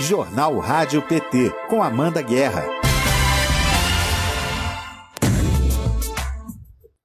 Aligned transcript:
Jornal 0.00 0.58
Rádio 0.58 1.02
PT, 1.02 1.52
com 1.68 1.82
Amanda 1.82 2.22
Guerra. 2.22 2.89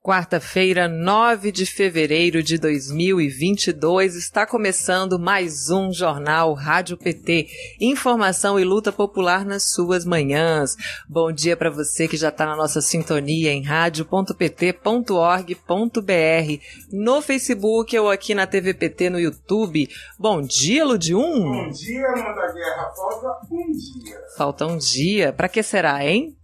Quarta-feira, 0.06 0.88
9 0.88 1.52
de 1.52 1.66
fevereiro 1.66 2.44
de 2.44 2.60
2022, 2.60 4.16
está 4.16 4.46
começando 4.46 5.18
mais 5.18 5.72
um 5.72 5.92
Jornal 5.92 6.54
Rádio 6.54 6.96
PT. 6.96 7.48
Informação 7.82 8.60
e 8.60 8.64
luta 8.64 8.92
popular 8.92 9.44
nas 9.44 9.72
suas 9.72 10.06
manhãs. 10.06 10.76
Bom 11.10 11.32
dia 11.32 11.58
para 11.58 11.72
você 11.72 12.08
que 12.08 12.18
já 12.18 12.30
está 12.30 12.46
na 12.46 12.56
nossa 12.56 12.82
sintonia 12.82 13.52
em 13.52 13.64
rádio.pt.org.br, 13.64 16.62
no 16.92 17.20
Facebook 17.20 17.98
ou 17.98 18.12
aqui 18.12 18.36
na 18.36 18.46
TVPT 18.46 19.10
no 19.10 19.20
YouTube. 19.20 19.90
Bom 20.20 20.40
dia, 20.40 20.86
Ludium. 20.86 21.52
Bom 21.52 21.72
dia, 21.72 22.08
Amanda 22.10 22.54
Guerra. 22.54 22.92
Falta 22.96 23.40
um 23.52 23.72
dia. 23.72 24.20
Falta 24.38 24.68
um 24.68 24.78
dia. 24.78 25.34
Para 25.34 25.50
que 25.50 25.64
será, 25.64 26.06
hein? 26.06 26.38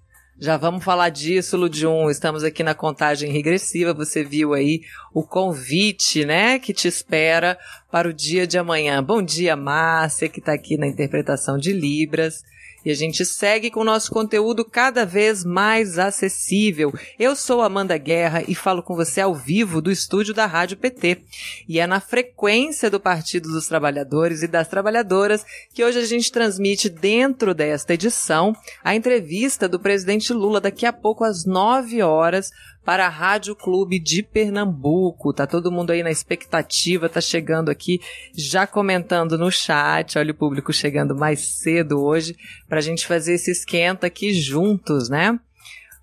Já 0.44 0.58
vamos 0.58 0.84
falar 0.84 1.10
disso, 1.10 1.56
Ludium. 1.56 2.10
Estamos 2.10 2.44
aqui 2.44 2.64
na 2.64 2.74
contagem 2.74 3.32
regressiva. 3.32 3.94
Você 3.94 4.24
viu 4.24 4.56
aí 4.56 4.82
o 5.14 5.22
convite, 5.22 6.26
né, 6.26 6.58
que 6.58 6.74
te 6.74 6.88
espera 6.88 7.60
para 7.92 8.10
o 8.10 8.14
dia 8.14 8.48
de 8.48 8.58
amanhã. 8.58 9.04
Bom 9.04 9.22
dia, 9.22 9.56
Márcia, 9.56 10.28
que 10.28 10.40
está 10.40 10.52
aqui 10.52 10.78
na 10.78 10.88
interpretação 10.88 11.60
de 11.60 11.72
Libras. 11.72 12.44
E 12.84 12.90
a 12.90 12.96
gente 12.96 13.24
segue 13.24 13.70
com 13.70 13.82
o 13.82 13.86
nosso 13.86 14.12
conteúdo 14.12 14.66
cada 14.66 15.06
vez 15.06 15.46
mais 15.46 16.00
acessível. 16.00 16.92
Eu 17.20 17.36
sou 17.36 17.62
Amanda 17.62 17.96
Guerra 17.96 18.44
e 18.48 18.56
falo 18.56 18.82
com 18.82 18.96
você 18.96 19.22
ao 19.22 19.36
vivo 19.36 19.82
do 19.82 19.92
estúdio 19.92 20.34
da 20.34 20.48
Rádio 20.48 20.78
PT. 20.78 21.22
E 21.70 21.80
é 21.80 21.86
na 21.86 22.00
frequência 22.00 22.90
do 22.90 23.00
Partido 23.00 23.52
dos 23.52 23.68
Trabalhadores 23.68 24.42
e 24.42 24.48
das 24.48 24.68
Trabalhadoras 24.68 25.46
que 25.74 25.84
hoje 25.84 26.00
a 26.00 26.06
gente 26.06 26.32
transmite 26.32 26.90
dentro 26.90 27.54
desta 27.54 27.94
edição 27.94 28.56
a 28.84 28.96
entrevista 28.96 29.70
do 29.70 29.80
presidente 29.80 30.34
Lula 30.34 30.60
daqui 30.60 30.86
a 30.86 30.94
pouco 30.94 31.24
às 31.24 31.46
9 31.46 32.02
horas 32.02 32.50
para 32.84 33.06
a 33.06 33.10
Rádio 33.10 33.56
Clube 33.56 34.00
de 34.00 34.24
Pernambuco. 34.24 35.34
Tá 35.34 35.46
todo 35.46 35.72
mundo 35.72 35.92
aí 35.92 36.04
na 36.04 36.12
expectativa, 36.12 37.10
tá 37.10 37.22
chegando 37.22 37.70
aqui 37.70 38.00
já 38.36 38.66
comentando 38.66 39.38
no 39.38 39.52
chat. 39.52 40.18
Olha 40.18 40.32
o 40.32 40.36
público 40.36 40.74
chegando 40.74 41.16
mais 41.16 41.40
cedo 41.60 42.02
hoje 42.04 42.36
para 42.68 42.80
a 42.80 42.82
gente 42.82 43.08
fazer 43.08 43.34
esse 43.34 43.52
esquenta 43.52 44.08
aqui 44.08 44.34
juntos, 44.34 45.10
né? 45.10 45.40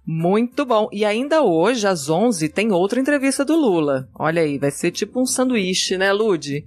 Muito 0.07 0.65
bom. 0.65 0.89
E 0.91 1.05
ainda 1.05 1.43
hoje, 1.43 1.87
às 1.87 2.09
11, 2.09 2.49
tem 2.49 2.73
outra 2.73 2.99
entrevista 2.99 3.45
do 3.45 3.55
Lula. 3.55 4.09
Olha 4.15 4.41
aí, 4.41 4.57
vai 4.57 4.71
ser 4.71 4.91
tipo 4.91 5.21
um 5.21 5.27
sanduíche, 5.27 5.99
né, 5.99 6.11
Lude? 6.13 6.65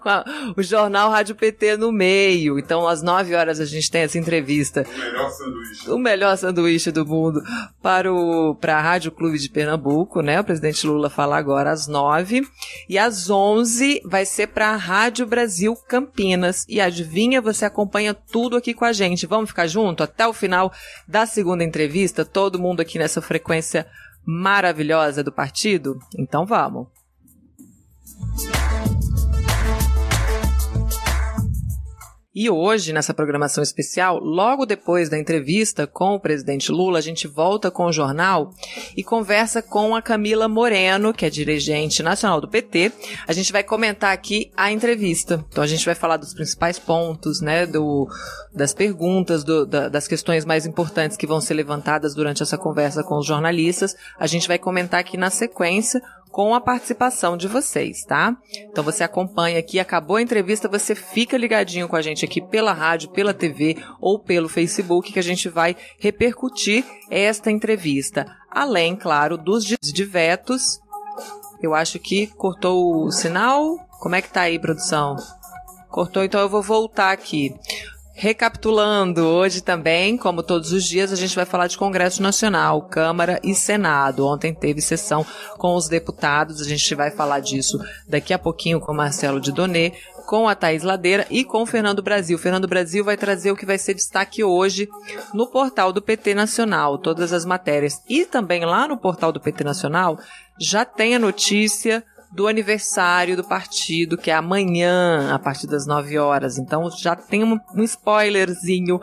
Com 0.00 0.08
a, 0.08 0.24
o 0.56 0.62
jornal 0.62 1.10
Rádio 1.10 1.34
PT 1.34 1.76
no 1.76 1.90
meio. 1.92 2.58
Então, 2.58 2.86
às 2.86 3.02
9 3.02 3.34
horas 3.34 3.60
a 3.60 3.64
gente 3.64 3.90
tem 3.90 4.02
essa 4.02 4.18
entrevista. 4.18 4.86
O 4.86 4.98
melhor 4.98 5.30
sanduíche. 5.30 5.90
O 5.90 5.98
melhor 5.98 6.36
sanduíche 6.36 6.92
do 6.92 7.06
mundo 7.06 7.42
para 7.82 8.12
o 8.12 8.54
para 8.54 8.76
a 8.76 8.80
Rádio 8.80 9.12
Clube 9.12 9.38
de 9.38 9.48
Pernambuco, 9.48 10.20
né? 10.20 10.40
O 10.40 10.44
presidente 10.44 10.86
Lula 10.86 11.08
fala 11.08 11.36
agora 11.36 11.70
às 11.70 11.86
9 11.86 12.46
e 12.88 12.98
às 12.98 13.30
11 13.30 14.02
vai 14.04 14.24
ser 14.24 14.48
para 14.48 14.70
a 14.70 14.76
Rádio 14.76 15.26
Brasil 15.26 15.74
Campinas. 15.88 16.64
E 16.68 16.80
adivinha, 16.80 17.40
você 17.40 17.64
acompanha 17.64 18.14
tudo 18.14 18.56
aqui 18.56 18.74
com 18.74 18.84
a 18.84 18.92
gente. 18.92 19.26
Vamos 19.26 19.50
ficar 19.50 19.66
junto 19.66 20.02
até 20.02 20.26
o 20.26 20.32
final 20.32 20.72
da 21.06 21.26
segunda 21.26 21.64
entrevista, 21.64 22.24
todo 22.24 22.58
mundo 22.58 22.80
aqui 22.80 22.98
nessa 22.98 23.20
frequência 23.22 23.86
maravilhosa 24.24 25.24
do 25.24 25.32
partido? 25.32 25.98
Então 26.16 26.44
vamos. 26.46 26.86
E 32.32 32.48
hoje, 32.48 32.92
nessa 32.92 33.12
programação 33.12 33.60
especial, 33.60 34.20
logo 34.20 34.64
depois 34.64 35.08
da 35.08 35.18
entrevista 35.18 35.84
com 35.84 36.14
o 36.14 36.20
presidente 36.20 36.70
Lula, 36.70 37.00
a 37.00 37.02
gente 37.02 37.26
volta 37.26 37.72
com 37.72 37.86
o 37.86 37.92
jornal 37.92 38.54
e 38.96 39.02
conversa 39.02 39.60
com 39.60 39.96
a 39.96 40.02
Camila 40.02 40.46
Moreno, 40.46 41.12
que 41.12 41.26
é 41.26 41.30
dirigente 41.30 42.04
nacional 42.04 42.40
do 42.40 42.46
PT. 42.46 42.92
A 43.26 43.32
gente 43.32 43.50
vai 43.50 43.64
comentar 43.64 44.12
aqui 44.12 44.52
a 44.56 44.70
entrevista. 44.70 45.44
Então 45.50 45.64
a 45.64 45.66
gente 45.66 45.84
vai 45.84 45.96
falar 45.96 46.18
dos 46.18 46.32
principais 46.32 46.78
pontos, 46.78 47.40
né, 47.40 47.66
do, 47.66 48.08
das 48.54 48.72
perguntas, 48.72 49.42
do, 49.42 49.66
da, 49.66 49.88
das 49.88 50.06
questões 50.06 50.44
mais 50.44 50.64
importantes 50.66 51.16
que 51.16 51.26
vão 51.26 51.40
ser 51.40 51.54
levantadas 51.54 52.14
durante 52.14 52.44
essa 52.44 52.56
conversa 52.56 53.02
com 53.02 53.18
os 53.18 53.26
jornalistas. 53.26 53.96
A 54.20 54.28
gente 54.28 54.46
vai 54.46 54.56
comentar 54.56 55.00
aqui 55.00 55.16
na 55.16 55.30
sequência 55.30 56.00
com 56.30 56.54
a 56.54 56.60
participação 56.60 57.36
de 57.36 57.48
vocês, 57.48 58.04
tá? 58.04 58.36
Então 58.70 58.84
você 58.84 59.02
acompanha 59.02 59.58
aqui, 59.58 59.78
acabou 59.78 60.16
a 60.16 60.22
entrevista, 60.22 60.68
você 60.68 60.94
fica 60.94 61.36
ligadinho 61.36 61.88
com 61.88 61.96
a 61.96 62.02
gente 62.02 62.24
aqui 62.24 62.40
pela 62.40 62.72
rádio, 62.72 63.10
pela 63.10 63.34
TV 63.34 63.76
ou 64.00 64.18
pelo 64.18 64.48
Facebook 64.48 65.12
que 65.12 65.18
a 65.18 65.22
gente 65.22 65.48
vai 65.48 65.76
repercutir 65.98 66.84
esta 67.10 67.50
entrevista. 67.50 68.26
Além, 68.50 68.96
claro, 68.96 69.36
dos 69.36 69.64
de 69.64 70.04
vetos. 70.04 70.80
Eu 71.62 71.74
acho 71.74 71.98
que 71.98 72.26
cortou 72.28 73.04
o 73.04 73.10
sinal. 73.10 73.76
Como 74.00 74.14
é 74.14 74.22
que 74.22 74.30
tá 74.30 74.42
aí, 74.42 74.58
produção? 74.58 75.16
Cortou, 75.90 76.24
então 76.24 76.40
eu 76.40 76.48
vou 76.48 76.62
voltar 76.62 77.10
aqui. 77.10 77.54
Recapitulando, 78.22 79.22
hoje 79.22 79.62
também, 79.62 80.14
como 80.14 80.42
todos 80.42 80.72
os 80.72 80.84
dias, 80.84 81.10
a 81.10 81.16
gente 81.16 81.34
vai 81.34 81.46
falar 81.46 81.68
de 81.68 81.78
Congresso 81.78 82.22
Nacional, 82.22 82.82
Câmara 82.82 83.40
e 83.42 83.54
Senado. 83.54 84.26
Ontem 84.26 84.52
teve 84.52 84.82
sessão 84.82 85.24
com 85.56 85.74
os 85.74 85.88
deputados, 85.88 86.60
a 86.60 86.64
gente 86.64 86.94
vai 86.94 87.10
falar 87.10 87.40
disso 87.40 87.80
daqui 88.06 88.34
a 88.34 88.38
pouquinho 88.38 88.78
com 88.78 88.92
Marcelo 88.92 89.40
de 89.40 89.50
Donê, 89.50 89.94
com 90.26 90.46
a 90.46 90.54
Thaís 90.54 90.82
Ladeira 90.82 91.26
e 91.30 91.44
com 91.44 91.62
o 91.62 91.66
Fernando 91.66 92.02
Brasil. 92.02 92.36
O 92.36 92.38
Fernando 92.38 92.68
Brasil 92.68 93.02
vai 93.02 93.16
trazer 93.16 93.52
o 93.52 93.56
que 93.56 93.64
vai 93.64 93.78
ser 93.78 93.94
destaque 93.94 94.44
hoje 94.44 94.86
no 95.32 95.46
portal 95.46 95.90
do 95.90 96.02
PT 96.02 96.34
Nacional, 96.34 96.98
todas 96.98 97.32
as 97.32 97.46
matérias. 97.46 98.02
E 98.06 98.26
também 98.26 98.66
lá 98.66 98.86
no 98.86 98.98
portal 98.98 99.32
do 99.32 99.40
PT 99.40 99.64
Nacional 99.64 100.18
já 100.60 100.84
tem 100.84 101.14
a 101.14 101.18
notícia 101.18 102.04
do 102.32 102.46
aniversário 102.46 103.36
do 103.36 103.44
partido, 103.44 104.16
que 104.16 104.30
é 104.30 104.34
amanhã, 104.34 105.34
a 105.34 105.38
partir 105.38 105.66
das 105.66 105.86
9 105.86 106.18
horas. 106.18 106.58
Então 106.58 106.90
já 106.90 107.16
tem 107.16 107.44
um, 107.44 107.58
um 107.74 107.82
spoilerzinho 107.82 109.00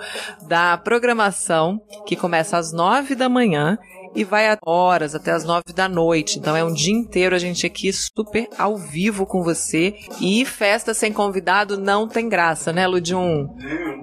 da 0.48 0.78
programação, 0.78 1.82
que 2.06 2.16
começa 2.16 2.58
às 2.58 2.72
9 2.72 3.16
da 3.16 3.28
manhã 3.28 3.78
e 4.18 4.24
vai 4.24 4.50
a 4.50 4.58
horas 4.66 5.14
até 5.14 5.32
as 5.32 5.44
nove 5.44 5.74
da 5.76 5.88
noite. 5.88 6.40
Então 6.40 6.56
é 6.56 6.64
um 6.64 6.74
dia 6.74 6.94
inteiro 6.94 7.36
a 7.36 7.40
gente 7.40 7.68
aqui 7.68 7.94
super 7.94 8.50
ao 8.58 8.76
vivo 8.76 9.28
com 9.28 9.44
você. 9.44 9.96
E 10.20 10.44
festa 10.44 10.94
sem 10.94 11.14
convidado 11.14 11.78
não 11.78 12.08
tem 12.08 12.28
graça, 12.28 12.74
né, 12.74 12.88
Ludium? 12.88 13.48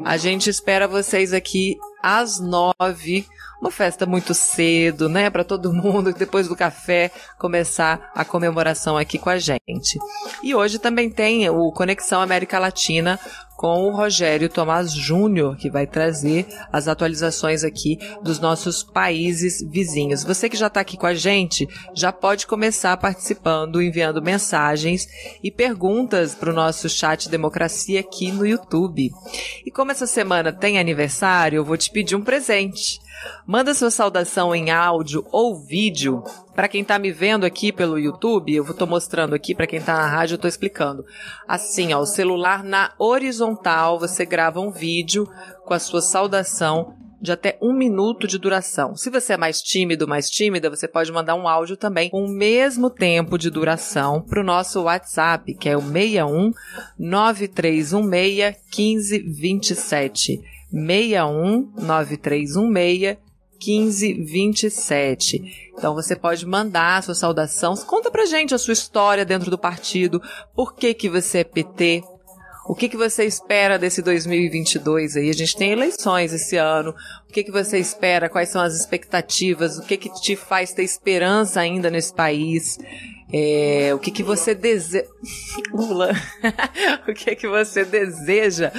A 0.04 0.16
gente 0.16 0.48
espera 0.48 0.86
vocês 0.86 1.32
aqui 1.32 1.76
às 2.00 2.38
nove 2.38 3.26
uma 3.60 3.70
festa 3.70 4.04
muito 4.06 4.34
cedo, 4.34 5.08
né, 5.08 5.30
para 5.30 5.44
todo 5.44 5.72
mundo 5.72 6.12
depois 6.16 6.48
do 6.48 6.56
café 6.56 7.10
começar 7.38 8.10
a 8.14 8.24
comemoração 8.24 8.96
aqui 8.96 9.18
com 9.18 9.30
a 9.30 9.38
gente. 9.38 9.98
E 10.42 10.54
hoje 10.54 10.78
também 10.78 11.10
tem 11.10 11.48
o 11.48 11.72
Conexão 11.72 12.20
América 12.20 12.58
Latina 12.58 13.18
com 13.64 13.86
o 13.86 13.96
Rogério 13.96 14.50
Tomás 14.50 14.92
Júnior, 14.92 15.56
que 15.56 15.70
vai 15.70 15.86
trazer 15.86 16.46
as 16.70 16.86
atualizações 16.86 17.64
aqui 17.64 17.98
dos 18.22 18.38
nossos 18.38 18.82
países 18.82 19.62
vizinhos. 19.66 20.22
Você 20.22 20.50
que 20.50 20.56
já 20.58 20.66
está 20.66 20.80
aqui 20.80 20.98
com 20.98 21.06
a 21.06 21.14
gente, 21.14 21.66
já 21.94 22.12
pode 22.12 22.46
começar 22.46 22.94
participando, 22.98 23.80
enviando 23.80 24.20
mensagens 24.20 25.08
e 25.42 25.50
perguntas 25.50 26.34
para 26.34 26.50
o 26.50 26.54
nosso 26.54 26.90
chat 26.90 27.26
Democracia 27.30 28.00
aqui 28.00 28.30
no 28.30 28.46
YouTube. 28.46 29.10
E 29.64 29.70
como 29.70 29.92
essa 29.92 30.06
semana 30.06 30.52
tem 30.52 30.78
aniversário, 30.78 31.56
eu 31.56 31.64
vou 31.64 31.78
te 31.78 31.90
pedir 31.90 32.16
um 32.16 32.22
presente. 32.22 33.00
Manda 33.46 33.72
sua 33.72 33.90
saudação 33.90 34.54
em 34.54 34.70
áudio 34.70 35.26
ou 35.32 35.56
vídeo. 35.56 36.22
Para 36.54 36.68
quem 36.68 36.82
está 36.82 36.98
me 36.98 37.10
vendo 37.10 37.44
aqui 37.44 37.72
pelo 37.72 37.98
YouTube, 37.98 38.54
eu 38.54 38.64
estou 38.64 38.86
mostrando 38.86 39.34
aqui, 39.34 39.54
para 39.54 39.66
quem 39.66 39.80
está 39.80 39.94
na 39.94 40.06
rádio, 40.06 40.34
eu 40.34 40.36
estou 40.36 40.48
explicando. 40.48 41.04
Assim, 41.48 41.92
ó, 41.92 41.98
o 41.98 42.06
celular 42.06 42.62
na 42.62 42.92
horizontal, 42.96 43.98
você 43.98 44.24
grava 44.24 44.60
um 44.60 44.70
vídeo 44.70 45.28
com 45.64 45.74
a 45.74 45.80
sua 45.80 46.00
saudação 46.00 46.94
de 47.20 47.32
até 47.32 47.58
um 47.60 47.72
minuto 47.72 48.26
de 48.26 48.38
duração. 48.38 48.94
Se 48.94 49.10
você 49.10 49.32
é 49.32 49.36
mais 49.36 49.60
tímido, 49.62 50.06
mais 50.06 50.30
tímida, 50.30 50.70
você 50.70 50.86
pode 50.86 51.10
mandar 51.10 51.34
um 51.34 51.48
áudio 51.48 51.76
também 51.76 52.10
com 52.10 52.22
o 52.22 52.28
mesmo 52.28 52.88
tempo 52.90 53.38
de 53.38 53.48
duração 53.50 54.20
para 54.20 54.40
o 54.40 54.44
nosso 54.44 54.82
WhatsApp, 54.82 55.54
que 55.54 55.68
é 55.68 55.76
o 55.76 55.80
61 55.80 56.52
9316 56.98 57.92
1527. 58.76 60.40
61 60.70 61.72
9316 61.78 63.16
1527. 63.60 65.70
Então 65.76 65.94
você 65.94 66.16
pode 66.16 66.46
mandar 66.46 66.98
a 66.98 67.02
sua 67.02 67.14
saudação. 67.14 67.76
Conta 67.76 68.10
pra 68.10 68.26
gente 68.26 68.54
a 68.54 68.58
sua 68.58 68.72
história 68.72 69.24
dentro 69.24 69.50
do 69.50 69.58
partido. 69.58 70.20
Por 70.54 70.74
que 70.74 70.94
que 70.94 71.08
você 71.08 71.38
é 71.38 71.44
PT? 71.44 72.02
O 72.66 72.74
que, 72.74 72.88
que 72.88 72.96
você 72.96 73.24
espera 73.24 73.78
desse 73.78 74.00
2022 74.00 75.16
aí? 75.16 75.28
A 75.28 75.34
gente 75.34 75.54
tem 75.54 75.72
eleições 75.72 76.32
esse 76.32 76.56
ano. 76.56 76.94
O 77.28 77.32
que, 77.32 77.44
que 77.44 77.52
você 77.52 77.78
espera? 77.78 78.30
Quais 78.30 78.48
são 78.48 78.62
as 78.62 78.74
expectativas? 78.74 79.76
O 79.76 79.82
que, 79.82 79.98
que 79.98 80.08
te 80.22 80.34
faz 80.34 80.72
ter 80.72 80.82
esperança 80.82 81.60
ainda 81.60 81.90
nesse 81.90 82.14
país? 82.14 82.78
É, 83.36 83.92
o 83.92 83.98
que, 83.98 84.12
que 84.12 84.22
você 84.22 84.54
deseja. 84.54 85.08
Lula. 85.74 86.12
o 87.08 87.12
que, 87.12 87.34
que 87.34 87.48
você 87.48 87.84
deseja 87.84 88.70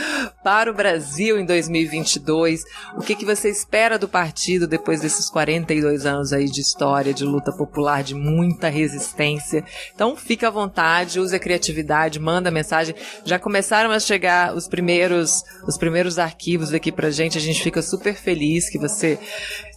para 0.46 0.72
o 0.72 0.74
Brasil 0.74 1.38
em 1.38 1.46
2022? 1.46 2.64
O 2.96 3.02
que, 3.02 3.16
que 3.16 3.26
você 3.26 3.50
espera 3.50 4.00
do 4.00 4.08
partido 4.08 4.66
depois 4.66 5.02
desses 5.02 5.30
42 5.30 6.06
anos 6.06 6.32
aí 6.32 6.46
de 6.46 6.62
história, 6.62 7.14
de 7.14 7.26
luta 7.26 7.52
popular, 7.52 8.02
de 8.02 8.16
muita 8.16 8.70
resistência? 8.70 9.66
Então, 9.94 10.16
fica 10.16 10.48
à 10.48 10.52
vontade, 10.52 11.20
use 11.20 11.36
a 11.36 11.40
criatividade, 11.40 12.18
manda 12.18 12.50
mensagem. 12.50 12.96
Já 13.26 13.38
começaram 13.38 13.92
a 13.92 14.00
chegar 14.00 14.56
os 14.56 14.70
primeiros, 14.70 15.44
os 15.68 15.78
primeiros 15.78 16.18
arquivos 16.18 16.74
aqui 16.74 16.94
pra 16.94 17.12
gente. 17.12 17.38
A 17.38 17.42
gente 17.42 17.62
fica 17.62 17.82
super 17.82 18.16
feliz 18.16 18.70
que 18.70 18.80
você 18.80 19.20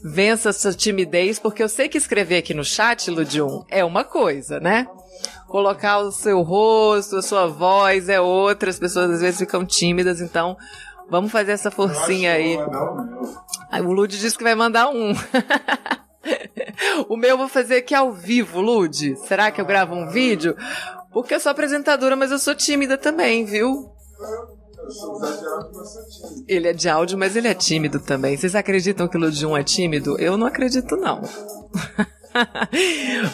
vença 0.03 0.51
essa 0.51 0.73
timidez, 0.73 1.39
porque 1.39 1.63
eu 1.63 1.69
sei 1.69 1.89
que 1.89 1.99
escrever 1.99 2.39
aqui 2.39 2.55
no 2.55 2.65
chat, 2.65 3.11
Ludium, 3.11 3.65
é 3.69 3.85
uma 3.85 4.05
coisa, 4.05 4.61
né? 4.61 4.87
Colocar 5.47 5.99
o 5.99 6.13
seu 6.13 6.43
rosto, 6.43 7.17
a 7.17 7.23
sua 7.23 7.47
voz 7.47 8.09
é 8.09 8.21
outra, 8.21 8.71
as 8.71 8.79
pessoas 8.79 9.11
às 9.11 9.21
vezes 9.21 9.41
ficam 9.41 9.65
tímidas, 9.65 10.21
então 10.21 10.57
vamos 11.11 11.33
fazer 11.33 11.53
essa 11.53 11.71
forcinha 11.71 12.33
aí. 12.33 12.57
O 13.83 13.93
Lud 13.93 14.19
disse 14.19 14.37
que 14.37 14.45
vai 14.45 14.55
mandar 14.55 14.89
um. 14.89 15.13
o 17.09 17.17
meu 17.17 17.31
eu 17.31 17.39
vou 17.39 17.49
fazer 17.49 17.77
aqui 17.77 17.95
ao 17.95 18.13
vivo, 18.13 18.61
Lud. 18.61 19.17
Será 19.27 19.51
que 19.51 19.61
eu 19.61 19.65
gravo 19.65 19.95
um 19.95 20.09
vídeo? 20.09 20.57
Porque 21.13 21.35
eu 21.35 21.41
sou 21.41 21.51
apresentadora, 21.51 22.15
mas 22.15 22.31
eu 22.31 22.39
sou 22.39 22.55
tímida 22.55 22.99
também, 22.99 23.45
viu? 23.45 23.91
Ele 26.47 26.69
é 26.69 26.73
de 26.73 26.89
áudio, 26.89 27.19
mas 27.19 27.37
ele 27.37 27.49
é 27.49 27.55
tímido 27.55 28.01
também. 28.01 28.37
Vocês 28.37 28.55
acreditam 28.55 29.09
que 29.09 29.17
o 29.17 29.21
Ludium 29.21 29.57
é 29.57 29.63
tímido? 29.63 30.19
Eu 30.19 30.37
não 30.37 30.47
acredito, 30.47 30.97
não. 30.97 31.23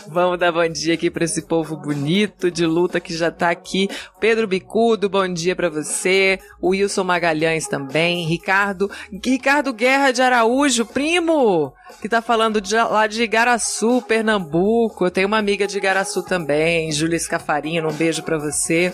Vamos 0.09 0.39
dar 0.39 0.53
bom 0.53 0.67
dia 0.69 0.95
aqui 0.95 1.11
para 1.11 1.25
esse 1.25 1.43
povo 1.43 1.77
bonito 1.77 2.51
de 2.51 2.67
luta 2.67 3.01
que 3.01 3.15
já 3.15 3.31
tá 3.31 3.51
aqui. 3.51 3.89
Pedro 4.21 4.47
Bicudo, 4.47 5.09
bom 5.09 5.27
dia 5.29 5.55
para 5.55 5.69
você. 5.69 6.39
Wilson 6.63 7.05
Magalhães 7.05 7.67
também. 7.67 8.27
Ricardo, 8.27 8.91
Ricardo 9.25 9.73
Guerra 9.73 10.11
de 10.11 10.23
Araújo, 10.23 10.87
primo, 10.87 11.73
que 12.01 12.09
tá 12.09 12.23
falando 12.23 12.61
de, 12.61 12.75
lá 12.75 13.07
de 13.07 13.23
Igaraçu, 13.23 14.03
Pernambuco. 14.03 15.05
Eu 15.05 15.11
tenho 15.11 15.29
uma 15.29 15.39
amiga 15.39 15.67
de 15.67 15.79
Igaraçu 15.79 16.23
também, 16.23 16.91
Júlia 16.93 17.17
Escafarino, 17.17 17.89
um 17.89 17.95
beijo 17.95 18.23
para 18.23 18.39
você. 18.39 18.93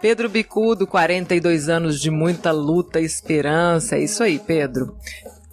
Pedro 0.00 0.30
Bicudo, 0.30 0.86
42 0.86 1.68
anos 1.68 2.00
de 2.00 2.10
muita 2.10 2.50
luta 2.50 3.00
e 3.00 3.04
esperança. 3.04 3.96
É 3.96 4.00
isso 4.00 4.22
aí, 4.22 4.38
Pedro. 4.38 4.96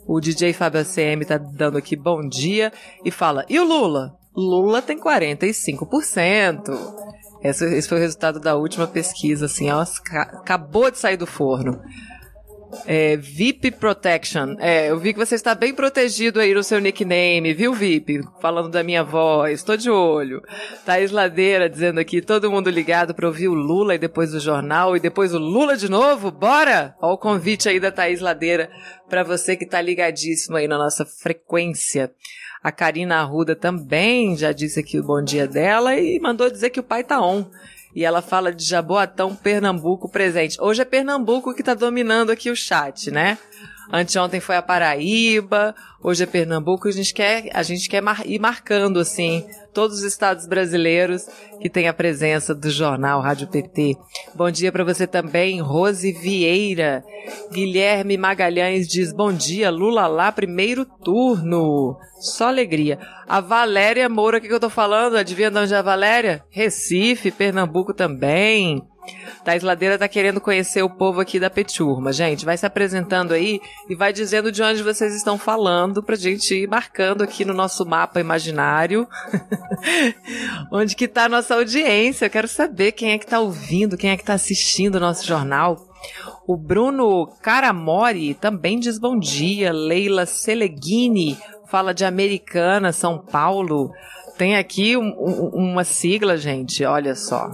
O 0.07 0.21
DJ 0.21 0.53
Fábio 0.53 0.79
ACM 0.79 1.25
tá 1.25 1.37
dando 1.37 1.77
aqui 1.77 1.97
bom 1.97 2.25
dia 2.25 2.71
e 3.03 3.11
fala: 3.11 3.45
e 3.49 3.59
o 3.59 3.65
Lula? 3.65 4.15
Lula 4.33 4.81
tem 4.81 4.97
45%. 4.97 6.71
Esse, 7.43 7.65
esse 7.65 7.89
foi 7.89 7.97
o 7.97 8.01
resultado 8.01 8.39
da 8.39 8.55
última 8.55 8.87
pesquisa, 8.87 9.47
assim, 9.47 9.69
ó, 9.69 9.81
acabou 9.81 10.89
de 10.89 10.97
sair 10.97 11.17
do 11.17 11.27
forno. 11.27 11.81
É, 12.85 13.15
VIP 13.17 13.71
Protection. 13.71 14.55
É, 14.59 14.89
eu 14.89 14.99
vi 14.99 15.13
que 15.13 15.19
você 15.19 15.35
está 15.35 15.55
bem 15.55 15.73
protegido 15.73 16.39
aí 16.39 16.53
no 16.53 16.63
seu 16.63 16.79
nickname, 16.79 17.53
viu, 17.53 17.73
VIP? 17.73 18.21
Falando 18.41 18.69
da 18.69 18.83
minha 18.83 19.03
voz, 19.03 19.63
tô 19.63 19.75
de 19.77 19.89
olho. 19.89 20.41
Thaís 20.85 21.11
Ladeira 21.11 21.69
dizendo 21.69 21.99
aqui, 21.99 22.21
todo 22.21 22.51
mundo 22.51 22.69
ligado 22.69 23.13
para 23.13 23.27
ouvir 23.27 23.47
o 23.47 23.53
Lula 23.53 23.95
e 23.95 23.99
depois 23.99 24.33
o 24.33 24.39
jornal 24.39 24.95
e 24.95 24.99
depois 24.99 25.33
o 25.33 25.39
Lula 25.39 25.77
de 25.77 25.89
novo? 25.89 26.31
Bora! 26.31 26.95
Ó 27.01 27.13
o 27.13 27.17
convite 27.17 27.69
aí 27.69 27.79
da 27.79 27.91
Thaís 27.91 28.19
Ladeira 28.19 28.69
para 29.09 29.23
você 29.23 29.55
que 29.55 29.65
tá 29.65 29.81
ligadíssimo 29.81 30.57
aí 30.57 30.67
na 30.67 30.77
nossa 30.77 31.05
frequência. 31.05 32.11
A 32.63 32.71
Karina 32.71 33.17
Arruda 33.17 33.55
também 33.55 34.35
já 34.35 34.51
disse 34.51 34.79
aqui 34.79 34.99
o 34.99 35.03
bom 35.03 35.21
dia 35.21 35.47
dela 35.47 35.95
e 35.95 36.19
mandou 36.19 36.49
dizer 36.49 36.69
que 36.69 36.79
o 36.79 36.83
pai 36.83 37.03
tá 37.03 37.21
on. 37.21 37.45
E 37.97 38.05
ela 38.05 38.21
fala 38.21 38.53
de 38.53 38.63
Jaboatão, 38.63 39.35
Pernambuco 39.35 40.07
presente. 40.07 40.61
Hoje 40.61 40.83
é 40.83 40.85
Pernambuco 40.85 41.51
que 41.51 41.63
está 41.63 41.73
dominando 41.73 42.29
aqui 42.29 42.51
o 42.51 42.55
chat, 42.55 43.09
né? 43.09 43.39
Anteontem 43.91 44.39
foi 44.39 44.55
a 44.55 44.61
Paraíba, 44.61 45.73
hoje 45.99 46.21
é 46.21 46.27
Pernambuco, 46.27 46.87
a 46.87 46.91
gente 46.91 47.11
quer, 47.11 47.49
a 47.51 47.63
gente 47.63 47.89
quer 47.89 48.03
mar, 48.03 48.21
ir 48.23 48.37
marcando 48.37 48.99
assim 48.99 49.47
todos 49.77 49.99
os 49.99 50.03
estados 50.03 50.47
brasileiros 50.47 51.27
que 51.61 51.69
tem 51.69 51.87
a 51.87 51.93
presença 51.93 52.55
do 52.55 52.67
jornal 52.67 53.21
Rádio 53.21 53.47
PT. 53.47 53.95
Bom 54.33 54.49
dia 54.49 54.71
para 54.71 54.83
você 54.83 55.05
também, 55.05 55.61
Rose 55.61 56.11
Vieira. 56.13 57.03
Guilherme 57.51 58.17
Magalhães 58.17 58.87
diz: 58.87 59.13
"Bom 59.13 59.31
dia, 59.31 59.69
Lula 59.69 60.07
lá 60.07 60.31
primeiro 60.31 60.83
turno". 60.83 61.95
Só 62.19 62.47
alegria. 62.47 62.97
A 63.27 63.39
Valéria 63.39 64.09
Moura, 64.09 64.39
o 64.39 64.41
que, 64.41 64.47
que 64.47 64.53
eu 64.55 64.59
tô 64.59 64.69
falando? 64.69 65.15
Adivinha 65.15 65.51
de 65.51 65.59
onde 65.59 65.75
é 65.75 65.77
a 65.77 65.83
Valéria? 65.83 66.43
Recife, 66.49 67.29
Pernambuco 67.29 67.93
também. 67.93 68.81
Thais 69.43 69.63
Ladeira 69.63 69.97
tá 69.97 70.07
querendo 70.07 70.41
conhecer 70.41 70.81
o 70.81 70.89
povo 70.89 71.21
aqui 71.21 71.39
da 71.39 71.49
Peturma. 71.49 72.11
Gente, 72.11 72.45
vai 72.45 72.57
se 72.57 72.65
apresentando 72.65 73.33
aí 73.33 73.59
e 73.89 73.95
vai 73.95 74.11
dizendo 74.11 74.51
de 74.51 74.61
onde 74.61 74.83
vocês 74.83 75.15
estão 75.15 75.37
falando 75.37 76.03
pra 76.03 76.15
gente 76.15 76.53
ir 76.53 76.67
marcando 76.67 77.23
aqui 77.23 77.45
no 77.45 77.53
nosso 77.53 77.85
mapa 77.85 78.19
imaginário. 78.19 79.07
onde 80.71 80.95
que 80.95 81.07
tá 81.07 81.25
a 81.25 81.29
nossa 81.29 81.55
audiência. 81.55 82.25
Eu 82.25 82.29
quero 82.29 82.47
saber 82.47 82.91
quem 82.91 83.11
é 83.11 83.17
que 83.17 83.27
tá 83.27 83.39
ouvindo, 83.39 83.97
quem 83.97 84.11
é 84.11 84.17
que 84.17 84.23
tá 84.23 84.33
assistindo 84.33 84.95
o 84.95 84.99
nosso 84.99 85.25
jornal. 85.25 85.87
O 86.47 86.55
Bruno 86.55 87.27
Caramori 87.41 88.33
também 88.33 88.79
diz 88.79 88.97
bom 88.97 89.17
dia. 89.17 89.71
Leila 89.71 90.25
Seleghini 90.25 91.37
fala 91.67 91.93
de 91.93 92.05
Americana, 92.05 92.91
São 92.91 93.17
Paulo. 93.17 93.91
Tem 94.37 94.55
aqui 94.55 94.95
um, 94.95 95.09
um, 95.17 95.71
uma 95.71 95.83
sigla, 95.83 96.37
gente, 96.37 96.85
olha 96.85 97.15
só. 97.15 97.49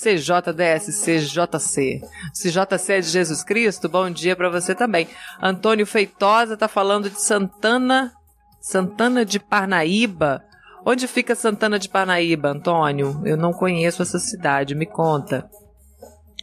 CJDS, 0.00 1.04
CJC. 1.04 2.00
CJC 2.32 2.92
é 2.92 3.00
de 3.00 3.08
Jesus 3.08 3.44
Cristo, 3.44 3.90
bom 3.90 4.10
dia 4.10 4.34
para 4.34 4.48
você 4.48 4.74
também. 4.74 5.06
Antônio 5.40 5.86
Feitosa 5.86 6.56
tá 6.56 6.66
falando 6.66 7.10
de 7.10 7.20
Santana, 7.20 8.10
Santana 8.58 9.22
de 9.22 9.38
Parnaíba. 9.38 10.42
Onde 10.84 11.06
fica 11.06 11.34
Santana 11.34 11.78
de 11.78 11.90
Parnaíba, 11.90 12.48
Antônio? 12.48 13.20
Eu 13.24 13.36
não 13.36 13.52
conheço 13.52 14.00
essa 14.02 14.18
cidade, 14.18 14.74
me 14.74 14.86
conta. 14.86 15.48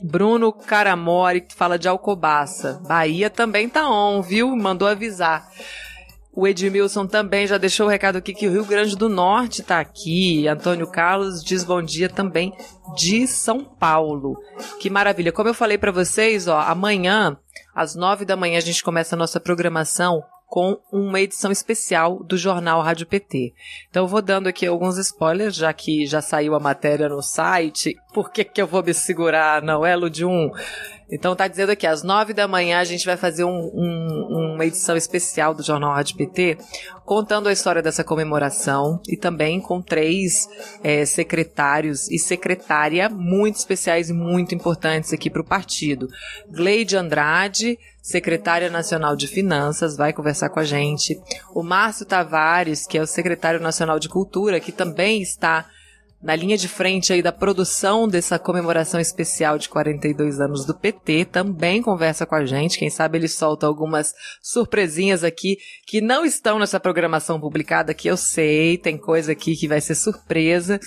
Bruno 0.02 0.54
Caramori 0.54 1.46
fala 1.56 1.80
de 1.80 1.88
Alcobaça. 1.88 2.80
Bahia 2.88 3.30
também 3.32 3.68
tá 3.68 3.90
on, 3.90 4.22
viu? 4.22 4.56
Mandou 4.56 4.88
avisar. 4.88 5.50
O 6.40 6.48
Edmilson 6.48 7.06
também 7.06 7.46
já 7.46 7.58
deixou 7.58 7.86
o 7.86 7.90
recado 7.90 8.16
aqui 8.16 8.34
que 8.34 8.48
o 8.48 8.52
Rio 8.52 8.64
Grande 8.64 8.96
do 8.96 9.10
Norte 9.10 9.60
está 9.60 9.82
aqui. 9.82 10.48
Antônio 10.48 10.88
Carlos 10.88 11.44
diz 11.44 11.66
bom 11.66 11.82
dia 11.82 12.08
também 12.08 12.54
de 12.96 13.28
São 13.28 13.66
Paulo. 13.66 14.42
Que 14.80 14.90
maravilha. 14.90 15.34
Como 15.34 15.50
eu 15.50 15.54
falei 15.54 15.78
para 15.78 15.92
vocês, 15.92 16.48
ó, 16.48 16.58
amanhã, 16.62 17.38
às 17.76 17.94
nove 17.94 18.24
da 18.24 18.38
manhã, 18.38 18.58
a 18.58 18.62
gente 18.62 18.82
começa 18.82 19.18
a 19.18 19.20
nossa 19.20 19.38
programação 19.38 20.24
com 20.48 20.80
uma 20.94 21.20
edição 21.20 21.52
especial 21.52 22.24
do 22.24 22.38
jornal 22.38 22.82
Rádio 22.82 23.06
PT. 23.06 23.54
Então 23.90 24.04
eu 24.06 24.08
vou 24.08 24.22
dando 24.22 24.48
aqui 24.48 24.66
alguns 24.66 24.98
spoilers, 24.98 25.56
já 25.56 25.74
que 25.74 26.06
já 26.06 26.22
saiu 26.22 26.56
a 26.56 26.60
matéria 26.60 27.10
no 27.10 27.22
site. 27.22 27.98
Por 28.14 28.32
que, 28.32 28.46
que 28.46 28.62
eu 28.62 28.66
vou 28.66 28.82
me 28.82 28.94
segurar? 28.94 29.62
Não 29.62 29.86
é, 29.86 29.98
um 29.98 30.52
então 31.12 31.36
tá 31.36 31.48
dizendo 31.48 31.72
aqui, 31.72 31.88
às 31.88 32.04
nove 32.04 32.34
da 32.34 32.48
manhã 32.48 32.80
a 32.80 32.84
gente 32.84 33.06
vai 33.06 33.18
fazer 33.18 33.44
um, 33.44 33.72
um, 33.74 34.54
uma 34.56 34.66
edição 34.66 34.96
especial 34.96 35.54
do 35.54 35.64
Jornal 35.64 35.94
Rádio 35.94 36.16
PT, 36.16 36.58
contando 37.04 37.50
a 37.50 37.52
história 37.52 37.82
dessa 37.82 38.04
comemoração 38.04 39.02
e 39.08 39.18
também 39.18 39.60
com 39.60 39.82
três 39.82 40.48
é, 40.84 41.04
secretários 41.06 42.10
e 42.12 42.20
secretária 42.20 43.10
muito 43.10 43.56
especiais 43.56 44.10
e 44.10 44.14
muito 44.14 44.54
importantes 44.54 45.12
aqui 45.12 45.30
para 45.30 45.42
o 45.42 45.46
partido. 45.46 46.08
Gleide 46.48 46.96
Andrade, 46.96 47.80
secretária 48.02 48.70
nacional 48.70 49.16
de 49.16 49.28
Finanças, 49.28 49.98
vai 49.98 50.14
conversar 50.14 50.50
com 50.50 50.60
a 50.60 50.64
gente. 50.64 51.20
O 51.54 51.64
Márcio 51.64 52.06
Tavares, 52.06 52.86
que 52.86 52.98
é 52.98 53.02
o 53.02 53.08
secretário 53.08 53.60
nacional 53.60 53.98
de 53.98 54.10
Cultura, 54.10 54.60
que 54.60 54.72
também 54.72 55.22
está 55.22 55.66
na 56.22 56.36
linha 56.36 56.58
de 56.58 56.68
frente 56.68 57.14
aí 57.14 57.22
da 57.22 57.32
produção 57.32 58.08
dessa 58.08 58.38
comemoração 58.38 59.00
especial 59.00 59.58
de 59.58 59.70
42 59.70 60.42
anos 60.42 60.66
do 60.66 60.76
PT, 60.76 61.26
também 61.26 61.82
conversa 61.82 62.26
com 62.26 62.36
a 62.36 62.46
gente. 62.46 62.78
Quem 62.78 62.90
sabe 62.90 63.18
ele 63.18 63.28
solta 63.28 63.66
algumas 63.66 64.14
surpresinhas 64.42 65.24
aqui 65.24 65.58
que 65.88 66.02
não 66.02 66.26
estão 66.26 66.60
nessa 66.60 66.80
programação 66.80 67.40
publicada, 67.40 67.94
que 67.94 68.10
eu 68.10 68.18
sei, 68.18 68.78
tem 68.78 68.98
coisa 68.98 69.32
aqui 69.32 69.56
que 69.56 69.68
vai 69.68 69.80
ser 69.80 69.96
surpresa. 69.96 70.80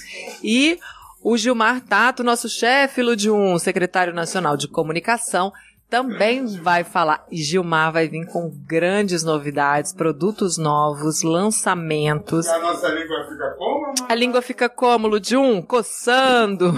E 0.42 0.78
o 1.22 1.36
Gilmar 1.36 1.80
Tato, 1.80 2.22
nosso 2.22 2.48
chefe 2.48 3.16
de 3.16 3.30
um 3.30 3.58
secretário 3.58 4.12
nacional 4.12 4.56
de 4.56 4.68
comunicação, 4.68 5.52
também 5.92 6.46
vai 6.46 6.84
falar. 6.84 7.22
E 7.30 7.36
Gilmar 7.36 7.92
vai 7.92 8.08
vir 8.08 8.24
com 8.24 8.50
grandes 8.64 9.22
novidades, 9.22 9.92
produtos 9.92 10.56
novos, 10.56 11.22
lançamentos. 11.22 12.46
E 12.46 12.48
a 12.48 12.58
nossa 12.60 12.88
língua 12.88 13.26
fica 13.28 13.54
como? 13.58 13.94
A 14.08 14.14
língua 14.14 14.40
fica 14.40 14.68
como, 14.70 15.06
Ludium? 15.06 15.60
Coçando. 15.60 16.72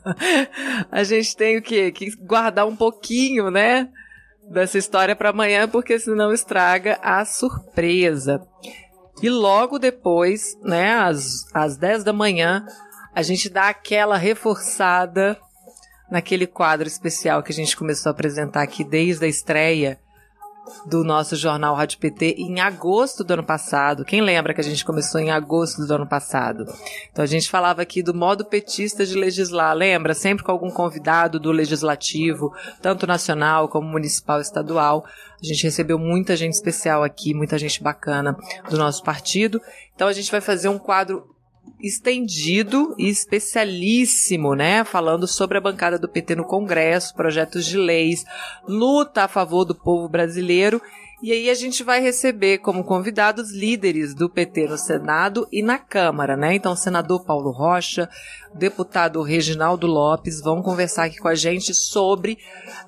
a 0.90 1.04
gente 1.04 1.36
tem 1.36 1.58
o 1.58 1.62
quê? 1.62 1.92
Que 1.92 2.16
guardar 2.16 2.66
um 2.66 2.74
pouquinho, 2.74 3.50
né? 3.50 3.90
Dessa 4.50 4.78
história 4.78 5.14
para 5.14 5.28
amanhã, 5.28 5.68
porque 5.68 5.98
senão 5.98 6.32
estraga 6.32 6.98
a 7.02 7.26
surpresa. 7.26 8.40
E 9.22 9.28
logo 9.28 9.78
depois, 9.78 10.58
né, 10.62 10.94
às, 10.94 11.44
às 11.52 11.76
10 11.76 12.02
da 12.02 12.14
manhã, 12.14 12.64
a 13.14 13.20
gente 13.20 13.50
dá 13.50 13.68
aquela 13.68 14.16
reforçada 14.16 15.38
naquele 16.12 16.46
quadro 16.46 16.86
especial 16.86 17.42
que 17.42 17.50
a 17.50 17.54
gente 17.54 17.74
começou 17.74 18.10
a 18.10 18.12
apresentar 18.12 18.60
aqui 18.60 18.84
desde 18.84 19.24
a 19.24 19.28
estreia 19.28 19.98
do 20.84 21.02
nosso 21.02 21.34
jornal 21.36 21.74
Rádio 21.74 21.98
PT 21.98 22.36
em 22.38 22.60
agosto 22.60 23.24
do 23.24 23.32
ano 23.32 23.42
passado. 23.42 24.04
Quem 24.04 24.20
lembra 24.20 24.52
que 24.52 24.60
a 24.60 24.64
gente 24.64 24.84
começou 24.84 25.18
em 25.22 25.30
agosto 25.30 25.86
do 25.86 25.94
ano 25.94 26.06
passado? 26.06 26.66
Então 27.10 27.22
a 27.22 27.26
gente 27.26 27.48
falava 27.48 27.80
aqui 27.80 28.02
do 28.02 28.12
modo 28.12 28.44
petista 28.44 29.06
de 29.06 29.14
legislar, 29.14 29.74
lembra? 29.74 30.12
Sempre 30.12 30.44
com 30.44 30.52
algum 30.52 30.70
convidado 30.70 31.40
do 31.40 31.50
legislativo, 31.50 32.52
tanto 32.82 33.06
nacional 33.06 33.66
como 33.66 33.88
municipal 33.88 34.38
e 34.38 34.42
estadual. 34.42 35.06
A 35.42 35.46
gente 35.46 35.64
recebeu 35.64 35.98
muita 35.98 36.36
gente 36.36 36.52
especial 36.52 37.02
aqui, 37.02 37.32
muita 37.32 37.56
gente 37.56 37.82
bacana 37.82 38.36
do 38.68 38.76
nosso 38.76 39.02
partido. 39.02 39.62
Então 39.94 40.06
a 40.08 40.12
gente 40.12 40.30
vai 40.30 40.42
fazer 40.42 40.68
um 40.68 40.78
quadro 40.78 41.31
estendido 41.80 42.94
e 42.98 43.08
especialíssimo, 43.08 44.54
né? 44.54 44.84
Falando 44.84 45.26
sobre 45.26 45.58
a 45.58 45.60
bancada 45.60 45.98
do 45.98 46.08
PT 46.08 46.36
no 46.36 46.44
Congresso, 46.44 47.14
projetos 47.14 47.66
de 47.66 47.76
leis, 47.76 48.24
luta 48.66 49.24
a 49.24 49.28
favor 49.28 49.64
do 49.64 49.74
povo 49.74 50.08
brasileiro. 50.08 50.80
E 51.22 51.30
aí 51.30 51.48
a 51.48 51.54
gente 51.54 51.84
vai 51.84 52.00
receber 52.00 52.58
como 52.58 52.82
convidados 52.82 53.52
líderes 53.52 54.12
do 54.12 54.28
PT 54.28 54.66
no 54.66 54.76
Senado 54.76 55.46
e 55.52 55.62
na 55.62 55.78
Câmara, 55.78 56.36
né? 56.36 56.56
Então, 56.56 56.72
o 56.72 56.76
senador 56.76 57.24
Paulo 57.24 57.52
Rocha, 57.52 58.08
deputado 58.54 59.22
Reginaldo 59.22 59.86
Lopes 59.86 60.40
vão 60.40 60.62
conversar 60.62 61.04
aqui 61.04 61.18
com 61.18 61.28
a 61.28 61.34
gente 61.34 61.74
sobre 61.74 62.38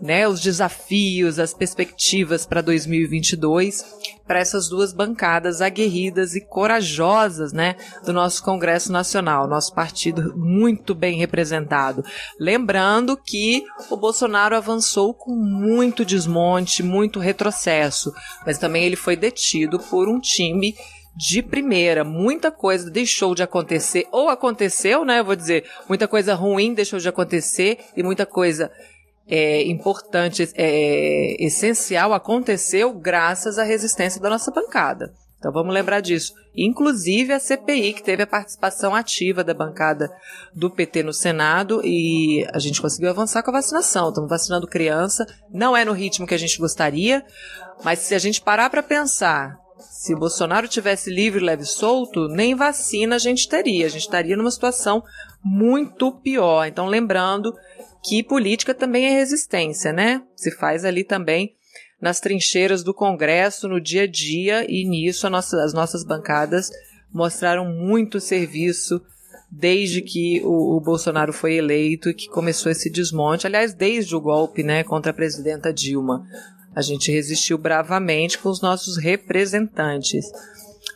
né, 0.01 0.27
os 0.29 0.41
desafios, 0.41 1.39
as 1.39 1.55
perspectivas 1.55 2.47
para 2.47 2.61
2022 2.61 4.15
para 4.27 4.39
essas 4.39 4.69
duas 4.69 4.93
bancadas 4.93 5.61
aguerridas 5.61 6.35
e 6.35 6.41
corajosas 6.41 7.53
né, 7.53 7.77
do 8.05 8.13
nosso 8.13 8.43
Congresso 8.43 8.91
Nacional, 8.91 9.47
nosso 9.47 9.75
partido 9.75 10.35
muito 10.37 10.95
bem 10.95 11.19
representado. 11.19 12.05
Lembrando 12.41 13.17
que 13.17 13.65
o 13.91 13.97
Bolsonaro 13.97 14.57
avançou 14.57 15.13
com 15.13 15.35
muito 15.35 16.05
desmonte, 16.05 16.83
muito 16.83 17.19
retrocesso, 17.19 18.13
mas 18.47 18.59
também 18.59 18.85
ele 18.85 18.97
foi 18.97 19.17
detido 19.17 19.79
por 19.79 20.09
um 20.09 20.19
time 20.19 20.75
de 21.17 21.43
primeira. 21.43 22.05
Muita 22.05 22.51
coisa 22.51 22.91
deixou 22.91 23.35
de 23.35 23.43
acontecer, 23.43 24.07
ou 24.11 24.29
aconteceu, 24.29 25.05
né? 25.05 25.21
Eu 25.21 25.25
vou 25.25 25.37
dizer, 25.37 25.65
muita 25.89 26.09
coisa 26.09 26.35
ruim 26.35 26.75
deixou 26.75 26.99
de 26.99 27.09
acontecer 27.09 27.79
e 27.97 28.03
muita 28.03 28.27
coisa 28.27 28.71
é, 29.27 29.63
importante, 29.63 30.49
é, 30.55 31.37
essencial 31.43 32.13
aconteceu 32.13 32.93
graças 32.93 33.59
à 33.59 33.65
resistência 33.65 34.21
da 34.21 34.29
nossa 34.29 34.51
bancada. 34.51 35.13
Então 35.39 35.53
vamos 35.53 35.75
lembrar 35.75 36.01
disso. 36.01 36.33
Inclusive 36.57 37.33
a 37.33 37.39
CPI, 37.39 37.93
que 37.93 38.03
teve 38.03 38.23
a 38.23 38.27
participação 38.27 38.95
ativa 38.95 39.45
da 39.45 39.53
bancada 39.53 40.11
do 40.55 40.71
PT 40.71 41.03
no 41.03 41.13
Senado 41.13 41.83
e 41.85 42.47
a 42.51 42.59
gente 42.59 42.81
conseguiu 42.81 43.11
avançar 43.11 43.43
com 43.43 43.51
a 43.51 43.55
vacinação. 43.61 44.09
Estamos 44.09 44.31
vacinando 44.31 44.67
criança. 44.67 45.27
Não 45.53 45.77
é 45.77 45.85
no 45.85 45.93
ritmo 45.93 46.27
que 46.27 46.33
a 46.33 46.39
gente 46.39 46.59
gostaria, 46.59 47.23
mas 47.83 47.99
se 47.99 48.15
a 48.15 48.19
gente 48.19 48.41
parar 48.41 48.71
para 48.71 48.83
pensar 48.83 49.64
se 49.79 50.15
Bolsonaro 50.15 50.69
tivesse 50.69 51.11
livre, 51.11 51.45
leve 51.45 51.65
solto, 51.65 52.29
nem 52.29 52.55
vacina 52.55 53.17
a 53.17 53.19
gente 53.19 53.49
teria. 53.49 53.87
A 53.87 53.89
gente 53.89 54.03
estaria 54.03 54.37
numa 54.37 54.51
situação 54.51 55.03
muito 55.43 56.13
pior. 56.13 56.67
Então, 56.67 56.87
lembrando 56.87 57.55
que 58.03 58.23
política 58.23 58.75
também 58.75 59.07
é 59.07 59.11
resistência, 59.11 59.93
né? 59.93 60.23
Se 60.37 60.51
faz 60.51 60.85
ali 60.85 61.05
também 61.05 61.55
nas 62.01 62.21
trincheiras 62.21 62.83
do 62.85 62.93
Congresso, 62.93 63.67
no 63.67 63.81
dia 63.81 64.03
a 64.03 64.07
dia, 64.07 64.67
e 64.69 64.85
nisso 64.85 65.29
nossa, 65.31 65.63
as 65.65 65.73
nossas 65.73 66.05
bancadas 66.05 66.71
mostraram 67.13 67.65
muito 67.65 68.21
serviço 68.21 69.01
desde 69.51 70.03
que 70.03 70.43
o, 70.45 70.77
o, 70.77 70.81
Bolsonaro 70.81 71.33
foi 71.33 71.55
eleito 71.55 72.11
e 72.11 72.15
que 72.15 72.29
começou 72.29 72.71
esse 72.71 72.91
desmonte. 72.91 73.47
Aliás, 73.47 73.73
desde 73.73 74.15
o 74.15 74.21
golpe 74.21 74.63
né, 74.63 74.83
contra 74.83 75.13
a 75.13 75.15
presidenta 75.15 75.73
Dilma. 75.73 76.27
A 76.75 76.83
gente 76.83 77.11
resistiu 77.11 77.57
bravamente 77.57 78.39
com 78.39 78.49
os 78.49 78.61
nossos 78.61 78.97
representantes. 78.97 80.25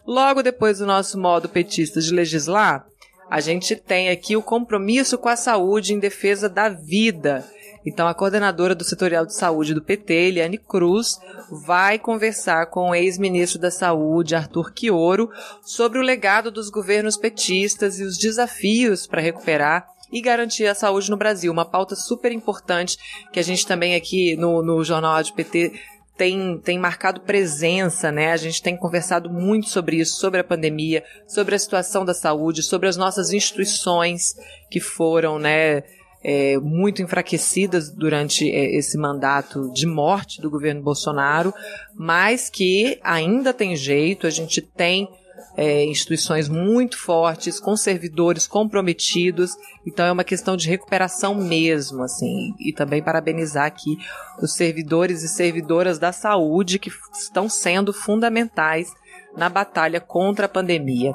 Logo 0.07 0.43
depois 0.43 0.79
do 0.79 0.87
nosso 0.87 1.19
modo 1.19 1.49
petista 1.49 2.01
de 2.01 2.13
legislar, 2.13 2.87
a 3.31 3.41
gente 3.41 3.77
tem 3.77 4.09
aqui 4.09 4.37
o 4.37 4.43
compromisso 4.43 5.19
com 5.19 5.29
a 5.29 5.37
saúde 5.37 5.93
em 5.93 5.99
defesa 5.99 6.49
da 6.49 6.69
vida. 6.69 7.45
Então, 7.87 8.09
a 8.09 8.15
coordenadora 8.15 8.75
do 8.75 8.85
Setorial 8.85 9.25
de 9.25 9.35
Saúde 9.35 9.73
do 9.73 9.83
PT, 9.83 10.13
Eliane 10.13 10.59
Cruz, 10.59 11.19
vai 11.51 11.99
conversar 11.99 12.67
com 12.67 12.91
o 12.91 12.95
ex-ministro 12.95 13.59
da 13.59 13.71
Saúde, 13.71 14.35
Arthur 14.35 14.73
Quioro, 14.73 15.31
sobre 15.63 15.99
o 15.99 16.03
legado 16.03 16.51
dos 16.51 16.71
governos 16.71 17.17
petistas 17.17 18.01
e 18.01 18.05
os 18.05 18.19
desafios 18.19 19.07
para 19.07 19.23
recuperar 19.23 19.87
e 20.13 20.21
garantir 20.21 20.67
a 20.67 20.75
saúde 20.75 21.11
no 21.11 21.17
Brasil. 21.17 21.53
Uma 21.53 21.65
pauta 21.65 21.95
super 21.95 22.33
importante 22.33 22.97
que 23.33 23.39
a 23.39 23.43
gente 23.43 23.67
também 23.67 23.95
aqui 23.95 24.37
no, 24.37 24.63
no 24.63 24.83
Jornal 24.83 25.15
Rádio 25.15 25.35
PT 25.35 25.73
tem, 26.19 26.59
tem 26.59 26.79
marcado 26.79 27.21
presença, 27.21 28.11
né? 28.11 28.33
A 28.33 28.37
gente 28.37 28.61
tem 28.61 28.77
conversado 28.77 29.31
muito 29.31 29.69
sobre 29.69 29.99
isso, 30.01 30.19
sobre 30.19 30.41
a 30.41 30.45
pandemia, 30.45 31.05
sobre 31.29 31.55
a 31.55 31.59
situação 31.59 32.05
da 32.05 32.13
saúde, 32.13 32.63
sobre 32.63 32.89
as 32.89 32.97
nossas 32.97 33.33
instituições 33.33 34.35
que 34.69 34.81
foram, 34.81 35.39
né? 35.39 35.85
É, 36.21 36.59
muito 36.59 37.01
enfraquecidas 37.01 37.91
durante 37.91 38.51
é, 38.51 38.77
esse 38.77 38.99
mandato 38.99 39.73
de 39.73 39.87
morte 39.87 40.43
do 40.43 40.51
governo 40.51 40.83
Bolsonaro, 40.83 41.55
mas 41.95 42.51
que 42.51 42.99
ainda 43.05 43.55
tem 43.55 43.77
jeito, 43.77 44.27
a 44.27 44.31
gente 44.31 44.61
tem 44.61 45.09
é, 45.57 45.85
instituições 45.85 46.49
muito 46.49 46.99
fortes, 46.99 47.59
com 47.59 47.77
servidores 47.77 48.47
comprometidos. 48.47 49.57
Então 49.87 50.07
é 50.07 50.13
uma 50.13 50.25
questão 50.25 50.57
de 50.57 50.69
recuperação 50.69 51.35
mesmo, 51.35 52.03
assim. 52.03 52.55
E 52.61 52.73
também 52.73 53.03
parabenizar 53.03 53.67
aqui 53.67 53.99
os 54.41 54.55
servidores 54.55 55.23
e 55.23 55.29
servidoras 55.29 55.99
da 55.99 56.13
saúde 56.13 56.79
que 56.79 56.91
estão 57.13 57.49
sendo 57.49 57.93
fundamentais 57.93 58.89
na 59.37 59.49
batalha 59.49 60.01
contra 60.01 60.47
a 60.47 60.49
pandemia. 60.49 61.15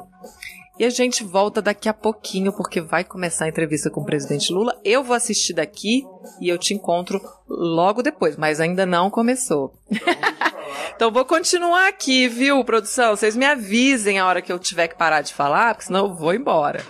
E 0.78 0.84
a 0.84 0.90
gente 0.90 1.22
volta 1.22 1.62
daqui 1.62 1.88
a 1.88 1.94
pouquinho, 1.94 2.52
porque 2.52 2.80
vai 2.80 3.04
começar 3.04 3.44
a 3.44 3.48
entrevista 3.48 3.90
com 3.90 4.00
o 4.00 4.04
presidente 4.04 4.52
Lula. 4.52 4.78
Eu 4.84 5.04
vou 5.04 5.14
assistir 5.14 5.52
daqui 5.52 6.04
e 6.40 6.48
eu 6.48 6.58
te 6.58 6.74
encontro 6.74 7.20
logo 7.48 8.02
depois, 8.02 8.36
mas 8.36 8.60
ainda 8.60 8.84
não 8.84 9.10
começou. 9.10 9.72
Então 10.94 11.10
vou 11.10 11.24
continuar 11.24 11.88
aqui, 11.88 12.28
viu, 12.28 12.64
produção? 12.64 13.16
Vocês 13.16 13.34
me 13.34 13.44
avisem 13.44 14.20
a 14.20 14.26
hora 14.26 14.40
que 14.40 14.52
eu 14.52 14.58
tiver 14.60 14.86
que 14.86 14.96
parar 14.96 15.22
de 15.22 15.34
falar, 15.34 15.74
porque 15.74 15.86
senão 15.86 16.06
eu 16.06 16.14
vou 16.14 16.32
embora. 16.32 16.84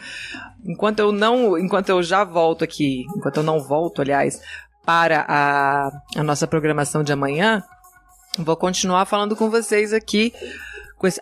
Enquanto 0.62 0.98
eu 0.98 1.10
não, 1.10 1.58
enquanto 1.58 1.88
eu 1.88 2.02
já 2.02 2.22
volto 2.22 2.64
aqui, 2.64 3.04
enquanto 3.16 3.38
eu 3.38 3.42
não 3.42 3.60
volto, 3.60 4.02
aliás, 4.02 4.40
para 4.84 5.24
a, 5.26 5.90
a 6.16 6.22
nossa 6.22 6.46
programação 6.46 7.02
de 7.02 7.12
amanhã, 7.12 7.62
vou 8.38 8.56
continuar 8.56 9.06
falando 9.06 9.34
com 9.34 9.48
vocês 9.48 9.92
aqui 9.92 10.34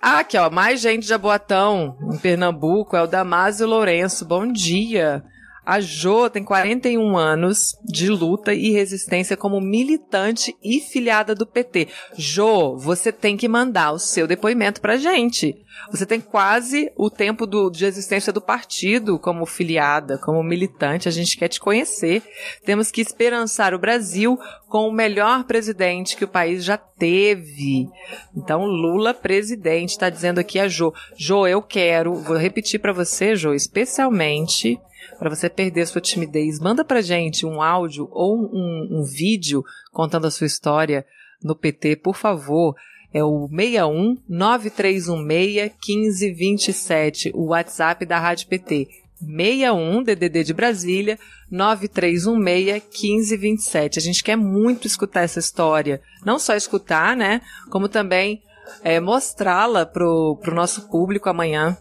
Ah, 0.01 0.21
aqui, 0.21 0.39
ó, 0.39 0.49
mais 0.49 0.81
gente 0.81 1.07
de 1.07 1.15
Aboatão, 1.15 1.97
em 2.13 2.19
Pernambuco, 2.19 2.97
é 2.97 3.03
o 3.03 3.07
Damásio 3.07 3.67
Lourenço. 3.67 4.25
Bom 4.25 4.47
dia. 4.47 5.25
A 5.65 5.81
Jo 5.81 6.29
tem 6.29 6.43
41 6.43 7.17
anos 7.17 7.77
de 7.85 8.09
luta 8.09 8.53
e 8.53 8.73
resistência 8.73 9.37
como 9.37 9.61
militante 9.61 10.57
e 10.63 10.81
filiada 10.81 11.37
do 11.37 11.47
PT. 11.47 11.87
Jo, 12.17 12.77
você 12.77 13.13
tem 13.13 13.37
que 13.37 13.47
mandar 13.47 13.93
o 13.93 13.99
seu 13.99 14.27
depoimento 14.27 14.81
pra 14.81 14.97
gente. 14.97 15.57
Você 15.91 16.05
tem 16.05 16.21
quase 16.21 16.91
o 16.97 17.09
tempo 17.09 17.47
do, 17.47 17.71
de 17.71 17.85
existência 17.85 18.33
do 18.33 18.41
partido 18.41 19.21
como 19.21 19.47
filiada, 19.47 20.19
como 20.19 20.43
militante. 20.43 21.09
A 21.09 21.13
gente 21.13 21.37
quer 21.37 21.49
te 21.49 21.61
conhecer. 21.61 22.23
Temos 22.65 22.91
que 22.91 23.01
esperançar 23.01 23.73
o 23.73 23.79
Brasil 23.79 24.39
com 24.69 24.89
o 24.89 24.93
melhor 24.93 25.45
presidente 25.45 26.17
que 26.17 26.25
o 26.25 26.29
país 26.29 26.65
já 26.65 26.77
teve. 26.77 27.89
Então, 28.37 28.65
Lula 28.65 29.15
presidente, 29.15 29.91
está 29.91 30.11
dizendo 30.11 30.41
aqui 30.41 30.59
a 30.59 30.67
Jo. 30.67 30.93
Jo, 31.17 31.47
eu 31.47 31.63
quero, 31.63 32.15
vou 32.15 32.37
repetir 32.37 32.81
para 32.81 32.93
você, 32.93 33.37
Jo, 33.37 33.55
especialmente 33.55 34.81
para 35.19 35.31
você 35.31 35.49
perder 35.49 35.87
sua 35.87 36.01
timidez, 36.01 36.59
manda 36.59 36.85
para 36.85 37.01
gente 37.01 37.47
um 37.47 37.63
áudio 37.63 38.09
ou 38.11 38.37
um, 38.37 38.89
um 38.91 39.05
vídeo 39.05 39.65
contando 39.93 40.27
a 40.27 40.31
sua 40.31 40.47
história 40.47 41.07
no 41.43 41.55
PT, 41.55 41.97
por 41.97 42.17
favor. 42.17 42.75
É 43.15 43.23
o 43.23 43.47
61 43.49 44.17
9316 44.29 45.73
1527, 45.87 47.31
o 47.35 47.49
WhatsApp 47.49 48.07
da 48.07 48.19
Rádio 48.19 48.49
PT. 48.49 48.89
61 49.21 50.03
DDD 50.03 50.45
de 50.45 50.55
Brasília 50.55 51.19
9316 51.51 52.27
1527. 52.91 53.99
A 53.99 54.03
gente 54.03 54.25
quer 54.25 54.37
muito 54.37 54.87
escutar 54.87 55.23
essa 55.23 55.39
história, 55.39 56.01
não 56.25 56.39
só 56.39 56.57
escutar, 56.57 57.17
né, 57.17 57.41
como 57.71 57.89
também 57.89 58.43
é, 58.83 58.99
mostrá-la 58.99 59.85
pro, 59.85 60.39
pro 60.43 60.55
nosso 60.55 60.89
público 60.89 61.29
amanhã 61.29 61.77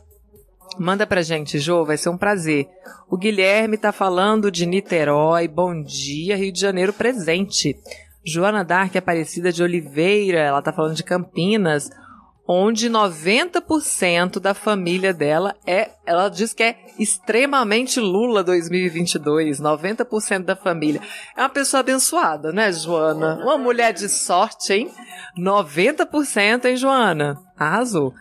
Manda 0.80 1.06
pra 1.06 1.22
gente, 1.22 1.60
Jô, 1.60 1.86
vai 1.86 1.98
ser 1.98 2.10
um 2.10 2.18
prazer. 2.18 2.68
O 3.10 3.18
Guilherme 3.18 3.78
tá 3.78 3.92
falando 3.92 4.50
de 4.50 4.66
Niterói. 4.66 5.48
Bom 5.48 5.84
dia, 5.84 6.36
Rio 6.36 6.52
de 6.52 6.60
Janeiro 6.60 6.94
presente. 6.94 7.76
Joana 8.26 8.64
Dark 8.64 8.96
Aparecida 8.96 9.52
de 9.52 9.62
Oliveira, 9.62 10.40
ela 10.40 10.62
tá 10.62 10.72
falando 10.72 10.96
de 10.96 11.04
Campinas. 11.04 11.90
onde 12.48 12.90
90% 12.90 14.40
da 14.40 14.54
família 14.54 15.14
dela 15.14 15.56
é, 15.66 15.92
ela 16.06 16.28
diz 16.28 16.54
que 16.54 16.64
é 16.64 16.76
extremamente 17.00 18.00
Lula 18.00 18.44
2022, 18.44 19.62
90% 19.62 20.44
da 20.44 20.56
família. 20.56 21.00
É 21.38 21.42
uma 21.42 21.50
pessoa 21.50 21.80
abençoada, 21.80 22.52
né, 22.52 22.72
Joana? 22.74 23.40
Uma 23.42 23.58
mulher 23.58 23.94
de 23.94 24.10
sorte, 24.10 24.74
hein? 24.74 24.92
90%, 25.38 26.66
hein, 26.66 26.76
Joana? 26.76 27.38
Arrasou. 27.58 28.14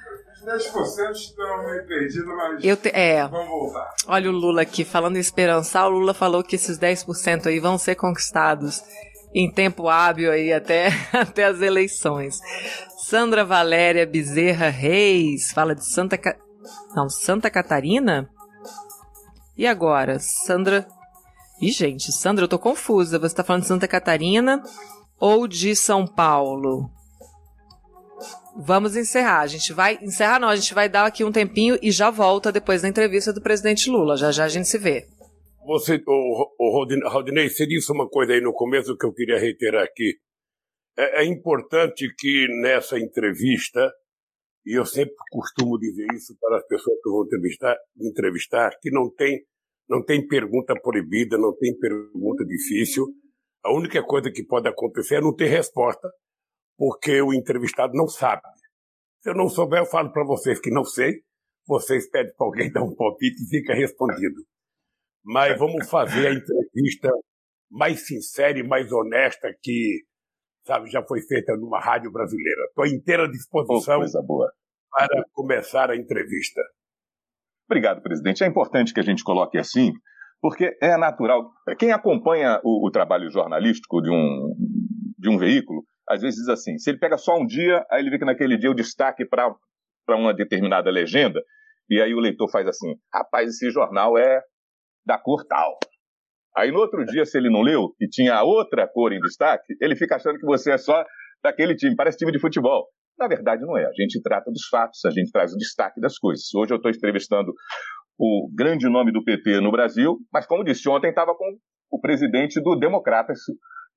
10% 0.51 1.13
estão 1.13 1.65
meio 1.65 1.87
perdidos, 1.87 2.27
mas 2.27 2.65
Eu 2.65 2.77
te, 2.77 2.89
é, 2.89 3.27
vamos 3.29 3.49
voltar. 3.49 3.95
olha 4.09 4.29
o 4.31 4.33
Lula 4.33 4.63
aqui, 4.63 4.85
falando 4.85 5.17
em 5.17 5.21
esperançar, 5.21 5.87
o 5.87 5.91
Lula 5.91 6.13
falou 6.15 6.43
que 6.43 6.57
esses 6.57 6.79
10% 6.79 7.47
aí 7.47 7.61
vão 7.61 7.79
ser 7.79 7.95
conquistados 7.95 8.83
em 9.35 9.51
tempo 9.51 9.89
hábil 9.89 10.33
aí 10.33 10.53
até, 10.53 10.89
até 11.13 11.45
as 11.45 11.61
eleições. 11.61 12.39
Sandra 13.07 13.45
Valéria 13.45 14.07
Bezerra 14.07 14.69
Reis 14.69 15.53
fala 15.53 15.75
de 15.75 15.85
Santa 15.85 16.19
Ca... 16.19 16.37
Não, 16.95 17.09
Santa 17.09 17.51
Catarina? 17.51 18.29
E 19.57 19.67
agora? 19.67 20.19
Sandra. 20.19 20.87
Ih, 21.61 21.71
gente, 21.71 22.11
Sandra, 22.13 22.45
eu 22.45 22.49
tô 22.49 22.59
confusa. 22.59 23.19
Você 23.19 23.35
tá 23.35 23.45
falando 23.45 23.63
de 23.63 23.69
Santa 23.69 23.87
Catarina 23.87 24.63
ou 25.19 25.47
de 25.47 25.77
São 25.77 26.07
Paulo? 26.07 26.91
Vamos 28.57 28.97
encerrar. 28.97 29.41
A 29.41 29.47
gente 29.47 29.73
vai. 29.73 29.99
Encerrar 30.03 30.39
não, 30.41 30.49
a 30.49 30.57
gente 30.57 30.75
vai 30.75 30.89
dar 30.89 31.07
aqui 31.07 31.25
um 31.25 31.33
tempinho 31.33 31.79
e 31.83 31.91
já 31.91 32.11
volta 32.11 32.51
depois 32.53 32.83
da 32.83 32.89
entrevista 32.89 33.33
do 33.33 33.41
presidente 33.43 33.89
Lula. 33.91 34.17
Já 34.17 34.31
já 34.33 34.45
a 34.45 34.49
gente 34.49 34.69
se 34.69 34.79
vê. 34.79 35.07
Você, 35.67 36.03
o, 36.07 36.55
o 36.59 36.73
Rodin- 36.73 37.07
Rodinei, 37.07 37.49
você 37.49 37.67
disse 37.67 37.93
uma 37.93 38.09
coisa 38.09 38.33
aí 38.33 38.41
no 38.41 38.53
começo 38.53 38.97
que 38.97 39.07
eu 39.07 39.13
queria 39.13 39.39
reiterar 39.39 39.85
aqui. 39.85 40.15
É, 40.99 41.23
é 41.23 41.25
importante 41.25 42.07
que 42.19 42.47
nessa 42.63 42.99
entrevista, 42.99 43.93
e 44.67 44.79
eu 44.79 44.85
sempre 44.85 45.15
costumo 45.31 45.79
dizer 45.79 46.07
isso 46.15 46.35
para 46.41 46.57
as 46.57 46.67
pessoas 46.67 46.97
que 47.03 47.09
vão 47.11 47.25
entrevistar, 47.25 47.77
entrevistar 48.01 48.71
que 48.81 48.91
não 48.91 49.11
tem, 49.15 49.39
não 49.89 50.03
tem 50.05 50.27
pergunta 50.27 50.75
proibida, 50.83 51.39
não 51.39 51.55
tem 51.57 51.77
pergunta 51.79 52.45
difícil. 52.45 53.07
A 53.63 53.73
única 53.73 54.03
coisa 54.03 54.31
que 54.31 54.43
pode 54.45 54.67
acontecer 54.67 55.17
é 55.17 55.21
não 55.21 55.35
ter 55.37 55.47
resposta, 55.47 56.11
porque 56.81 57.21
o 57.21 57.35
entrevistado 57.35 57.93
não 57.93 58.09
sabe. 58.09 58.41
Se 59.21 59.29
eu 59.29 59.35
não 59.35 59.51
souber, 59.51 59.81
eu 59.81 59.87
falo 59.87 60.11
para 60.11 60.25
vocês 60.25 60.59
que 60.59 60.71
não 60.71 60.83
sei, 60.83 61.21
vocês 61.69 62.09
pedem 62.09 62.33
para 62.35 62.47
alguém 62.47 62.73
dar 62.73 62.83
um 62.83 62.95
palpite 62.95 63.45
e 63.45 63.49
fica 63.49 63.75
respondido 63.75 64.41
mas 65.25 65.59
vamos 65.59 65.89
fazer 65.89 66.29
a 66.29 66.33
entrevista 66.33 67.11
mais 67.71 68.07
sincera 68.07 68.59
e 68.59 68.63
mais 68.63 68.91
honesta 68.91 69.49
que, 69.63 70.03
sabe, 70.67 70.91
já 70.91 71.03
foi 71.03 71.21
feita 71.23 71.55
numa 71.57 71.81
rádio 71.81 72.11
brasileira. 72.11 72.65
Estou 72.69 72.85
à 72.85 72.89
inteira 72.89 73.29
disposição 73.29 73.99
coisa 73.99 74.23
boa. 74.23 74.51
para 74.91 75.25
começar 75.33 75.91
a 75.91 75.97
entrevista. 75.97 76.61
Obrigado, 77.69 78.03
presidente. 78.03 78.43
É 78.43 78.47
importante 78.47 78.93
que 78.93 79.01
a 79.01 79.05
gente 79.05 79.23
coloque 79.23 79.57
assim, 79.57 79.93
porque 80.41 80.77
é 80.83 80.97
natural. 80.97 81.53
Quem 81.79 81.93
acompanha 81.93 82.61
o, 82.65 82.89
o 82.89 82.91
trabalho 82.91 83.31
jornalístico 83.31 84.03
de 84.03 84.11
um, 84.11 84.55
de 85.17 85.29
um 85.29 85.39
veículo, 85.39 85.85
às 86.11 86.23
vezes 86.23 86.49
assim: 86.49 86.77
se 86.77 86.91
ele 86.91 86.99
pega 86.99 87.17
só 87.17 87.39
um 87.39 87.47
dia, 87.47 87.87
aí 87.89 88.01
ele 88.03 88.11
vê 88.11 88.19
que 88.19 88.25
naquele 88.25 88.59
dia 88.59 88.71
o 88.71 88.75
destaque 88.75 89.25
para 89.25 89.55
uma 90.09 90.35
determinada 90.35 90.91
legenda, 90.91 91.41
e 91.89 92.01
aí 92.01 92.13
o 92.13 92.19
leitor 92.19 92.51
faz 92.51 92.67
assim: 92.67 92.97
rapaz, 93.15 93.49
esse 93.49 93.71
jornal 93.71 94.19
é 94.19 94.43
da 95.07 95.17
cor 95.17 95.45
tal. 95.47 95.79
Aí 96.57 96.73
no 96.73 96.81
outro 96.81 97.07
dia, 97.07 97.25
se 97.25 97.39
ele 97.39 97.49
não 97.49 97.63
leu 97.63 97.95
e 98.01 98.09
tinha 98.09 98.43
outra 98.43 98.89
cor 98.89 99.13
em 99.13 99.21
destaque, 99.21 99.73
ele 99.81 99.95
fica 99.95 100.17
achando 100.17 100.37
que 100.37 100.45
você 100.45 100.73
é 100.73 100.79
só 100.79 101.05
daquele 101.43 101.77
time, 101.77 101.95
parece 101.95 102.19
time 102.19 102.33
de 102.33 102.41
futebol. 102.41 102.89
Na 103.17 103.29
verdade, 103.29 103.63
não 103.63 103.79
é. 103.79 103.87
A 103.87 103.93
gente 103.93 104.21
trata 104.21 104.51
dos 104.51 104.67
fatos, 104.69 105.05
a 105.05 105.11
gente 105.11 105.31
traz 105.31 105.53
o 105.53 105.57
destaque 105.57 106.01
das 106.01 106.19
coisas. 106.19 106.53
Hoje 106.53 106.73
eu 106.73 106.77
estou 106.77 106.91
entrevistando 106.91 107.53
o 108.19 108.51
grande 108.53 108.89
nome 108.89 109.13
do 109.13 109.23
PT 109.23 109.61
no 109.61 109.71
Brasil, 109.71 110.19
mas 110.33 110.45
como 110.47 110.65
disse 110.65 110.89
ontem, 110.89 111.11
estava 111.11 111.35
com 111.35 111.57
o 111.91 112.01
presidente 112.01 112.61
do 112.61 112.77
Democratas, 112.77 113.39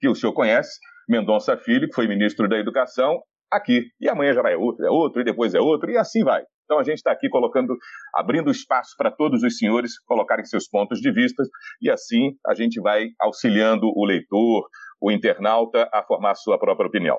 que 0.04 0.10
o 0.10 0.16
senhor 0.16 0.34
conhece, 0.34 0.82
Mendonça 1.08 1.56
Filho, 1.56 1.88
que 1.88 1.96
foi 1.96 2.10
ministro 2.10 2.50
da 2.50 2.58
Educação, 2.58 3.22
aqui. 3.50 3.86
E 4.02 4.10
amanhã 4.10 4.34
já 4.34 4.42
vai 4.42 4.54
outro, 4.54 4.86
é 4.86 4.90
outro, 4.90 5.22
e 5.22 5.24
depois 5.24 5.56
é 5.56 5.62
outro, 5.62 5.90
e 5.90 5.98
assim 5.98 6.26
vai. 6.26 6.44
Então 6.66 6.78
a 6.78 6.84
gente 6.84 6.98
está 6.98 7.10
aqui 7.14 7.30
colocando, 7.30 7.74
abrindo 8.14 8.52
espaço 8.52 8.96
para 8.98 9.10
todos 9.10 9.44
os 9.44 9.58
senhores 9.58 9.98
colocarem 10.06 10.44
seus 10.44 10.68
pontos 10.68 11.00
de 11.00 11.10
vista, 11.10 11.42
e 11.82 11.90
assim 11.90 12.32
a 12.46 12.54
gente 12.54 12.82
vai 12.82 13.08
auxiliando 13.22 13.86
o 13.96 14.06
leitor, 14.06 14.68
o 15.02 15.10
internauta, 15.10 15.90
a 15.94 16.04
formar 16.04 16.36
sua 16.36 16.60
própria 16.60 16.88
opinião. 16.88 17.18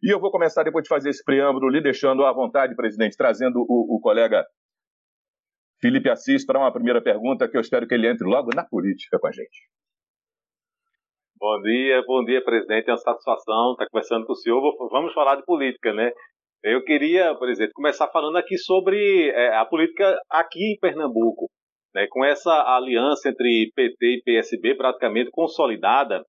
E 0.00 0.14
eu 0.14 0.20
vou 0.20 0.30
começar, 0.30 0.62
depois 0.62 0.84
de 0.84 0.88
fazer 0.88 1.10
esse 1.10 1.24
preâmbulo, 1.24 1.68
lhe 1.68 1.82
deixando 1.82 2.24
à 2.24 2.32
vontade, 2.32 2.76
presidente, 2.76 3.16
trazendo 3.16 3.58
o, 3.68 3.96
o 3.96 4.00
colega 4.00 4.44
Felipe 5.80 6.08
Assis 6.08 6.46
para 6.46 6.60
uma 6.60 6.72
primeira 6.72 7.02
pergunta 7.02 7.48
que 7.48 7.56
eu 7.56 7.60
espero 7.60 7.88
que 7.88 7.94
ele 7.94 8.08
entre 8.08 8.24
logo 8.24 8.50
na 8.54 8.64
política 8.64 9.18
com 9.18 9.26
a 9.26 9.32
gente. 9.32 9.68
Bom 11.40 11.58
dia, 11.62 12.02
bom 12.06 12.22
dia, 12.22 12.44
presidente. 12.44 12.90
É 12.90 12.92
uma 12.92 12.98
satisfação 12.98 13.72
estar 13.72 13.86
conversando 13.90 14.26
com 14.26 14.32
o 14.34 14.36
senhor. 14.36 14.60
Vamos 14.90 15.14
falar 15.14 15.36
de 15.36 15.44
política, 15.46 15.90
né? 15.94 16.12
Eu 16.62 16.84
queria, 16.84 17.34
presidente, 17.34 17.72
começar 17.72 18.08
falando 18.08 18.36
aqui 18.36 18.58
sobre 18.58 19.30
é, 19.30 19.56
a 19.56 19.64
política 19.64 20.20
aqui 20.30 20.74
em 20.74 20.78
Pernambuco, 20.78 21.48
né? 21.94 22.06
Com 22.10 22.22
essa 22.22 22.52
aliança 22.76 23.30
entre 23.30 23.72
PT 23.74 24.06
e 24.06 24.22
PSB 24.22 24.74
praticamente 24.74 25.30
consolidada, 25.30 26.22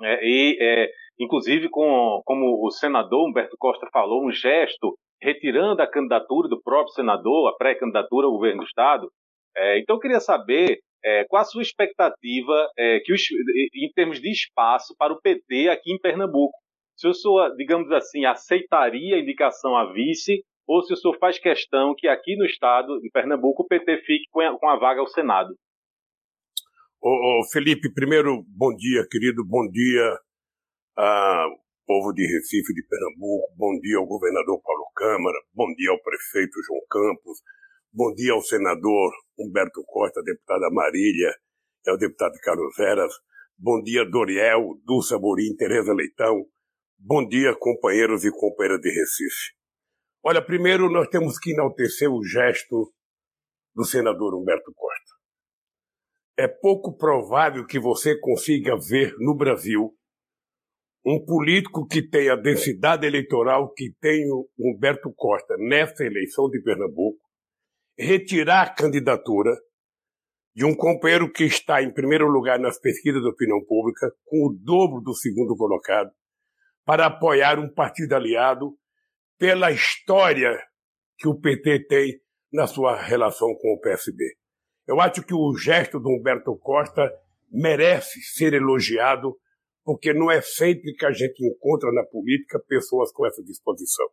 né? 0.00 0.18
e 0.22 0.58
é, 0.60 0.88
inclusive 1.20 1.68
com, 1.68 2.20
como 2.24 2.66
o 2.66 2.68
senador 2.72 3.28
Humberto 3.28 3.54
Costa 3.60 3.86
falou, 3.92 4.26
um 4.26 4.32
gesto 4.32 4.98
retirando 5.22 5.82
a 5.82 5.86
candidatura 5.86 6.48
do 6.48 6.60
próprio 6.60 6.94
senador, 6.94 7.48
a 7.48 7.56
pré-candidatura 7.56 8.26
ao 8.26 8.32
governo 8.32 8.62
do 8.62 8.66
estado. 8.66 9.08
É, 9.56 9.78
então 9.78 9.94
eu 9.94 10.00
queria 10.00 10.18
saber 10.18 10.80
é, 11.04 11.24
qual 11.24 11.42
a 11.42 11.44
sua 11.44 11.62
expectativa 11.62 12.70
é, 12.76 13.00
que 13.00 13.12
os, 13.12 13.22
em 13.74 13.90
termos 13.94 14.20
de 14.20 14.30
espaço 14.30 14.94
para 14.98 15.12
o 15.12 15.20
PT 15.20 15.68
aqui 15.68 15.92
em 15.92 15.98
Pernambuco? 15.98 16.56
Se 16.96 17.06
o 17.06 17.14
senhor, 17.14 17.54
digamos 17.56 17.90
assim, 17.92 18.24
aceitaria 18.24 19.16
a 19.16 19.20
indicação 19.20 19.76
a 19.76 19.92
vice 19.92 20.42
ou 20.66 20.82
se 20.82 20.92
o 20.92 20.96
senhor 20.96 21.16
faz 21.18 21.38
questão 21.38 21.94
que 21.96 22.08
aqui 22.08 22.36
no 22.36 22.44
estado 22.44 23.00
de 23.00 23.08
Pernambuco 23.10 23.62
o 23.62 23.66
PT 23.66 23.98
fique 23.98 24.26
com 24.30 24.40
a, 24.40 24.58
com 24.58 24.68
a 24.68 24.76
vaga 24.76 25.00
ao 25.00 25.06
Senado? 25.06 25.54
Ô, 27.00 27.40
ô, 27.40 27.44
Felipe, 27.52 27.92
primeiro, 27.94 28.44
bom 28.48 28.74
dia, 28.74 29.06
querido, 29.08 29.44
bom 29.46 29.68
dia 29.70 30.18
ao 30.96 31.50
povo 31.86 32.12
de 32.12 32.26
Recife, 32.26 32.74
de 32.74 32.82
Pernambuco, 32.88 33.54
bom 33.56 33.78
dia 33.80 33.98
ao 33.98 34.06
governador 34.06 34.60
Paulo 34.60 34.90
Câmara, 34.96 35.38
bom 35.54 35.72
dia 35.76 35.90
ao 35.90 36.02
prefeito 36.02 36.60
João 36.66 36.82
Campos, 36.90 37.38
bom 37.98 38.14
dia 38.14 38.32
ao 38.32 38.40
senador 38.40 39.10
Humberto 39.36 39.82
Costa, 39.84 40.22
deputada 40.22 40.70
Marília, 40.70 41.34
ao 41.88 41.98
deputado 41.98 42.38
Carlos 42.44 42.72
Veras, 42.76 43.12
bom 43.58 43.82
dia 43.82 44.08
Doriel, 44.08 44.78
Dulce 44.84 45.16
Amorim, 45.16 45.56
Tereza 45.56 45.92
Leitão, 45.92 46.46
bom 46.96 47.26
dia 47.26 47.56
companheiros 47.58 48.24
e 48.24 48.30
companheiras 48.30 48.80
de 48.80 48.88
Recife. 48.88 49.52
Olha, 50.22 50.40
primeiro 50.40 50.88
nós 50.88 51.08
temos 51.08 51.40
que 51.40 51.50
enaltecer 51.50 52.08
o 52.08 52.22
gesto 52.22 52.94
do 53.74 53.84
senador 53.84 54.32
Humberto 54.32 54.72
Costa. 54.76 55.14
É 56.36 56.46
pouco 56.46 56.96
provável 56.96 57.66
que 57.66 57.80
você 57.80 58.16
consiga 58.20 58.76
ver 58.78 59.12
no 59.18 59.34
Brasil 59.36 59.92
um 61.04 61.18
político 61.24 61.84
que 61.84 62.08
tenha 62.08 62.34
a 62.34 62.40
densidade 62.40 63.04
eleitoral 63.04 63.72
que 63.72 63.92
tem 64.00 64.30
o 64.30 64.48
Humberto 64.56 65.12
Costa 65.16 65.56
nessa 65.58 66.04
eleição 66.04 66.48
de 66.48 66.62
Pernambuco, 66.62 67.27
retirar 67.98 68.62
a 68.62 68.74
candidatura 68.74 69.50
de 70.54 70.64
um 70.64 70.74
companheiro 70.74 71.30
que 71.30 71.44
está 71.44 71.82
em 71.82 71.92
primeiro 71.92 72.28
lugar 72.28 72.58
nas 72.58 72.78
pesquisas 72.80 73.20
de 73.20 73.28
opinião 73.28 73.64
pública, 73.64 74.10
com 74.24 74.46
o 74.46 74.54
dobro 74.54 75.00
do 75.00 75.14
segundo 75.14 75.56
colocado, 75.56 76.10
para 76.84 77.06
apoiar 77.06 77.58
um 77.58 77.72
partido 77.72 78.14
aliado 78.14 78.76
pela 79.38 79.70
história 79.70 80.58
que 81.16 81.28
o 81.28 81.38
PT 81.38 81.86
tem 81.86 82.20
na 82.52 82.66
sua 82.66 82.96
relação 83.00 83.54
com 83.60 83.74
o 83.74 83.80
PSB. 83.80 84.24
Eu 84.86 85.00
acho 85.00 85.22
que 85.22 85.34
o 85.34 85.54
gesto 85.56 86.00
do 86.00 86.08
Humberto 86.08 86.56
Costa 86.58 87.12
merece 87.50 88.20
ser 88.22 88.54
elogiado, 88.54 89.36
porque 89.84 90.12
não 90.12 90.30
é 90.30 90.40
sempre 90.40 90.94
que 90.94 91.04
a 91.04 91.12
gente 91.12 91.44
encontra 91.44 91.92
na 91.92 92.04
política 92.04 92.58
pessoas 92.66 93.12
com 93.12 93.26
essa 93.26 93.42
disposição. 93.42 94.06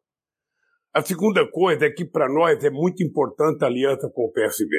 A 0.96 1.02
segunda 1.02 1.46
coisa 1.46 1.88
é 1.88 1.90
que 1.90 2.06
para 2.06 2.30
nós 2.30 2.64
é 2.64 2.70
muito 2.70 3.04
importante 3.04 3.62
a 3.62 3.68
aliança 3.68 4.10
com 4.10 4.28
o 4.28 4.32
PSB. 4.32 4.78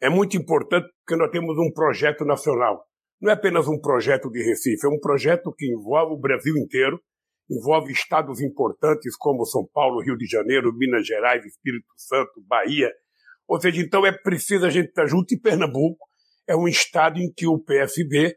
É 0.00 0.08
muito 0.08 0.36
importante 0.36 0.88
porque 1.00 1.20
nós 1.20 1.28
temos 1.32 1.58
um 1.58 1.72
projeto 1.72 2.24
nacional. 2.24 2.84
Não 3.20 3.32
é 3.32 3.34
apenas 3.34 3.66
um 3.66 3.80
projeto 3.80 4.30
de 4.30 4.40
Recife, 4.44 4.86
é 4.86 4.88
um 4.88 5.00
projeto 5.00 5.52
que 5.52 5.66
envolve 5.66 6.14
o 6.14 6.20
Brasil 6.20 6.56
inteiro, 6.56 7.00
envolve 7.50 7.90
estados 7.90 8.40
importantes 8.40 9.16
como 9.16 9.44
São 9.44 9.68
Paulo, 9.74 10.04
Rio 10.04 10.16
de 10.16 10.24
Janeiro, 10.24 10.72
Minas 10.72 11.04
Gerais, 11.04 11.44
Espírito 11.44 11.88
Santo, 11.96 12.40
Bahia. 12.46 12.92
Ou 13.48 13.60
seja, 13.60 13.82
então 13.82 14.06
é 14.06 14.12
preciso 14.12 14.64
a 14.64 14.70
gente 14.70 14.90
estar 14.90 15.06
junto 15.08 15.34
e 15.34 15.40
Pernambuco 15.40 15.98
é 16.46 16.54
um 16.54 16.68
estado 16.68 17.18
em 17.18 17.28
que 17.32 17.48
o 17.48 17.58
PSB, 17.58 18.36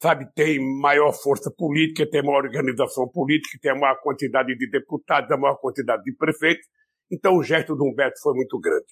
sabe, 0.00 0.26
tem 0.34 0.58
maior 0.80 1.12
força 1.12 1.50
política, 1.50 2.08
tem 2.08 2.22
maior 2.22 2.44
organização 2.44 3.08
política, 3.08 3.58
tem 3.60 3.72
a 3.72 3.74
maior 3.74 3.98
quantidade 4.02 4.56
de 4.56 4.70
deputados, 4.70 5.30
a 5.30 5.36
maior 5.36 5.56
quantidade 5.56 6.02
de 6.02 6.14
prefeitos. 6.14 6.66
Então 7.10 7.36
o 7.36 7.42
gesto 7.42 7.74
do 7.74 7.84
Humberto 7.84 8.20
foi 8.20 8.34
muito 8.34 8.58
grande. 8.58 8.86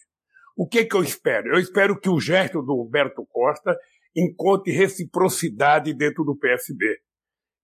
O 0.57 0.69
que, 0.69 0.85
que 0.85 0.97
eu 0.97 1.03
espero? 1.03 1.49
Eu 1.49 1.59
espero 1.59 1.99
que 1.99 2.09
o 2.09 2.21
gesto 2.21 2.63
do 2.63 2.81
Humberto 2.81 3.27
Costa 3.27 3.77
encontre 4.17 4.73
reciprocidade 4.73 5.93
dentro 5.93 6.25
do 6.25 6.39
PSB. 6.39 6.99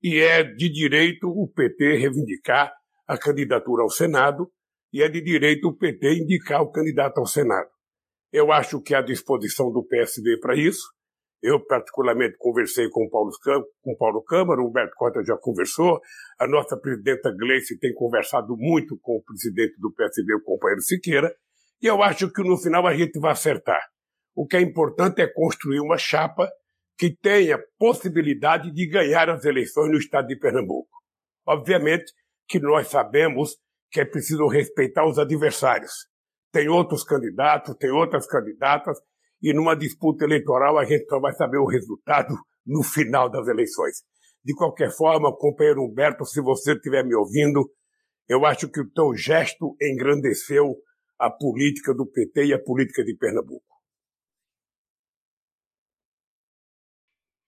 E 0.03 0.18
é 0.18 0.42
de 0.42 0.70
direito 0.70 1.29
o 1.29 1.48
PT 1.48 1.98
reivindicar 1.98 2.72
a 3.07 3.16
candidatura 3.16 3.83
ao 3.83 3.90
Senado 3.90 4.50
e 4.92 5.03
é 5.03 5.09
de 5.09 5.20
direito 5.20 5.68
o 5.68 5.76
PT 5.76 6.14
indicar 6.14 6.62
o 6.62 6.70
candidato 6.70 7.18
ao 7.18 7.26
Senado. 7.26 7.68
Eu 8.33 8.50
acho 8.50 8.81
que 8.81 8.94
há 8.94 9.03
disposição 9.03 9.70
do 9.70 9.85
PSB 9.85 10.38
para 10.40 10.57
isso. 10.57 10.83
Eu, 11.42 11.64
particularmente, 11.64 12.37
conversei 12.38 12.88
com 12.90 13.05
o 13.05 13.11
Paulo, 13.11 13.31
com 13.83 13.96
Paulo 13.96 14.22
Câmara, 14.22 14.61
o 14.61 14.68
Humberto 14.68 14.94
Costa 14.96 15.24
já 15.24 15.37
conversou, 15.38 16.00
a 16.38 16.46
nossa 16.46 16.76
presidenta 16.76 17.35
Gleice 17.35 17.79
tem 17.79 17.94
conversado 17.94 18.55
muito 18.59 18.98
com 19.00 19.16
o 19.16 19.22
presidente 19.22 19.74
do 19.79 19.92
PSB, 19.92 20.35
o 20.35 20.42
companheiro 20.42 20.83
Siqueira, 20.83 21.35
e 21.83 21.87
eu 21.87 22.03
acho 22.03 22.31
que 22.31 22.42
no 22.42 22.59
final 22.59 22.87
a 22.87 22.94
gente 22.94 23.18
vai 23.18 23.33
acertar. 23.33 23.81
O 24.35 24.46
que 24.46 24.57
é 24.57 24.61
importante 24.61 25.22
é 25.22 25.26
construir 25.26 25.81
uma 25.81 25.96
chapa 25.96 26.50
que 26.98 27.16
tenha 27.16 27.59
possibilidade 27.79 28.70
de 28.70 28.87
ganhar 28.87 29.31
as 29.31 29.44
eleições 29.46 29.90
no 29.90 29.96
estado 29.96 30.26
de 30.26 30.37
Pernambuco. 30.38 30.90
Obviamente 31.46 32.12
que 32.46 32.61
nós 32.61 32.88
sabemos 32.88 33.57
que 33.90 34.00
é 34.00 34.05
preciso 34.05 34.46
respeitar 34.46 35.07
os 35.07 35.18
adversários. 35.18 36.07
Tem 36.53 36.68
outros 36.68 37.03
candidatos, 37.03 37.74
tem 37.76 37.90
outras 37.90 38.26
candidatas, 38.26 38.98
e 39.42 39.53
numa 39.55 39.74
disputa 39.74 40.24
eleitoral 40.24 40.79
a 40.79 40.85
gente 40.85 41.07
só 41.07 41.18
vai 41.18 41.33
saber 41.33 41.59
o 41.59 41.66
resultado 41.66 42.35
no 42.66 42.83
final 42.83 43.31
das 43.31 43.48
eleições. 43.48 44.03
De 44.44 44.55
qualquer 44.55 44.90
forma, 44.90 45.37
companheiro 45.37 45.83
Humberto, 45.83 46.24
se 46.24 46.40
você 46.40 46.72
estiver 46.72 47.05
me 47.05 47.14
ouvindo, 47.14 47.70
eu 48.29 48.46
acho 48.46 48.70
que 48.70 48.81
o 48.81 48.90
teu 48.90 49.14
gesto 49.14 49.76
engrandeceu 49.81 50.76
a 51.18 51.31
política 51.31 51.92
do 51.94 52.07
PT 52.07 52.46
e 52.46 52.55
a 52.55 52.62
política 52.62 53.05
de 53.05 53.14
Pernambuco. 53.16 53.64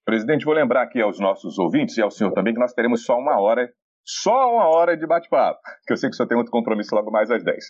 Presidente, 0.05 0.45
vou 0.45 0.53
lembrar 0.53 0.83
aqui 0.83 1.01
aos 1.01 1.19
nossos 1.19 1.59
ouvintes 1.59 1.97
e 1.97 2.03
ao 2.03 2.11
senhor 2.11 2.33
também 2.33 2.53
que 2.53 2.61
nós 2.61 2.75
teremos 2.75 3.05
só 3.05 3.17
uma 3.17 3.41
hora 3.41 3.73
só 4.05 4.55
uma 4.55 4.69
hora 4.69 4.97
de 4.97 5.07
bate-papo, 5.07 5.61
que 5.87 5.93
eu 5.93 5.97
sei 5.97 6.11
que 6.11 6.17
senhor 6.17 6.29
tem 6.29 6.37
outro 6.37 6.53
compromisso 6.53 6.95
logo 6.95 7.11
mais 7.11 7.31
às 7.31 7.43
10. 7.45 7.65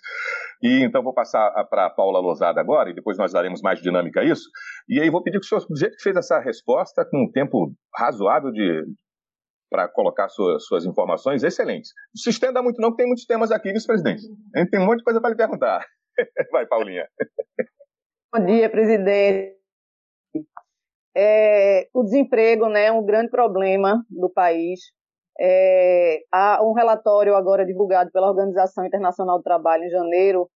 E 0.62 0.85
então 0.85 1.03
vou 1.03 1.12
passar 1.12 1.51
para 1.68 1.87
a 1.87 1.90
Paula 1.90 2.21
Lozada 2.21 2.61
agora, 2.61 2.90
e 2.90 2.95
depois 2.95 3.18
nós 3.18 3.33
daremos 3.33 3.61
mais 3.61 3.81
dinâmica 3.81 4.21
a 4.21 4.25
isso. 4.25 4.49
E 4.88 5.01
aí 5.01 5.11
vou 5.11 5.23
pedir 5.23 5.38
que 5.38 5.47
o 5.47 5.49
senhor, 5.49 5.66
do 5.68 5.77
jeito 5.77 5.97
que 5.97 6.03
fez 6.03 6.16
essa 6.16 6.38
resposta, 6.38 7.05
com 7.05 7.25
um 7.25 7.31
tempo 7.31 7.73
razoável 7.95 8.51
de 8.51 8.85
para 9.71 9.88
colocar 9.88 10.29
suas, 10.29 10.66
suas 10.66 10.85
informações, 10.85 11.42
excelentes. 11.42 11.92
Não 12.14 12.23
se 12.23 12.29
estenda 12.29 12.62
muito 12.62 12.79
não, 12.79 12.90
porque 12.90 13.03
tem 13.03 13.09
muitos 13.09 13.25
temas 13.25 13.51
aqui, 13.51 13.73
vice-presidente. 13.73 14.23
A 14.55 14.59
gente 14.59 14.71
tem 14.71 14.79
um 14.79 14.85
monte 14.85 14.99
de 14.99 15.05
coisa 15.05 15.18
para 15.18 15.31
lhe 15.31 15.37
perguntar. 15.37 15.83
Vai, 16.53 16.66
Paulinha. 16.66 17.09
Bom 18.35 18.45
dia, 18.45 18.68
presidente. 18.68 19.57
É, 21.16 21.88
o 21.95 22.03
desemprego 22.03 22.68
né, 22.68 22.87
é 22.87 22.92
um 22.92 23.05
grande 23.05 23.31
problema 23.31 24.05
do 24.11 24.31
país. 24.31 24.81
É, 25.40 26.18
há 26.31 26.62
um 26.62 26.73
relatório 26.73 27.35
agora 27.35 27.64
divulgado 27.64 28.11
pela 28.12 28.29
Organização 28.29 28.85
Internacional 28.85 29.38
do 29.38 29.42
Trabalho 29.42 29.85
em 29.85 29.90
janeiro 29.90 30.49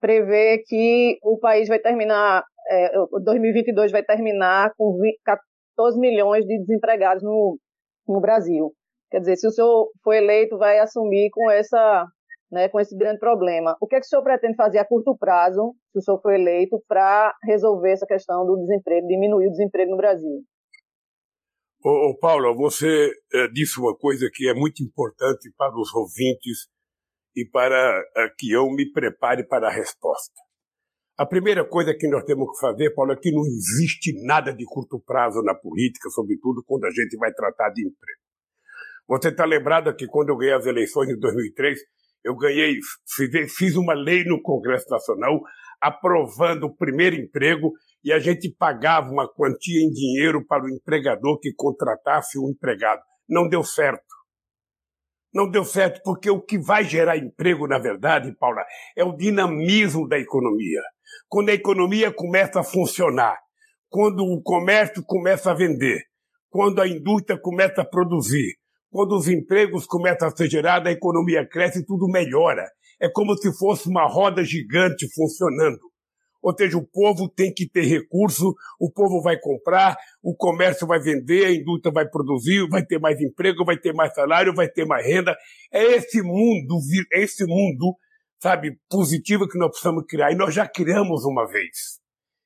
prevê 0.00 0.62
que 0.66 1.18
o 1.22 1.38
país 1.38 1.68
vai 1.68 1.78
terminar, 1.78 2.44
é, 2.70 2.90
2022 3.24 3.92
vai 3.92 4.02
terminar 4.02 4.72
com 4.76 4.98
14 5.24 5.98
milhões 5.98 6.44
de 6.44 6.58
desempregados 6.60 7.22
no, 7.22 7.58
no 8.06 8.20
Brasil. 8.20 8.72
Quer 9.10 9.20
dizer, 9.20 9.36
se 9.36 9.46
o 9.46 9.50
senhor 9.50 9.90
for 10.02 10.14
eleito, 10.14 10.58
vai 10.58 10.78
assumir 10.78 11.30
com 11.32 11.50
essa, 11.50 12.06
né, 12.50 12.68
com 12.68 12.80
esse 12.80 12.96
grande 12.96 13.18
problema. 13.18 13.76
O 13.80 13.86
que 13.86 13.96
é 13.96 14.00
que 14.00 14.06
o 14.06 14.08
senhor 14.08 14.22
pretende 14.22 14.56
fazer 14.56 14.78
a 14.78 14.84
curto 14.84 15.16
prazo, 15.18 15.74
se 15.92 15.98
o 15.98 16.02
senhor 16.02 16.20
for 16.20 16.32
eleito, 16.32 16.82
para 16.88 17.32
resolver 17.44 17.92
essa 17.92 18.06
questão 18.06 18.44
do 18.44 18.56
desemprego, 18.56 19.06
diminuir 19.06 19.46
o 19.46 19.50
desemprego 19.50 19.92
no 19.92 19.96
Brasil? 19.96 20.42
Ô, 21.84 22.10
ô 22.10 22.18
Paulo, 22.18 22.54
você 22.56 23.10
é, 23.32 23.48
disse 23.48 23.78
uma 23.78 23.96
coisa 23.96 24.28
que 24.32 24.48
é 24.48 24.54
muito 24.54 24.82
importante 24.82 25.50
para 25.56 25.78
os 25.78 25.94
ouvintes 25.94 26.68
e 27.34 27.44
para 27.44 28.02
é, 28.16 28.28
que 28.38 28.50
eu 28.50 28.68
me 28.70 28.90
prepare 28.90 29.46
para 29.46 29.68
a 29.68 29.72
resposta. 29.72 30.34
A 31.18 31.24
primeira 31.24 31.64
coisa 31.66 31.94
que 31.94 32.08
nós 32.08 32.24
temos 32.24 32.50
que 32.50 32.60
fazer, 32.60 32.90
Paulo, 32.94 33.12
é 33.12 33.16
que 33.16 33.32
não 33.32 33.42
existe 33.46 34.12
nada 34.26 34.52
de 34.52 34.64
curto 34.66 35.00
prazo 35.00 35.40
na 35.42 35.54
política, 35.54 36.10
sobretudo 36.10 36.62
quando 36.66 36.84
a 36.84 36.90
gente 36.90 37.16
vai 37.16 37.32
tratar 37.32 37.70
de 37.70 37.86
emprego. 37.86 38.20
Você 39.08 39.28
está 39.28 39.44
lembrado 39.44 39.94
que 39.94 40.06
quando 40.06 40.30
eu 40.30 40.36
ganhei 40.36 40.54
as 40.54 40.66
eleições 40.66 41.08
de 41.08 41.16
2003, 41.18 41.78
eu 42.24 42.36
ganhei, 42.36 42.80
fiz 43.56 43.76
uma 43.76 43.94
lei 43.94 44.24
no 44.24 44.42
Congresso 44.42 44.90
Nacional 44.90 45.40
aprovando 45.80 46.64
o 46.64 46.74
primeiro 46.74 47.16
emprego 47.16 47.72
e 48.06 48.12
a 48.12 48.20
gente 48.20 48.48
pagava 48.56 49.10
uma 49.10 49.28
quantia 49.28 49.82
em 49.82 49.90
dinheiro 49.90 50.46
para 50.46 50.62
o 50.62 50.70
empregador 50.70 51.40
que 51.40 51.52
contratasse 51.52 52.38
o 52.38 52.48
empregado. 52.48 53.02
Não 53.28 53.48
deu 53.48 53.64
certo. 53.64 54.06
Não 55.34 55.50
deu 55.50 55.64
certo 55.64 56.00
porque 56.04 56.30
o 56.30 56.40
que 56.40 56.56
vai 56.56 56.84
gerar 56.84 57.16
emprego, 57.16 57.66
na 57.66 57.80
verdade, 57.80 58.32
Paula, 58.38 58.64
é 58.96 59.02
o 59.02 59.16
dinamismo 59.16 60.06
da 60.06 60.16
economia. 60.20 60.80
Quando 61.28 61.48
a 61.48 61.54
economia 61.54 62.12
começa 62.12 62.60
a 62.60 62.64
funcionar, 62.64 63.36
quando 63.88 64.20
o 64.20 64.40
comércio 64.40 65.02
começa 65.04 65.50
a 65.50 65.54
vender, 65.54 66.00
quando 66.48 66.80
a 66.80 66.86
indústria 66.86 67.36
começa 67.36 67.82
a 67.82 67.84
produzir, 67.84 68.54
quando 68.88 69.16
os 69.16 69.26
empregos 69.26 69.84
começam 69.84 70.28
a 70.28 70.30
ser 70.30 70.48
gerados, 70.48 70.88
a 70.88 70.92
economia 70.92 71.44
cresce 71.44 71.80
e 71.80 71.84
tudo 71.84 72.06
melhora. 72.06 72.70
É 73.02 73.08
como 73.10 73.36
se 73.36 73.52
fosse 73.58 73.88
uma 73.88 74.06
roda 74.06 74.44
gigante 74.44 75.08
funcionando. 75.12 75.80
Ou 76.46 76.54
seja, 76.56 76.78
o 76.78 76.86
povo 76.86 77.28
tem 77.28 77.52
que 77.52 77.68
ter 77.68 77.82
recurso, 77.82 78.54
o 78.78 78.88
povo 78.88 79.20
vai 79.20 79.36
comprar, 79.36 79.96
o 80.22 80.32
comércio 80.32 80.86
vai 80.86 81.00
vender, 81.00 81.44
a 81.44 81.50
indústria 81.52 81.92
vai 81.92 82.08
produzir, 82.08 82.68
vai 82.68 82.86
ter 82.86 83.00
mais 83.00 83.20
emprego, 83.20 83.64
vai 83.64 83.76
ter 83.76 83.92
mais 83.92 84.14
salário, 84.14 84.54
vai 84.54 84.68
ter 84.68 84.86
mais 84.86 85.04
renda. 85.04 85.36
É 85.72 85.82
esse 85.96 86.22
mundo, 86.22 86.78
é 87.12 87.20
esse 87.20 87.44
mundo, 87.44 87.96
sabe, 88.40 88.78
positivo 88.88 89.48
que 89.48 89.58
nós 89.58 89.70
precisamos 89.70 90.04
criar. 90.08 90.30
E 90.30 90.36
nós 90.36 90.54
já 90.54 90.68
criamos 90.68 91.24
uma 91.24 91.48
vez. 91.48 91.98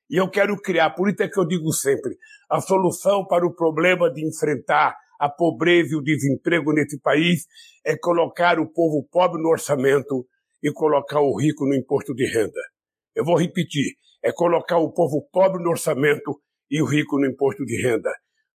E 0.09 0.19
eu 0.19 0.27
quero 0.27 0.59
criar, 0.59 0.89
por 0.95 1.07
isso 1.07 1.21
é 1.21 1.29
que 1.29 1.39
eu 1.39 1.45
digo 1.45 1.71
sempre, 1.71 2.17
a 2.49 2.59
solução 2.59 3.23
para 3.27 3.45
o 3.45 3.53
problema 3.53 4.11
de 4.11 4.27
enfrentar 4.27 4.95
a 5.19 5.29
pobreza 5.29 5.93
e 5.93 5.95
o 5.95 6.01
desemprego 6.01 6.73
nesse 6.73 6.99
país 6.99 7.45
é 7.85 7.95
colocar 7.95 8.59
o 8.59 8.67
povo 8.67 9.07
pobre 9.11 9.39
no 9.39 9.49
orçamento 9.49 10.25
e 10.63 10.73
colocar 10.73 11.21
o 11.21 11.39
rico 11.39 11.67
no 11.67 11.75
imposto 11.75 12.15
de 12.15 12.25
renda. 12.25 12.70
Eu 13.15 13.25
vou 13.25 13.37
repetir: 13.37 13.95
é 14.23 14.31
colocar 14.31 14.77
o 14.77 14.91
povo 14.91 15.27
pobre 15.31 15.63
no 15.63 15.69
orçamento 15.69 16.39
e 16.69 16.81
o 16.81 16.85
rico 16.85 17.19
no 17.19 17.25
imposto 17.25 17.65
de 17.65 17.81
renda. 17.81 18.09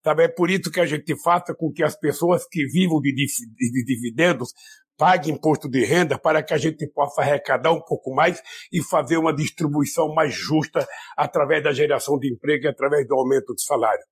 Sabe, 0.05 0.25
é 0.25 0.29
por 0.29 0.49
isso 0.51 0.71
que 0.71 0.81
a 0.81 0.87
gente 0.87 1.21
faça 1.21 1.55
com 1.55 1.73
que 1.73 1.83
as 1.83 1.99
pessoas 1.99 2.47
que 2.49 2.65
vivam 2.67 3.01
de, 3.01 3.13
de 3.13 3.85
dividendos 3.85 4.53
paguem 4.97 5.35
imposto 5.35 5.69
de 5.69 5.85
renda 5.85 6.19
para 6.19 6.43
que 6.43 6.55
a 6.55 6.57
gente 6.57 6.87
possa 6.89 7.21
arrecadar 7.21 7.73
um 7.73 7.83
pouco 7.83 8.15
mais 8.15 8.41
e 8.73 8.83
fazer 8.83 9.19
uma 9.19 9.35
distribuição 9.35 10.15
mais 10.15 10.35
justa 10.35 10.87
através 11.17 11.63
da 11.63 11.73
geração 11.73 12.19
de 12.19 12.33
emprego 12.33 12.65
e 12.65 12.69
através 12.69 13.07
do 13.07 13.15
aumento 13.15 13.55
de 13.55 13.63
salário. 13.63 14.05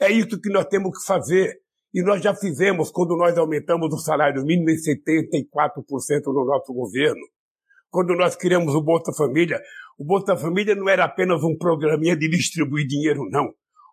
É 0.00 0.10
isso 0.10 0.40
que 0.40 0.48
nós 0.48 0.64
temos 0.66 0.98
que 0.98 1.04
fazer. 1.04 1.58
E 1.92 2.02
nós 2.02 2.22
já 2.22 2.34
fizemos 2.34 2.90
quando 2.90 3.16
nós 3.16 3.36
aumentamos 3.36 3.92
o 3.92 3.98
salário 3.98 4.44
mínimo 4.44 4.70
em 4.70 4.76
74% 4.76 6.26
no 6.26 6.46
nosso 6.46 6.72
governo. 6.72 7.20
Quando 7.90 8.14
nós 8.14 8.36
criamos 8.36 8.72
o 8.74 8.80
Bolsa 8.80 9.12
Família, 9.12 9.60
o 9.98 10.04
Bolsa 10.04 10.36
Família 10.36 10.74
não 10.74 10.88
era 10.88 11.04
apenas 11.04 11.42
um 11.42 11.56
programinha 11.56 12.16
de 12.16 12.28
distribuir 12.28 12.86
dinheiro, 12.86 13.28
não. 13.30 13.48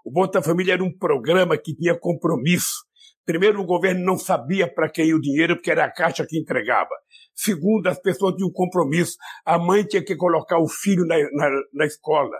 O 0.05 0.11
Bolsa 0.11 0.41
Família 0.41 0.73
era 0.73 0.83
um 0.83 0.97
programa 0.97 1.57
que 1.57 1.75
tinha 1.75 1.97
compromisso. 1.99 2.85
Primeiro, 3.25 3.59
o 3.59 3.65
governo 3.65 4.05
não 4.05 4.17
sabia 4.17 4.73
para 4.73 4.89
quem 4.89 5.13
o 5.13 5.19
dinheiro, 5.19 5.55
porque 5.55 5.69
era 5.69 5.83
a 5.83 5.91
Caixa 5.91 6.25
que 6.25 6.39
entregava. 6.39 6.95
Segundo, 7.35 7.87
as 7.87 8.01
pessoas 8.01 8.35
tinham 8.35 8.49
compromisso. 8.49 9.17
A 9.45 9.59
mãe 9.59 9.83
tinha 9.83 10.01
que 10.01 10.15
colocar 10.15 10.59
o 10.59 10.67
filho 10.69 11.05
na, 11.05 11.17
na, 11.33 11.49
na 11.73 11.85
escola. 11.85 12.37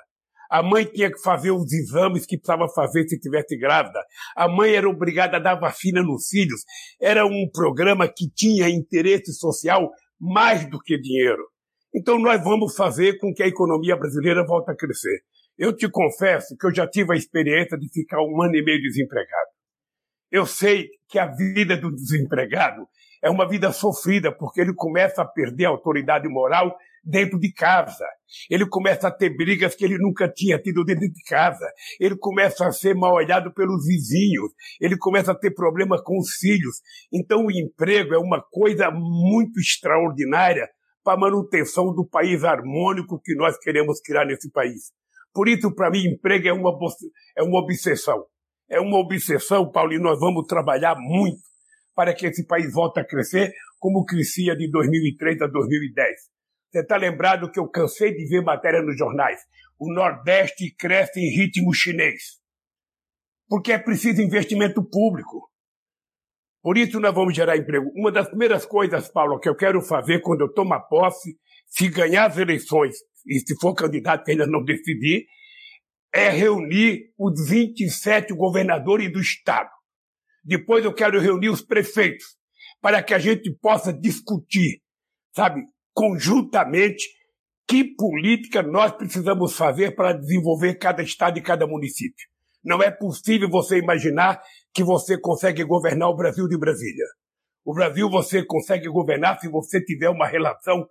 A 0.49 0.63
mãe 0.63 0.85
tinha 0.85 1.11
que 1.11 1.21
fazer 1.21 1.51
os 1.51 1.71
exames 1.73 2.25
que 2.25 2.37
precisava 2.37 2.69
fazer 2.73 3.05
se 3.07 3.15
estivesse 3.15 3.57
grávida. 3.57 3.99
A 4.33 4.47
mãe 4.47 4.73
era 4.73 4.89
obrigada 4.89 5.35
a 5.35 5.41
dar 5.41 5.59
vacina 5.59 6.01
nos 6.01 6.29
filhos. 6.29 6.61
Era 7.01 7.25
um 7.25 7.49
programa 7.51 8.07
que 8.07 8.29
tinha 8.33 8.69
interesse 8.69 9.33
social 9.33 9.91
mais 10.17 10.69
do 10.69 10.79
que 10.79 10.97
dinheiro. 10.97 11.43
Então 11.97 12.19
nós 12.19 12.43
vamos 12.43 12.75
fazer 12.75 13.17
com 13.17 13.33
que 13.33 13.41
a 13.41 13.47
economia 13.47 13.97
brasileira 13.97 14.45
volte 14.45 14.69
a 14.69 14.75
crescer. 14.75 15.21
Eu 15.57 15.75
te 15.75 15.89
confesso 15.89 16.55
que 16.55 16.67
eu 16.67 16.71
já 16.71 16.87
tive 16.87 17.11
a 17.11 17.17
experiência 17.17 17.75
de 17.75 17.89
ficar 17.91 18.21
um 18.21 18.39
ano 18.39 18.55
e 18.55 18.63
meio 18.63 18.79
desempregado. 18.79 19.49
Eu 20.31 20.45
sei 20.45 20.89
que 21.09 21.17
a 21.17 21.25
vida 21.25 21.75
do 21.75 21.89
desempregado 21.89 22.87
é 23.23 23.31
uma 23.31 23.49
vida 23.49 23.71
sofrida, 23.71 24.31
porque 24.31 24.61
ele 24.61 24.75
começa 24.75 25.23
a 25.23 25.27
perder 25.27 25.65
a 25.65 25.69
autoridade 25.69 26.29
moral 26.29 26.77
dentro 27.03 27.39
de 27.39 27.51
casa. 27.51 28.05
Ele 28.47 28.67
começa 28.69 29.07
a 29.07 29.11
ter 29.11 29.35
brigas 29.35 29.73
que 29.73 29.83
ele 29.83 29.97
nunca 29.97 30.31
tinha 30.31 30.59
tido 30.59 30.83
dentro 30.85 31.11
de 31.11 31.23
casa. 31.23 31.65
Ele 31.99 32.15
começa 32.15 32.67
a 32.67 32.71
ser 32.71 32.93
mal 32.93 33.15
olhado 33.15 33.51
pelos 33.55 33.87
vizinhos. 33.87 34.51
Ele 34.79 34.97
começa 34.99 35.31
a 35.31 35.35
ter 35.35 35.49
problemas 35.49 35.99
com 36.01 36.19
os 36.19 36.35
filhos. 36.35 36.75
Então 37.11 37.47
o 37.47 37.51
emprego 37.51 38.13
é 38.13 38.19
uma 38.19 38.39
coisa 38.39 38.91
muito 38.91 39.59
extraordinária 39.59 40.69
para 41.07 41.13
a 41.13 41.19
manutenção 41.21 41.93
do 41.95 42.05
país 42.05 42.43
harmônico 42.43 43.17
que 43.23 43.33
nós 43.33 43.57
queremos 43.57 44.01
criar 44.01 44.25
nesse 44.25 44.51
país. 44.51 44.91
Por 45.33 45.47
isso, 45.47 45.73
para 45.73 45.89
mim, 45.89 46.03
emprego 46.05 46.49
é 46.49 46.51
uma, 46.51 46.77
é 47.37 47.43
uma 47.43 47.59
obsessão. 47.61 48.25
É 48.69 48.77
uma 48.81 48.97
obsessão, 48.97 49.71
Paulo, 49.71 49.93
e 49.93 49.99
nós 49.99 50.19
vamos 50.19 50.45
trabalhar 50.45 50.97
muito 50.99 51.39
para 51.95 52.13
que 52.13 52.27
esse 52.27 52.45
país 52.45 52.73
volte 52.73 52.99
a 52.99 53.05
crescer 53.05 53.53
como 53.79 54.03
crescia 54.03 54.53
de 54.53 54.69
2003 54.69 55.43
a 55.43 55.47
2010. 55.47 56.09
Você 56.69 56.81
está 56.81 56.97
lembrado 56.97 57.49
que 57.49 57.59
eu 57.59 57.69
cansei 57.69 58.13
de 58.13 58.27
ver 58.27 58.43
matéria 58.43 58.81
nos 58.81 58.97
jornais. 58.97 59.39
O 59.79 59.89
Nordeste 59.93 60.75
cresce 60.77 61.21
em 61.21 61.33
ritmo 61.33 61.73
chinês. 61.73 62.41
Porque 63.47 63.71
é 63.71 63.79
preciso 63.79 64.21
investimento 64.21 64.83
público. 64.83 65.49
Por 66.61 66.77
isso 66.77 66.99
nós 66.99 67.13
vamos 67.13 67.35
gerar 67.35 67.57
emprego. 67.57 67.91
Uma 67.95 68.11
das 68.11 68.27
primeiras 68.27 68.65
coisas, 68.65 69.09
Paulo, 69.09 69.39
que 69.39 69.47
eu 69.47 69.55
quero 69.55 69.81
fazer 69.81 70.21
quando 70.21 70.41
eu 70.41 70.53
tomar 70.53 70.81
posse, 70.81 71.37
se 71.65 71.87
ganhar 71.89 72.27
as 72.27 72.37
eleições 72.37 72.95
e 73.25 73.39
se 73.39 73.55
for 73.59 73.73
candidato 73.73 74.23
que 74.23 74.31
ainda 74.31 74.47
não 74.47 74.63
decidi, 74.63 75.25
é 76.13 76.29
reunir 76.29 77.11
os 77.17 77.47
27 77.47 78.33
governadores 78.33 79.11
do 79.11 79.19
Estado. 79.19 79.69
Depois 80.43 80.83
eu 80.85 80.93
quero 80.93 81.19
reunir 81.19 81.49
os 81.49 81.61
prefeitos, 81.61 82.25
para 82.81 83.03
que 83.03 83.13
a 83.13 83.19
gente 83.19 83.51
possa 83.61 83.91
discutir, 83.93 84.81
sabe, 85.35 85.61
conjuntamente, 85.93 87.05
que 87.67 87.83
política 87.83 88.63
nós 88.63 88.93
precisamos 88.93 89.55
fazer 89.57 89.93
para 89.95 90.13
desenvolver 90.13 90.75
cada 90.75 91.03
estado 91.03 91.37
e 91.37 91.41
cada 91.41 91.67
município. 91.67 92.25
Não 92.67 92.83
é 92.83 92.91
possível 92.91 93.49
você 93.49 93.77
imaginar 93.77 94.41
que 94.73 94.83
você 94.83 95.17
consegue 95.17 95.63
governar 95.63 96.09
o 96.09 96.15
Brasil 96.17 96.49
de 96.49 96.57
Brasília. 96.57 97.05
O 97.63 97.73
Brasil 97.73 98.09
você 98.09 98.43
consegue 98.43 98.89
governar 98.89 99.39
se 99.39 99.47
você 99.47 99.81
tiver 99.81 100.09
uma 100.09 100.27
relação 100.27 100.85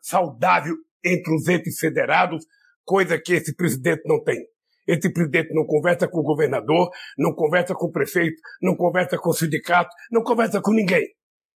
saudável 0.00 0.74
entre 1.04 1.34
os 1.34 1.46
entes 1.48 1.78
federados, 1.78 2.46
coisa 2.82 3.20
que 3.20 3.34
esse 3.34 3.54
presidente 3.54 4.04
não 4.06 4.24
tem. 4.24 4.42
Esse 4.88 5.12
presidente 5.12 5.52
não 5.52 5.66
conversa 5.66 6.08
com 6.08 6.20
o 6.20 6.22
governador, 6.22 6.88
não 7.18 7.34
conversa 7.34 7.74
com 7.74 7.88
o 7.88 7.92
prefeito, 7.92 8.40
não 8.62 8.74
conversa 8.74 9.18
com 9.18 9.28
o 9.28 9.34
sindicato, 9.34 9.90
não 10.10 10.22
conversa 10.22 10.62
com 10.62 10.72
ninguém. 10.72 11.06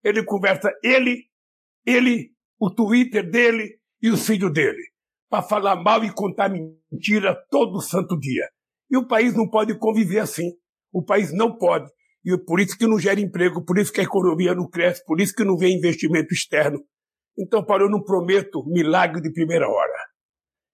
Ele 0.04 0.22
conversa 0.22 0.70
ele, 0.84 1.24
ele, 1.86 2.30
o 2.58 2.68
Twitter 2.68 3.30
dele 3.30 3.78
e 4.02 4.10
o 4.10 4.18
filho 4.18 4.50
dele, 4.50 4.82
para 5.30 5.42
falar 5.42 5.76
mal 5.76 6.04
e 6.04 6.12
contar 6.12 6.50
mentira 6.50 7.34
todo 7.48 7.80
santo 7.80 8.18
dia. 8.20 8.46
E 8.90 8.96
o 8.96 9.06
país 9.06 9.34
não 9.34 9.48
pode 9.48 9.78
conviver 9.78 10.18
assim. 10.18 10.50
O 10.92 11.04
país 11.04 11.32
não 11.32 11.56
pode. 11.56 11.90
E 12.24 12.36
por 12.44 12.60
isso 12.60 12.76
que 12.76 12.86
não 12.86 12.98
gera 12.98 13.20
emprego, 13.20 13.64
por 13.64 13.78
isso 13.78 13.92
que 13.92 14.00
a 14.00 14.04
economia 14.04 14.54
não 14.54 14.68
cresce, 14.68 15.04
por 15.04 15.20
isso 15.20 15.34
que 15.34 15.44
não 15.44 15.56
vem 15.56 15.78
investimento 15.78 16.34
externo. 16.34 16.78
Então, 17.38 17.64
Paulo, 17.64 17.84
eu 17.84 17.90
não 17.90 18.02
prometo 18.02 18.64
milagre 18.66 19.22
de 19.22 19.32
primeira 19.32 19.68
hora. 19.68 19.92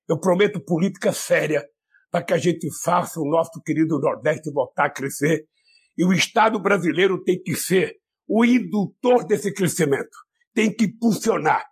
Eu 0.08 0.18
prometo 0.18 0.60
política 0.60 1.12
séria 1.12 1.64
para 2.10 2.24
que 2.24 2.32
a 2.32 2.38
gente 2.38 2.66
faça 2.82 3.20
o 3.20 3.28
nosso 3.28 3.60
querido 3.64 3.98
Nordeste 4.00 4.50
voltar 4.52 4.86
a 4.86 4.92
crescer. 4.92 5.44
E 5.96 6.04
o 6.04 6.12
Estado 6.12 6.60
brasileiro 6.60 7.22
tem 7.22 7.40
que 7.40 7.54
ser 7.54 7.94
o 8.28 8.44
indutor 8.44 9.24
desse 9.24 9.52
crescimento. 9.52 10.16
Tem 10.54 10.74
que 10.74 10.86
impulsionar, 10.86 11.64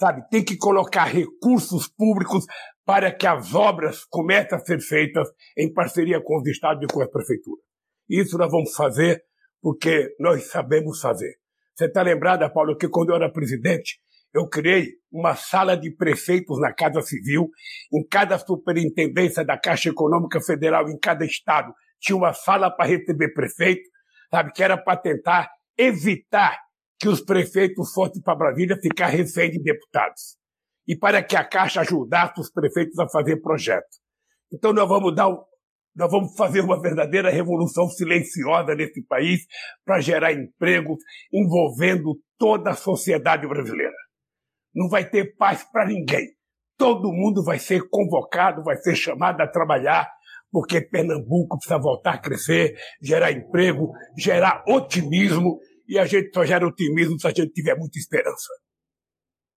sabe? 0.00 0.22
Tem 0.30 0.44
que 0.44 0.56
colocar 0.56 1.04
recursos 1.04 1.88
públicos 1.88 2.44
para 2.84 3.12
que 3.12 3.26
as 3.26 3.54
obras 3.54 4.04
comecem 4.04 4.56
a 4.56 4.60
ser 4.60 4.80
feitas 4.80 5.28
em 5.56 5.72
parceria 5.72 6.20
com 6.22 6.38
os 6.38 6.46
estados 6.48 6.82
e 6.84 6.86
com 6.86 7.02
a 7.02 7.08
prefeitura. 7.08 7.60
Isso 8.08 8.38
nós 8.38 8.50
vamos 8.50 8.74
fazer 8.74 9.22
porque 9.60 10.14
nós 10.20 10.48
sabemos 10.48 11.00
fazer. 11.00 11.34
Você 11.74 11.86
está 11.86 12.02
lembrada, 12.02 12.48
Paulo, 12.48 12.76
que 12.76 12.88
quando 12.88 13.10
eu 13.10 13.16
era 13.16 13.30
presidente, 13.30 13.98
eu 14.32 14.48
criei 14.48 14.92
uma 15.10 15.34
sala 15.34 15.76
de 15.76 15.90
prefeitos 15.90 16.60
na 16.60 16.72
Casa 16.72 17.00
Civil, 17.00 17.48
em 17.92 18.06
cada 18.06 18.38
superintendência 18.38 19.44
da 19.44 19.58
Caixa 19.58 19.88
Econômica 19.88 20.40
Federal, 20.40 20.88
em 20.88 20.98
cada 20.98 21.24
estado, 21.24 21.72
tinha 21.98 22.16
uma 22.16 22.32
sala 22.32 22.70
para 22.70 22.86
receber 22.86 23.32
prefeito, 23.32 23.82
sabe, 24.30 24.52
que 24.52 24.62
era 24.62 24.76
para 24.76 24.98
tentar 24.98 25.50
evitar 25.76 26.58
que 26.98 27.08
os 27.08 27.20
prefeitos 27.20 27.92
fossem 27.92 28.22
para 28.22 28.36
Brasília 28.36 28.76
ficar 28.80 29.08
refém 29.08 29.50
de 29.50 29.62
deputados. 29.62 30.36
E 30.86 30.96
para 30.96 31.22
que 31.22 31.36
a 31.36 31.44
Caixa 31.44 31.80
ajudasse 31.80 32.40
os 32.40 32.50
prefeitos 32.50 32.98
a 32.98 33.08
fazer 33.08 33.40
projetos. 33.40 33.98
Então 34.52 34.72
nós 34.72 34.88
vamos 34.88 35.14
dar 35.14 35.28
nós 35.94 36.10
vamos 36.10 36.36
fazer 36.36 36.60
uma 36.60 36.78
verdadeira 36.78 37.30
revolução 37.30 37.88
silenciosa 37.88 38.74
nesse 38.74 39.02
país 39.06 39.46
para 39.82 39.98
gerar 39.98 40.30
empregos 40.30 40.98
envolvendo 41.32 42.20
toda 42.38 42.70
a 42.70 42.74
sociedade 42.74 43.48
brasileira 43.48 43.96
não 44.76 44.88
vai 44.90 45.08
ter 45.08 45.34
paz 45.36 45.64
para 45.64 45.86
ninguém. 45.86 46.28
Todo 46.76 47.10
mundo 47.10 47.42
vai 47.42 47.58
ser 47.58 47.88
convocado, 47.88 48.62
vai 48.62 48.76
ser 48.76 48.94
chamado 48.94 49.40
a 49.40 49.48
trabalhar, 49.48 50.06
porque 50.52 50.82
Pernambuco 50.82 51.56
precisa 51.56 51.78
voltar 51.78 52.14
a 52.14 52.18
crescer, 52.18 52.76
gerar 53.00 53.32
emprego, 53.32 53.90
gerar 54.16 54.62
otimismo, 54.68 55.58
e 55.88 55.98
a 55.98 56.04
gente 56.04 56.30
só 56.32 56.44
gera 56.44 56.66
otimismo 56.66 57.18
se 57.18 57.26
a 57.26 57.30
gente 57.30 57.52
tiver 57.52 57.76
muita 57.76 57.98
esperança. 57.98 58.48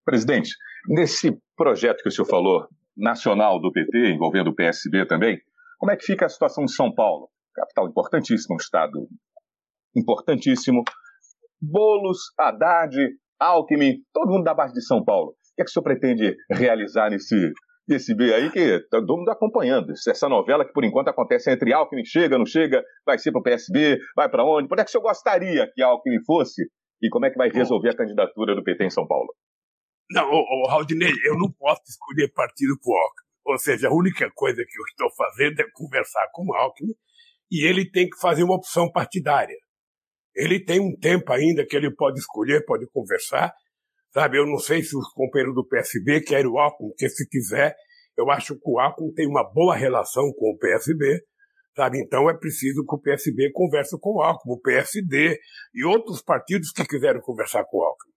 Presidente, 0.06 0.56
nesse 0.88 1.38
projeto 1.56 2.02
que 2.02 2.10
o 2.10 2.12
senhor 2.12 2.28
falou, 2.28 2.68
nacional 2.96 3.60
do 3.60 3.72
PT, 3.72 4.12
envolvendo 4.12 4.50
o 4.50 4.56
PSB 4.56 5.06
também, 5.06 5.40
como 5.78 5.92
é 5.92 5.96
que 5.96 6.06
fica 6.06 6.26
a 6.26 6.30
situação 6.30 6.66
de 6.66 6.74
São 6.74 6.94
Paulo? 6.94 7.30
Capital 7.54 7.88
importantíssimo, 7.88 8.56
um 8.56 8.58
estado 8.58 9.08
importantíssimo. 9.96 10.84
Bolos, 11.62 12.20
Haddad, 12.38 12.96
Alckmin, 13.40 14.04
todo 14.14 14.32
mundo 14.32 14.44
da 14.44 14.54
base 14.54 14.74
de 14.74 14.82
São 14.82 15.04
Paulo. 15.04 15.30
O 15.32 15.56
que 15.56 15.62
é 15.62 15.66
que 15.66 15.70
o 15.70 15.74
senhor 15.74 15.84
pretende 15.84 16.36
realizar 16.52 17.10
nesse, 17.10 17.52
nesse 17.90 18.16
B 18.16 18.34
aí 18.34 18.52
que 18.52 18.80
tá 18.90 19.02
mundo 19.02 19.30
acompanhando? 19.30 19.92
Essa 19.92 20.30
novela 20.30 20.66
que 20.66 20.72
por 20.72 20.84
enquanto 20.84 21.10
acontece 21.10 21.52
entre 21.52 21.74
Alckmin, 21.74 22.06
chega, 22.06 22.38
não 22.38 22.46
chega, 22.46 22.84
vai 23.06 23.18
ser 23.18 23.32
para 23.32 23.40
o 23.40 23.44
PSB, 23.44 23.98
vai 24.16 24.30
para 24.30 24.46
onde? 24.46 24.68
Por 24.68 24.80
é 24.80 24.84
que 24.84 24.90
o 24.90 24.92
senhor 24.92 25.04
gostaria 25.04 25.70
que 25.74 25.82
Alckmin 25.82 26.24
fosse? 26.26 26.64
E 27.02 27.10
como 27.10 27.26
é 27.26 27.30
que 27.32 27.38
vai 27.38 27.50
resolver 27.50 27.90
a 27.90 27.96
candidatura 27.96 28.56
do 28.56 28.64
PT 28.64 28.86
em 28.86 28.90
São 28.90 29.08
Paulo? 29.08 29.34
Não, 30.12 30.30
ô, 30.30 30.38
ô, 30.38 30.82
eu 31.26 31.38
não 31.38 31.52
posso 31.58 31.82
escolher 31.88 32.32
partido 32.34 32.78
o 32.86 32.98
Alckmin. 32.98 33.30
Ou 33.46 33.58
seja, 33.58 33.88
a 33.88 33.94
única 33.94 34.30
coisa 34.36 34.64
que 34.64 34.80
eu 34.80 34.86
estou 34.86 35.10
fazendo 35.16 35.60
é 35.60 35.66
conversar 35.74 36.28
com 36.34 36.46
o 36.46 36.54
Alckmin 36.54 36.94
e 37.52 37.68
ele 37.68 37.90
tem 37.90 38.08
que 38.08 38.20
fazer 38.20 38.44
uma 38.44 38.56
opção 38.56 38.92
partidária. 38.92 39.58
Ele 40.36 40.64
tem 40.64 40.80
um 40.80 40.96
tempo 40.98 41.32
ainda 41.34 41.66
que 41.66 41.76
ele 41.76 41.94
pode 41.94 42.20
escolher, 42.20 42.64
pode 42.66 42.88
conversar. 42.92 43.52
Sabe, 44.12 44.40
eu 44.40 44.46
não 44.46 44.58
sei 44.58 44.82
se 44.82 44.98
os 44.98 45.08
companheiros 45.14 45.54
do 45.54 45.68
PSB 45.68 46.22
querem 46.22 46.48
o 46.48 46.58
Alckmin, 46.58 46.90
porque 46.90 47.10
se 47.10 47.28
quiser, 47.30 47.76
eu 48.18 48.30
acho 48.32 48.56
que 48.56 48.70
o 48.70 48.80
Alckmin 48.80 49.14
tem 49.14 49.28
uma 49.28 49.44
boa 49.44 49.76
relação 49.76 50.32
com 50.34 50.52
o 50.52 50.58
PSB, 50.58 51.22
sabe? 51.76 52.00
Então 52.00 52.28
é 52.28 52.36
preciso 52.36 52.84
que 52.86 52.96
o 52.96 53.00
PSB 53.00 53.52
converse 53.54 53.96
com 54.00 54.18
o 54.18 54.22
Alckmin, 54.22 54.54
o 54.54 54.62
PSD 54.62 55.38
e 55.76 55.86
outros 55.86 56.24
partidos 56.24 56.72
que 56.72 56.86
quiserem 56.86 57.22
conversar 57.22 57.64
com 57.66 57.78
o 57.78 57.84
Alckmin. 57.84 58.14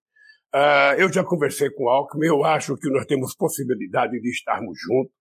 Uh, 0.55 1.01
eu 1.01 1.13
já 1.13 1.23
conversei 1.23 1.71
com 1.71 1.85
o 1.85 1.89
Alckmin, 1.89 2.27
eu 2.27 2.43
acho 2.43 2.75
que 2.77 2.91
nós 2.91 3.05
temos 3.05 3.35
possibilidade 3.37 4.19
de 4.19 4.31
estarmos 4.31 4.79
juntos, 4.81 5.13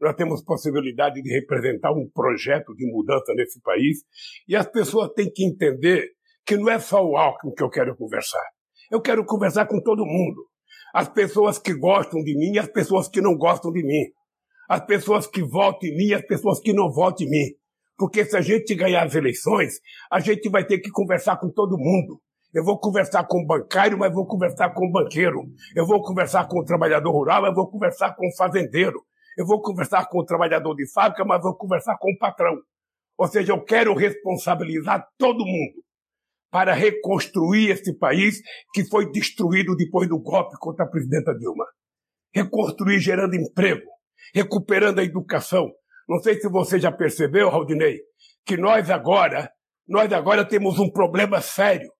nós 0.00 0.14
temos 0.16 0.44
possibilidade 0.44 1.22
de 1.22 1.32
representar 1.32 1.92
um 1.92 2.08
projeto 2.12 2.74
de 2.74 2.84
mudança 2.90 3.32
nesse 3.34 3.60
país, 3.62 3.98
e 4.46 4.56
as 4.56 4.66
pessoas 4.66 5.12
têm 5.14 5.30
que 5.32 5.44
entender 5.44 6.10
que 6.44 6.56
não 6.56 6.68
é 6.68 6.78
só 6.78 7.04
o 7.04 7.16
Alckmin 7.16 7.54
que 7.54 7.62
eu 7.62 7.70
quero 7.70 7.96
conversar. 7.96 8.55
Eu 8.90 9.00
quero 9.00 9.24
conversar 9.24 9.66
com 9.66 9.80
todo 9.80 10.06
mundo. 10.06 10.46
As 10.94 11.08
pessoas 11.08 11.58
que 11.58 11.74
gostam 11.74 12.22
de 12.22 12.36
mim 12.36 12.52
e 12.54 12.58
as 12.58 12.68
pessoas 12.68 13.08
que 13.08 13.20
não 13.20 13.36
gostam 13.36 13.72
de 13.72 13.82
mim. 13.82 14.04
As 14.68 14.84
pessoas 14.84 15.26
que 15.26 15.42
votam 15.42 15.88
em 15.88 15.96
mim 15.96 16.06
e 16.06 16.14
as 16.14 16.24
pessoas 16.24 16.60
que 16.60 16.72
não 16.72 16.90
votam 16.90 17.26
em 17.26 17.30
mim. 17.30 17.46
Porque 17.98 18.24
se 18.24 18.36
a 18.36 18.40
gente 18.40 18.74
ganhar 18.74 19.04
as 19.04 19.14
eleições, 19.14 19.80
a 20.10 20.20
gente 20.20 20.48
vai 20.48 20.64
ter 20.64 20.78
que 20.78 20.90
conversar 20.90 21.38
com 21.38 21.50
todo 21.50 21.78
mundo. 21.78 22.20
Eu 22.54 22.64
vou 22.64 22.78
conversar 22.78 23.26
com 23.26 23.42
o 23.42 23.46
bancário, 23.46 23.98
mas 23.98 24.12
vou 24.12 24.26
conversar 24.26 24.70
com 24.70 24.86
o 24.86 24.92
banqueiro. 24.92 25.42
Eu 25.74 25.86
vou 25.86 26.00
conversar 26.02 26.46
com 26.46 26.60
o 26.60 26.64
trabalhador 26.64 27.10
rural, 27.10 27.42
mas 27.42 27.54
vou 27.54 27.68
conversar 27.68 28.14
com 28.14 28.26
o 28.26 28.36
fazendeiro. 28.36 29.02
Eu 29.36 29.46
vou 29.46 29.60
conversar 29.60 30.08
com 30.08 30.20
o 30.20 30.24
trabalhador 30.24 30.74
de 30.74 30.90
fábrica, 30.92 31.24
mas 31.24 31.42
vou 31.42 31.56
conversar 31.56 31.96
com 31.98 32.10
o 32.10 32.18
patrão. 32.18 32.56
Ou 33.18 33.26
seja, 33.26 33.52
eu 33.52 33.62
quero 33.62 33.94
responsabilizar 33.94 35.06
todo 35.18 35.44
mundo 35.44 35.85
para 36.50 36.74
reconstruir 36.74 37.70
esse 37.70 37.96
país 37.98 38.40
que 38.72 38.84
foi 38.84 39.10
destruído 39.10 39.76
depois 39.76 40.08
do 40.08 40.20
golpe 40.20 40.56
contra 40.58 40.84
a 40.84 40.88
presidenta 40.88 41.34
Dilma. 41.34 41.64
Reconstruir 42.34 43.00
gerando 43.00 43.34
emprego, 43.34 43.88
recuperando 44.34 44.98
a 44.98 45.04
educação. 45.04 45.70
Não 46.08 46.18
sei 46.18 46.40
se 46.40 46.48
você 46.48 46.78
já 46.78 46.92
percebeu, 46.92 47.48
Raudinei, 47.48 47.98
que 48.44 48.56
nós 48.56 48.90
agora, 48.90 49.50
nós 49.88 50.12
agora 50.12 50.44
temos 50.44 50.78
um 50.78 50.90
problema 50.90 51.40
sério. 51.40 51.90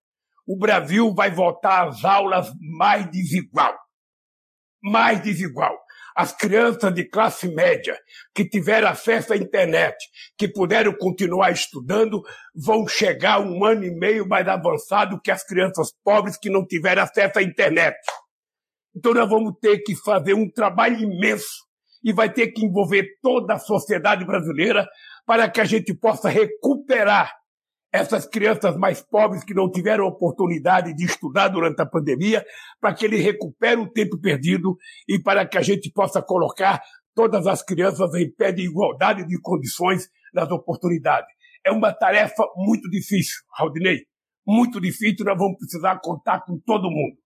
O 0.47 0.57
Brasil 0.57 1.13
vai 1.13 1.29
voltar 1.29 1.87
às 1.87 2.05
aulas 2.05 2.49
mais 2.77 3.09
desigual. 3.11 3.75
Mais 4.81 5.21
desigual 5.21 5.75
as 6.17 6.35
crianças 6.35 6.91
de 6.95 7.07
classe 7.07 7.47
média 7.47 7.95
que 8.33 8.43
tiveram 8.43 8.87
acesso 8.87 9.33
à 9.33 9.37
internet, 9.37 9.95
que 10.35 10.47
puderam 10.47 10.91
continuar 10.97 11.51
estudando, 11.51 12.23
vão 12.55 12.87
chegar 12.87 13.39
um 13.39 13.63
ano 13.63 13.83
e 13.83 13.91
meio 13.91 14.27
mais 14.27 14.47
avançado 14.47 15.21
que 15.23 15.29
as 15.29 15.45
crianças 15.45 15.93
pobres 16.03 16.35
que 16.35 16.49
não 16.49 16.65
tiveram 16.65 17.03
acesso 17.03 17.37
à 17.37 17.43
internet. 17.43 17.95
Então 18.95 19.13
nós 19.13 19.29
vamos 19.29 19.53
ter 19.61 19.77
que 19.83 19.95
fazer 19.95 20.33
um 20.33 20.49
trabalho 20.49 20.97
imenso 20.97 21.67
e 22.03 22.11
vai 22.11 22.33
ter 22.33 22.47
que 22.47 22.65
envolver 22.65 23.05
toda 23.21 23.53
a 23.53 23.59
sociedade 23.59 24.25
brasileira 24.25 24.87
para 25.23 25.47
que 25.47 25.61
a 25.61 25.65
gente 25.65 25.93
possa 25.93 26.29
recuperar 26.29 27.31
essas 27.91 28.27
crianças 28.27 28.75
mais 28.77 29.01
pobres 29.01 29.43
que 29.43 29.53
não 29.53 29.71
tiveram 29.71 30.05
oportunidade 30.05 30.93
de 30.93 31.05
estudar 31.05 31.47
durante 31.47 31.81
a 31.81 31.85
pandemia, 31.85 32.45
para 32.79 32.93
que 32.93 33.05
ele 33.05 33.17
recupere 33.17 33.79
o 33.79 33.91
tempo 33.91 34.19
perdido 34.19 34.77
e 35.07 35.21
para 35.21 35.45
que 35.45 35.57
a 35.57 35.61
gente 35.61 35.91
possa 35.91 36.21
colocar 36.21 36.81
todas 37.15 37.47
as 37.47 37.63
crianças 37.63 38.13
em 38.13 38.31
pé 38.31 38.51
de 38.51 38.63
igualdade 38.63 39.25
de 39.25 39.39
condições 39.41 40.09
nas 40.33 40.51
oportunidades. 40.51 41.29
É 41.65 41.71
uma 41.71 41.93
tarefa 41.93 42.43
muito 42.55 42.89
difícil, 42.89 43.41
Raudinei. 43.57 44.01
Muito 44.45 44.79
difícil, 44.79 45.25
nós 45.25 45.37
vamos 45.37 45.57
precisar 45.57 45.99
contar 46.01 46.41
com 46.45 46.59
todo 46.65 46.91
mundo. 46.91 47.17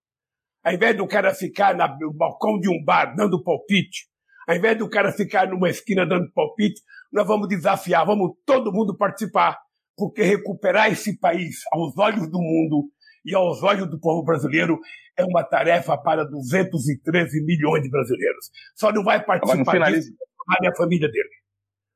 Ao 0.64 0.72
invés 0.72 0.96
do 0.96 1.06
cara 1.06 1.34
ficar 1.34 1.76
no 1.76 2.12
balcão 2.12 2.58
de 2.58 2.68
um 2.68 2.82
bar 2.84 3.14
dando 3.14 3.42
palpite, 3.42 4.08
ao 4.48 4.56
invés 4.56 4.78
do 4.78 4.88
cara 4.88 5.12
ficar 5.12 5.48
numa 5.48 5.68
esquina 5.68 6.06
dando 6.06 6.32
palpite, 6.32 6.80
nós 7.12 7.26
vamos 7.26 7.48
desafiar, 7.48 8.06
vamos 8.06 8.32
todo 8.46 8.72
mundo 8.72 8.96
participar 8.96 9.58
porque 9.96 10.22
recuperar 10.22 10.90
esse 10.90 11.18
país 11.18 11.60
aos 11.72 11.96
olhos 11.98 12.30
do 12.30 12.38
mundo 12.38 12.90
e 13.24 13.34
aos 13.34 13.62
olhos 13.62 13.88
do 13.88 14.00
povo 14.00 14.24
brasileiro 14.24 14.78
é 15.16 15.24
uma 15.24 15.44
tarefa 15.44 15.96
para 15.96 16.24
213 16.24 17.44
milhões 17.44 17.82
de 17.82 17.90
brasileiros. 17.90 18.50
Só 18.74 18.90
não 18.92 19.04
vai 19.04 19.24
participar 19.24 19.78
não 19.78 19.92
disso 19.92 20.12
a 20.48 20.76
família 20.76 21.08
dele. 21.08 21.28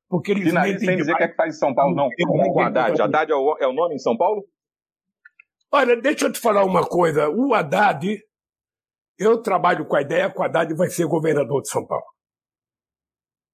Porque 0.08 0.32
eles 0.32 0.44
Finaliza 0.44 0.78
sem 0.78 0.96
dizer 0.96 1.12
o 1.12 1.16
que 1.16 1.22
é 1.24 1.28
que 1.28 1.34
faz 1.34 1.56
em 1.56 1.58
São 1.58 1.74
Paulo, 1.74 1.94
não. 1.94 2.08
Como 2.26 2.54
o 2.54 2.60
Haddad. 2.60 3.00
Haddad 3.00 3.32
é 3.32 3.34
o, 3.34 3.56
é 3.58 3.66
o 3.66 3.72
nome 3.72 3.96
em 3.96 3.98
São 3.98 4.16
Paulo? 4.16 4.46
Olha, 5.72 6.00
deixa 6.00 6.26
eu 6.26 6.32
te 6.32 6.38
falar 6.38 6.64
uma 6.64 6.86
coisa. 6.86 7.28
O 7.28 7.52
Haddad, 7.52 8.22
eu 9.18 9.42
trabalho 9.42 9.84
com 9.86 9.96
a 9.96 10.02
ideia 10.02 10.30
que 10.30 10.38
o 10.38 10.44
Haddad 10.44 10.72
vai 10.74 10.88
ser 10.88 11.06
governador 11.06 11.60
de 11.62 11.68
São 11.68 11.84
Paulo. 11.84 12.04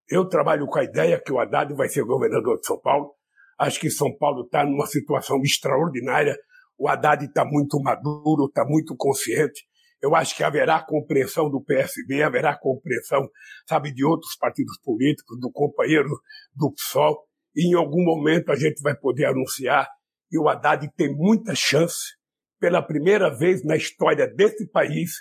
Eu 0.09 0.29
trabalho 0.29 0.67
com 0.67 0.79
a 0.79 0.85
ideia 0.85 1.19
que 1.19 1.33
o 1.33 1.39
Haddad 1.39 1.73
vai 1.75 1.89
ser 1.89 2.05
governador 2.05 2.59
de 2.59 2.67
São 2.67 2.79
Paulo. 2.79 3.15
Acho 3.63 3.79
que 3.79 3.89
São 3.89 4.13
Paulo 4.17 4.43
está 4.43 4.67
numa 4.67 4.89
situação 4.89 5.41
extraordinária. 5.41 6.37
O 6.77 6.89
Haddad 6.89 7.25
está 7.25 7.45
muito 7.45 7.81
maduro, 7.81 8.47
está 8.47 8.65
muito 8.65 8.97
consciente. 8.97 9.63
Eu 10.03 10.17
acho 10.17 10.37
que 10.37 10.43
haverá 10.43 10.85
compreensão 10.85 11.49
do 11.49 11.63
PSB, 11.63 12.25
haverá 12.25 12.59
compreensão, 12.59 13.29
sabe, 13.69 13.95
de 13.95 14.05
outros 14.05 14.35
partidos 14.35 14.77
políticos, 14.83 15.39
do 15.39 15.49
companheiro 15.49 16.09
do 16.53 16.73
PSOL. 16.73 17.25
E 17.55 17.71
em 17.71 17.75
algum 17.75 18.03
momento 18.03 18.51
a 18.51 18.57
gente 18.57 18.83
vai 18.83 18.97
poder 18.97 19.27
anunciar 19.27 19.89
que 20.29 20.41
o 20.41 20.49
Haddad 20.49 20.91
tem 20.97 21.15
muita 21.15 21.55
chance, 21.55 22.17
pela 22.59 22.83
primeira 22.83 23.31
vez 23.31 23.65
na 23.65 23.77
história 23.77 24.27
desse 24.27 24.69
país, 24.73 25.13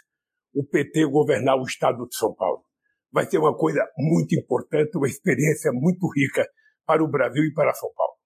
o 0.51 0.65
PT 0.65 1.06
governar 1.06 1.60
o 1.60 1.63
estado 1.63 2.08
de 2.08 2.15
São 2.15 2.34
Paulo. 2.34 2.63
Vai 3.12 3.30
ser 3.30 3.38
uma 3.38 3.56
coisa 3.56 3.88
muito 3.95 4.34
importante, 4.34 4.97
uma 4.97 5.08
experiência 5.08 5.71
muito 5.71 6.12
rica 6.12 6.43
para 6.88 7.04
o 7.04 7.08
Brasil 7.08 7.43
e 7.43 7.54
para 7.54 7.71
São 7.75 7.91
Paulo. 7.95 8.21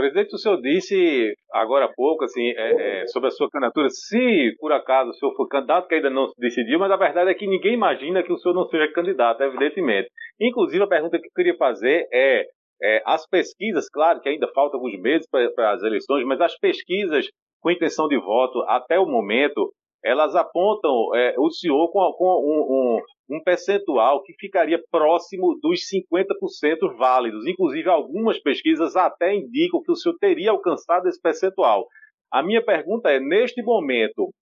Presidente, 0.00 0.34
o 0.34 0.38
senhor 0.38 0.60
disse 0.60 1.34
agora 1.52 1.84
há 1.84 1.92
pouco 1.94 2.24
assim, 2.24 2.48
é, 2.56 3.02
é, 3.02 3.06
sobre 3.06 3.28
a 3.28 3.30
sua 3.30 3.48
candidatura, 3.50 3.88
se 3.90 4.54
por 4.58 4.72
acaso 4.72 5.10
o 5.10 5.14
senhor 5.14 5.34
for 5.34 5.46
candidato, 5.48 5.88
que 5.88 5.94
ainda 5.94 6.10
não 6.10 6.28
se 6.28 6.34
decidiu, 6.38 6.78
mas 6.78 6.90
a 6.90 6.96
verdade 6.96 7.30
é 7.30 7.34
que 7.34 7.46
ninguém 7.46 7.74
imagina 7.74 8.22
que 8.22 8.32
o 8.32 8.38
senhor 8.38 8.54
não 8.54 8.66
seja 8.66 8.90
candidato, 8.92 9.42
evidentemente. 9.42 10.08
Inclusive, 10.40 10.82
a 10.82 10.88
pergunta 10.88 11.18
que 11.18 11.26
eu 11.26 11.32
queria 11.34 11.56
fazer 11.56 12.06
é, 12.12 12.44
é 12.82 13.02
as 13.04 13.26
pesquisas, 13.28 13.88
claro 13.88 14.20
que 14.20 14.28
ainda 14.28 14.48
faltam 14.54 14.80
alguns 14.80 14.98
meses 15.00 15.28
para 15.30 15.72
as 15.72 15.82
eleições, 15.82 16.24
mas 16.24 16.40
as 16.40 16.56
pesquisas 16.58 17.26
com 17.60 17.70
intenção 17.70 18.08
de 18.08 18.18
voto 18.18 18.62
até 18.68 18.98
o 18.98 19.06
momento, 19.06 19.70
elas 20.04 20.34
apontam 20.34 21.14
é, 21.14 21.34
o 21.38 21.50
senhor 21.50 21.90
com, 21.90 22.12
com 22.12 22.26
um, 22.26 23.34
um, 23.34 23.36
um, 23.36 23.42
percentual 23.42 24.22
que 24.22 24.34
ficaria 24.38 24.82
próximo 24.90 25.58
dos 25.60 25.80
50% 25.80 26.96
válidos. 26.96 27.46
Inclusive, 27.46 27.88
algumas 27.88 28.38
pesquisas 28.40 28.96
até 28.96 29.34
indicam 29.34 29.82
que 29.82 29.92
o 29.92 29.96
senhor 29.96 30.16
teria 30.18 30.50
alcançado 30.50 31.06
esse 31.08 31.20
percentual. 31.20 31.86
A 32.32 32.42
minha 32.42 32.64
pergunta 32.64 33.10
é: 33.10 33.20
neste 33.20 33.62
momento, 33.62 34.32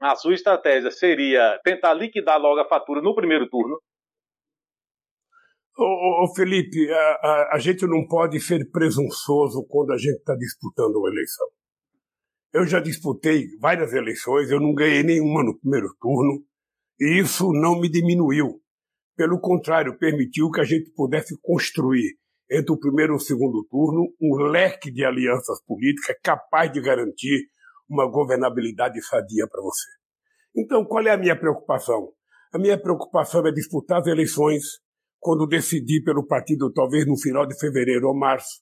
a 0.00 0.14
sua 0.16 0.34
estratégia 0.34 0.90
seria 0.90 1.58
tentar 1.64 1.94
liquidar 1.94 2.40
logo 2.40 2.60
a 2.60 2.68
fatura 2.68 3.00
no 3.00 3.14
primeiro 3.14 3.48
turno? 3.48 3.78
Ô, 5.78 6.24
ô 6.24 6.34
Felipe, 6.34 6.90
a, 6.90 6.96
a, 6.96 7.50
a 7.56 7.58
gente 7.58 7.86
não 7.86 8.06
pode 8.06 8.40
ser 8.40 8.70
presunçoso 8.70 9.64
quando 9.68 9.92
a 9.92 9.98
gente 9.98 10.16
está 10.16 10.34
disputando 10.34 10.96
uma 10.96 11.10
eleição. 11.10 11.46
Eu 12.52 12.66
já 12.66 12.80
disputei 12.80 13.46
várias 13.60 13.92
eleições, 13.92 14.50
eu 14.50 14.60
não 14.60 14.72
ganhei 14.74 15.02
nenhuma 15.02 15.44
no 15.44 15.58
primeiro 15.58 15.88
turno, 16.00 16.42
e 16.98 17.20
isso 17.20 17.52
não 17.52 17.78
me 17.78 17.88
diminuiu. 17.88 18.60
Pelo 19.16 19.40
contrário, 19.40 19.98
permitiu 19.98 20.50
que 20.50 20.60
a 20.60 20.64
gente 20.64 20.90
pudesse 20.94 21.36
construir, 21.40 22.16
entre 22.50 22.72
o 22.72 22.78
primeiro 22.78 23.14
e 23.14 23.16
o 23.16 23.20
segundo 23.20 23.66
turno, 23.68 24.12
um 24.20 24.36
leque 24.50 24.90
de 24.90 25.04
alianças 25.04 25.62
políticas 25.64 26.16
capaz 26.22 26.72
de 26.72 26.80
garantir 26.80 27.48
uma 27.88 28.10
governabilidade 28.10 29.02
sadia 29.02 29.46
para 29.50 29.62
você. 29.62 29.88
Então, 30.56 30.84
qual 30.84 31.06
é 31.06 31.10
a 31.10 31.18
minha 31.18 31.38
preocupação? 31.38 32.12
A 32.52 32.58
minha 32.58 32.80
preocupação 32.80 33.46
é 33.46 33.52
disputar 33.52 34.00
as 34.00 34.06
eleições 34.06 34.62
quando 35.18 35.46
decidi 35.46 36.02
pelo 36.02 36.26
partido, 36.26 36.72
talvez 36.72 37.06
no 37.06 37.18
final 37.18 37.46
de 37.46 37.58
fevereiro 37.58 38.08
ou 38.08 38.16
março, 38.16 38.60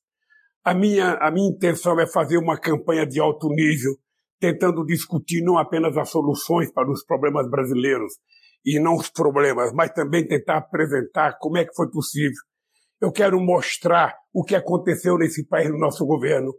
a 0.64 0.72
minha, 0.72 1.12
a 1.14 1.30
minha 1.30 1.50
intenção 1.50 2.00
é 2.00 2.06
fazer 2.06 2.38
uma 2.38 2.58
campanha 2.58 3.06
de 3.06 3.20
alto 3.20 3.48
nível, 3.48 3.92
tentando 4.40 4.84
discutir 4.84 5.42
não 5.42 5.58
apenas 5.58 5.96
as 5.96 6.08
soluções 6.08 6.72
para 6.72 6.90
os 6.90 7.04
problemas 7.04 7.48
brasileiros, 7.50 8.14
e 8.64 8.80
não 8.80 8.94
os 8.96 9.10
problemas, 9.10 9.72
mas 9.74 9.92
também 9.92 10.26
tentar 10.26 10.56
apresentar 10.56 11.36
como 11.38 11.58
é 11.58 11.64
que 11.66 11.74
foi 11.74 11.90
possível. 11.90 12.38
Eu 12.98 13.12
quero 13.12 13.38
mostrar 13.38 14.14
o 14.32 14.42
que 14.42 14.54
aconteceu 14.54 15.18
nesse 15.18 15.46
país 15.46 15.70
no 15.70 15.78
nosso 15.78 16.06
governo, 16.06 16.50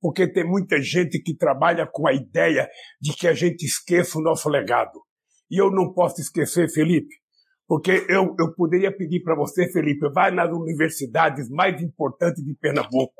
porque 0.00 0.26
tem 0.26 0.44
muita 0.44 0.82
gente 0.82 1.22
que 1.22 1.36
trabalha 1.36 1.86
com 1.86 2.08
a 2.08 2.12
ideia 2.12 2.68
de 3.00 3.14
que 3.14 3.28
a 3.28 3.32
gente 3.32 3.64
esqueça 3.64 4.18
o 4.18 4.22
nosso 4.22 4.48
legado. 4.48 5.00
E 5.48 5.60
eu 5.62 5.70
não 5.70 5.92
posso 5.92 6.20
esquecer, 6.20 6.68
Felipe, 6.68 7.14
porque 7.68 8.04
eu, 8.08 8.34
eu 8.40 8.52
poderia 8.56 8.90
pedir 8.90 9.22
para 9.22 9.36
você, 9.36 9.70
Felipe, 9.70 10.10
vai 10.12 10.32
nas 10.32 10.50
universidades 10.50 11.48
mais 11.48 11.80
importantes 11.80 12.42
de 12.42 12.54
Pernambuco, 12.56 13.14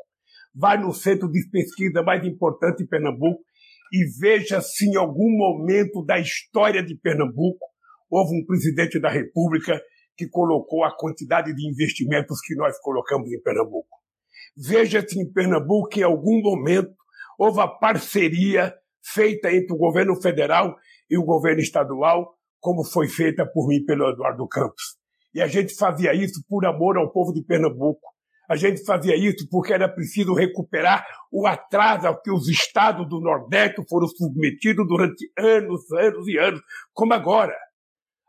vai 0.55 0.79
no 0.79 0.93
centro 0.93 1.29
de 1.29 1.49
pesquisa 1.49 2.03
mais 2.03 2.25
importante 2.25 2.83
em 2.83 2.87
Pernambuco 2.87 3.41
e 3.91 4.05
veja 4.19 4.61
se 4.61 4.85
em 4.85 4.97
algum 4.97 5.29
momento 5.37 6.03
da 6.05 6.19
história 6.19 6.83
de 6.83 6.95
Pernambuco 6.95 7.65
houve 8.09 8.39
um 8.39 8.45
presidente 8.45 8.99
da 8.99 9.09
República 9.09 9.81
que 10.15 10.27
colocou 10.27 10.83
a 10.83 10.95
quantidade 10.95 11.53
de 11.53 11.67
investimentos 11.67 12.39
que 12.41 12.55
nós 12.55 12.77
colocamos 12.79 13.31
em 13.31 13.41
Pernambuco. 13.41 13.87
Veja 14.55 15.07
se 15.07 15.19
em 15.19 15.31
Pernambuco, 15.31 15.97
em 15.97 16.03
algum 16.03 16.41
momento, 16.41 16.93
houve 17.37 17.59
a 17.59 17.67
parceria 17.67 18.73
feita 19.03 19.51
entre 19.51 19.73
o 19.73 19.77
governo 19.77 20.19
federal 20.21 20.75
e 21.09 21.17
o 21.17 21.25
governo 21.25 21.61
estadual, 21.61 22.35
como 22.59 22.83
foi 22.85 23.07
feita 23.07 23.45
por 23.45 23.67
mim 23.67 23.83
pelo 23.83 24.09
Eduardo 24.09 24.47
Campos. 24.47 24.97
E 25.33 25.41
a 25.41 25.47
gente 25.47 25.75
fazia 25.75 26.13
isso 26.13 26.43
por 26.47 26.65
amor 26.65 26.97
ao 26.97 27.11
povo 27.11 27.33
de 27.33 27.43
Pernambuco, 27.43 28.01
a 28.49 28.55
gente 28.55 28.83
fazia 28.83 29.15
isso 29.15 29.47
porque 29.49 29.73
era 29.73 29.87
preciso 29.87 30.33
recuperar 30.33 31.05
o 31.31 31.47
atraso 31.47 32.07
ao 32.07 32.21
que 32.21 32.31
os 32.31 32.47
estados 32.47 33.07
do 33.07 33.19
Nordeste 33.19 33.81
foram 33.89 34.07
submetidos 34.07 34.87
durante 34.87 35.31
anos, 35.37 35.91
anos 35.91 36.27
e 36.27 36.37
anos, 36.37 36.61
como 36.93 37.13
agora. 37.13 37.55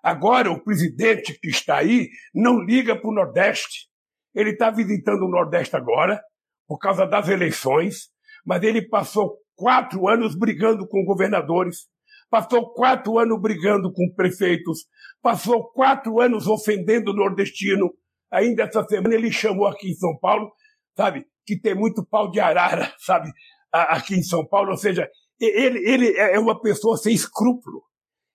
Agora, 0.03 0.51
o 0.51 0.63
presidente 0.63 1.39
que 1.41 1.49
está 1.49 1.79
aí 1.79 2.09
não 2.35 2.61
liga 2.61 2.95
para 2.95 3.09
o 3.09 3.15
Nordeste. 3.15 3.89
Ele 4.35 4.51
está 4.51 4.71
visitando 4.71 5.23
o 5.23 5.31
Nordeste 5.31 5.77
agora, 5.77 6.21
por 6.67 6.79
causa 6.79 7.07
das 7.07 7.29
eleições, 7.29 8.09
mas 8.45 8.63
ele 8.63 8.87
passou 8.87 9.39
quatro 9.57 10.09
anos 10.09 10.35
brigando 10.35 10.87
com 10.87 11.05
governadores, 11.05 11.87
passou 12.29 12.73
quatro 12.73 13.19
anos 13.19 13.41
brigando 13.41 13.93
com 13.93 14.13
prefeitos, 14.15 14.87
passou 15.23 15.71
quatro 15.73 16.21
anos 16.21 16.47
ofendendo 16.47 17.13
o 17.13 17.15
nordestino, 17.15 17.95
Ainda 18.35 18.65
essa 18.65 18.85
semana 18.85 19.15
ele 19.15 19.31
chamou 19.31 19.67
aqui 19.67 19.91
em 19.91 19.95
São 19.95 20.19
Paulo, 20.19 20.53
sabe, 20.97 21.25
que 21.47 21.59
tem 21.59 21.75
muito 21.75 22.05
pau 22.05 22.31
de 22.31 22.41
arara, 22.41 22.93
sabe, 22.99 23.31
aqui 23.73 24.15
em 24.15 24.23
São 24.23 24.47
Paulo. 24.47 24.73
Ou 24.73 24.77
seja, 24.77 25.09
ele, 25.41 25.79
ele 25.89 26.17
é 26.17 26.39
uma 26.39 26.61
pessoa 26.61 26.97
sem 26.97 27.15
escrúpulo. 27.15 27.83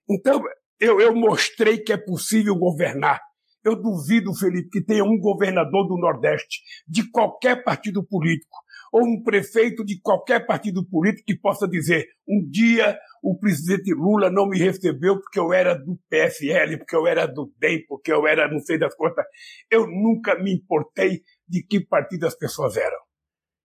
Então, 0.10 0.42
eu, 0.80 1.00
eu 1.00 1.14
mostrei 1.14 1.78
que 1.78 1.94
é 1.94 1.98
possível 1.98 2.56
governar. 2.56 3.20
Eu 3.64 3.76
duvido, 3.76 4.34
Felipe, 4.34 4.70
que 4.70 4.84
tenha 4.84 5.04
um 5.04 5.20
governador 5.20 5.88
do 5.88 5.98
Nordeste, 5.98 6.62
de 6.88 7.10
qualquer 7.12 7.64
partido 7.64 8.06
político, 8.06 8.56
ou 8.92 9.04
um 9.04 9.24
prefeito 9.24 9.84
de 9.84 10.00
qualquer 10.02 10.46
partido 10.46 10.86
político 10.88 11.26
que 11.26 11.40
possa 11.40 11.68
dizer: 11.68 12.06
um 12.28 12.48
dia 12.50 12.98
o 13.22 13.38
presidente 13.38 13.94
Lula 13.94 14.30
não 14.32 14.48
me 14.48 14.58
recebeu 14.58 15.20
porque 15.20 15.40
eu 15.40 15.54
era 15.54 15.76
do 15.76 16.00
PSL, 16.10 16.78
porque 16.78 16.96
eu 16.96 17.06
era 17.06 17.26
do 17.26 17.52
DEM, 17.60 17.86
porque 17.88 18.12
eu 18.12 18.26
era 18.28 18.50
não 18.50 18.60
sei 18.60 18.78
das 18.78 18.96
quantas. 18.96 19.26
Eu 19.70 19.86
nunca 19.88 20.42
me 20.42 20.54
importei 20.54 21.22
de 21.48 21.64
que 21.64 21.86
partido 21.86 22.26
as 22.26 22.36
pessoas 22.36 22.78
eram. 22.78 22.98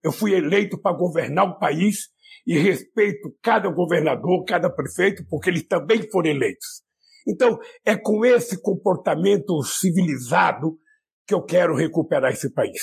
Eu 0.03 0.13
fui 0.13 0.35
eleito 0.35 0.81
para 0.81 0.97
governar 0.97 1.47
o 1.47 1.59
país 1.59 2.09
e 2.47 2.59
respeito 2.59 3.35
cada 3.43 3.71
governador, 3.71 4.45
cada 4.45 4.69
prefeito, 4.69 5.25
porque 5.29 5.49
eles 5.49 5.67
também 5.67 6.03
foram 6.11 6.31
eleitos. 6.31 6.83
Então, 7.27 7.59
é 7.87 7.97
com 7.97 8.25
esse 8.25 8.61
comportamento 8.61 9.63
civilizado 9.63 10.79
que 11.27 11.33
eu 11.33 11.43
quero 11.43 11.75
recuperar 11.75 12.33
esse 12.33 12.53
país. 12.53 12.83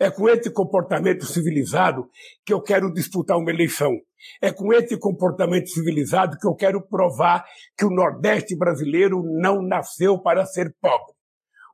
É 0.00 0.10
com 0.10 0.28
esse 0.28 0.50
comportamento 0.50 1.24
civilizado 1.26 2.08
que 2.46 2.52
eu 2.52 2.62
quero 2.62 2.92
disputar 2.92 3.36
uma 3.36 3.50
eleição. 3.50 3.90
É 4.40 4.52
com 4.52 4.72
esse 4.72 4.96
comportamento 4.98 5.68
civilizado 5.68 6.36
que 6.38 6.46
eu 6.46 6.54
quero 6.54 6.80
provar 6.86 7.44
que 7.76 7.84
o 7.84 7.90
Nordeste 7.90 8.56
brasileiro 8.56 9.22
não 9.24 9.60
nasceu 9.62 10.20
para 10.20 10.46
ser 10.46 10.74
pobre. 10.80 11.18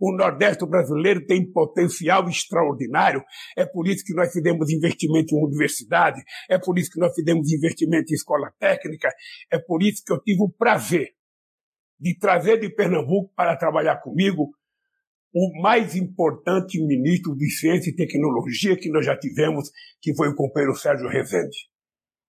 O 0.00 0.14
Nordeste 0.14 0.66
brasileiro 0.66 1.24
tem 1.24 1.50
potencial 1.50 2.28
extraordinário. 2.28 3.22
É 3.56 3.64
por 3.64 3.86
isso 3.86 4.04
que 4.04 4.14
nós 4.14 4.32
fizemos 4.32 4.70
investimento 4.70 5.34
em 5.34 5.44
universidade, 5.44 6.22
é 6.48 6.58
por 6.58 6.78
isso 6.78 6.90
que 6.90 7.00
nós 7.00 7.14
fizemos 7.14 7.50
investimento 7.52 8.12
em 8.12 8.14
escola 8.14 8.52
técnica, 8.58 9.08
é 9.50 9.58
por 9.58 9.82
isso 9.82 10.02
que 10.04 10.12
eu 10.12 10.20
tive 10.20 10.42
o 10.42 10.50
prazer 10.50 11.10
de 11.98 12.18
trazer 12.18 12.58
de 12.58 12.68
Pernambuco 12.68 13.32
para 13.34 13.56
trabalhar 13.56 13.96
comigo 13.98 14.50
o 15.34 15.60
mais 15.60 15.96
importante 15.96 16.80
ministro 16.80 17.34
de 17.34 17.50
Ciência 17.50 17.90
e 17.90 17.96
Tecnologia 17.96 18.76
que 18.76 18.88
nós 18.88 19.04
já 19.04 19.18
tivemos, 19.18 19.68
que 20.00 20.14
foi 20.14 20.28
o 20.28 20.34
companheiro 20.36 20.76
Sérgio 20.76 21.08
Rezende, 21.08 21.56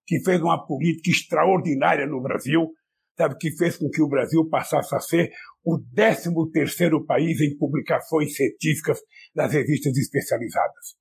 que 0.08 0.20
fez 0.24 0.41
uma 0.41 0.66
política 0.66 1.12
extraordinária 1.12 2.08
no 2.08 2.20
Brasil, 2.20 2.68
sabe, 3.16 3.38
que 3.39 3.56
fez 3.56 3.78
com 3.78 3.89
que 3.89 4.01
o 4.01 4.10
Brasil 4.10 4.49
passasse 4.49 4.95
a 4.95 4.99
ser 4.99 5.32
o 5.64 5.80
13 5.93 6.32
terceiro 6.51 7.06
país 7.06 7.39
em 7.41 7.56
publicações 7.56 8.36
científicas 8.36 8.99
nas 9.36 9.53
revistas 9.53 9.95
especializadas. 9.95 10.95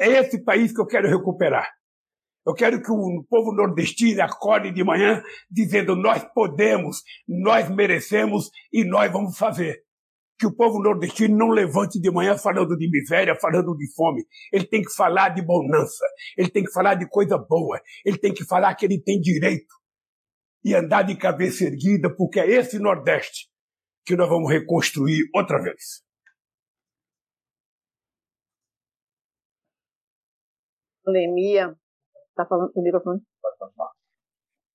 É 0.00 0.08
esse 0.08 0.42
país 0.42 0.72
que 0.72 0.80
eu 0.80 0.86
quero 0.86 1.10
recuperar. 1.10 1.68
Eu 2.46 2.54
quero 2.54 2.82
que 2.82 2.90
o 2.90 3.22
povo 3.28 3.54
nordestino 3.54 4.22
acorde 4.22 4.72
de 4.72 4.82
manhã 4.82 5.22
dizendo 5.50 5.94
nós 5.94 6.24
podemos, 6.32 7.02
nós 7.28 7.68
merecemos 7.68 8.48
e 8.72 8.82
nós 8.82 9.12
vamos 9.12 9.36
fazer 9.36 9.82
que 10.40 10.46
o 10.46 10.56
povo 10.56 10.82
nordestino 10.82 11.36
não 11.36 11.50
levante 11.50 12.00
de 12.00 12.10
manhã 12.10 12.34
falando 12.38 12.74
de 12.74 12.90
miséria, 12.90 13.36
falando 13.38 13.76
de 13.76 13.94
fome. 13.94 14.24
Ele 14.50 14.66
tem 14.66 14.80
que 14.80 14.90
falar 14.90 15.28
de 15.28 15.44
bonança, 15.44 16.02
ele 16.34 16.48
tem 16.48 16.64
que 16.64 16.72
falar 16.72 16.94
de 16.94 17.06
coisa 17.06 17.36
boa, 17.36 17.78
ele 18.06 18.16
tem 18.16 18.32
que 18.32 18.46
falar 18.46 18.74
que 18.74 18.86
ele 18.86 18.98
tem 18.98 19.20
direito 19.20 19.74
e 20.64 20.74
andar 20.74 21.02
de 21.02 21.14
cabeça 21.14 21.64
erguida, 21.64 22.08
porque 22.16 22.40
é 22.40 22.50
esse 22.50 22.78
Nordeste 22.78 23.50
que 24.06 24.16
nós 24.16 24.30
vamos 24.30 24.50
reconstruir 24.50 25.28
outra 25.34 25.62
vez. 25.62 26.02
Pandemia. 31.04 31.76
Está 32.30 32.46
falando 32.46 32.72
com 32.72 32.80
o 32.80 32.82
microfone? 32.82 33.20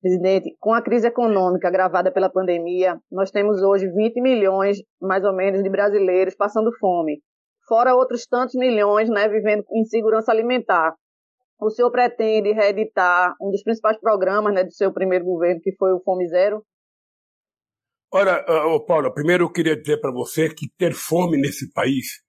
Presidente, 0.05 0.55
com 0.59 0.71
a 0.71 0.83
crise 0.83 1.07
econômica 1.07 1.67
agravada 1.67 2.13
pela 2.13 2.29
pandemia, 2.29 2.95
nós 3.11 3.31
temos 3.31 3.63
hoje 3.63 3.87
20 3.87 4.21
milhões, 4.21 4.77
mais 5.01 5.23
ou 5.23 5.33
menos, 5.33 5.63
de 5.63 5.69
brasileiros 5.69 6.35
passando 6.35 6.69
fome, 6.79 7.23
fora 7.67 7.95
outros 7.95 8.27
tantos 8.27 8.53
milhões 8.53 9.09
né, 9.09 9.27
vivendo 9.27 9.63
em 9.73 9.83
segurança 9.83 10.31
alimentar. 10.31 10.93
O 11.59 11.71
senhor 11.71 11.89
pretende 11.89 12.51
reeditar 12.51 13.33
um 13.41 13.49
dos 13.49 13.63
principais 13.63 13.99
programas 13.99 14.53
né, 14.53 14.63
do 14.63 14.71
seu 14.71 14.93
primeiro 14.93 15.25
governo, 15.25 15.59
que 15.59 15.75
foi 15.75 15.91
o 15.91 16.03
Fome 16.03 16.27
Zero? 16.27 16.63
Ora, 18.13 18.45
uh, 18.47 18.85
Paulo, 18.85 19.11
primeiro 19.11 19.45
eu 19.45 19.51
queria 19.51 19.75
dizer 19.75 19.99
para 19.99 20.11
você 20.11 20.53
que 20.53 20.67
ter 20.77 20.93
fome 20.93 21.35
nesse 21.35 21.73
país, 21.73 22.21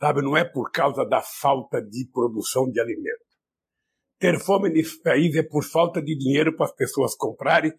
sabe, 0.00 0.20
não 0.20 0.36
é 0.36 0.44
por 0.44 0.72
causa 0.72 1.04
da 1.04 1.22
falta 1.22 1.80
de 1.80 2.10
produção 2.12 2.68
de 2.68 2.80
alimento. 2.80 3.27
Ter 4.18 4.40
fome 4.40 4.68
nesse 4.68 5.00
país 5.00 5.36
é 5.36 5.44
por 5.44 5.62
falta 5.62 6.02
de 6.02 6.16
dinheiro 6.16 6.56
para 6.56 6.66
as 6.66 6.74
pessoas 6.74 7.14
comprarem 7.14 7.72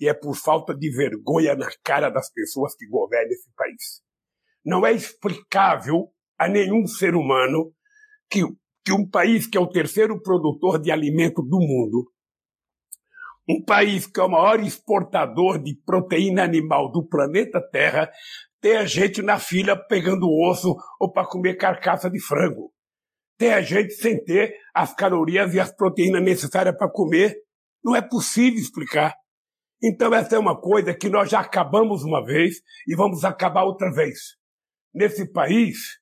e 0.00 0.08
é 0.08 0.14
por 0.14 0.34
falta 0.34 0.74
de 0.74 0.90
vergonha 0.90 1.54
na 1.54 1.68
cara 1.84 2.10
das 2.10 2.32
pessoas 2.32 2.74
que 2.76 2.84
governam 2.86 3.30
esse 3.30 3.48
país. 3.54 4.02
Não 4.64 4.84
é 4.84 4.92
explicável 4.92 6.08
a 6.36 6.48
nenhum 6.48 6.84
ser 6.84 7.14
humano 7.14 7.72
que, 8.28 8.40
que 8.84 8.92
um 8.92 9.08
país 9.08 9.46
que 9.46 9.56
é 9.56 9.60
o 9.60 9.70
terceiro 9.70 10.20
produtor 10.20 10.80
de 10.80 10.90
alimento 10.90 11.40
do 11.40 11.60
mundo, 11.60 12.10
um 13.48 13.62
país 13.62 14.04
que 14.04 14.18
é 14.18 14.24
o 14.24 14.28
maior 14.28 14.58
exportador 14.58 15.62
de 15.62 15.76
proteína 15.86 16.42
animal 16.42 16.90
do 16.90 17.06
planeta 17.06 17.60
Terra, 17.70 18.10
tenha 18.60 18.84
gente 18.84 19.22
na 19.22 19.38
fila 19.38 19.76
pegando 19.76 20.26
osso 20.28 20.74
ou 20.98 21.12
para 21.12 21.28
comer 21.28 21.54
carcaça 21.54 22.10
de 22.10 22.18
frango 22.20 22.73
tem 23.36 23.52
a 23.52 23.62
gente 23.62 23.94
sem 23.94 24.22
ter 24.22 24.54
as 24.74 24.94
calorias 24.94 25.54
e 25.54 25.60
as 25.60 25.74
proteínas 25.74 26.22
necessárias 26.22 26.76
para 26.76 26.90
comer. 26.90 27.36
Não 27.82 27.94
é 27.94 28.00
possível 28.00 28.58
explicar. 28.58 29.14
Então, 29.82 30.14
essa 30.14 30.36
é 30.36 30.38
uma 30.38 30.58
coisa 30.58 30.94
que 30.94 31.10
nós 31.10 31.28
já 31.28 31.40
acabamos 31.40 32.04
uma 32.04 32.24
vez 32.24 32.56
e 32.86 32.94
vamos 32.96 33.24
acabar 33.24 33.64
outra 33.64 33.92
vez. 33.92 34.18
Nesse 34.94 35.30
país, 35.30 35.98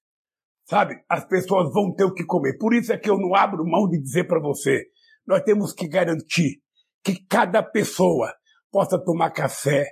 sabe, 0.69 1.03
as 1.09 1.25
pessoas 1.25 1.73
vão 1.73 1.93
ter 1.95 2.05
o 2.05 2.15
que 2.15 2.25
comer. 2.25 2.57
Por 2.59 2.75
isso 2.75 2.93
é 2.93 2.99
que 2.99 3.11
eu 3.11 3.19
não 3.19 3.35
abro 3.35 3.65
mão 3.65 3.89
de 3.89 4.01
dizer 4.01 4.25
para 4.25 4.41
você: 4.41 4.85
nós 5.27 5.43
temos 5.43 5.73
que 5.73 5.89
garantir 5.89 6.61
que 7.03 7.27
cada 7.27 7.63
pessoa 7.63 8.33
possa 8.71 9.03
tomar 9.03 9.31
café, 9.31 9.87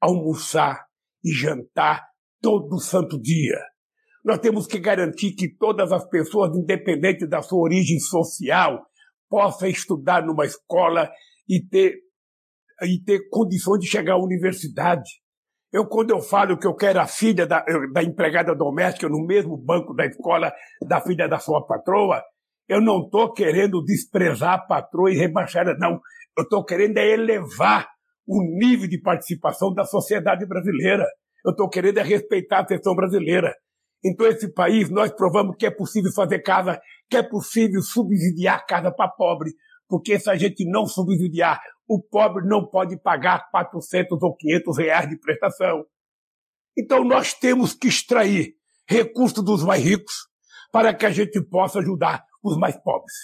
almoçar 0.00 0.84
e 1.24 1.30
jantar 1.30 2.04
todo 2.40 2.80
santo 2.80 3.20
dia. 3.20 3.58
Nós 4.24 4.38
temos 4.38 4.66
que 4.66 4.78
garantir 4.78 5.32
que 5.32 5.48
todas 5.56 5.92
as 5.92 6.06
pessoas, 6.08 6.56
independente 6.56 7.26
da 7.26 7.40
sua 7.42 7.60
origem 7.60 7.98
social, 7.98 8.84
possam 9.28 9.68
estudar 9.68 10.24
numa 10.24 10.44
escola 10.44 11.10
e 11.48 11.60
ter, 11.66 11.94
e 12.82 13.02
ter 13.04 13.28
condições 13.30 13.80
de 13.80 13.86
chegar 13.86 14.14
à 14.14 14.22
universidade. 14.22 15.08
Eu, 15.72 15.86
quando 15.86 16.10
eu 16.10 16.20
falo 16.20 16.58
que 16.58 16.66
eu 16.66 16.74
quero 16.74 16.98
a 17.00 17.06
filha 17.06 17.46
da, 17.46 17.64
da 17.92 18.02
empregada 18.02 18.54
doméstica 18.54 19.08
no 19.08 19.24
mesmo 19.24 19.56
banco 19.56 19.94
da 19.94 20.06
escola 20.06 20.50
da 20.86 21.00
filha 21.00 21.28
da 21.28 21.38
sua 21.38 21.66
patroa, 21.66 22.22
eu 22.68 22.80
não 22.80 23.04
estou 23.04 23.32
querendo 23.32 23.82
desprezar 23.82 24.54
a 24.54 24.58
patroa 24.58 25.10
e 25.10 25.16
rebaixar 25.16 25.66
ela, 25.66 25.76
não. 25.78 26.00
Eu 26.36 26.44
estou 26.44 26.64
querendo 26.64 26.98
é 26.98 27.06
elevar 27.12 27.88
o 28.26 28.42
nível 28.58 28.88
de 28.88 29.00
participação 29.00 29.72
da 29.72 29.84
sociedade 29.84 30.46
brasileira. 30.46 31.04
Eu 31.44 31.52
estou 31.52 31.68
querendo 31.68 31.98
é 31.98 32.02
respeitar 32.02 32.60
a 32.60 32.66
questão 32.66 32.94
brasileira. 32.94 33.54
Então, 34.04 34.26
esse 34.26 34.52
país, 34.52 34.88
nós 34.90 35.12
provamos 35.12 35.56
que 35.56 35.66
é 35.66 35.70
possível 35.70 36.12
fazer 36.12 36.40
casa, 36.40 36.80
que 37.10 37.16
é 37.16 37.22
possível 37.22 37.82
subsidiar 37.82 38.64
casa 38.66 38.92
para 38.92 39.10
pobre, 39.10 39.52
porque 39.88 40.18
se 40.18 40.30
a 40.30 40.36
gente 40.36 40.64
não 40.68 40.86
subsidiar, 40.86 41.60
o 41.88 42.00
pobre 42.00 42.46
não 42.46 42.68
pode 42.68 43.00
pagar 43.00 43.48
400 43.50 44.22
ou 44.22 44.36
500 44.36 44.78
reais 44.78 45.08
de 45.08 45.18
prestação. 45.18 45.84
Então, 46.76 47.02
nós 47.02 47.34
temos 47.34 47.74
que 47.74 47.88
extrair 47.88 48.54
recursos 48.88 49.44
dos 49.44 49.64
mais 49.64 49.82
ricos 49.82 50.14
para 50.70 50.94
que 50.94 51.06
a 51.06 51.10
gente 51.10 51.42
possa 51.42 51.80
ajudar 51.80 52.24
os 52.42 52.56
mais 52.56 52.76
pobres. 52.82 53.14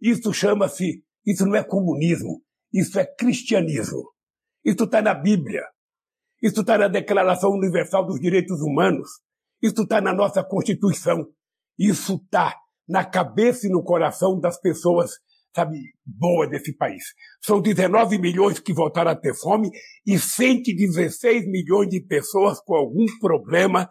Isso 0.00 0.32
chama-se, 0.32 1.02
isso 1.24 1.46
não 1.46 1.56
é 1.56 1.64
comunismo, 1.64 2.42
isso 2.72 2.98
é 2.98 3.06
cristianismo. 3.06 4.12
Isso 4.64 4.84
está 4.84 5.00
na 5.00 5.14
Bíblia. 5.14 5.62
Isso 6.42 6.60
está 6.60 6.76
na 6.76 6.88
Declaração 6.88 7.50
Universal 7.50 8.04
dos 8.04 8.20
Direitos 8.20 8.60
Humanos. 8.60 9.08
Isso 9.62 9.82
está 9.82 10.00
na 10.00 10.12
nossa 10.12 10.44
Constituição. 10.44 11.26
Isso 11.78 12.16
está 12.16 12.54
na 12.88 13.04
cabeça 13.04 13.66
e 13.66 13.70
no 13.70 13.82
coração 13.82 14.38
das 14.38 14.60
pessoas, 14.60 15.12
sabe, 15.54 15.78
boas 16.04 16.48
desse 16.48 16.76
país. 16.76 17.02
São 17.42 17.60
19 17.60 18.18
milhões 18.18 18.60
que 18.60 18.72
voltaram 18.72 19.10
a 19.10 19.16
ter 19.16 19.34
fome 19.34 19.70
e 20.06 20.18
116 20.18 21.46
milhões 21.48 21.88
de 21.88 22.00
pessoas 22.00 22.60
com 22.60 22.74
algum 22.74 23.06
problema, 23.20 23.88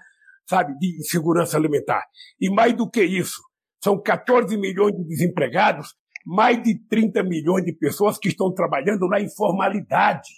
sabe, 0.47 0.77
de 0.77 0.97
insegurança 0.99 1.57
alimentar. 1.57 2.03
E 2.39 2.49
mais 2.49 2.75
do 2.75 2.89
que 2.89 3.03
isso, 3.03 3.41
são 3.83 4.01
14 4.01 4.57
milhões 4.57 4.95
de 4.95 5.03
desempregados, 5.03 5.93
mais 6.25 6.61
de 6.63 6.79
30 6.87 7.21
milhões 7.23 7.63
de 7.63 7.73
pessoas 7.73 8.17
que 8.17 8.29
estão 8.29 8.51
trabalhando 8.51 9.07
na 9.07 9.19
informalidade. 9.19 10.29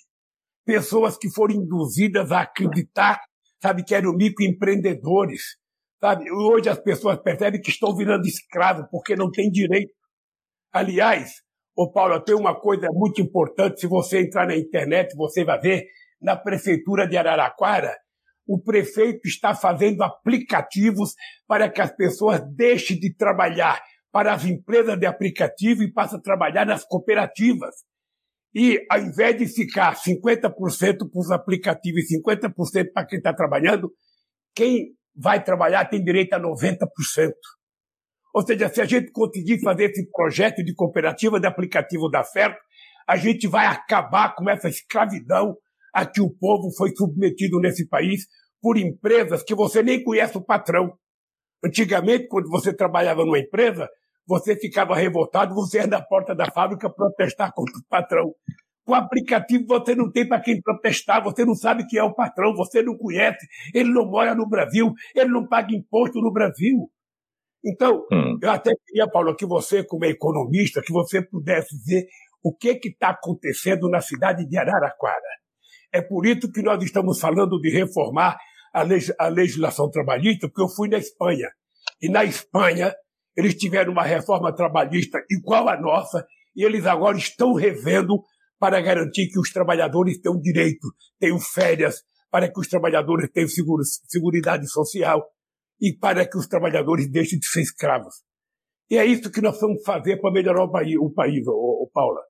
Pessoas 0.66 1.18
que 1.18 1.30
foram 1.30 1.56
induzidas 1.56 2.30
a 2.32 2.42
acreditar 2.42 3.22
sabe, 3.62 3.84
que 3.84 4.00
microempreendedores. 4.02 5.58
Sabe? 6.00 6.32
Hoje 6.32 6.70
as 6.70 6.80
pessoas 6.80 7.18
percebem 7.22 7.60
que 7.60 7.72
estão 7.72 7.96
virando 7.96 8.26
escravos 8.28 8.86
porque 8.92 9.16
não 9.16 9.32
têm 9.32 9.50
direito. 9.50 9.92
Aliás, 10.72 11.32
ô 11.76 11.92
Paulo, 11.92 12.22
tem 12.24 12.36
uma 12.36 12.60
coisa 12.60 12.88
muito 12.92 13.22
importante, 13.22 13.82
se 13.82 13.88
você 13.88 14.22
entrar 14.22 14.48
na 14.48 14.56
internet, 14.56 15.16
você 15.16 15.44
vai 15.44 15.60
ver, 15.60 15.86
na 16.22 16.36
prefeitura 16.36 17.08
de 17.08 17.18
Araraquara, 17.18 17.96
o 18.48 18.62
prefeito 18.62 19.28
está 19.28 19.54
fazendo 19.54 20.02
aplicativos 20.02 21.14
para 21.48 21.70
que 21.70 21.82
as 21.82 21.94
pessoas 21.96 22.42
deixem 22.56 22.98
de 22.98 23.14
trabalhar 23.14 23.82
para 24.12 24.34
as 24.34 24.46
empresas 24.46 24.98
de 24.98 25.06
aplicativo 25.06 25.84
e 25.84 25.92
passem 25.92 26.18
a 26.18 26.22
trabalhar 26.22 26.66
nas 26.66 26.86
cooperativas. 26.86 27.76
E 28.60 28.84
ao 28.90 29.00
invés 29.00 29.38
de 29.38 29.46
ficar 29.46 29.96
50% 29.96 30.50
para 30.50 31.20
os 31.20 31.30
aplicativos 31.30 32.10
e 32.10 32.20
50% 32.20 32.92
para 32.92 33.06
quem 33.06 33.20
está 33.20 33.32
trabalhando, 33.32 33.94
quem 34.56 34.96
vai 35.16 35.44
trabalhar 35.44 35.86
tem 35.86 36.04
direito 36.04 36.34
a 36.34 36.40
90%. 36.40 36.88
Ou 38.34 38.44
seja, 38.44 38.68
se 38.68 38.82
a 38.82 38.86
gente 38.86 39.12
conseguir 39.12 39.62
fazer 39.62 39.92
esse 39.92 40.10
projeto 40.10 40.64
de 40.64 40.74
cooperativa 40.74 41.40
de 41.40 41.46
aplicativo 41.46 42.10
dar 42.10 42.24
certo, 42.24 42.58
a 43.08 43.16
gente 43.16 43.48
vai 43.48 43.68
acabar 43.68 44.34
com 44.34 44.50
essa 44.50 44.68
escravidão 44.68 45.56
a 45.94 46.04
que 46.04 46.20
o 46.20 46.36
povo 46.36 46.72
foi 46.76 46.90
submetido 46.96 47.60
nesse 47.60 47.88
país 47.88 48.26
por 48.60 48.76
empresas 48.76 49.44
que 49.44 49.54
você 49.54 49.84
nem 49.84 50.04
conhece 50.04 50.36
o 50.36 50.44
patrão. 50.44 50.98
Antigamente, 51.64 52.28
quando 52.28 52.50
você 52.50 52.76
trabalhava 52.76 53.24
numa 53.24 53.38
empresa, 53.38 53.88
você 54.28 54.56
ficava 54.56 54.96
revoltado, 54.96 55.56
você 55.56 55.80
ia 55.80 55.88
na 55.88 56.02
porta 56.02 56.36
da 56.36 56.52
fábrica 56.52 56.90
protestar 56.90 57.54
contra 57.54 57.78
o 57.78 57.84
patrão. 57.90 58.34
Com 58.86 58.92
o 58.92 58.96
aplicativo 58.96 59.66
você 59.68 59.96
não 59.96 60.12
tem 60.12 60.28
para 60.28 60.42
quem 60.42 60.62
protestar, 60.62 61.24
você 61.24 61.46
não 61.46 61.56
sabe 61.56 61.88
quem 61.88 62.00
é 62.00 62.04
o 62.04 62.14
patrão, 62.14 62.54
você 62.54 62.82
não 62.82 62.98
conhece, 62.98 63.46
ele 63.74 63.92
não 63.92 64.06
mora 64.06 64.36
no 64.36 64.48
Brasil, 64.48 64.94
ele 65.16 65.30
não 65.30 65.48
paga 65.48 65.74
imposto 65.74 66.20
no 66.20 66.32
Brasil. 66.32 66.90
Então, 67.66 68.06
hum. 68.12 68.38
eu 68.42 68.52
até 68.52 68.72
queria, 68.86 69.10
Paulo, 69.10 69.36
que 69.36 69.46
você, 69.46 69.84
como 69.84 70.06
economista, 70.06 70.82
que 70.82 70.94
você 70.94 71.22
pudesse 71.22 71.76
dizer 71.78 72.08
o 72.44 72.56
que 72.56 72.80
está 72.84 73.10
acontecendo 73.10 73.90
na 73.90 74.00
cidade 74.00 74.48
de 74.48 74.58
Araraquara. 74.58 75.22
É 75.92 76.02
por 76.02 76.26
isso 76.26 76.52
que 76.52 76.62
nós 76.62 76.82
estamos 76.84 77.20
falando 77.20 77.60
de 77.60 77.70
reformar 77.70 78.38
a, 78.74 78.86
a 79.20 79.28
legislação 79.28 79.90
trabalhista, 79.90 80.48
porque 80.48 80.62
eu 80.62 80.70
fui 80.70 80.88
na 80.88 80.98
Espanha. 80.98 81.50
E 82.02 82.10
na 82.10 82.24
Espanha, 82.24 82.94
eles 83.38 83.54
tiveram 83.54 83.92
uma 83.92 84.04
reforma 84.04 84.54
trabalhista 84.54 85.24
igual 85.30 85.70
à 85.70 85.80
nossa, 85.80 86.26
e 86.56 86.66
eles 86.66 86.88
agora 86.88 87.18
estão 87.18 87.54
revendo 87.54 88.24
para 88.60 88.82
garantir 88.82 89.28
que 89.28 89.40
os 89.40 89.52
trabalhadores 89.52 90.20
tenham 90.20 90.40
direito, 90.42 90.88
tenham 91.20 91.40
férias, 91.40 92.02
para 92.32 92.52
que 92.52 92.60
os 92.60 92.68
trabalhadores 92.68 93.30
tenham 93.32 93.48
seguro, 93.48 93.84
seguridade 93.84 94.68
social 94.68 95.24
e 95.80 95.94
para 95.94 96.28
que 96.28 96.38
os 96.38 96.48
trabalhadores 96.48 97.10
deixem 97.10 97.38
de 97.38 97.48
ser 97.48 97.62
escravos. 97.62 98.16
E 98.90 98.98
é 98.98 99.06
isso 99.06 99.30
que 99.30 99.42
nós 99.42 99.60
vamos 99.60 99.84
fazer 99.84 100.18
para 100.18 100.32
melhorar 100.32 100.64
o 100.64 100.72
país, 100.72 100.98
o 100.98 101.12
país 101.12 101.46
Paula. 101.94 102.22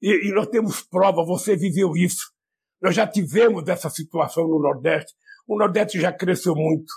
E, 0.00 0.28
e, 0.28 0.32
nós 0.32 0.46
temos 0.48 0.82
prova, 0.82 1.24
você 1.24 1.56
viveu 1.56 1.96
isso. 1.96 2.32
Nós 2.82 2.94
já 2.94 3.06
tivemos 3.06 3.66
essa 3.68 3.88
situação 3.88 4.46
no 4.46 4.60
Nordeste. 4.60 5.12
O 5.46 5.58
Nordeste 5.58 6.00
já 6.00 6.12
cresceu 6.12 6.54
muito. 6.54 6.92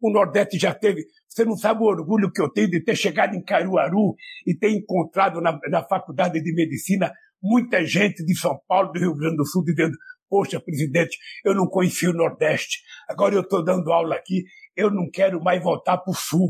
O 0.00 0.10
Nordeste 0.10 0.58
já 0.58 0.74
teve. 0.74 1.04
Você 1.28 1.44
não 1.44 1.56
sabe 1.56 1.82
o 1.82 1.86
orgulho 1.86 2.30
que 2.30 2.40
eu 2.40 2.50
tenho 2.50 2.70
de 2.70 2.82
ter 2.82 2.96
chegado 2.96 3.34
em 3.34 3.42
Caruaru 3.42 4.14
e 4.46 4.54
ter 4.54 4.70
encontrado 4.70 5.40
na, 5.40 5.58
na 5.70 5.82
Faculdade 5.84 6.40
de 6.42 6.54
Medicina 6.54 7.12
muita 7.42 7.84
gente 7.84 8.24
de 8.24 8.36
São 8.36 8.58
Paulo, 8.66 8.92
do 8.92 8.98
Rio 8.98 9.14
Grande 9.14 9.36
do 9.36 9.46
Sul, 9.46 9.64
dizendo: 9.64 9.96
Poxa, 10.28 10.60
presidente, 10.60 11.16
eu 11.44 11.54
não 11.54 11.66
conheci 11.66 12.06
o 12.06 12.12
Nordeste. 12.12 12.80
Agora 13.08 13.34
eu 13.34 13.42
estou 13.42 13.64
dando 13.64 13.92
aula 13.92 14.16
aqui. 14.16 14.44
Eu 14.74 14.90
não 14.90 15.08
quero 15.10 15.42
mais 15.42 15.62
voltar 15.62 15.98
para 15.98 16.10
o 16.10 16.14
Sul. 16.14 16.48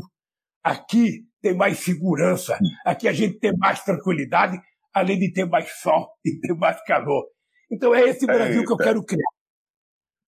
Aqui 0.63 1.23
tem 1.41 1.55
mais 1.55 1.79
segurança. 1.79 2.57
Aqui 2.85 3.07
a 3.07 3.13
gente 3.13 3.39
tem 3.39 3.55
mais 3.57 3.83
tranquilidade, 3.83 4.59
além 4.93 5.19
de 5.19 5.31
ter 5.31 5.45
mais 5.45 5.71
sol 5.79 6.09
e 6.25 6.39
ter 6.39 6.53
mais 6.53 6.81
calor. 6.83 7.23
Então 7.71 7.93
é 7.93 8.09
esse 8.09 8.25
Brasil 8.25 8.65
que 8.65 8.73
eu 8.73 8.77
quero 8.77 9.03
criar. 9.03 9.36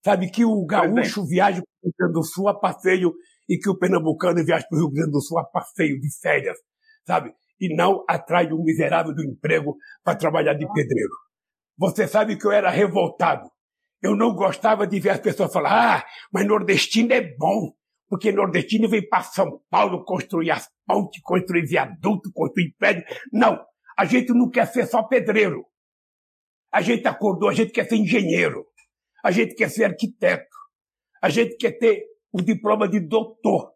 Sabe, 0.03 0.31
que 0.31 0.45
o 0.45 0.65
gaúcho 0.65 1.25
viaja 1.25 1.61
para 1.61 1.65
o 1.65 1.85
Rio 1.87 1.93
Grande 1.97 2.13
do 2.13 2.23
Sul 2.23 2.47
a 2.47 2.57
passeio 2.57 3.13
e 3.49 3.57
que 3.57 3.69
o 3.69 3.77
pernambucano 3.77 4.43
viaja 4.45 4.65
para 4.69 4.77
o 4.77 4.81
Rio 4.81 4.91
Grande 4.91 5.11
do 5.11 5.21
Sul 5.21 5.39
a 5.39 5.43
passeio 5.43 5.99
de 5.99 6.07
férias, 6.21 6.57
sabe? 7.05 7.33
E 7.59 7.75
não 7.75 8.05
atrai 8.07 8.51
um 8.53 8.63
miserável 8.63 9.13
do 9.13 9.23
emprego 9.23 9.75
para 10.03 10.17
trabalhar 10.17 10.53
de 10.53 10.65
pedreiro. 10.71 11.11
Você 11.77 12.07
sabe 12.07 12.37
que 12.37 12.45
eu 12.45 12.51
era 12.51 12.69
revoltado. 12.69 13.49
Eu 14.01 14.15
não 14.15 14.33
gostava 14.33 14.87
de 14.87 14.99
ver 14.99 15.09
as 15.09 15.19
pessoas 15.19 15.51
falar, 15.51 15.97
ah, 15.97 16.05
mas 16.31 16.47
nordestino 16.47 17.11
é 17.11 17.35
bom, 17.35 17.73
porque 18.07 18.31
nordestino 18.31 18.87
vem 18.87 19.07
para 19.07 19.23
São 19.23 19.61
Paulo 19.69 20.05
construir 20.05 20.51
as 20.51 20.69
pontes, 20.85 21.21
construir 21.21 21.65
viaduto, 21.65 22.31
construir 22.33 22.73
prédio. 22.77 23.03
Não, 23.31 23.59
a 23.97 24.05
gente 24.05 24.33
não 24.33 24.49
quer 24.49 24.65
ser 24.67 24.87
só 24.87 25.03
pedreiro. 25.03 25.65
A 26.71 26.81
gente 26.81 27.05
acordou, 27.07 27.49
a 27.49 27.53
gente 27.53 27.71
quer 27.71 27.87
ser 27.87 27.97
engenheiro. 27.97 28.65
A 29.23 29.31
gente 29.31 29.55
quer 29.55 29.69
ser 29.69 29.85
arquiteto. 29.85 30.55
A 31.21 31.29
gente 31.29 31.57
quer 31.57 31.71
ter 31.77 32.05
o 32.31 32.41
diploma 32.41 32.87
de 32.87 32.99
doutor. 32.99 33.73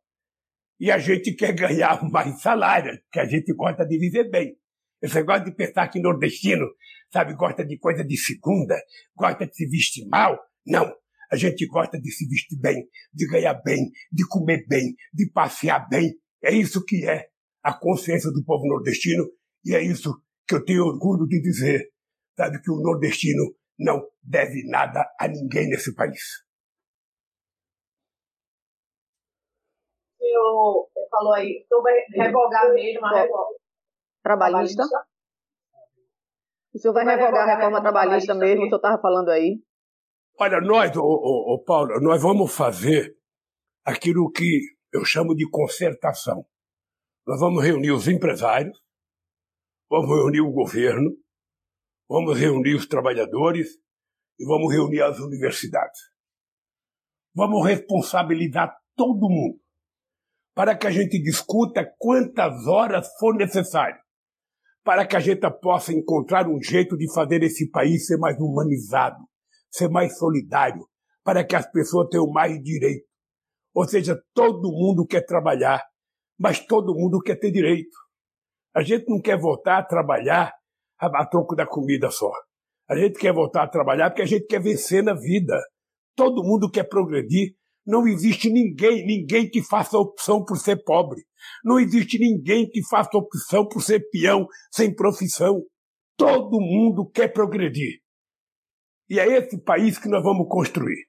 E 0.80 0.92
a 0.92 0.98
gente 0.98 1.34
quer 1.34 1.54
ganhar 1.54 2.04
mais 2.10 2.42
salário, 2.42 3.00
que 3.12 3.20
a 3.20 3.26
gente 3.26 3.54
gosta 3.54 3.86
de 3.86 3.98
viver 3.98 4.30
bem. 4.30 4.56
Esse 5.02 5.16
negócio 5.16 5.46
de 5.46 5.56
pensar 5.56 5.88
que 5.90 6.00
nordestino, 6.00 6.66
sabe, 7.12 7.36
gosta 7.36 7.66
de 7.66 7.78
coisa 7.78 8.06
de 8.06 8.18
segunda, 8.18 8.76
gosta 9.16 9.46
de 9.46 9.56
se 9.56 9.68
vestir 9.68 10.08
mal. 10.08 10.40
Não. 10.66 10.94
A 11.32 11.36
gente 11.36 11.66
gosta 11.68 12.00
de 12.00 12.12
se 12.12 12.28
vestir 12.28 12.60
bem, 12.60 12.88
de 13.14 13.28
ganhar 13.28 13.56
bem, 13.56 13.92
de 14.12 14.26
comer 14.28 14.66
bem, 14.68 14.96
de 15.14 15.30
passear 15.32 15.88
bem. 15.90 16.14
É 16.44 16.54
isso 16.54 16.84
que 16.86 17.06
é 17.06 17.28
a 17.64 17.74
consciência 17.74 18.30
do 18.32 18.44
povo 18.46 18.68
nordestino 18.68 19.26
e 19.66 19.74
é 19.74 19.82
isso 19.82 20.14
que 20.48 20.56
eu 20.56 20.64
tenho 20.64 20.86
orgulho 20.86 21.28
de 21.28 21.42
dizer. 21.42 21.90
Sabe 22.38 22.62
que 22.62 22.72
o 22.72 22.82
nordestino 22.82 23.44
não 23.78 24.02
deve 24.22 24.64
nada 24.70 25.04
a 25.20 25.28
ninguém 25.28 25.70
nesse 25.70 25.96
país. 25.96 26.44
O 30.20 30.26
senhor 30.26 30.90
falou 31.10 31.34
aí, 31.34 31.64
o 31.64 31.68
senhor 31.68 31.82
vai 31.82 31.94
revogar 32.12 32.74
mesmo 32.74 33.06
a 33.06 33.22
reforma 33.22 33.58
trabalhista? 34.24 34.84
O 36.74 36.80
senhor 36.80 36.94
vai 36.94 37.06
revogar 37.06 37.48
a 37.48 37.56
reforma 37.56 37.82
trabalhista 37.82 38.34
mesmo, 38.34 38.64
o 38.64 38.66
senhor 38.66 38.78
estava 38.78 39.02
falando 39.02 39.30
aí? 39.30 39.62
Olha, 40.40 40.60
nós, 40.62 40.96
ô, 40.98 41.04
ô, 41.04 41.54
ô, 41.54 41.64
Paulo, 41.64 42.00
nós 42.02 42.22
vamos 42.22 42.56
fazer 42.56 43.16
aquilo 43.86 44.32
que 44.32 44.62
eu 44.92 45.06
chamo 45.06 45.36
de 45.36 45.48
concertação. 45.50 46.46
Nós 47.28 47.40
vamos 47.40 47.64
reunir 47.64 47.92
os 47.92 48.08
empresários, 48.08 48.78
vamos 49.90 50.10
reunir 50.10 50.42
o 50.42 50.52
governo, 50.52 51.12
vamos 52.14 52.38
reunir 52.38 52.76
os 52.76 52.86
trabalhadores 52.86 53.70
e 54.40 54.46
vamos 54.46 54.72
reunir 54.72 55.02
as 55.02 55.18
universidades. 55.18 56.00
Vamos 57.36 57.66
responsabilizar 57.66 58.72
todo 58.96 59.28
mundo 59.28 59.60
para 60.54 60.78
que 60.78 60.86
a 60.86 60.92
gente 60.92 61.20
discuta 61.20 61.92
quantas 61.98 62.68
horas 62.68 63.10
for 63.18 63.36
necessário, 63.36 64.00
para 64.84 65.08
que 65.08 65.16
a 65.16 65.20
gente 65.20 65.50
possa 65.60 65.92
encontrar 65.92 66.48
um 66.48 66.62
jeito 66.62 66.96
de 66.96 67.12
fazer 67.12 67.42
esse 67.42 67.72
país 67.72 68.06
ser 68.06 68.18
mais 68.18 68.38
humanizado, 68.40 69.18
ser 69.72 69.90
mais 69.90 70.16
solidário, 70.16 70.88
para 71.24 71.44
que 71.44 71.56
as 71.56 71.66
pessoas 71.72 72.10
tenham 72.12 72.30
mais 72.30 72.62
direito. 72.62 73.08
Ou 73.74 73.88
seja, 73.88 74.22
todo 74.36 74.72
mundo 74.72 75.04
quer 75.08 75.26
trabalhar, 75.26 75.84
mas 76.38 76.64
todo 76.64 76.94
mundo 76.94 77.20
quer 77.20 77.40
ter 77.40 77.50
direito. 77.50 77.98
A 78.76 78.84
gente 78.84 79.10
não 79.10 79.20
quer 79.20 79.40
voltar 79.40 79.80
a 79.80 79.84
trabalhar 79.84 80.54
a, 81.00 81.26
troco 81.26 81.56
da 81.56 81.66
comida 81.66 82.10
só. 82.10 82.32
A 82.90 82.96
gente 82.96 83.20
quer 83.20 83.34
voltar 83.34 83.64
a 83.64 83.68
trabalhar 83.68 84.10
porque 84.10 84.22
a 84.22 84.28
gente 84.28 84.46
quer 84.46 84.62
vencer 84.62 85.04
na 85.04 85.14
vida. 85.14 85.60
Todo 86.16 86.44
mundo 86.44 86.70
quer 86.70 86.84
progredir. 86.84 87.56
Não 87.86 88.08
existe 88.08 88.50
ninguém, 88.50 89.06
ninguém 89.06 89.50
que 89.50 89.62
faça 89.62 89.98
opção 89.98 90.44
por 90.44 90.58
ser 90.58 90.84
pobre. 90.84 91.22
Não 91.64 91.80
existe 91.80 92.18
ninguém 92.18 92.70
que 92.70 92.82
faça 92.88 93.18
opção 93.18 93.68
por 93.68 93.82
ser 93.82 94.00
peão, 94.10 94.48
sem 94.72 94.94
profissão. 94.96 95.62
Todo 96.18 96.62
mundo 96.62 97.10
quer 97.10 97.34
progredir. 97.34 98.00
E 99.10 99.20
é 99.20 99.28
esse 99.28 99.62
país 99.62 99.98
que 99.98 100.08
nós 100.08 100.24
vamos 100.24 100.48
construir. 100.48 101.08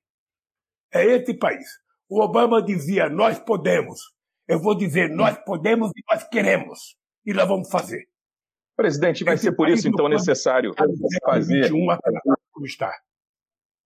É 0.93 1.05
esse 1.05 1.35
país. 1.39 1.65
O 2.09 2.23
Obama 2.23 2.63
dizia: 2.63 3.09
nós 3.09 3.39
podemos. 3.39 4.01
Eu 4.49 4.61
vou 4.61 4.77
dizer: 4.77 5.11
nós 5.11 5.39
podemos 5.45 5.91
e 5.91 6.03
nós 6.11 6.29
queremos. 6.29 6.97
E 7.25 7.33
nós 7.33 7.49
vamos 7.49 7.71
fazer. 7.71 8.05
Presidente, 8.77 9.23
vai 9.23 9.37
ser 9.37 9.53
por 9.53 9.69
isso 9.69 9.89
então 9.89 10.09
necessário 10.09 10.73
fazer. 11.25 11.71
Como 11.71 12.67
está? 12.67 12.93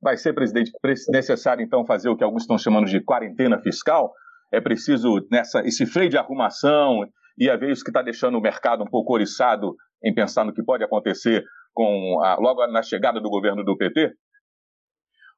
Vai 0.00 0.16
ser, 0.16 0.32
presidente, 0.32 0.70
necessário 1.10 1.62
então 1.62 1.84
fazer 1.84 2.08
o 2.08 2.16
que 2.16 2.24
alguns 2.24 2.42
estão 2.42 2.56
chamando 2.56 2.86
de 2.86 3.02
quarentena 3.02 3.60
fiscal? 3.60 4.12
É 4.52 4.60
preciso 4.60 5.26
nessa 5.30 5.60
esse 5.60 5.84
freio 5.84 6.08
de 6.08 6.16
arrumação 6.16 7.04
e 7.36 7.50
a 7.50 7.56
vez 7.56 7.82
que 7.82 7.90
está 7.90 8.00
deixando 8.00 8.38
o 8.38 8.40
mercado 8.40 8.82
um 8.82 8.86
pouco 8.86 9.12
oriçado 9.12 9.74
em 10.02 10.14
pensar 10.14 10.44
no 10.44 10.54
que 10.54 10.62
pode 10.62 10.84
acontecer 10.84 11.44
com 11.74 12.20
a, 12.22 12.36
logo 12.36 12.66
na 12.68 12.82
chegada 12.82 13.20
do 13.20 13.28
governo 13.28 13.64
do 13.64 13.76
PT? 13.76 14.14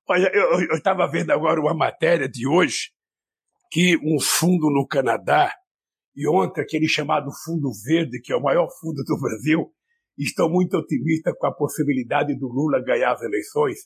Olha, 0.09 0.31
eu 0.33 0.77
estava 0.77 1.09
vendo 1.09 1.31
agora 1.31 1.61
uma 1.61 1.75
matéria 1.75 2.29
de 2.29 2.47
hoje 2.47 2.91
que 3.71 3.97
um 3.99 4.21
fundo 4.21 4.71
no 4.71 4.87
Canadá 4.87 5.55
e 6.15 6.29
ontem 6.29 6.61
aquele 6.61 6.89
chamado 6.89 7.31
Fundo 7.45 7.71
Verde, 7.85 8.21
que 8.21 8.33
é 8.33 8.37
o 8.37 8.43
maior 8.43 8.69
fundo 8.81 9.03
do 9.05 9.21
Brasil, 9.21 9.73
estão 10.19 10.49
muito 10.49 10.77
otimistas 10.77 11.35
com 11.39 11.47
a 11.47 11.55
possibilidade 11.55 12.37
do 12.39 12.49
Lula 12.49 12.83
ganhar 12.85 13.13
as 13.13 13.23
eleições, 13.23 13.79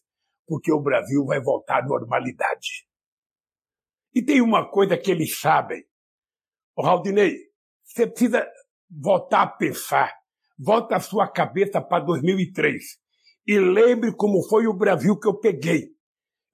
porque 0.47 0.73
o 0.73 0.81
Brasil 0.81 1.25
vai 1.25 1.41
voltar 1.41 1.83
à 1.83 1.87
normalidade. 1.87 2.87
E 4.15 4.23
tem 4.23 4.41
uma 4.41 4.71
coisa 4.71 4.97
que 4.97 5.11
eles 5.11 5.39
sabem. 5.39 5.85
O 6.77 6.83
Raldinei, 6.83 7.37
você 7.85 8.07
precisa 8.07 8.47
voltar 8.91 9.43
a 9.43 9.47
pensar. 9.47 10.13
Volta 10.59 10.97
a 10.97 11.01
sua 11.01 11.29
cabeça 11.29 11.81
para 11.81 12.05
2003 12.05 12.83
e 13.47 13.59
lembre 13.59 14.15
como 14.15 14.43
foi 14.49 14.67
o 14.67 14.77
Brasil 14.77 15.19
que 15.19 15.29
eu 15.29 15.39
peguei. 15.39 15.89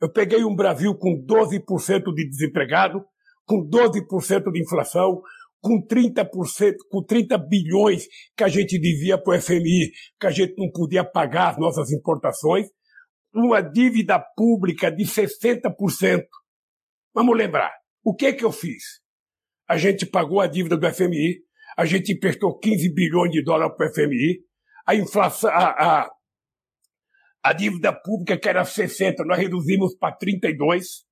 Eu 0.00 0.10
peguei 0.10 0.42
um 0.44 0.54
Brasil 0.54 0.94
com 0.96 1.22
12% 1.24 2.14
de 2.14 2.28
desempregado, 2.28 3.04
com 3.46 3.68
12% 3.68 4.50
de 4.50 4.62
inflação, 4.62 5.20
com 5.60 5.80
30%, 5.86 6.74
com 6.90 7.04
30 7.04 7.36
bilhões 7.38 8.06
que 8.36 8.44
a 8.44 8.48
gente 8.48 8.78
devia 8.78 9.18
para 9.22 9.36
o 9.36 9.40
FMI, 9.40 9.90
que 10.18 10.26
a 10.26 10.30
gente 10.30 10.54
não 10.56 10.70
podia 10.70 11.04
pagar 11.04 11.50
as 11.50 11.58
nossas 11.58 11.90
importações, 11.92 12.66
uma 13.34 13.60
dívida 13.60 14.18
pública 14.36 14.90
de 14.90 15.04
60%. 15.04 16.24
Vamos 17.14 17.36
lembrar, 17.36 17.70
o 18.02 18.14
que 18.14 18.32
que 18.32 18.44
eu 18.44 18.52
fiz? 18.52 19.00
A 19.68 19.76
gente 19.76 20.06
pagou 20.06 20.40
a 20.40 20.46
dívida 20.46 20.76
do 20.76 20.92
FMI, 20.92 21.42
a 21.76 21.84
gente 21.84 22.12
emprestou 22.12 22.58
15 22.58 22.92
bilhões 22.92 23.30
de 23.30 23.42
dólares 23.44 23.76
para 23.76 23.88
o 23.88 23.94
FMI, 23.94 24.40
a 24.86 24.94
inflação, 24.94 25.50
a, 25.50 25.68
a, 25.68 26.10
a 27.44 27.52
dívida 27.52 27.92
pública 27.92 28.38
que 28.38 28.48
era 28.48 28.64
60, 28.64 29.24
nós 29.24 29.38
reduzimos 29.38 29.96
para 29.96 30.16
32. 30.16 31.04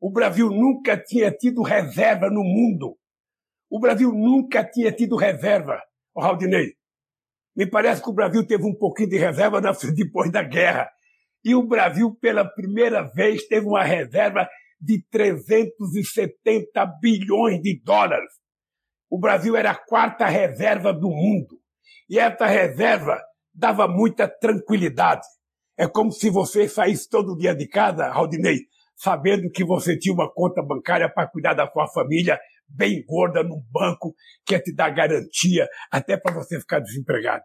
O 0.00 0.12
Brasil 0.12 0.48
nunca 0.50 0.96
tinha 0.96 1.30
tido 1.32 1.62
reserva 1.62 2.28
no 2.28 2.44
mundo. 2.44 2.96
O 3.74 3.80
Brasil 3.80 4.12
nunca 4.12 4.62
tinha 4.62 4.92
tido 4.92 5.16
reserva, 5.16 5.82
Raldinei. 6.16 6.74
Me 7.56 7.68
parece 7.68 8.00
que 8.00 8.08
o 8.08 8.12
Brasil 8.12 8.46
teve 8.46 8.62
um 8.62 8.72
pouquinho 8.72 9.08
de 9.08 9.18
reserva 9.18 9.60
depois 9.92 10.30
da 10.30 10.44
guerra. 10.44 10.88
E 11.44 11.56
o 11.56 11.66
Brasil, 11.66 12.16
pela 12.20 12.44
primeira 12.44 13.02
vez, 13.02 13.48
teve 13.48 13.66
uma 13.66 13.82
reserva 13.82 14.48
de 14.80 15.04
370 15.10 16.86
bilhões 17.00 17.60
de 17.60 17.82
dólares. 17.82 18.30
O 19.10 19.18
Brasil 19.18 19.56
era 19.56 19.72
a 19.72 19.84
quarta 19.86 20.28
reserva 20.28 20.92
do 20.92 21.10
mundo. 21.10 21.58
E 22.08 22.16
essa 22.16 22.46
reserva 22.46 23.20
dava 23.52 23.88
muita 23.88 24.28
tranquilidade. 24.28 25.26
É 25.76 25.88
como 25.88 26.12
se 26.12 26.30
você 26.30 26.68
saísse 26.68 27.10
todo 27.10 27.36
dia 27.36 27.56
de 27.56 27.66
casa, 27.66 28.08
Raldinei, 28.08 28.60
sabendo 28.94 29.50
que 29.50 29.64
você 29.64 29.98
tinha 29.98 30.14
uma 30.14 30.32
conta 30.32 30.62
bancária 30.62 31.12
para 31.12 31.26
cuidar 31.26 31.54
da 31.54 31.68
sua 31.68 31.88
família 31.88 32.38
bem 32.68 33.04
gorda 33.06 33.42
num 33.42 33.62
banco 33.70 34.14
que 34.46 34.58
te 34.58 34.74
dar 34.74 34.90
garantia 34.90 35.66
até 35.90 36.16
para 36.16 36.34
você 36.34 36.58
ficar 36.60 36.80
desempregado. 36.80 37.42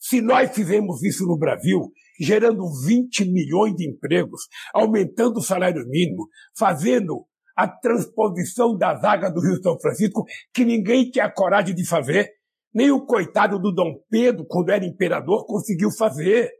Se 0.00 0.20
nós 0.20 0.54
fizemos 0.54 1.02
isso 1.02 1.24
no 1.26 1.38
Brasil, 1.38 1.80
gerando 2.20 2.62
20 2.86 3.24
milhões 3.24 3.74
de 3.74 3.88
empregos, 3.88 4.42
aumentando 4.74 5.38
o 5.38 5.42
salário 5.42 5.86
mínimo, 5.88 6.28
fazendo 6.56 7.26
a 7.56 7.68
transposição 7.68 8.76
da 8.76 8.94
zaga 8.96 9.30
do 9.30 9.40
Rio 9.40 9.62
São 9.62 9.78
Francisco, 9.80 10.24
que 10.52 10.64
ninguém 10.64 11.10
tinha 11.10 11.30
coragem 11.30 11.74
de 11.74 11.86
fazer, 11.86 12.28
nem 12.74 12.90
o 12.90 13.06
coitado 13.06 13.58
do 13.58 13.72
Dom 13.72 13.94
Pedro, 14.10 14.44
quando 14.46 14.70
era 14.70 14.84
imperador, 14.84 15.46
conseguiu 15.46 15.90
fazer, 15.96 16.50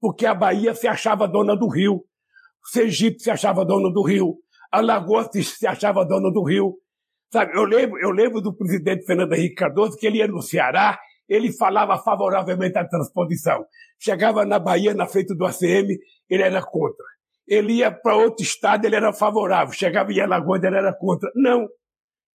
porque 0.00 0.24
a 0.24 0.34
Bahia 0.34 0.74
se 0.74 0.88
achava 0.88 1.28
dona 1.28 1.54
do 1.54 1.68
Rio, 1.68 1.96
o 1.96 2.68
Sergipe 2.70 3.22
se 3.22 3.30
achava 3.30 3.64
dona 3.64 3.92
do 3.92 4.02
Rio, 4.02 4.38
Alagoas 4.70 5.28
se 5.32 5.66
achava 5.66 6.04
dona 6.04 6.30
do 6.30 6.44
Rio. 6.44 6.74
Sabe, 7.30 7.54
eu 7.54 7.64
lembro, 7.64 7.98
eu 8.00 8.10
lembro 8.10 8.40
do 8.40 8.56
presidente 8.56 9.04
Fernando 9.04 9.34
Henrique 9.34 9.56
Cardoso 9.56 9.96
que 9.96 10.06
ele 10.06 10.18
ia 10.18 10.26
no 10.26 10.40
Ceará, 10.40 10.98
ele 11.28 11.52
falava 11.52 11.98
favoravelmente 12.02 12.78
à 12.78 12.88
transposição. 12.88 13.66
Chegava 13.98 14.46
na 14.46 14.58
Bahia, 14.58 14.94
na 14.94 15.06
frente 15.06 15.34
do 15.36 15.44
ACM, 15.44 15.88
ele 16.30 16.42
era 16.42 16.62
contra. 16.62 17.04
Ele 17.46 17.74
ia 17.74 17.90
para 17.90 18.16
outro 18.16 18.42
estado, 18.42 18.86
ele 18.86 18.96
era 18.96 19.12
favorável. 19.12 19.72
Chegava 19.74 20.10
em 20.10 20.20
Alagoas, 20.20 20.62
ele 20.62 20.76
era 20.76 20.94
contra. 20.94 21.30
Não. 21.34 21.66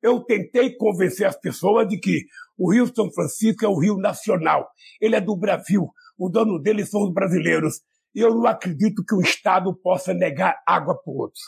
Eu 0.02 0.24
tentei 0.24 0.76
convencer 0.76 1.26
as 1.26 1.40
pessoas 1.40 1.88
de 1.88 1.98
que 1.98 2.26
o 2.58 2.72
Rio 2.72 2.86
São 2.94 3.12
Francisco 3.12 3.66
é 3.66 3.68
o 3.68 3.80
rio 3.80 3.98
nacional. 3.98 4.68
Ele 5.02 5.16
é 5.16 5.22
do 5.22 5.36
Brasil. 5.36 5.88
O 6.18 6.30
dono 6.30 6.60
dele 6.60 6.86
são 6.86 7.04
os 7.04 7.14
brasileiros. 7.14 7.82
E 8.14 8.20
eu 8.20 8.30
não 8.36 8.46
acredito 8.46 9.04
que 9.08 9.16
um 9.16 9.22
Estado 9.22 9.74
possa 9.76 10.14
negar 10.14 10.62
água 10.68 10.96
para 11.02 11.14
outros. 11.14 11.42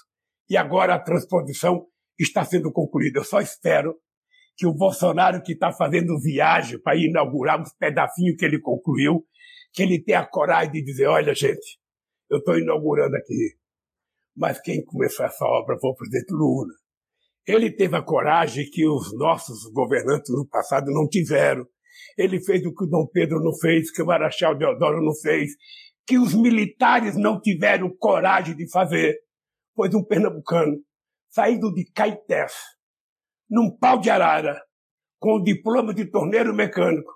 E 0.49 0.57
agora 0.57 0.95
a 0.95 0.99
transposição 0.99 1.85
está 2.23 2.43
sendo 2.45 2.71
concluída. 2.71 3.19
Eu 3.19 3.23
só 3.23 3.39
espero 3.39 3.95
que 4.57 4.65
o 4.65 4.73
Bolsonaro, 4.73 5.41
que 5.41 5.53
está 5.53 5.71
fazendo 5.71 6.19
viagem 6.19 6.79
para 6.81 6.97
inaugurar 6.97 7.59
uns 7.61 7.73
pedacinhos 7.73 8.37
que 8.37 8.45
ele 8.45 8.59
concluiu, 8.59 9.25
que 9.73 9.83
ele 9.83 10.01
tenha 10.01 10.25
coragem 10.25 10.71
de 10.71 10.83
dizer: 10.83 11.07
olha, 11.07 11.33
gente, 11.33 11.79
eu 12.29 12.39
estou 12.39 12.57
inaugurando 12.57 13.15
aqui. 13.15 13.55
Mas 14.35 14.59
quem 14.61 14.83
começou 14.83 15.25
essa 15.25 15.45
obra 15.45 15.77
foi 15.79 15.89
o 15.89 15.95
presidente 15.95 16.31
Lula. 16.31 16.73
Ele 17.47 17.71
teve 17.71 17.95
a 17.95 18.01
coragem 18.01 18.69
que 18.69 18.87
os 18.87 19.15
nossos 19.17 19.71
governantes 19.71 20.33
no 20.33 20.47
passado 20.47 20.91
não 20.91 21.07
tiveram. 21.07 21.65
Ele 22.17 22.43
fez 22.43 22.65
o 22.65 22.73
que 22.73 22.85
o 22.85 22.87
Dom 22.87 23.07
Pedro 23.07 23.39
não 23.39 23.55
fez, 23.55 23.91
que 23.91 24.01
o 24.01 24.05
Marechal 24.05 24.57
Deodoro 24.57 25.01
não 25.01 25.13
fez, 25.13 25.51
que 26.07 26.17
os 26.17 26.33
militares 26.33 27.15
não 27.15 27.39
tiveram 27.39 27.95
coragem 27.97 28.55
de 28.55 28.69
fazer. 28.69 29.15
Pois 29.75 29.93
um 29.93 30.03
pernambucano, 30.03 30.77
saído 31.35 31.73
de 31.73 31.83
Caetés, 31.91 32.53
num 33.49 33.69
pau 33.77 33.99
de 33.99 34.09
arara, 34.09 34.57
com 35.19 35.35
o 35.35 35.43
diploma 35.43 35.93
de 35.93 36.09
torneiro 36.09 36.55
mecânico, 36.55 37.11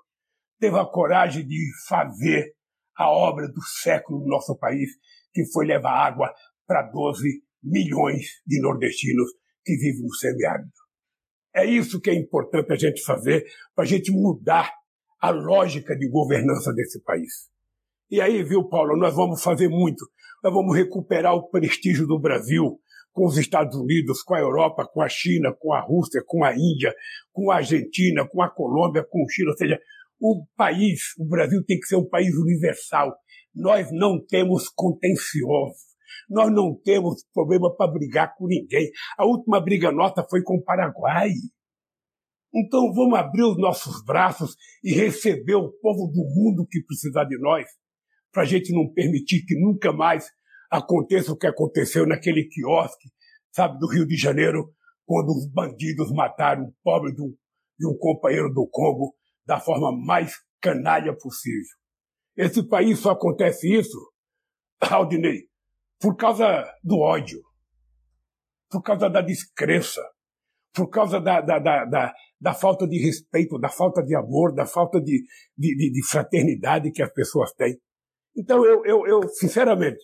teve 0.58 0.78
a 0.78 0.84
coragem 0.84 1.46
de 1.46 1.70
fazer 1.88 2.54
a 2.94 3.10
obra 3.10 3.48
do 3.48 3.62
século 3.62 4.20
no 4.20 4.26
nosso 4.26 4.54
país, 4.58 4.90
que 5.32 5.50
foi 5.50 5.64
levar 5.64 6.06
água 6.06 6.30
para 6.66 6.82
12 6.82 7.42
milhões 7.62 8.26
de 8.46 8.60
nordestinos 8.60 9.30
que 9.64 9.74
vivem 9.76 10.02
no 10.02 10.14
semiárido. 10.14 10.70
É 11.54 11.64
isso 11.64 11.98
que 11.98 12.10
é 12.10 12.14
importante 12.14 12.72
a 12.72 12.76
gente 12.76 13.02
fazer 13.02 13.42
para 13.74 13.84
a 13.84 13.88
gente 13.88 14.12
mudar 14.12 14.70
a 15.18 15.30
lógica 15.30 15.96
de 15.96 16.06
governança 16.10 16.74
desse 16.74 17.02
país. 17.02 17.48
E 18.10 18.20
aí, 18.20 18.42
viu, 18.42 18.68
Paulo, 18.68 18.98
nós 18.98 19.14
vamos 19.14 19.42
fazer 19.42 19.68
muito. 19.68 20.04
Nós 20.44 20.52
vamos 20.52 20.76
recuperar 20.76 21.34
o 21.34 21.48
prestígio 21.48 22.06
do 22.06 22.20
Brasil 22.20 22.78
com 23.12 23.26
os 23.26 23.36
Estados 23.36 23.76
Unidos, 23.76 24.22
com 24.22 24.34
a 24.34 24.40
Europa, 24.40 24.86
com 24.86 25.02
a 25.02 25.08
China, 25.08 25.52
com 25.58 25.72
a 25.72 25.80
Rússia, 25.80 26.22
com 26.26 26.44
a 26.44 26.54
Índia, 26.54 26.94
com 27.32 27.50
a 27.50 27.56
Argentina, 27.56 28.26
com 28.28 28.42
a 28.42 28.50
Colômbia, 28.50 29.04
com 29.08 29.22
o 29.22 29.28
Chile. 29.28 29.50
Ou 29.50 29.56
seja, 29.56 29.78
o 30.20 30.44
país, 30.56 31.00
o 31.18 31.24
Brasil 31.26 31.64
tem 31.64 31.78
que 31.78 31.86
ser 31.86 31.96
um 31.96 32.08
país 32.08 32.34
universal. 32.36 33.14
Nós 33.54 33.90
não 33.90 34.24
temos 34.24 34.68
contenciosos. 34.68 35.90
Nós 36.28 36.52
não 36.52 36.74
temos 36.84 37.24
problema 37.32 37.74
para 37.74 37.90
brigar 37.90 38.34
com 38.36 38.46
ninguém. 38.46 38.90
A 39.18 39.26
última 39.26 39.60
briga 39.60 39.90
nossa 39.90 40.24
foi 40.28 40.42
com 40.42 40.56
o 40.56 40.62
Paraguai. 40.62 41.30
Então 42.54 42.92
vamos 42.92 43.18
abrir 43.18 43.44
os 43.44 43.56
nossos 43.56 44.04
braços 44.04 44.56
e 44.82 44.92
receber 44.92 45.54
o 45.54 45.70
povo 45.80 46.06
do 46.08 46.22
mundo 46.34 46.66
que 46.68 46.82
precisa 46.84 47.24
de 47.24 47.38
nós, 47.38 47.66
para 48.32 48.42
a 48.42 48.46
gente 48.46 48.72
não 48.72 48.92
permitir 48.92 49.44
que 49.44 49.58
nunca 49.58 49.92
mais 49.92 50.26
aconteça 50.70 51.32
o 51.32 51.36
que 51.36 51.46
aconteceu 51.46 52.06
naquele 52.06 52.44
quiosque, 52.44 53.08
sabe, 53.50 53.78
do 53.78 53.88
Rio 53.88 54.06
de 54.06 54.16
Janeiro, 54.16 54.72
quando 55.04 55.30
os 55.30 55.50
bandidos 55.50 56.12
mataram 56.12 56.64
um 56.64 56.72
pobre 56.84 57.12
de 57.12 57.20
um, 57.20 57.34
de 57.78 57.86
um 57.88 57.96
companheiro 57.98 58.52
do 58.52 58.68
Congo 58.70 59.14
da 59.44 59.58
forma 59.58 59.90
mais 59.92 60.32
canalha 60.60 61.12
possível. 61.16 61.76
Esse 62.36 62.62
país 62.62 63.00
só 63.00 63.10
acontece 63.10 63.72
isso, 63.74 63.98
Aldinei, 64.80 65.48
por 65.98 66.16
causa 66.16 66.64
do 66.84 66.98
ódio, 66.98 67.40
por 68.70 68.82
causa 68.82 69.10
da 69.10 69.20
descrença, 69.20 70.00
por 70.72 70.88
causa 70.88 71.20
da, 71.20 71.40
da, 71.40 71.58
da, 71.58 71.84
da, 71.84 72.14
da 72.40 72.54
falta 72.54 72.86
de 72.86 72.98
respeito, 72.98 73.58
da 73.58 73.68
falta 73.68 74.02
de 74.02 74.14
amor, 74.14 74.54
da 74.54 74.64
falta 74.64 75.00
de, 75.00 75.24
de, 75.58 75.90
de 75.90 76.06
fraternidade 76.08 76.92
que 76.92 77.02
as 77.02 77.12
pessoas 77.12 77.52
têm. 77.54 77.76
Então, 78.36 78.64
eu, 78.64 78.86
eu, 78.86 79.06
eu, 79.06 79.28
sinceramente, 79.28 79.98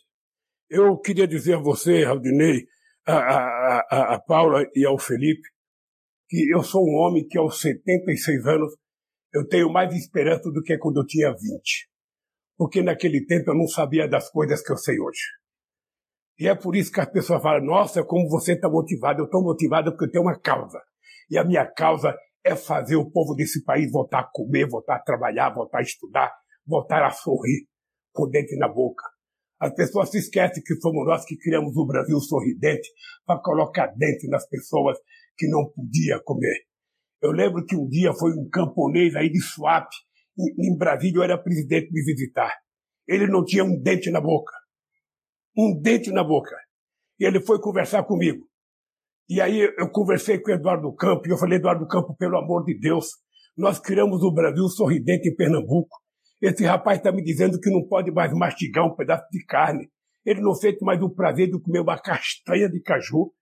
eu 0.69 0.99
queria 0.99 1.27
dizer 1.27 1.55
a 1.55 1.61
você, 1.61 2.05
Aldinei, 2.05 2.67
a, 3.07 3.17
a, 3.17 3.87
a, 3.91 4.14
a 4.14 4.21
Paula 4.21 4.64
e 4.75 4.85
ao 4.85 4.99
Felipe, 4.99 5.49
que 6.29 6.51
eu 6.53 6.62
sou 6.62 6.83
um 6.83 6.97
homem 6.97 7.27
que 7.27 7.39
aos 7.39 7.61
76 7.61 8.47
anos 8.47 8.75
eu 9.33 9.47
tenho 9.47 9.71
mais 9.71 9.95
esperança 9.95 10.51
do 10.51 10.62
que 10.62 10.77
quando 10.79 11.01
eu 11.01 11.07
tinha 11.07 11.31
20. 11.31 11.39
Porque 12.57 12.83
naquele 12.83 13.25
tempo 13.27 13.51
eu 13.51 13.55
não 13.55 13.69
sabia 13.69 14.09
das 14.09 14.31
coisas 14.31 14.62
que 14.62 14.73
eu 14.73 14.77
sei 14.77 14.99
hoje. 14.99 15.21
E 16.39 16.49
é 16.49 16.55
por 16.55 16.75
isso 16.75 16.93
que 16.93 17.01
as 17.01 17.11
pessoas 17.11 17.43
falam, 17.43 17.64
nossa, 17.64 18.05
como 18.05 18.29
você 18.29 18.55
está 18.55 18.69
motivado. 18.69 19.21
Eu 19.21 19.27
estou 19.27 19.43
motivado 19.43 19.91
porque 19.93 20.07
eu 20.07 20.11
tenho 20.11 20.25
uma 20.25 20.39
causa. 20.39 20.81
E 21.31 21.39
a 21.39 21.45
minha 21.45 21.67
causa 21.67 22.17
é 22.45 22.55
fazer 22.55 22.97
o 22.97 23.11
povo 23.11 23.35
desse 23.35 23.64
país 23.64 23.91
voltar 23.91 24.21
a 24.21 24.31
comer, 24.33 24.69
voltar 24.69 24.97
a 24.97 25.03
trabalhar, 25.03 25.51
voltar 25.51 25.79
a 25.79 25.83
estudar, 25.83 26.33
voltar 26.67 27.05
a 27.05 27.11
sorrir 27.11 27.67
com 28.12 28.29
dente 28.29 28.57
na 28.57 28.69
boca. 28.69 29.03
As 29.59 29.75
pessoas 29.75 30.11
se 30.11 30.19
esquecem 30.19 30.63
que 30.63 30.81
fomos 30.81 31.07
nós 31.07 31.25
que 31.25 31.37
criamos 31.37 31.77
o 31.77 31.87
Brasil 31.87 32.19
sorridente 32.21 32.89
para 33.25 33.41
colocar 33.41 33.87
dente 33.97 34.29
nas 34.29 34.47
pessoas 34.49 34.99
que 35.37 35.49
não 35.49 35.71
podiam 35.71 36.21
comer. 36.25 36.67
Eu 37.23 37.33
lembro 37.33 37.65
que 37.65 37.77
um 37.77 37.89
dia 37.89 38.13
foi 38.13 38.33
um 38.33 38.49
camponês 38.51 39.17
aí 39.17 39.31
de 39.31 39.41
Suape, 39.41 39.97
em 40.39 40.77
Brasília, 40.77 41.19
eu 41.19 41.23
era 41.23 41.43
presidente 41.43 41.91
me 41.91 42.03
visitar. 42.03 42.53
Ele 43.09 43.27
não 43.27 43.45
tinha 43.45 43.65
um 43.65 43.81
dente 43.81 44.11
na 44.11 44.21
boca. 44.21 44.53
Um 45.57 45.81
dente 45.81 46.11
na 46.11 46.23
boca. 46.23 46.55
E 47.19 47.25
ele 47.25 47.41
foi 47.41 47.59
conversar 47.59 48.05
comigo. 48.05 48.47
E 49.29 49.41
aí 49.41 49.61
eu 49.79 49.91
conversei 49.91 50.39
com 50.39 50.51
o 50.51 50.55
Eduardo 50.55 50.95
Campo, 50.95 51.27
e 51.27 51.31
eu 51.31 51.39
falei, 51.39 51.59
Eduardo 51.59 51.87
Campo, 51.89 52.15
pelo 52.17 52.37
amor 52.37 52.65
de 52.65 52.79
Deus, 52.79 53.07
nós 53.57 53.79
criamos 53.79 54.23
o 54.23 54.31
Brasil 54.31 54.69
sorridente 54.69 55.29
em 55.29 55.35
Pernambuco. 55.35 55.97
Esse 56.41 56.64
rapaz 56.64 56.99
está 56.99 57.11
me 57.11 57.22
dizendo 57.22 57.59
que 57.59 57.70
não 57.70 57.87
pode 57.87 58.11
mais 58.11 58.32
mastigar 58.32 58.87
um 58.87 58.95
pedaço 58.95 59.26
de 59.30 59.45
carne. 59.45 59.89
Ele 60.24 60.41
não 60.41 60.55
sente 60.55 60.84
mais 60.84 61.01
o 61.01 61.09
prazer 61.09 61.51
de 61.51 61.61
comer 61.61 61.80
uma 61.80 61.99
castanha 61.99 62.68
de 62.68 62.80
caju. 62.80 63.32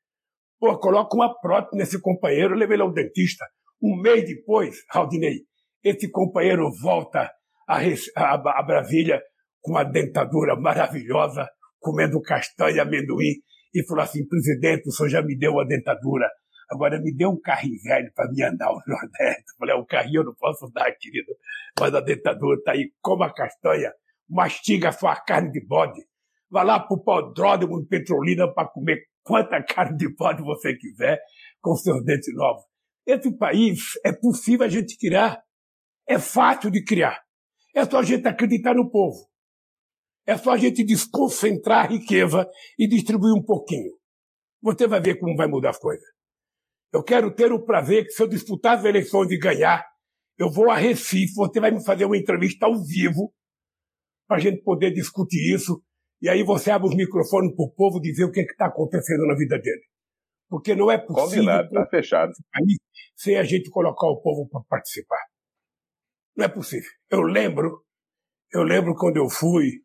Pô, 0.61 0.79
coloca 0.79 1.17
uma 1.17 1.35
prótese 1.41 1.77
nesse 1.77 2.01
companheiro, 2.01 2.55
levei 2.55 2.77
ele 2.77 2.83
ao 2.83 2.93
dentista. 2.93 3.45
Um 3.83 4.01
mês 4.01 4.25
depois, 4.25 4.77
Aldinei, 4.91 5.41
esse 5.83 6.11
companheiro 6.11 6.71
volta 6.81 7.31
a, 7.69 7.79
a, 8.17 8.61
a 8.61 8.63
Brasília 8.63 9.21
com 9.61 9.73
uma 9.73 9.85
dentadura 9.85 10.55
maravilhosa, 10.57 11.49
comendo 11.81 12.21
castanha 12.21 12.77
e 12.77 12.81
amendoim, 12.81 13.35
e 13.75 13.85
falou 13.87 14.05
assim: 14.05 14.27
presidente, 14.27 14.89
o 14.89 14.93
senhor 14.93 15.09
já 15.09 15.23
me 15.23 15.37
deu 15.37 15.59
a 15.59 15.65
dentadura, 15.65 16.29
agora 16.71 17.01
me 17.01 17.15
dê 17.15 17.27
um 17.27 17.41
carrinho 17.41 17.81
velho 17.83 18.11
para 18.15 18.31
me 18.31 18.43
andar 18.43 18.71
o 18.71 18.81
Nordeste. 18.87 19.45
Eu 19.53 19.57
falei: 19.59 19.75
o 19.77 19.87
carrinho 19.87 20.21
eu 20.21 20.25
não 20.25 20.35
posso 20.35 20.71
dar, 20.73 20.91
querido, 20.93 21.33
mas 21.79 21.95
a 21.95 22.01
dentadura 22.01 22.59
está 22.59 22.73
aí, 22.73 22.93
coma 23.01 23.33
castanha, 23.33 23.93
mastiga 24.29 24.89
a 24.89 24.93
sua 24.93 25.17
carne 25.17 25.51
de 25.51 25.65
bode, 25.65 26.01
vá 26.51 26.63
lá 26.63 26.81
para 26.81 26.97
o 26.97 27.03
podródromo 27.03 27.81
de 27.83 27.89
Petrolina 27.89 28.53
para 28.53 28.69
comer 28.69 29.05
quanta 29.23 29.63
carne 29.65 29.97
de 29.97 30.15
bode 30.15 30.43
você 30.43 30.75
quiser, 30.77 31.21
com 31.61 31.75
seus 31.75 32.05
dentes 32.05 32.35
novos. 32.35 32.65
Esse 33.07 33.37
país 33.37 33.81
é 34.05 34.13
possível 34.13 34.67
a 34.67 34.69
gente 34.69 34.97
criar. 34.97 35.43
É 36.09 36.19
fácil 36.19 36.71
de 36.71 36.83
criar. 36.83 37.23
É 37.75 37.85
só 37.85 37.99
a 37.99 38.03
gente 38.03 38.27
acreditar 38.27 38.75
no 38.75 38.91
povo. 38.91 39.29
É 40.27 40.39
só 40.39 40.53
a 40.53 40.57
gente 40.57 40.85
desconcentrar 40.85 41.85
a 41.85 41.89
riqueza 41.89 42.49
e 42.79 42.89
distribuir 42.89 43.35
um 43.35 43.43
pouquinho. 43.43 43.93
Você 44.63 44.87
vai 44.87 45.01
ver 45.01 45.19
como 45.19 45.37
vai 45.37 45.47
mudar 45.47 45.71
as 45.71 45.79
coisas. 45.79 46.14
Eu 46.95 47.03
quero 47.03 47.35
ter 47.35 47.53
o 47.53 47.61
prazer 47.61 48.05
que 48.05 48.13
se 48.13 48.23
eu 48.23 48.29
disputar 48.29 48.79
as 48.79 48.85
eleições 48.85 49.29
e 49.33 49.37
ganhar, 49.37 49.85
eu 50.39 50.49
vou 50.49 50.71
a 50.71 50.77
Recife, 50.77 51.35
você 51.35 51.59
vai 51.59 51.73
me 51.73 51.85
fazer 51.85 52.05
uma 52.05 52.17
entrevista 52.17 52.67
ao 52.67 52.81
vivo 52.85 53.35
para 54.29 54.37
a 54.37 54.41
gente 54.41 54.63
poder 54.63 54.93
discutir 54.93 55.53
isso. 55.53 55.83
E 56.23 56.29
aí 56.29 56.45
você 56.45 56.71
abre 56.71 56.89
os 56.89 56.95
microfones 56.95 57.53
para 57.57 57.65
o 57.65 57.73
povo 57.73 58.01
dizer 58.01 58.23
o 58.23 58.31
que 58.31 58.43
está 58.43 58.67
acontecendo 58.67 59.27
na 59.27 59.35
vida 59.35 59.59
dele. 59.59 59.83
Porque 60.49 60.77
não 60.77 60.89
é 60.89 60.97
possível. 60.97 61.25
Combinado, 61.31 61.67
está 61.67 61.87
fechado. 61.89 62.33
Sem 63.17 63.39
a 63.39 63.43
gente 63.43 63.71
colocar 63.71 64.07
o 64.07 64.23
povo 64.23 64.49
para 64.49 64.61
participar. 64.69 65.21
Não 66.37 66.45
é 66.45 66.49
possível. 66.49 66.91
Eu 67.11 67.23
lembro, 67.23 67.85
eu 68.53 68.63
lembro 68.63 68.95
quando 68.95 69.17
eu 69.17 69.29
fui 69.29 69.83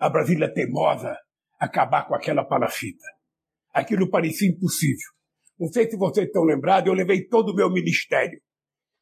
a 0.00 0.10
Brasília 0.10 0.52
teimosa 0.52 1.16
acabar 1.60 2.08
com 2.08 2.14
aquela 2.16 2.44
palafita. 2.44 3.06
Aquilo 3.72 4.10
parecia 4.10 4.50
impossível. 4.50 5.19
Não 5.60 5.70
sei 5.70 5.90
se 5.90 5.96
vocês 5.96 6.26
estão 6.26 6.42
lembrados, 6.42 6.88
eu 6.88 6.94
levei 6.94 7.28
todo 7.28 7.50
o 7.50 7.54
meu 7.54 7.70
ministério. 7.70 8.40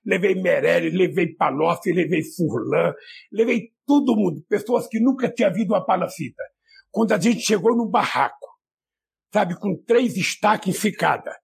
Levei 0.04 0.34
Meirelles, 0.34 0.92
levei 0.92 1.34
Palocci, 1.36 1.92
levei 1.92 2.22
Furlan, 2.22 2.92
levei 3.30 3.70
todo 3.86 4.16
mundo, 4.16 4.42
pessoas 4.48 4.88
que 4.88 4.98
nunca 4.98 5.30
tinham 5.30 5.52
visto 5.52 5.70
uma 5.70 5.84
palafita. 5.84 6.42
Quando 6.90 7.12
a 7.12 7.20
gente 7.20 7.40
chegou 7.40 7.76
num 7.76 7.88
barraco, 7.88 8.48
sabe, 9.32 9.58
com 9.58 9.76
três 9.86 10.16
estacas 10.16 10.68
em 10.68 10.72
ficada, 10.72 11.36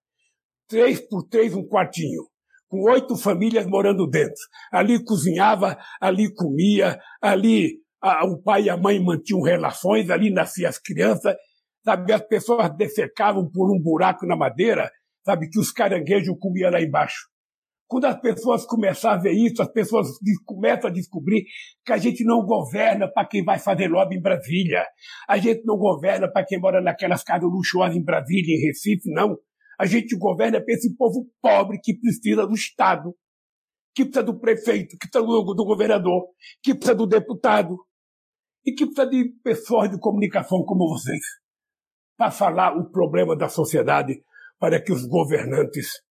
três 0.68 1.00
por 1.00 1.22
três 1.28 1.54
um 1.54 1.64
quartinho, 1.64 2.22
com 2.68 2.82
oito 2.90 3.16
famílias 3.16 3.66
morando 3.66 4.08
dentro. 4.08 4.42
Ali 4.72 5.04
cozinhava, 5.04 5.78
ali 6.00 6.32
comia, 6.34 6.98
ali 7.20 7.78
a, 8.00 8.24
o 8.24 8.42
pai 8.42 8.64
e 8.64 8.70
a 8.70 8.76
mãe 8.76 8.98
mantinham 8.98 9.42
relações, 9.42 10.10
ali 10.10 10.30
nasciam 10.30 10.68
as 10.70 10.78
crianças, 10.78 11.36
sabe, 11.84 12.12
as 12.12 12.26
pessoas 12.26 12.74
defecavam 12.76 13.48
por 13.48 13.70
um 13.70 13.80
buraco 13.80 14.26
na 14.26 14.34
madeira, 14.34 14.90
sabe, 15.24 15.48
que 15.48 15.58
os 15.58 15.72
caranguejos 15.72 16.36
comiam 16.38 16.70
lá 16.70 16.80
embaixo. 16.80 17.28
Quando 17.86 18.06
as 18.06 18.20
pessoas 18.20 18.64
começam 18.64 19.10
a 19.10 19.16
ver 19.16 19.32
isso, 19.32 19.62
as 19.62 19.70
pessoas 19.70 20.08
começam 20.44 20.88
a 20.88 20.92
descobrir 20.92 21.44
que 21.84 21.92
a 21.92 21.98
gente 21.98 22.24
não 22.24 22.44
governa 22.44 23.10
para 23.12 23.26
quem 23.26 23.44
vai 23.44 23.58
fazer 23.58 23.88
lobby 23.88 24.16
em 24.16 24.22
Brasília. 24.22 24.84
A 25.28 25.36
gente 25.36 25.64
não 25.64 25.76
governa 25.76 26.30
para 26.30 26.44
quem 26.44 26.58
mora 26.58 26.80
naquelas 26.80 27.22
casas 27.22 27.48
luxuosas 27.48 27.96
em 27.96 28.02
Brasília, 28.02 28.56
em 28.56 28.66
Recife, 28.66 29.10
não. 29.10 29.36
A 29.78 29.86
gente 29.86 30.16
governa 30.16 30.62
para 30.64 30.74
esse 30.74 30.96
povo 30.96 31.28
pobre 31.42 31.78
que 31.82 31.98
precisa 31.98 32.46
do 32.46 32.54
Estado, 32.54 33.14
que 33.94 34.04
precisa 34.04 34.24
do 34.24 34.38
prefeito, 34.40 34.96
que 34.98 35.08
precisa 35.08 35.24
do, 35.24 35.54
do 35.54 35.64
governador, 35.64 36.28
que 36.62 36.74
precisa 36.74 36.94
do 36.94 37.06
deputado 37.06 37.76
e 38.64 38.72
que 38.72 38.86
precisa 38.86 39.06
de 39.08 39.28
pessoas 39.42 39.90
de 39.90 39.98
comunicação 39.98 40.64
como 40.64 40.88
vocês 40.88 41.20
para 42.16 42.30
falar 42.30 42.76
o 42.76 42.90
problema 42.90 43.36
da 43.36 43.48
sociedade 43.48 44.22
para 44.58 44.82
que 44.82 44.92
os 44.92 45.06
governantes 45.06 46.02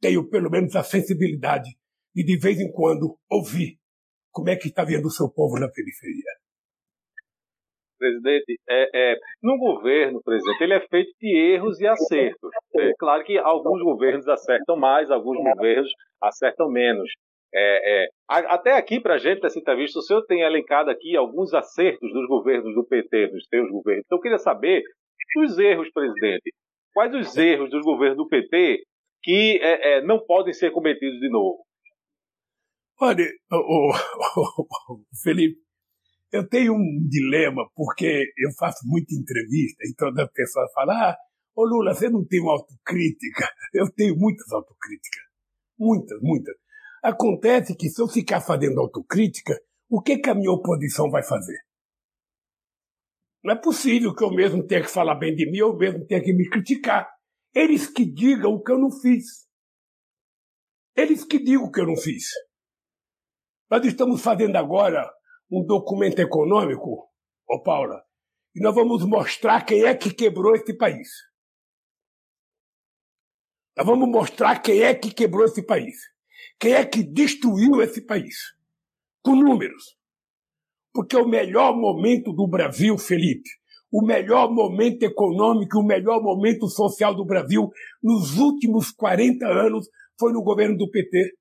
tenham 0.00 0.28
pelo 0.28 0.50
menos 0.50 0.74
a 0.74 0.82
sensibilidade 0.82 1.70
de 2.14 2.24
de 2.24 2.38
vez 2.38 2.58
em 2.58 2.70
quando 2.72 3.16
ouvir 3.30 3.76
como 4.32 4.48
é 4.50 4.56
que 4.56 4.68
está 4.68 4.84
vendo 4.84 5.06
o 5.06 5.10
seu 5.10 5.28
povo 5.28 5.58
na 5.58 5.68
periferia. 5.68 6.40
Presidente, 7.98 8.58
é, 8.68 9.12
é, 9.12 9.16
no 9.42 9.58
governo, 9.58 10.22
presidente, 10.22 10.62
ele 10.62 10.74
é 10.74 10.80
feito 10.88 11.10
de 11.20 11.36
erros 11.36 11.78
e 11.80 11.86
acertos. 11.86 12.50
É 12.76 12.92
claro 12.98 13.22
que 13.24 13.36
alguns 13.36 13.82
governos 13.82 14.26
acertam 14.26 14.76
mais, 14.76 15.10
alguns 15.10 15.36
governos 15.36 15.92
acertam 16.22 16.70
menos. 16.70 17.10
É, 17.52 18.04
é, 18.04 18.08
até 18.28 18.72
aqui, 18.72 19.00
para 19.00 19.14
a 19.14 19.18
gente, 19.18 19.42
nessa 19.42 19.58
entrevista, 19.58 19.98
o 19.98 20.02
senhor 20.02 20.24
tem 20.24 20.40
elencado 20.40 20.88
aqui 20.88 21.16
alguns 21.16 21.52
acertos 21.52 22.10
dos 22.12 22.26
governos 22.26 22.74
do 22.74 22.86
PT, 22.86 23.26
dos 23.28 23.46
seus 23.48 23.68
governos. 23.70 24.04
Então, 24.06 24.16
eu 24.16 24.22
queria 24.22 24.38
saber 24.38 24.82
os 25.36 25.58
erros, 25.58 25.90
presidente. 25.92 26.54
Quais 26.92 27.14
os 27.14 27.36
erros 27.36 27.70
dos 27.70 27.82
governos 27.84 28.16
do 28.16 28.28
PT 28.28 28.84
que 29.22 29.58
é, 29.62 29.98
é, 29.98 30.02
não 30.04 30.24
podem 30.24 30.52
ser 30.52 30.70
cometidos 30.72 31.20
de 31.20 31.28
novo? 31.30 31.64
Olha, 33.00 33.24
o, 33.52 33.92
Felipe, 35.22 35.58
eu 36.32 36.46
tenho 36.48 36.74
um 36.74 37.08
dilema, 37.08 37.68
porque 37.74 38.26
eu 38.36 38.50
faço 38.58 38.86
muita 38.86 39.14
entrevista 39.14 39.84
e 39.84 39.94
todas 39.96 40.24
as 40.24 40.32
pessoas 40.32 40.72
falam: 40.72 40.96
ah, 40.96 41.16
ô 41.56 41.64
Lula, 41.64 41.94
você 41.94 42.08
não 42.08 42.24
tem 42.26 42.40
uma 42.40 42.52
autocrítica? 42.52 43.48
Eu 43.72 43.88
tenho 43.92 44.16
muitas 44.16 44.50
autocríticas. 44.50 45.22
Muitas, 45.78 46.20
muitas. 46.20 46.56
Acontece 47.02 47.76
que 47.76 47.88
se 47.88 48.02
eu 48.02 48.08
ficar 48.08 48.40
fazendo 48.40 48.80
autocrítica, 48.80 49.56
o 49.88 50.02
que, 50.02 50.18
que 50.18 50.28
a 50.28 50.34
minha 50.34 50.50
oposição 50.50 51.08
vai 51.08 51.22
fazer? 51.22 51.56
Não 53.42 53.54
é 53.54 53.56
possível 53.56 54.14
que 54.14 54.22
eu 54.22 54.30
mesmo 54.30 54.66
tenha 54.66 54.82
que 54.82 54.90
falar 54.90 55.14
bem 55.14 55.34
de 55.34 55.50
mim, 55.50 55.58
eu 55.58 55.76
mesmo 55.76 56.06
tenha 56.06 56.22
que 56.22 56.32
me 56.32 56.48
criticar. 56.48 57.10
Eles 57.54 57.86
que 57.86 58.04
digam 58.04 58.52
o 58.52 58.62
que 58.62 58.70
eu 58.70 58.78
não 58.78 58.90
fiz. 58.90 59.48
Eles 60.94 61.24
que 61.24 61.38
digam 61.38 61.64
o 61.64 61.72
que 61.72 61.80
eu 61.80 61.86
não 61.86 61.96
fiz. 61.96 62.26
Nós 63.70 63.84
estamos 63.84 64.22
fazendo 64.22 64.56
agora 64.56 65.10
um 65.50 65.64
documento 65.64 66.18
econômico, 66.18 67.08
ô 67.48 67.62
Paula, 67.62 68.04
e 68.54 68.60
nós 68.60 68.74
vamos 68.74 69.04
mostrar 69.04 69.64
quem 69.64 69.84
é 69.84 69.94
que 69.94 70.12
quebrou 70.12 70.54
esse 70.54 70.76
país. 70.76 71.08
Nós 73.76 73.86
vamos 73.86 74.08
mostrar 74.08 74.60
quem 74.60 74.82
é 74.82 74.94
que 74.94 75.12
quebrou 75.12 75.44
esse 75.44 75.64
país. 75.64 75.96
Quem 76.58 76.74
é 76.74 76.84
que 76.84 77.02
destruiu 77.02 77.80
esse 77.80 78.04
país? 78.04 78.36
Com 79.22 79.34
números. 79.34 79.99
Porque 80.92 81.16
o 81.16 81.26
melhor 81.26 81.76
momento 81.76 82.32
do 82.32 82.48
Brasil, 82.48 82.98
Felipe, 82.98 83.48
o 83.92 84.04
melhor 84.04 84.52
momento 84.52 85.02
econômico, 85.02 85.78
o 85.78 85.86
melhor 85.86 86.22
momento 86.22 86.68
social 86.68 87.14
do 87.14 87.24
Brasil 87.24 87.68
nos 88.02 88.38
últimos 88.38 88.90
40 88.92 89.46
anos 89.46 89.88
foi 90.18 90.32
no 90.32 90.42
governo 90.42 90.76
do 90.76 90.90
PT. 90.90 91.32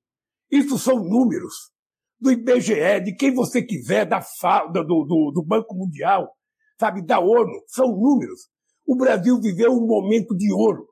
Isso 0.52 0.78
são 0.78 1.04
números 1.04 1.54
do 2.20 2.32
IBGE, 2.32 3.00
de 3.04 3.16
quem 3.16 3.34
você 3.34 3.62
quiser, 3.62 4.06
da 4.06 4.22
FAO, 4.22 4.72
do, 4.72 4.84
do, 4.84 5.32
do 5.34 5.44
Banco 5.46 5.76
Mundial, 5.76 6.30
sabe, 6.80 7.06
da 7.06 7.20
ONU, 7.20 7.64
são 7.68 7.88
números. 7.88 8.50
O 8.86 8.96
Brasil 8.96 9.40
viveu 9.40 9.72
um 9.72 9.86
momento 9.86 10.36
de 10.36 10.52
ouro. 10.52 10.88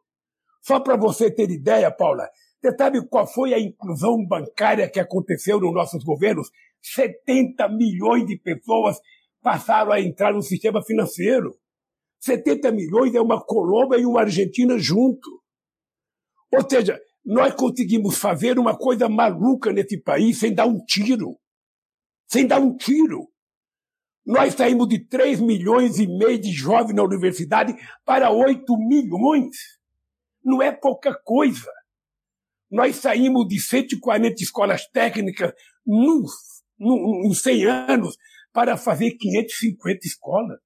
Só 0.62 0.80
para 0.80 0.96
você 0.96 1.32
ter 1.32 1.50
ideia, 1.50 1.92
Paula, 1.92 2.28
você 2.62 2.76
sabe 2.76 3.08
qual 3.08 3.28
foi 3.28 3.54
a 3.54 3.60
inclusão 3.60 4.26
bancária 4.26 4.90
que 4.90 5.00
aconteceu 5.00 5.60
nos 5.60 5.74
nossos 5.74 6.04
governos? 6.04 6.50
70 6.82 7.68
milhões 7.70 8.26
de 8.26 8.38
pessoas 8.38 9.00
passaram 9.42 9.92
a 9.92 10.02
entrar 10.02 10.34
no 10.34 10.42
sistema 10.42 10.84
financeiro. 10.84 11.58
70 12.20 12.72
milhões 12.72 13.14
é 13.14 13.22
uma 13.22 13.44
Colômbia 13.44 14.00
e 14.00 14.06
uma 14.06 14.22
Argentina 14.22 14.78
junto. 14.78 15.42
Ou 16.52 16.68
seja, 16.68 17.00
nós 17.24 17.54
conseguimos 17.54 18.18
fazer 18.18 18.58
uma 18.58 18.76
coisa 18.76 19.08
maluca 19.08 19.72
nesse 19.72 20.02
país 20.02 20.40
sem 20.40 20.54
dar 20.54 20.66
um 20.66 20.84
tiro. 20.84 21.38
Sem 22.28 22.48
dar 22.48 22.60
um 22.60 22.76
tiro. 22.76 23.30
Nós 24.26 24.56
saímos 24.56 24.90
de 24.90 25.00
3 25.00 25.40
milhões 25.40 26.00
e 26.00 26.08
meio 26.08 26.40
de 26.40 26.52
jovens 26.52 26.96
na 26.96 27.04
universidade 27.04 27.76
para 28.04 28.32
8 28.32 28.78
milhões. 28.78 29.56
Não 30.44 30.62
é 30.62 30.72
pouca 30.72 31.14
coisa. 31.14 31.72
Nós 32.70 32.98
saímos 32.98 33.48
de 33.48 33.60
140 33.60 34.36
escolas 34.42 34.86
técnicas 34.88 35.54
nos, 35.86 36.32
em 36.80 37.34
100 37.34 37.66
anos 37.66 38.18
para 38.52 38.76
fazer 38.76 39.12
550 39.12 40.00
escolas. 40.06 40.60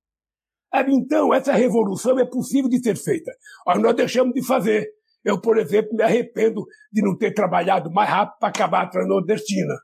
Então, 0.88 1.34
essa 1.34 1.54
revolução 1.54 2.18
é 2.18 2.26
possível 2.26 2.70
de 2.70 2.82
ser 2.82 2.96
feita. 2.96 3.32
nós 3.80 3.96
deixamos 3.96 4.34
de 4.34 4.46
fazer. 4.46 4.90
Eu, 5.24 5.40
por 5.40 5.58
exemplo, 5.58 5.96
me 5.96 6.04
arrependo 6.04 6.66
de 6.92 7.02
não 7.04 7.16
ter 7.16 7.34
trabalhado 7.34 7.92
mais 7.92 8.10
rápido 8.10 8.40
para 8.40 8.50
acabar 8.50 8.84
a 8.84 8.88
Transnordestina, 8.88 9.76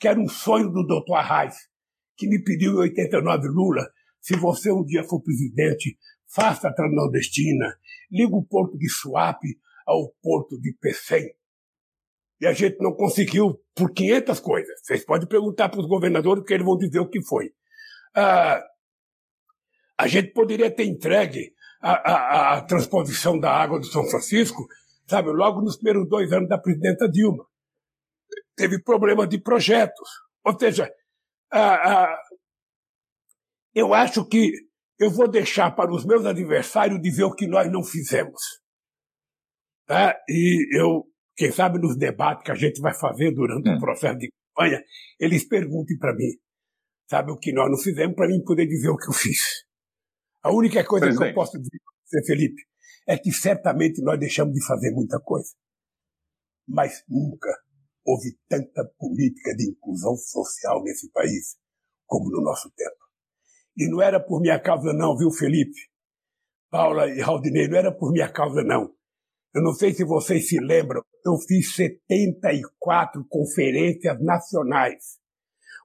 que 0.00 0.08
era 0.08 0.18
um 0.18 0.28
sonho 0.28 0.70
do 0.70 0.82
Dr. 0.82 1.14
Arraes, 1.14 1.54
que 2.16 2.26
me 2.26 2.42
pediu 2.42 2.72
em 2.72 2.88
89 2.88 3.46
Lula, 3.48 3.86
se 4.20 4.34
você 4.36 4.72
um 4.72 4.84
dia 4.84 5.04
for 5.04 5.22
presidente, 5.22 5.96
faça 6.26 6.68
a 6.68 6.72
Transnordestina, 6.72 7.76
liga 8.10 8.34
o 8.34 8.44
porto 8.44 8.76
de 8.76 8.88
Suape 8.88 9.58
ao 9.86 10.12
porto 10.22 10.60
de 10.60 10.74
Pecém. 10.80 11.34
E 12.40 12.46
a 12.46 12.52
gente 12.52 12.76
não 12.80 12.92
conseguiu 12.92 13.60
por 13.74 13.92
500 13.92 14.40
coisas. 14.40 14.80
Vocês 14.82 15.04
podem 15.04 15.28
perguntar 15.28 15.68
para 15.68 15.80
os 15.80 15.86
governadores 15.86 16.44
que 16.44 16.52
eles 16.52 16.66
vão 16.66 16.76
dizer 16.76 16.98
o 16.98 17.08
que 17.08 17.24
foi. 17.24 17.52
Ah, 18.14 18.62
a 19.98 20.06
gente 20.06 20.32
poderia 20.32 20.70
ter 20.70 20.84
entregue 20.84 21.54
a, 21.80 21.92
a, 21.92 22.54
a, 22.54 22.62
transposição 22.62 23.38
da 23.38 23.50
água 23.52 23.78
do 23.78 23.86
São 23.86 24.04
Francisco, 24.08 24.66
sabe, 25.06 25.30
logo 25.30 25.60
nos 25.60 25.76
primeiros 25.76 26.08
dois 26.08 26.32
anos 26.32 26.48
da 26.48 26.58
presidenta 26.58 27.08
Dilma. 27.08 27.44
Teve 28.56 28.82
problema 28.82 29.26
de 29.26 29.38
projetos. 29.38 30.08
Ou 30.44 30.58
seja, 30.58 30.92
eu 33.74 33.94
acho 33.94 34.24
que 34.26 34.52
eu 34.98 35.10
vou 35.10 35.28
deixar 35.28 35.70
para 35.72 35.92
os 35.92 36.04
meus 36.04 36.24
adversários 36.24 37.00
dizer 37.00 37.24
o 37.24 37.34
que 37.34 37.46
nós 37.46 37.70
não 37.70 37.82
fizemos. 37.82 38.40
Tá? 39.86 40.16
E 40.28 40.78
eu, 40.78 41.04
quem 41.36 41.52
sabe 41.52 41.78
nos 41.78 41.96
debates 41.96 42.44
que 42.44 42.50
a 42.50 42.54
gente 42.54 42.80
vai 42.80 42.94
fazer 42.94 43.32
durante 43.32 43.68
o 43.68 43.74
hum. 43.74 43.78
processo 43.78 44.18
de 44.18 44.30
campanha, 44.54 44.82
eles 45.20 45.46
perguntem 45.46 45.98
para 45.98 46.14
mim, 46.14 46.30
sabe, 47.08 47.32
o 47.32 47.38
que 47.38 47.52
nós 47.52 47.70
não 47.70 47.78
fizemos, 47.78 48.14
para 48.14 48.28
mim 48.28 48.42
poder 48.42 48.66
dizer 48.66 48.88
o 48.88 48.96
que 48.96 49.08
eu 49.08 49.12
fiz. 49.12 49.64
A 50.42 50.52
única 50.52 50.84
coisa 50.84 51.06
Presidente. 51.06 51.32
que 51.32 51.38
eu 51.38 51.42
posso 51.42 51.58
dizer 51.58 51.80
para 51.82 51.94
você, 52.04 52.26
Felipe, 52.26 52.62
é 53.06 53.18
que 53.18 53.32
certamente 53.32 54.02
nós 54.02 54.18
deixamos 54.18 54.54
de 54.54 54.64
fazer 54.64 54.90
muita 54.92 55.20
coisa. 55.20 55.50
Mas 56.66 57.02
nunca 57.08 57.50
houve 58.04 58.38
tanta 58.48 58.84
política 58.98 59.54
de 59.56 59.70
inclusão 59.70 60.16
social 60.16 60.82
nesse 60.82 61.10
país 61.10 61.56
como 62.06 62.30
no 62.30 62.42
nosso 62.42 62.70
tempo. 62.76 62.96
E 63.76 63.88
não 63.90 64.00
era 64.00 64.20
por 64.20 64.40
minha 64.40 64.60
causa 64.60 64.92
não, 64.92 65.16
viu, 65.16 65.30
Felipe? 65.30 65.78
Paula 66.70 67.08
e 67.08 67.20
Raudinei, 67.20 67.68
não 67.68 67.78
era 67.78 67.92
por 67.92 68.12
minha 68.12 68.30
causa 68.30 68.62
não. 68.62 68.94
Eu 69.54 69.62
não 69.62 69.72
sei 69.72 69.94
se 69.94 70.04
vocês 70.04 70.48
se 70.48 70.58
lembram, 70.58 71.00
eu 71.24 71.38
fiz 71.38 71.76
74 71.76 73.24
conferências 73.28 74.20
nacionais. 74.20 75.16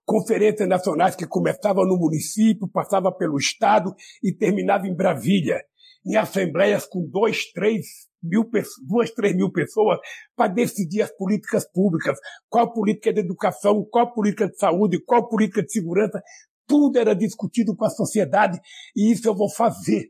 Conferências 0.03 0.67
nacionais 0.67 1.15
que 1.15 1.27
começavam 1.27 1.85
no 1.85 1.95
município, 1.95 2.67
passava 2.67 3.11
pelo 3.11 3.37
estado 3.37 3.93
e 4.23 4.33
terminava 4.33 4.87
em 4.87 4.95
Brasília, 4.95 5.63
em 6.03 6.15
assembleias 6.15 6.87
com 6.87 7.07
dois, 7.07 7.51
três 7.51 7.85
mil, 8.23 8.49
duas, 8.87 9.11
três 9.11 9.35
mil 9.35 9.51
pessoas 9.51 9.99
para 10.35 10.51
decidir 10.51 11.03
as 11.03 11.15
políticas 11.15 11.71
públicas, 11.71 12.17
qual 12.49 12.73
política 12.73 13.13
de 13.13 13.19
educação, 13.19 13.85
qual 13.91 14.11
política 14.11 14.49
de 14.49 14.57
saúde, 14.57 14.99
qual 15.05 15.29
política 15.29 15.61
de 15.61 15.71
segurança, 15.71 16.19
tudo 16.65 16.97
era 16.97 17.13
discutido 17.13 17.75
com 17.75 17.85
a 17.85 17.89
sociedade 17.91 18.59
e 18.95 19.11
isso 19.11 19.27
eu 19.27 19.35
vou 19.35 19.47
fazer. 19.47 20.07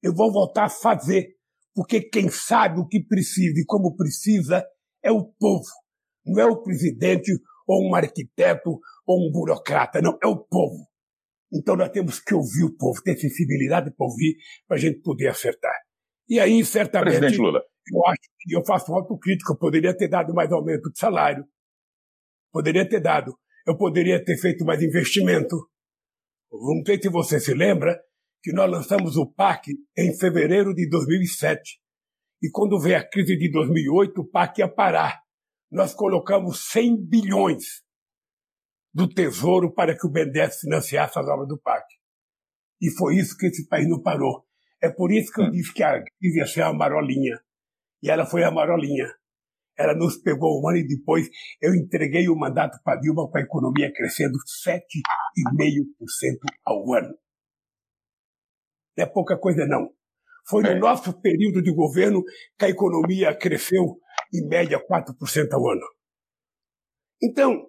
Eu 0.00 0.14
vou 0.14 0.32
voltar 0.32 0.66
a 0.66 0.70
fazer 0.70 1.35
porque 1.76 2.00
quem 2.00 2.30
sabe 2.30 2.80
o 2.80 2.88
que 2.88 3.04
precisa 3.04 3.60
e 3.60 3.66
como 3.66 3.94
precisa 3.94 4.66
é 5.04 5.12
o 5.12 5.22
povo, 5.38 5.68
não 6.24 6.42
é 6.42 6.46
o 6.46 6.62
presidente 6.62 7.30
ou 7.68 7.86
um 7.86 7.94
arquiteto 7.94 8.80
ou 9.06 9.28
um 9.28 9.30
burocrata, 9.30 10.00
não, 10.00 10.18
é 10.22 10.26
o 10.26 10.38
povo. 10.38 10.88
Então 11.52 11.76
nós 11.76 11.90
temos 11.90 12.18
que 12.18 12.34
ouvir 12.34 12.64
o 12.64 12.74
povo, 12.74 13.02
ter 13.02 13.18
sensibilidade 13.18 13.94
para 13.94 14.06
ouvir, 14.06 14.36
para 14.66 14.78
a 14.78 14.80
gente 14.80 15.00
poder 15.02 15.28
acertar. 15.28 15.76
E 16.26 16.40
aí, 16.40 16.64
certamente, 16.64 17.18
Presidente 17.18 17.38
Lula. 17.38 17.60
eu 17.92 18.06
acho 18.06 18.20
que 18.40 18.56
eu 18.56 18.64
faço 18.64 18.90
uma 18.90 19.00
autocrítica, 19.00 19.52
eu 19.52 19.58
poderia 19.58 19.94
ter 19.94 20.08
dado 20.08 20.32
mais 20.32 20.50
aumento 20.50 20.90
de 20.90 20.98
salário, 20.98 21.44
poderia 22.50 22.88
ter 22.88 23.00
dado, 23.00 23.36
eu 23.66 23.76
poderia 23.76 24.24
ter 24.24 24.38
feito 24.38 24.64
mais 24.64 24.82
investimento. 24.82 25.56
Não 26.50 26.82
sei 26.86 27.00
se 27.00 27.10
você 27.10 27.38
se 27.38 27.52
lembra, 27.52 28.00
que 28.42 28.52
nós 28.52 28.70
lançamos 28.70 29.16
o 29.16 29.26
PAC 29.26 29.72
em 29.96 30.16
fevereiro 30.16 30.74
de 30.74 30.88
2007. 30.88 31.80
E 32.42 32.50
quando 32.50 32.80
veio 32.80 32.98
a 32.98 33.08
crise 33.08 33.36
de 33.36 33.50
2008, 33.50 34.20
o 34.20 34.28
PAC 34.28 34.58
ia 34.58 34.68
parar. 34.68 35.20
Nós 35.70 35.94
colocamos 35.94 36.70
100 36.70 37.08
bilhões 37.08 37.82
do 38.94 39.08
Tesouro 39.08 39.74
para 39.74 39.96
que 39.96 40.06
o 40.06 40.10
BNDES 40.10 40.60
financiasse 40.60 41.18
as 41.18 41.26
obras 41.26 41.48
do 41.48 41.60
PAC. 41.60 41.84
E 42.80 42.90
foi 42.96 43.16
isso 43.16 43.36
que 43.36 43.46
esse 43.46 43.66
país 43.68 43.88
não 43.88 44.00
parou. 44.00 44.46
É 44.82 44.90
por 44.90 45.10
isso 45.12 45.32
que 45.32 45.40
eu 45.40 45.46
hum. 45.46 45.50
disse 45.50 45.72
que 45.72 45.82
a 45.82 46.02
crise 46.02 46.38
ia 46.38 46.46
ser 46.46 46.62
a 46.62 46.72
marolinha. 46.72 47.38
E 48.02 48.10
ela 48.10 48.26
foi 48.26 48.44
a 48.44 48.50
marolinha. 48.50 49.06
Ela 49.78 49.94
nos 49.94 50.16
pegou 50.16 50.62
um 50.62 50.68
ano 50.68 50.78
e 50.78 50.86
depois 50.86 51.28
eu 51.60 51.74
entreguei 51.74 52.28
o 52.28 52.36
mandato 52.36 52.78
para 52.82 52.98
Dilma 52.98 53.28
com 53.30 53.36
a 53.36 53.42
economia 53.42 53.92
crescendo 53.92 54.38
7,5% 54.66 54.78
ao 56.64 56.94
ano. 56.94 57.14
Não 58.96 59.04
é 59.04 59.06
pouca 59.06 59.38
coisa, 59.38 59.66
não. 59.66 59.90
Foi 60.48 60.62
no 60.62 60.68
é. 60.68 60.78
nosso 60.78 61.12
período 61.20 61.62
de 61.62 61.74
governo 61.74 62.22
que 62.58 62.64
a 62.64 62.68
economia 62.68 63.36
cresceu, 63.36 63.98
em 64.32 64.46
média, 64.46 64.78
4% 64.78 65.52
ao 65.52 65.68
ano. 65.68 65.86
Então, 67.22 67.66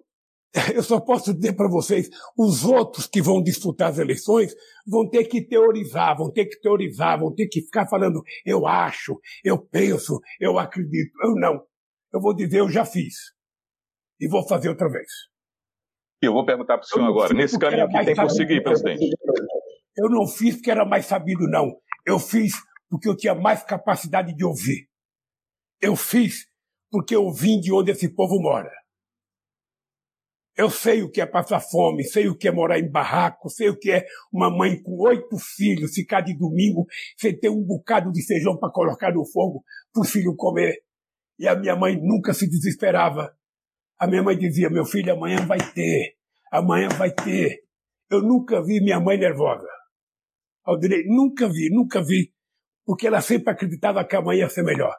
eu 0.74 0.82
só 0.82 1.00
posso 1.00 1.34
dizer 1.34 1.54
para 1.54 1.68
vocês, 1.68 2.08
os 2.36 2.64
outros 2.64 3.06
que 3.06 3.20
vão 3.20 3.42
disputar 3.42 3.90
as 3.90 3.98
eleições 3.98 4.54
vão 4.86 5.08
ter 5.08 5.24
que 5.24 5.46
teorizar, 5.46 6.16
vão 6.16 6.30
ter 6.30 6.46
que 6.46 6.58
teorizar, 6.60 7.18
vão 7.18 7.34
ter 7.34 7.48
que 7.48 7.62
ficar 7.62 7.86
falando, 7.88 8.22
eu 8.44 8.66
acho, 8.66 9.18
eu 9.44 9.58
penso, 9.58 10.20
eu 10.40 10.58
acredito. 10.58 11.12
Eu 11.22 11.34
não. 11.34 11.62
Eu 12.12 12.20
vou 12.20 12.34
dizer, 12.34 12.60
eu 12.60 12.70
já 12.70 12.84
fiz. 12.84 13.14
E 14.20 14.28
vou 14.28 14.46
fazer 14.46 14.68
outra 14.68 14.88
vez. 14.88 15.08
Eu 16.20 16.32
vou 16.32 16.44
perguntar 16.44 16.78
para 16.78 16.84
o 16.84 16.88
senhor 16.88 17.06
agora, 17.06 17.32
nesse 17.32 17.56
caminho 17.56 17.88
que 17.88 18.04
tem 18.04 18.14
por 18.14 18.30
seguir, 18.30 18.62
presidente. 18.62 19.08
Eu 19.98 20.08
não 20.08 20.28
fiz 20.28 20.54
porque 20.54 20.70
era 20.70 20.84
mais 20.84 21.06
sabido, 21.06 21.48
não. 21.48 21.76
Eu 22.06 22.20
fiz 22.20 22.54
porque 22.88 23.08
eu 23.08 23.16
tinha 23.16 23.34
mais 23.34 23.64
capacidade 23.64 24.32
de 24.32 24.44
ouvir. 24.44 24.88
Eu 25.80 25.96
fiz 25.96 26.46
porque 26.88 27.16
eu 27.16 27.32
vim 27.32 27.58
de 27.58 27.72
onde 27.72 27.90
esse 27.90 28.08
povo 28.14 28.40
mora. 28.40 28.70
Eu 30.56 30.70
sei 30.70 31.02
o 31.02 31.10
que 31.10 31.20
é 31.20 31.26
passar 31.26 31.60
fome, 31.60 32.04
sei 32.04 32.28
o 32.28 32.36
que 32.36 32.46
é 32.46 32.52
morar 32.52 32.78
em 32.78 32.88
barraco, 32.88 33.50
sei 33.50 33.70
o 33.70 33.78
que 33.78 33.90
é 33.90 34.04
uma 34.32 34.48
mãe 34.50 34.80
com 34.80 34.92
oito 35.02 35.36
filhos 35.36 35.94
ficar 35.94 36.20
de 36.20 36.36
domingo 36.36 36.86
sem 37.16 37.36
ter 37.36 37.48
um 37.48 37.62
bocado 37.62 38.12
de 38.12 38.24
feijão 38.24 38.56
para 38.56 38.70
colocar 38.70 39.12
no 39.12 39.26
fogo 39.26 39.64
para 39.92 40.02
o 40.02 40.04
filho 40.04 40.34
comer. 40.36 40.76
E 41.40 41.48
a 41.48 41.56
minha 41.56 41.74
mãe 41.74 41.96
nunca 42.00 42.32
se 42.32 42.48
desesperava. 42.48 43.36
A 43.98 44.06
minha 44.06 44.22
mãe 44.22 44.38
dizia: 44.38 44.70
Meu 44.70 44.84
filho, 44.84 45.12
amanhã 45.12 45.44
vai 45.44 45.58
ter, 45.58 46.14
amanhã 46.52 46.88
vai 46.88 47.12
ter. 47.12 47.64
Eu 48.08 48.22
nunca 48.22 48.62
vi 48.62 48.80
minha 48.80 49.00
mãe 49.00 49.18
nervosa. 49.18 49.77
Aldinei, 50.68 51.04
nunca 51.06 51.48
vi, 51.48 51.70
nunca 51.70 52.02
vi, 52.02 52.30
porque 52.84 53.06
ela 53.06 53.22
sempre 53.22 53.50
acreditava 53.50 54.04
que 54.04 54.14
a 54.14 54.20
mãe 54.20 54.40
ia 54.40 54.50
ser 54.50 54.62
melhor. 54.62 54.94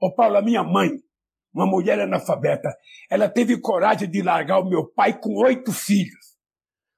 Ô 0.00 0.14
Paulo, 0.14 0.36
a 0.36 0.42
minha 0.42 0.62
mãe, 0.62 0.90
uma 1.52 1.66
mulher 1.66 2.00
analfabeta, 2.00 2.72
ela 3.10 3.28
teve 3.28 3.60
coragem 3.60 4.08
de 4.08 4.22
largar 4.22 4.60
o 4.60 4.68
meu 4.68 4.86
pai 4.86 5.18
com 5.18 5.34
oito 5.44 5.72
filhos. 5.72 6.36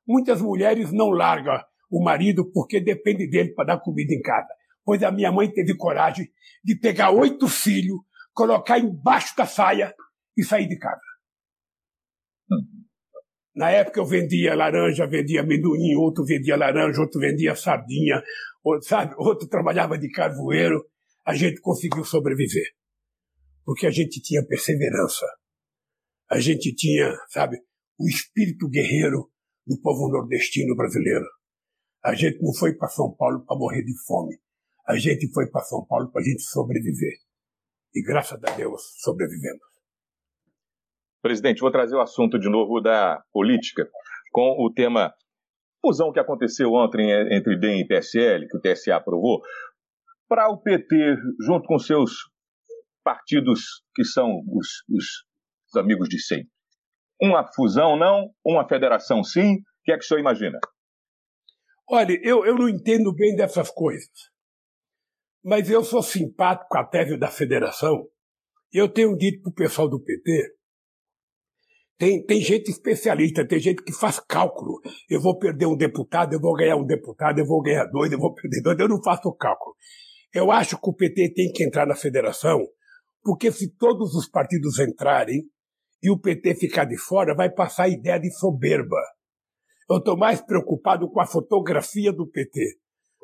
Muitas 0.06 0.42
mulheres 0.42 0.92
não 0.92 1.08
largam 1.08 1.58
o 1.90 2.04
marido 2.04 2.50
porque 2.52 2.80
depende 2.80 3.30
dele 3.30 3.54
para 3.54 3.76
dar 3.76 3.80
comida 3.80 4.12
em 4.12 4.20
casa. 4.20 4.48
Pois 4.84 5.02
a 5.02 5.10
minha 5.10 5.32
mãe 5.32 5.50
teve 5.50 5.74
coragem 5.74 6.28
de 6.62 6.78
pegar 6.78 7.10
oito 7.12 7.48
filhos, 7.48 7.98
colocar 8.34 8.78
embaixo 8.78 9.34
da 9.34 9.46
saia 9.46 9.94
e 10.36 10.44
sair 10.44 10.68
de 10.68 10.78
casa. 10.78 11.00
Hum. 12.52 12.85
Na 13.56 13.70
época 13.70 13.98
eu 13.98 14.04
vendia 14.04 14.54
laranja, 14.54 15.06
vendia 15.06 15.40
amendoim, 15.40 15.94
outro 15.96 16.22
vendia 16.26 16.56
laranja, 16.56 17.00
outro 17.00 17.18
vendia 17.18 17.56
sardinha, 17.56 18.22
outro, 18.62 18.86
sabe? 18.86 19.14
outro 19.16 19.48
trabalhava 19.48 19.98
de 19.98 20.10
carvoeiro. 20.10 20.84
A 21.24 21.34
gente 21.34 21.62
conseguiu 21.62 22.04
sobreviver. 22.04 22.66
Porque 23.64 23.86
a 23.86 23.90
gente 23.90 24.20
tinha 24.20 24.44
perseverança. 24.46 25.24
A 26.30 26.38
gente 26.38 26.74
tinha, 26.74 27.10
sabe, 27.28 27.56
o 27.98 28.06
espírito 28.06 28.68
guerreiro 28.68 29.30
do 29.66 29.80
povo 29.80 30.08
nordestino 30.10 30.76
brasileiro. 30.76 31.24
A 32.04 32.14
gente 32.14 32.40
não 32.42 32.52
foi 32.52 32.74
para 32.74 32.88
São 32.88 33.10
Paulo 33.16 33.42
para 33.46 33.56
morrer 33.56 33.82
de 33.82 33.94
fome. 34.06 34.38
A 34.86 34.98
gente 34.98 35.32
foi 35.32 35.48
para 35.50 35.62
São 35.62 35.84
Paulo 35.86 36.12
para 36.12 36.20
a 36.20 36.24
gente 36.24 36.42
sobreviver. 36.42 37.14
E 37.94 38.02
graças 38.02 38.38
a 38.44 38.54
Deus 38.54 38.82
sobrevivemos. 38.98 39.75
Presidente, 41.22 41.60
vou 41.60 41.70
trazer 41.70 41.96
o 41.96 42.00
assunto 42.00 42.38
de 42.38 42.48
novo 42.48 42.80
da 42.80 43.22
política, 43.32 43.88
com 44.30 44.64
o 44.64 44.72
tema 44.72 45.12
fusão 45.84 46.12
que 46.12 46.20
aconteceu 46.20 46.72
ontem 46.72 47.10
entre 47.34 47.58
DEM 47.58 47.80
e 47.80 47.86
PSL, 47.86 48.46
que 48.48 48.56
o 48.56 48.60
TSE 48.60 48.90
aprovou, 48.90 49.40
para 50.28 50.48
o 50.48 50.58
PT, 50.60 51.16
junto 51.40 51.66
com 51.66 51.78
seus 51.78 52.12
partidos 53.04 53.82
que 53.94 54.04
são 54.04 54.42
os, 54.52 54.68
os, 54.90 55.04
os 55.68 55.76
amigos 55.76 56.08
de 56.08 56.18
sempre. 56.18 56.50
Uma 57.22 57.46
fusão 57.54 57.96
não, 57.96 58.30
uma 58.44 58.68
federação 58.68 59.22
sim, 59.22 59.54
o 59.54 59.62
que 59.84 59.92
é 59.92 59.96
que 59.96 60.04
o 60.04 60.06
senhor 60.06 60.20
imagina? 60.20 60.58
Olha, 61.88 62.18
eu, 62.22 62.44
eu 62.44 62.56
não 62.56 62.68
entendo 62.68 63.14
bem 63.14 63.36
dessas 63.36 63.70
coisas, 63.70 64.10
mas 65.42 65.70
eu 65.70 65.84
sou 65.84 66.02
simpático 66.02 66.76
a 66.76 66.84
tese 66.84 67.16
da 67.16 67.28
federação. 67.28 68.08
Eu 68.72 68.88
tenho 68.88 69.16
dito 69.16 69.40
para 69.42 69.50
o 69.50 69.54
pessoal 69.54 69.88
do 69.88 70.02
PT 70.02 70.56
tem, 71.98 72.24
tem 72.24 72.40
gente 72.40 72.70
especialista, 72.70 73.46
tem 73.46 73.58
gente 73.58 73.82
que 73.82 73.92
faz 73.92 74.20
cálculo. 74.20 74.80
Eu 75.08 75.20
vou 75.20 75.38
perder 75.38 75.66
um 75.66 75.76
deputado, 75.76 76.34
eu 76.34 76.40
vou 76.40 76.54
ganhar 76.54 76.76
um 76.76 76.84
deputado, 76.84 77.38
eu 77.38 77.46
vou 77.46 77.62
ganhar 77.62 77.86
dois, 77.86 78.12
eu 78.12 78.18
vou 78.18 78.34
perder 78.34 78.60
dois. 78.62 78.78
Eu 78.78 78.88
não 78.88 79.02
faço 79.02 79.32
cálculo. 79.34 79.74
Eu 80.34 80.50
acho 80.50 80.78
que 80.78 80.90
o 80.90 80.94
PT 80.94 81.32
tem 81.34 81.50
que 81.52 81.64
entrar 81.64 81.86
na 81.86 81.94
federação 81.94 82.60
Porque 83.22 83.50
se 83.50 83.74
todos 83.76 84.14
os 84.14 84.28
partidos 84.28 84.78
entrarem 84.78 85.44
e 86.02 86.10
o 86.10 86.18
PT 86.18 86.56
ficar 86.56 86.84
de 86.84 86.98
fora, 86.98 87.34
vai 87.34 87.50
passar 87.50 87.84
a 87.84 87.88
ideia 87.88 88.18
de 88.20 88.30
soberba. 88.30 88.96
Eu 89.88 89.98
estou 89.98 90.16
mais 90.16 90.40
preocupado 90.42 91.08
com 91.10 91.20
a 91.20 91.26
fotografia 91.26 92.12
do 92.12 92.28
PT, 92.28 92.60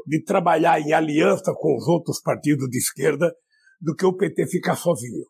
de 0.06 0.22
trabalhar 0.24 0.80
em 0.80 0.92
aliança 0.92 1.52
com 1.54 1.76
os 1.76 1.86
outros 1.86 2.20
partidos 2.20 2.68
de 2.70 2.78
esquerda, 2.78 3.32
do 3.80 3.94
que 3.94 4.06
o 4.06 4.16
PT 4.16 4.46
ficar 4.46 4.76
sozinho. 4.76 5.26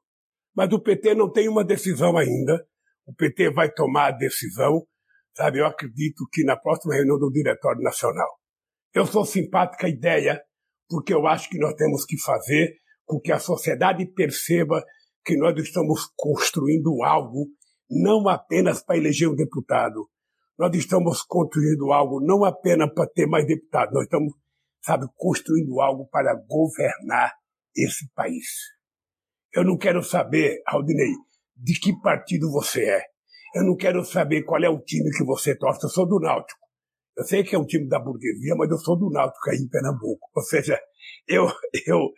Mas 0.55 0.72
o 0.72 0.80
PT 0.80 1.14
não 1.14 1.30
tem 1.30 1.49
uma 1.49 1.64
decisão 1.64 2.16
ainda. 2.16 2.64
O 3.07 3.14
PT 3.14 3.53
vai 3.53 3.70
tomar 3.70 4.09
a 4.09 4.16
decisão, 4.16 4.86
sabe? 5.36 5.59
Eu 5.59 5.66
acredito 5.66 6.26
que 6.32 6.44
na 6.44 6.57
próxima 6.57 6.94
reunião 6.94 7.18
do 7.18 7.30
Diretório 7.30 7.82
Nacional. 7.82 8.28
Eu 8.94 9.07
sou 9.07 9.24
simpática 9.24 9.86
à 9.86 9.90
ideia, 9.90 10.40
porque 10.88 11.14
eu 11.14 11.26
acho 11.26 11.48
que 11.48 11.59
nós 11.59 11.74
temos 11.74 12.05
que 12.05 12.20
fazer 12.20 12.76
com 13.05 13.20
que 13.20 13.32
a 13.32 13.38
sociedade 13.38 14.07
perceba 14.07 14.84
que 15.24 15.36
nós 15.36 15.57
estamos 15.59 16.11
construindo 16.16 17.03
algo 17.03 17.48
não 17.90 18.28
apenas 18.28 18.82
para 18.82 18.96
eleger 18.96 19.28
um 19.28 19.34
deputado. 19.34 20.09
Nós 20.59 20.74
estamos 20.76 21.22
construindo 21.22 21.92
algo 21.92 22.20
não 22.20 22.44
apenas 22.44 22.92
para 22.94 23.09
ter 23.09 23.26
mais 23.26 23.46
deputados, 23.46 23.94
nós 23.94 24.05
estamos, 24.05 24.32
sabe, 24.82 25.07
construindo 25.16 25.80
algo 25.80 26.07
para 26.09 26.34
governar 26.34 27.32
esse 27.76 28.09
país. 28.14 28.46
Eu 29.53 29.64
não 29.64 29.76
quero 29.76 30.03
saber, 30.03 30.62
Aldinei, 30.66 31.12
de 31.57 31.78
que 31.78 31.98
partido 32.00 32.50
você 32.50 32.84
é. 32.84 33.03
Eu 33.55 33.64
não 33.64 33.76
quero 33.76 34.05
saber 34.05 34.42
qual 34.44 34.62
é 34.62 34.68
o 34.68 34.80
time 34.80 35.11
que 35.11 35.24
você 35.24 35.57
torce. 35.57 35.84
Eu 35.84 35.90
sou 35.90 36.09
do 36.09 36.18
Náutico. 36.18 36.59
Eu 37.16 37.24
sei 37.24 37.44
que 37.44 37.55
é 37.55 37.59
um 37.59 37.66
time 37.66 37.86
da 37.86 38.00
burguesia, 38.00 38.55
mas 38.57 38.70
eu 38.70 38.78
sou 38.78 38.98
do 38.98 39.11
Náutico 39.11 39.50
aí 39.50 39.59
em 39.59 39.68
Pernambuco. 39.68 40.30
Ou 40.34 40.42
seja, 40.42 40.80
eu, 41.28 41.46
eu, 41.86 42.09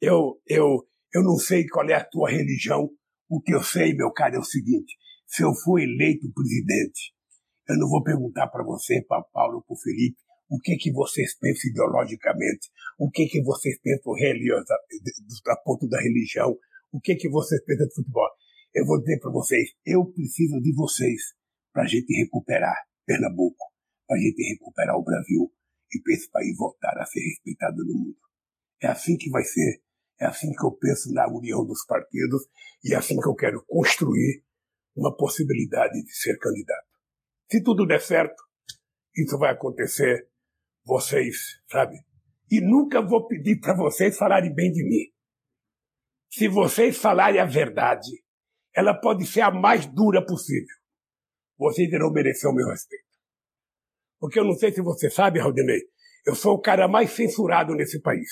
eu, 0.00 0.40
eu, 0.46 0.86
eu 1.14 1.22
não 1.22 1.36
sei 1.36 1.66
qual 1.66 1.88
é 1.88 1.94
a 1.94 2.04
tua 2.04 2.30
religião. 2.30 2.90
O 3.28 3.40
que 3.40 3.54
eu 3.54 3.62
sei, 3.62 3.94
meu 3.94 4.12
caro, 4.12 4.36
é 4.36 4.38
o 4.38 4.44
seguinte: 4.44 4.94
se 5.26 5.42
eu 5.42 5.54
for 5.64 5.80
eleito 5.80 6.30
presidente, 6.34 7.14
eu 7.68 7.78
não 7.78 7.88
vou 7.88 8.02
perguntar 8.02 8.48
para 8.48 8.62
você, 8.62 9.02
para 9.08 9.22
Paulo, 9.32 9.64
para 9.66 9.76
Felipe, 9.82 10.18
o 10.50 10.58
que 10.58 10.76
que 10.76 10.92
vocês 10.92 11.38
pensam 11.38 11.70
ideologicamente, 11.70 12.68
o 12.98 13.10
que 13.10 13.24
que 13.26 13.42
vocês 13.42 13.80
pensam 13.80 14.12
religiosa, 14.12 14.74
a 15.48 15.56
ponto 15.64 15.88
da 15.88 15.98
religião, 15.98 16.54
o 16.92 17.00
que 17.00 17.14
que 17.14 17.30
vocês 17.30 17.64
pensam 17.64 17.86
de 17.86 17.94
futebol. 17.94 18.28
Eu 18.74 18.86
vou 18.86 18.98
dizer 19.00 19.18
para 19.20 19.30
vocês, 19.30 19.70
eu 19.84 20.06
preciso 20.12 20.58
de 20.60 20.74
vocês 20.74 21.34
para 21.72 21.82
a 21.82 21.86
gente 21.86 22.12
recuperar 22.14 22.74
Pernambuco, 23.04 23.72
para 24.06 24.16
a 24.16 24.20
gente 24.20 24.42
recuperar 24.42 24.96
o 24.96 25.04
Brasil 25.04 25.52
e 25.92 26.00
para 26.00 26.14
esse 26.14 26.30
país 26.30 26.56
voltar 26.56 26.96
a 26.98 27.04
ser 27.04 27.20
respeitado 27.20 27.84
no 27.84 27.92
mundo. 27.92 28.18
É 28.80 28.86
assim 28.86 29.16
que 29.16 29.28
vai 29.28 29.44
ser, 29.44 29.82
é 30.18 30.24
assim 30.24 30.52
que 30.52 30.64
eu 30.64 30.72
penso 30.72 31.12
na 31.12 31.28
união 31.28 31.66
dos 31.66 31.84
partidos 31.84 32.42
e 32.82 32.94
é 32.94 32.96
assim 32.96 33.18
que 33.20 33.28
eu 33.28 33.34
quero 33.34 33.62
construir 33.66 34.42
uma 34.96 35.14
possibilidade 35.14 36.02
de 36.02 36.14
ser 36.14 36.38
candidato. 36.38 36.88
Se 37.50 37.62
tudo 37.62 37.86
der 37.86 38.00
certo, 38.00 38.42
isso 39.14 39.38
vai 39.38 39.52
acontecer 39.52 40.28
vocês, 40.84 41.60
sabe? 41.70 41.96
E 42.50 42.60
nunca 42.60 43.02
vou 43.02 43.26
pedir 43.26 43.60
para 43.60 43.76
vocês 43.76 44.16
falarem 44.16 44.54
bem 44.54 44.72
de 44.72 44.82
mim. 44.82 45.12
Se 46.30 46.48
vocês 46.48 46.96
falarem 46.96 47.40
a 47.40 47.44
verdade, 47.44 48.10
ela 48.74 48.94
pode 48.94 49.26
ser 49.26 49.42
a 49.42 49.50
mais 49.50 49.86
dura 49.86 50.24
possível. 50.24 50.76
Vocês 51.58 51.92
irão 51.92 52.10
merecer 52.10 52.50
o 52.50 52.54
meu 52.54 52.66
respeito. 52.68 53.04
Porque 54.18 54.38
eu 54.38 54.44
não 54.44 54.54
sei 54.54 54.72
se 54.72 54.80
você 54.80 55.10
sabe, 55.10 55.40
Rodinei, 55.40 55.80
eu 56.26 56.34
sou 56.34 56.54
o 56.54 56.60
cara 56.60 56.88
mais 56.88 57.10
censurado 57.10 57.74
nesse 57.74 58.00
país. 58.00 58.28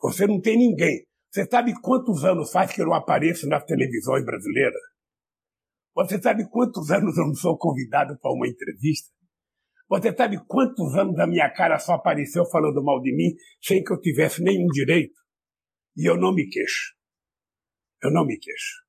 Você 0.00 0.26
não 0.26 0.40
tem 0.40 0.56
ninguém. 0.56 1.06
Você 1.30 1.44
sabe 1.46 1.78
quantos 1.80 2.24
anos 2.24 2.50
faz 2.50 2.72
que 2.72 2.80
eu 2.80 2.86
não 2.86 2.94
apareço 2.94 3.48
nas 3.48 3.64
televisões 3.64 4.24
brasileiras? 4.24 4.80
Você 5.94 6.20
sabe 6.20 6.48
quantos 6.48 6.90
anos 6.90 7.16
eu 7.18 7.26
não 7.26 7.34
sou 7.34 7.58
convidado 7.58 8.18
para 8.20 8.32
uma 8.32 8.46
entrevista? 8.46 9.10
Você 9.88 10.14
sabe 10.14 10.38
quantos 10.46 10.94
anos 10.94 11.18
a 11.18 11.26
minha 11.26 11.50
cara 11.50 11.78
só 11.78 11.94
apareceu 11.94 12.44
falando 12.46 12.82
mal 12.82 13.00
de 13.00 13.14
mim 13.14 13.34
sem 13.62 13.82
que 13.82 13.92
eu 13.92 14.00
tivesse 14.00 14.42
nenhum 14.42 14.68
direito? 14.68 15.14
E 15.96 16.08
eu 16.08 16.16
não 16.16 16.32
me 16.32 16.48
queixo. 16.48 16.97
Eu 18.02 18.12
não 18.12 18.24
me 18.24 18.38
queixo. 18.38 18.88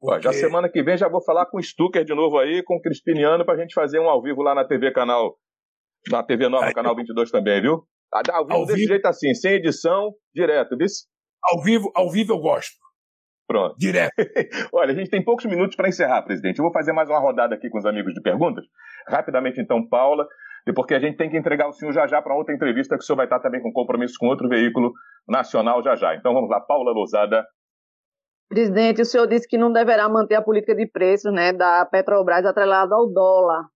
Porque... 0.00 0.22
Já 0.22 0.32
semana 0.32 0.68
que 0.68 0.82
vem 0.82 0.96
já 0.96 1.08
vou 1.08 1.22
falar 1.22 1.46
com 1.46 1.58
o 1.58 1.62
Stucker 1.62 2.04
de 2.04 2.14
novo 2.14 2.38
aí, 2.38 2.62
com 2.62 2.76
o 2.76 2.80
Crispiniano, 2.80 3.44
para 3.44 3.54
a 3.54 3.58
gente 3.58 3.74
fazer 3.74 3.98
um 4.00 4.08
ao 4.08 4.22
vivo 4.22 4.42
lá 4.42 4.54
na 4.54 4.64
TV 4.64 4.92
Canal, 4.92 5.36
na 6.10 6.22
TV 6.22 6.48
Nova, 6.48 6.66
aí, 6.66 6.72
Canal 6.74 6.96
22 6.96 7.30
também, 7.30 7.60
viu? 7.60 7.84
Ao 8.12 8.44
vivo 8.44 8.58
ao 8.58 8.66
desse 8.66 8.78
vivo... 8.78 8.88
jeito 8.88 9.06
assim, 9.06 9.34
sem 9.34 9.52
edição, 9.52 10.12
direto, 10.34 10.76
viu? 10.76 10.86
Ao 11.42 11.62
vivo, 11.62 11.90
ao 11.94 12.10
vivo 12.10 12.32
eu 12.32 12.38
gosto. 12.38 12.76
Pronto. 13.46 13.74
Direto. 13.78 14.12
Olha, 14.72 14.92
a 14.92 14.94
gente 14.94 15.10
tem 15.10 15.24
poucos 15.24 15.44
minutos 15.44 15.74
para 15.74 15.88
encerrar, 15.88 16.22
presidente. 16.22 16.58
Eu 16.58 16.64
vou 16.64 16.72
fazer 16.72 16.92
mais 16.92 17.08
uma 17.08 17.18
rodada 17.18 17.54
aqui 17.54 17.68
com 17.68 17.78
os 17.78 17.84
amigos 17.84 18.14
de 18.14 18.22
perguntas. 18.22 18.64
Rapidamente, 19.08 19.60
então, 19.60 19.86
Paula, 19.88 20.24
porque 20.74 20.94
a 20.94 21.00
gente 21.00 21.16
tem 21.16 21.28
que 21.28 21.36
entregar 21.36 21.68
o 21.68 21.72
senhor 21.72 21.92
já 21.92 22.06
já 22.06 22.22
para 22.22 22.36
outra 22.36 22.54
entrevista, 22.54 22.96
que 22.96 23.02
o 23.02 23.06
senhor 23.06 23.16
vai 23.16 23.26
estar 23.26 23.40
também 23.40 23.60
com 23.60 23.72
compromisso 23.72 24.14
com 24.18 24.28
outro 24.28 24.48
veículo 24.48 24.92
nacional 25.28 25.82
já 25.82 25.96
já. 25.96 26.14
Então 26.14 26.32
vamos 26.32 26.48
lá, 26.48 26.60
Paula 26.60 26.92
Lousada. 26.92 27.44
Presidente, 28.50 29.00
o 29.00 29.04
senhor 29.04 29.28
disse 29.28 29.46
que 29.46 29.56
não 29.56 29.72
deverá 29.72 30.08
manter 30.08 30.34
a 30.34 30.42
política 30.42 30.74
de 30.74 30.84
preços 30.84 31.32
né, 31.32 31.52
da 31.52 31.86
Petrobras 31.86 32.44
atrelada 32.44 32.96
ao 32.96 33.08
dólar. 33.08 33.68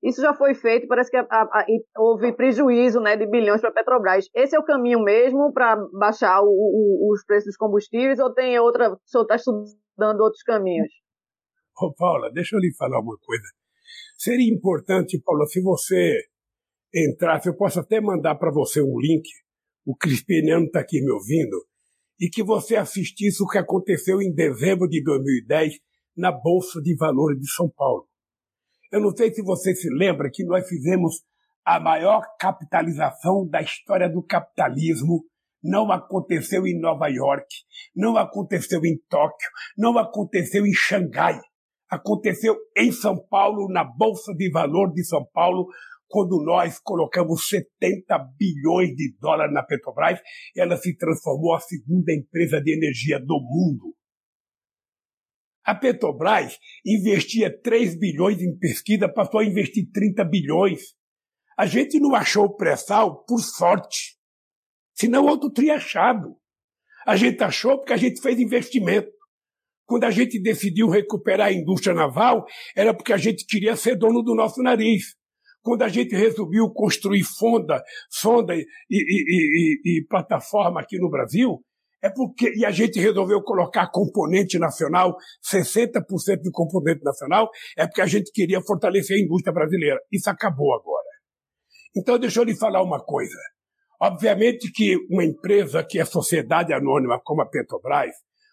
Isso 0.00 0.22
já 0.22 0.32
foi 0.32 0.54
feito, 0.54 0.86
parece 0.86 1.10
que 1.10 1.16
a, 1.16 1.26
a, 1.28 1.66
houve 1.98 2.32
prejuízo 2.32 3.00
né, 3.00 3.16
de 3.16 3.26
bilhões 3.26 3.60
para 3.60 3.70
a 3.70 3.72
Petrobras. 3.72 4.28
Esse 4.32 4.54
é 4.54 4.60
o 4.60 4.64
caminho 4.64 5.02
mesmo 5.02 5.52
para 5.52 5.76
baixar 5.98 6.40
o, 6.40 6.46
o, 6.46 7.12
os 7.12 7.24
preços 7.24 7.46
dos 7.46 7.56
combustíveis 7.56 8.20
ou 8.20 8.32
tem 8.32 8.56
outra, 8.60 8.92
o 8.92 8.98
senhor 9.04 9.24
está 9.24 9.34
estudando 9.34 10.20
outros 10.20 10.44
caminhos? 10.44 10.88
Ô, 11.80 11.92
Paula, 11.92 12.30
deixa 12.32 12.54
eu 12.54 12.60
lhe 12.60 12.72
falar 12.78 13.00
uma 13.00 13.18
coisa. 13.20 13.48
Seria 14.16 14.54
importante, 14.54 15.20
Paula, 15.20 15.46
se 15.46 15.60
você 15.60 16.16
entrasse, 16.94 17.48
eu 17.48 17.56
posso 17.56 17.80
até 17.80 18.00
mandar 18.00 18.36
para 18.36 18.52
você 18.52 18.80
um 18.80 19.00
link, 19.00 19.28
o 19.84 19.96
Crispiniano 19.96 20.66
está 20.66 20.78
aqui 20.78 21.00
me 21.00 21.10
ouvindo, 21.10 21.56
e 22.20 22.28
que 22.28 22.42
você 22.42 22.76
assistisse 22.76 23.42
o 23.42 23.46
que 23.46 23.58
aconteceu 23.58 24.20
em 24.20 24.32
dezembro 24.32 24.88
de 24.88 25.02
2010 25.02 25.74
na 26.16 26.30
Bolsa 26.30 26.80
de 26.80 26.94
Valores 26.96 27.40
de 27.40 27.50
São 27.50 27.68
Paulo. 27.68 28.06
Eu 28.90 29.00
não 29.00 29.16
sei 29.16 29.32
se 29.32 29.42
você 29.42 29.74
se 29.74 29.88
lembra 29.88 30.30
que 30.30 30.44
nós 30.44 30.68
fizemos 30.68 31.22
a 31.64 31.80
maior 31.80 32.22
capitalização 32.38 33.48
da 33.48 33.62
história 33.62 34.08
do 34.08 34.22
capitalismo. 34.22 35.24
Não 35.62 35.90
aconteceu 35.92 36.66
em 36.66 36.78
Nova 36.78 37.08
York, 37.08 37.46
não 37.94 38.16
aconteceu 38.16 38.84
em 38.84 38.98
Tóquio, 39.08 39.48
não 39.78 39.96
aconteceu 39.96 40.66
em 40.66 40.72
Xangai. 40.74 41.38
Aconteceu 41.88 42.56
em 42.76 42.90
São 42.90 43.16
Paulo, 43.28 43.70
na 43.70 43.84
Bolsa 43.84 44.34
de 44.34 44.50
Valor 44.50 44.92
de 44.92 45.04
São 45.04 45.24
Paulo, 45.32 45.68
quando 46.12 46.44
nós 46.44 46.78
colocamos 46.78 47.48
70 47.48 48.18
bilhões 48.38 48.94
de 48.94 49.16
dólares 49.18 49.54
na 49.54 49.62
Petrobras, 49.62 50.20
ela 50.54 50.76
se 50.76 50.94
transformou 50.94 51.54
a 51.54 51.60
segunda 51.60 52.12
empresa 52.12 52.60
de 52.60 52.70
energia 52.70 53.18
do 53.18 53.40
mundo. 53.40 53.96
A 55.64 55.74
Petrobras 55.74 56.58
investia 56.84 57.50
3 57.62 57.98
bilhões 57.98 58.42
em 58.42 58.54
pesquisa, 58.58 59.08
passou 59.08 59.40
a 59.40 59.44
investir 59.44 59.90
30 59.90 60.22
bilhões. 60.24 60.82
A 61.56 61.64
gente 61.64 61.98
não 61.98 62.14
achou 62.14 62.44
o 62.44 62.56
pré-sal 62.56 63.24
por 63.24 63.38
sorte. 63.38 64.18
Senão 64.94 65.24
outro 65.24 65.50
teria 65.50 65.76
achado. 65.76 66.36
A 67.06 67.16
gente 67.16 67.42
achou 67.42 67.78
porque 67.78 67.94
a 67.94 67.96
gente 67.96 68.20
fez 68.20 68.38
investimento. 68.38 69.10
Quando 69.86 70.04
a 70.04 70.10
gente 70.10 70.38
decidiu 70.38 70.90
recuperar 70.90 71.48
a 71.48 71.52
indústria 71.52 71.94
naval, 71.94 72.44
era 72.76 72.92
porque 72.92 73.14
a 73.14 73.16
gente 73.16 73.46
queria 73.46 73.76
ser 73.76 73.96
dono 73.96 74.22
do 74.22 74.34
nosso 74.34 74.62
nariz. 74.62 75.21
Quando 75.62 75.82
a 75.82 75.88
gente 75.88 76.14
resolveu 76.14 76.70
construir 76.70 77.22
fonda, 77.22 77.82
sonda 78.10 78.54
e, 78.54 78.66
e, 78.90 79.78
e, 79.84 79.98
e 79.98 80.06
plataforma 80.06 80.80
aqui 80.80 80.98
no 80.98 81.08
Brasil, 81.08 81.62
é 82.02 82.10
porque, 82.10 82.52
e 82.56 82.66
a 82.66 82.70
gente 82.72 82.98
resolveu 82.98 83.40
colocar 83.42 83.88
componente 83.88 84.58
nacional, 84.58 85.16
60% 85.48 86.40
de 86.42 86.50
componente 86.50 87.04
nacional, 87.04 87.48
é 87.78 87.86
porque 87.86 88.00
a 88.00 88.06
gente 88.06 88.32
queria 88.32 88.60
fortalecer 88.60 89.16
a 89.16 89.20
indústria 89.20 89.52
brasileira. 89.52 90.00
Isso 90.10 90.28
acabou 90.28 90.74
agora. 90.74 91.06
Então, 91.96 92.18
deixa 92.18 92.40
eu 92.40 92.44
lhe 92.44 92.56
falar 92.56 92.82
uma 92.82 92.98
coisa. 92.98 93.38
Obviamente 94.00 94.72
que 94.72 94.96
uma 95.08 95.24
empresa 95.24 95.84
que 95.84 96.00
é 96.00 96.04
sociedade 96.04 96.72
anônima 96.72 97.20
como 97.22 97.40
a 97.40 97.46
Petrobras, 97.48 98.10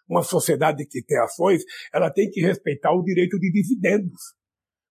uma 0.08 0.22
sociedade 0.22 0.86
que 0.86 1.04
tem 1.04 1.18
ações, 1.20 1.64
ela 1.92 2.12
tem 2.12 2.30
que 2.30 2.42
respeitar 2.42 2.92
o 2.92 3.02
direito 3.02 3.40
de 3.40 3.52
dividendos. 3.52 4.22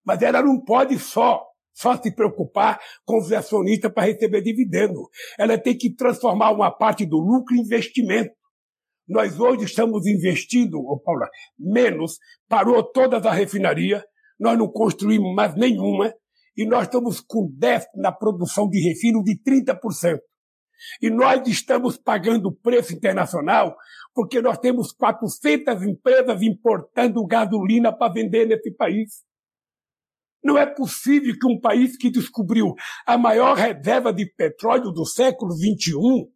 Mas 0.05 0.21
ela 0.21 0.41
não 0.41 0.61
pode 0.61 0.99
só 0.99 1.48
só 1.79 1.95
se 1.95 2.13
preocupar 2.13 2.79
com 3.05 3.17
os 3.17 3.31
acionistas 3.31 3.91
para 3.91 4.03
receber 4.03 4.41
dividendo. 4.41 5.09
Ela 5.37 5.57
tem 5.57 5.77
que 5.77 5.95
transformar 5.95 6.51
uma 6.51 6.69
parte 6.69 7.05
do 7.05 7.17
lucro 7.17 7.55
em 7.55 7.61
investimento. 7.61 8.31
Nós 9.07 9.39
hoje 9.39 9.63
estamos 9.63 10.05
investindo, 10.05 10.77
oh 10.77 10.99
Paula, 10.99 11.27
menos, 11.57 12.17
parou 12.47 12.83
todas 12.83 13.25
as 13.25 13.35
refinarias, 13.35 14.03
nós 14.39 14.57
não 14.57 14.67
construímos 14.67 15.33
mais 15.33 15.55
nenhuma, 15.55 16.13
e 16.55 16.65
nós 16.65 16.83
estamos 16.83 17.21
com 17.21 17.49
déficit 17.57 17.97
na 17.97 18.11
produção 18.11 18.69
de 18.69 18.79
refino 18.81 19.23
de 19.23 19.41
30%. 19.41 20.19
E 21.01 21.09
nós 21.09 21.47
estamos 21.47 21.97
pagando 21.97 22.51
preço 22.51 22.93
internacional 22.93 23.75
porque 24.13 24.41
nós 24.41 24.57
temos 24.57 24.91
400 24.91 25.81
empresas 25.83 26.41
importando 26.41 27.25
gasolina 27.25 27.91
para 27.91 28.13
vender 28.13 28.45
nesse 28.45 28.71
país. 28.75 29.28
Não 30.43 30.57
é 30.57 30.65
possível 30.65 31.35
que 31.37 31.47
um 31.47 31.59
país 31.59 31.97
que 31.97 32.09
descobriu 32.09 32.73
a 33.05 33.17
maior 33.17 33.57
reserva 33.57 34.13
de 34.13 34.25
petróleo 34.25 34.91
do 34.91 35.05
século 35.05 35.51
XXI 35.51 36.29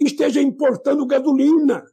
esteja 0.00 0.40
importando 0.40 1.06
gasolina. 1.06 1.84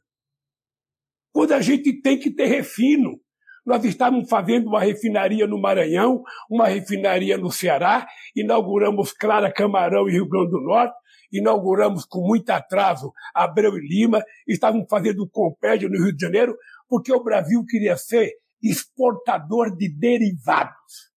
Quando 1.32 1.52
a 1.52 1.60
gente 1.60 2.00
tem 2.00 2.18
que 2.18 2.30
ter 2.30 2.46
refino. 2.46 3.20
Nós 3.66 3.82
estávamos 3.82 4.28
fazendo 4.28 4.66
uma 4.66 4.80
refinaria 4.80 5.46
no 5.46 5.58
Maranhão, 5.58 6.22
uma 6.50 6.66
refinaria 6.66 7.38
no 7.38 7.50
Ceará, 7.50 8.06
inauguramos 8.36 9.10
Clara 9.10 9.50
Camarão 9.50 10.06
e 10.06 10.12
Rio 10.12 10.28
Grande 10.28 10.50
do 10.50 10.60
Norte, 10.60 10.94
inauguramos 11.32 12.04
com 12.04 12.20
muito 12.20 12.50
atraso 12.50 13.10
Abreu 13.34 13.78
e 13.78 13.80
Lima, 13.80 14.22
estávamos 14.46 14.86
fazendo 14.88 15.22
o 15.22 15.30
Compédio 15.30 15.88
no 15.88 15.96
Rio 15.96 16.14
de 16.14 16.20
Janeiro, 16.20 16.54
porque 16.86 17.10
o 17.10 17.24
Brasil 17.24 17.64
queria 17.66 17.96
ser 17.96 18.32
exportador 18.62 19.74
de 19.74 19.88
derivados. 19.88 21.13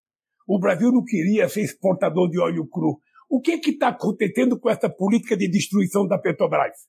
O 0.47 0.57
Brasil 0.57 0.91
não 0.91 1.03
queria 1.03 1.49
ser 1.49 1.61
exportador 1.61 2.29
de 2.29 2.39
óleo 2.39 2.65
cru. 2.67 3.01
O 3.29 3.41
que 3.41 3.59
está 3.69 3.89
acontecendo 3.89 4.57
com 4.57 4.69
essa 4.69 4.89
política 4.89 5.35
de 5.35 5.49
destruição 5.49 6.07
da 6.07 6.17
Petrobras? 6.17 6.87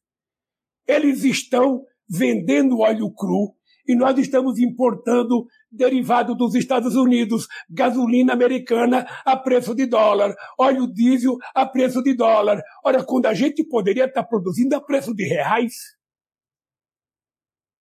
Eles 0.86 1.24
estão 1.24 1.84
vendendo 2.08 2.78
óleo 2.78 3.12
cru 3.12 3.56
e 3.86 3.96
nós 3.96 4.16
estamos 4.18 4.58
importando 4.58 5.46
derivado 5.70 6.34
dos 6.34 6.54
Estados 6.54 6.94
Unidos, 6.94 7.48
gasolina 7.68 8.34
americana 8.34 9.06
a 9.24 9.36
preço 9.36 9.74
de 9.74 9.86
dólar, 9.86 10.36
óleo 10.58 10.86
diesel 10.86 11.36
a 11.54 11.66
preço 11.66 12.02
de 12.02 12.14
dólar. 12.14 12.62
Ora, 12.84 13.02
quando 13.02 13.26
a 13.26 13.34
gente 13.34 13.64
poderia 13.64 14.04
estar 14.04 14.24
produzindo 14.24 14.76
a 14.76 14.80
preço 14.80 15.14
de 15.14 15.24
reais, 15.24 15.74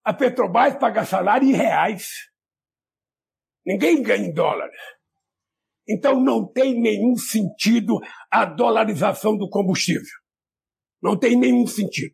a 0.04 0.14
Petrobras 0.14 0.76
paga 0.80 1.06
salário 1.06 1.48
em 1.48 1.54
reais. 1.54 2.08
Ninguém 3.66 4.02
ganha 4.02 4.26
em 4.26 4.34
dólar. 4.34 4.70
Então 5.88 6.20
não 6.20 6.46
tem 6.46 6.80
nenhum 6.80 7.16
sentido 7.16 8.00
a 8.30 8.46
dolarização 8.46 9.38
do 9.38 9.50
combustível. 9.50 10.04
Não 11.02 11.18
tem 11.18 11.36
nenhum 11.36 11.66
sentido. 11.66 12.14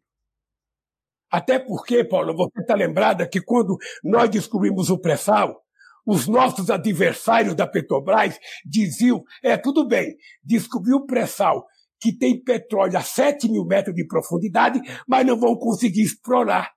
Até 1.32 1.58
porque, 1.58 2.04
Paulo, 2.04 2.36
você 2.36 2.62
está 2.62 2.76
lembrada 2.76 3.28
que 3.28 3.42
quando 3.42 3.76
nós 4.04 4.30
descobrimos 4.30 4.92
o 4.92 5.00
pré-sal, 5.00 5.64
os 6.06 6.28
nossos 6.28 6.70
adversários 6.70 7.56
da 7.56 7.66
Petrobras 7.66 8.38
diziam: 8.64 9.24
é, 9.42 9.58
tudo 9.58 9.88
bem, 9.88 10.16
descobriu 10.44 10.98
o 10.98 11.06
pré-sal 11.06 11.66
que 12.00 12.16
tem 12.16 12.44
petróleo 12.44 12.98
a 12.98 13.02
7 13.02 13.50
mil 13.50 13.66
metros 13.66 13.96
de 13.96 14.06
profundidade, 14.06 14.80
mas 15.08 15.26
não 15.26 15.40
vão 15.40 15.56
conseguir 15.56 16.04
explorar. 16.04 16.70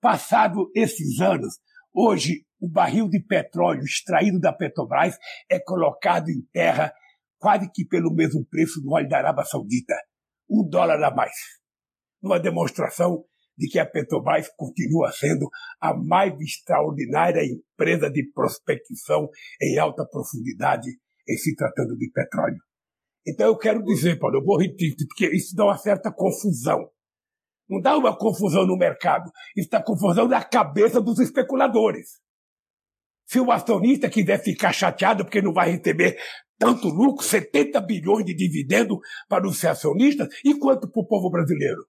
Passado 0.00 0.68
esses 0.74 1.20
anos, 1.20 1.58
hoje 1.94 2.44
o 2.62 2.68
barril 2.68 3.08
de 3.08 3.18
petróleo 3.18 3.82
extraído 3.82 4.38
da 4.38 4.52
Petrobras 4.52 5.18
é 5.50 5.58
colocado 5.58 6.28
em 6.28 6.40
terra 6.52 6.94
quase 7.36 7.68
que 7.68 7.84
pelo 7.84 8.14
mesmo 8.14 8.46
preço 8.46 8.80
do 8.80 8.92
óleo 8.92 9.08
da 9.08 9.18
Arábia 9.18 9.44
Saudita. 9.44 9.94
Um 10.48 10.68
dólar 10.68 11.02
a 11.02 11.12
mais. 11.12 11.34
Uma 12.22 12.38
demonstração 12.38 13.24
de 13.58 13.68
que 13.68 13.80
a 13.80 13.84
Petrobras 13.84 14.48
continua 14.56 15.10
sendo 15.10 15.50
a 15.80 15.92
mais 15.92 16.40
extraordinária 16.40 17.42
empresa 17.44 18.08
de 18.08 18.30
prospecção 18.32 19.28
em 19.60 19.76
alta 19.78 20.06
profundidade 20.06 20.88
em 21.28 21.36
se 21.36 21.56
tratando 21.56 21.96
de 21.96 22.08
petróleo. 22.12 22.58
Então 23.26 23.48
eu 23.48 23.58
quero 23.58 23.82
dizer, 23.82 24.20
Paulo, 24.20 24.36
eu 24.36 24.44
vou 24.44 24.60
repetir, 24.60 24.94
porque 25.08 25.34
isso 25.34 25.56
dá 25.56 25.64
uma 25.64 25.78
certa 25.78 26.12
confusão. 26.12 26.88
Não 27.68 27.80
dá 27.80 27.96
uma 27.96 28.16
confusão 28.16 28.64
no 28.64 28.76
mercado, 28.76 29.28
isso 29.56 29.68
dá 29.68 29.82
confusão 29.82 30.28
na 30.28 30.44
cabeça 30.44 31.00
dos 31.00 31.18
especuladores. 31.18 32.21
Se 33.26 33.40
o 33.40 33.50
acionista 33.50 34.10
quiser 34.10 34.42
ficar 34.42 34.72
chateado 34.72 35.24
porque 35.24 35.40
não 35.40 35.52
vai 35.52 35.70
receber 35.70 36.18
tanto 36.58 36.88
lucro, 36.88 37.24
70 37.24 37.80
bilhões 37.80 38.24
de 38.24 38.34
dividendo 38.34 39.00
para 39.28 39.46
os 39.46 39.64
acionistas, 39.64 40.28
e 40.44 40.54
quanto 40.54 40.88
para 40.88 41.02
o 41.02 41.06
povo 41.06 41.28
brasileiro? 41.30 41.84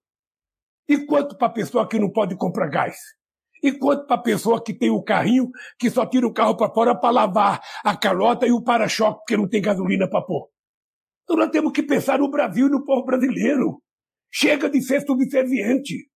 E 0.88 1.06
quanto 1.06 1.38
para 1.38 1.48
a 1.48 1.54
pessoa 1.54 1.88
que 1.88 2.00
não 2.00 2.12
pode 2.12 2.36
comprar 2.36 2.70
gás? 2.70 2.98
E 3.62 3.72
quanto 3.72 4.06
para 4.06 4.16
a 4.16 4.22
pessoa 4.22 4.62
que 4.62 4.74
tem 4.74 4.90
o 4.90 5.04
carrinho, 5.04 5.50
que 5.80 5.90
só 5.90 6.06
tira 6.06 6.28
o 6.28 6.34
carro 6.34 6.58
para 6.58 6.74
fora 6.74 7.00
para 7.00 7.12
lavar 7.12 7.62
a 7.86 7.96
calota 7.96 8.46
e 8.46 8.52
o 8.52 8.64
para-choque, 8.64 9.20
porque 9.20 9.38
não 9.38 9.48
tem 9.48 9.62
gasolina 9.62 10.10
para 10.10 10.26
pôr? 10.26 10.50
Então 11.24 11.38
nós 11.38 11.50
temos 11.50 11.72
que 11.72 11.84
pensar 11.84 12.20
no 12.20 12.30
Brasil 12.30 12.68
e 12.68 12.70
no 12.72 12.84
povo 12.84 13.06
brasileiro. 13.06 13.82
Chega 14.32 14.70
de 14.70 14.82
ser 14.82 15.02
subserviente. 15.06 16.10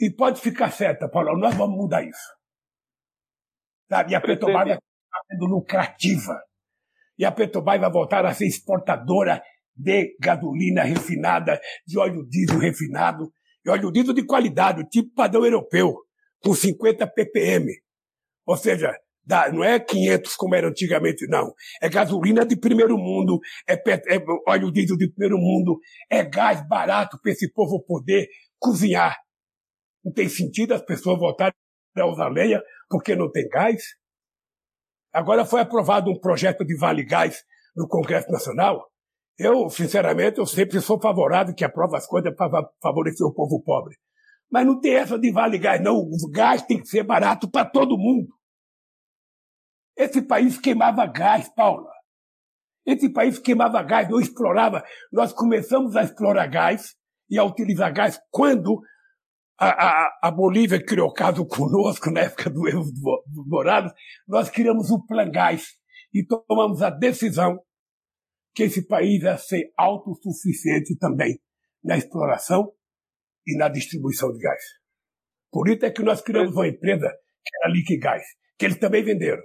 E 0.00 0.10
pode 0.10 0.40
ficar 0.40 0.70
certa, 0.70 1.08
Paulo, 1.08 1.36
nós 1.36 1.54
vamos 1.54 1.76
mudar 1.76 2.02
isso. 2.02 2.41
Sabe? 3.88 4.12
E 4.12 4.14
a 4.14 4.20
Petrobras 4.20 4.64
vai 4.64 4.76
estar 4.76 5.22
sendo 5.30 5.46
lucrativa. 5.46 6.40
E 7.18 7.24
a 7.24 7.32
Petrobras 7.32 7.80
vai 7.80 7.90
voltar 7.90 8.24
a 8.24 8.34
ser 8.34 8.46
exportadora 8.46 9.42
de 9.74 10.16
gasolina 10.20 10.82
refinada, 10.82 11.60
de 11.86 11.98
óleo 11.98 12.26
diesel 12.28 12.58
refinado, 12.58 13.32
e 13.64 13.70
óleo 13.70 13.90
diesel 13.90 14.14
de 14.14 14.24
qualidade, 14.24 14.88
tipo 14.88 15.14
padrão 15.14 15.44
europeu, 15.44 15.94
com 16.42 16.54
50 16.54 17.06
ppm. 17.06 17.66
Ou 18.46 18.56
seja, 18.56 18.92
não 19.52 19.62
é 19.62 19.78
500 19.78 20.34
como 20.34 20.54
era 20.54 20.68
antigamente, 20.68 21.26
não. 21.28 21.52
É 21.80 21.88
gasolina 21.88 22.44
de 22.44 22.56
primeiro 22.56 22.98
mundo, 22.98 23.38
é, 23.68 23.74
é 23.74 24.24
óleo 24.48 24.72
diesel 24.72 24.96
de 24.96 25.08
primeiro 25.10 25.38
mundo, 25.38 25.78
é 26.10 26.24
gás 26.24 26.66
barato 26.68 27.18
para 27.22 27.32
esse 27.32 27.50
povo 27.52 27.82
poder 27.84 28.28
cozinhar. 28.58 29.16
Não 30.04 30.12
tem 30.12 30.28
sentido 30.28 30.74
as 30.74 30.82
pessoas 30.82 31.18
voltarem 31.18 31.54
a 31.96 32.06
usar 32.06 32.28
lenha 32.28 32.60
porque 32.92 33.16
não 33.16 33.30
tem 33.30 33.48
gás. 33.48 33.82
Agora 35.10 35.46
foi 35.46 35.62
aprovado 35.62 36.10
um 36.10 36.20
projeto 36.20 36.62
de 36.62 36.76
Vale 36.76 37.02
Gás 37.04 37.42
no 37.74 37.88
Congresso 37.88 38.30
Nacional. 38.30 38.86
Eu, 39.38 39.70
sinceramente, 39.70 40.38
eu 40.38 40.44
sempre 40.44 40.78
sou 40.82 41.00
favorável 41.00 41.54
que 41.54 41.64
aprova 41.64 41.96
as 41.96 42.06
coisas 42.06 42.36
para 42.36 42.70
favorecer 42.82 43.26
o 43.26 43.32
povo 43.32 43.62
pobre. 43.62 43.96
Mas 44.50 44.66
não 44.66 44.78
tem 44.78 44.94
essa 44.94 45.18
de 45.18 45.32
Vale 45.32 45.58
Gás, 45.58 45.82
não. 45.82 45.96
O 45.96 46.30
gás 46.30 46.60
tem 46.62 46.78
que 46.78 46.86
ser 46.86 47.02
barato 47.02 47.50
para 47.50 47.64
todo 47.64 47.96
mundo. 47.96 48.28
Esse 49.96 50.20
país 50.20 50.58
queimava 50.58 51.06
gás, 51.06 51.48
Paula. 51.48 51.90
Esse 52.84 53.10
país 53.10 53.38
queimava 53.38 53.82
gás, 53.82 54.08
não 54.10 54.20
explorava. 54.20 54.84
Nós 55.10 55.32
começamos 55.32 55.96
a 55.96 56.02
explorar 56.02 56.46
gás 56.46 56.94
e 57.30 57.38
a 57.38 57.44
utilizar 57.44 57.92
gás 57.92 58.20
quando 58.30 58.82
a, 59.62 60.06
a, 60.06 60.18
a 60.22 60.30
Bolívia 60.30 60.84
criou 60.84 61.12
caso 61.12 61.46
conosco 61.46 62.10
na 62.10 62.22
época 62.22 62.50
do 62.50 62.68
Evo 62.68 62.90
Morales, 63.46 63.92
nós 64.26 64.50
criamos 64.50 64.90
o 64.90 65.04
Plan 65.06 65.30
Gás 65.30 65.76
e 66.12 66.24
tomamos 66.26 66.82
a 66.82 66.90
decisão 66.90 67.60
que 68.54 68.64
esse 68.64 68.86
país 68.86 69.22
ia 69.22 69.38
ser 69.38 69.72
autossuficiente 69.78 70.96
também 70.98 71.38
na 71.82 71.96
exploração 71.96 72.72
e 73.46 73.56
na 73.56 73.68
distribuição 73.68 74.32
de 74.32 74.38
gás. 74.38 74.62
Por 75.50 75.68
isso 75.68 75.86
é 75.86 75.90
que 75.90 76.02
nós 76.02 76.20
criamos 76.20 76.54
uma 76.54 76.68
empresa 76.68 77.08
que 77.44 77.56
era 77.62 77.72
Liquigás, 77.72 78.22
que 78.58 78.66
eles 78.66 78.78
também 78.78 79.02
venderam. 79.02 79.42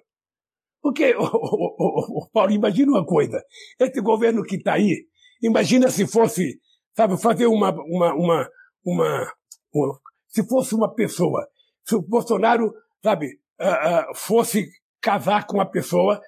Porque, 0.82 1.16
oh, 1.16 1.26
oh, 1.26 2.20
oh, 2.20 2.30
Paulo, 2.32 2.52
imagina 2.52 2.92
uma 2.92 3.06
coisa. 3.06 3.42
Esse 3.80 4.02
governo 4.02 4.44
que 4.44 4.58
está 4.58 4.74
aí, 4.74 5.08
imagina 5.42 5.90
se 5.90 6.08
fosse, 6.08 6.60
sabe, 6.96 7.20
fazer 7.22 7.48
uma, 7.48 7.72
uma, 7.72 8.14
uma, 8.14 8.50
uma, 8.86 9.34
uma 9.74 10.00
se 10.38 10.48
fosse 10.48 10.76
uma 10.76 10.94
pessoa, 10.94 11.48
se 11.84 11.96
o 11.96 12.02
Bolsonaro, 12.02 12.72
sabe, 13.04 13.40
uh, 13.60 14.12
uh, 14.12 14.16
fosse 14.16 14.68
casar 15.02 15.48
com 15.48 15.58
uma 15.58 15.70
pessoa 15.70 16.22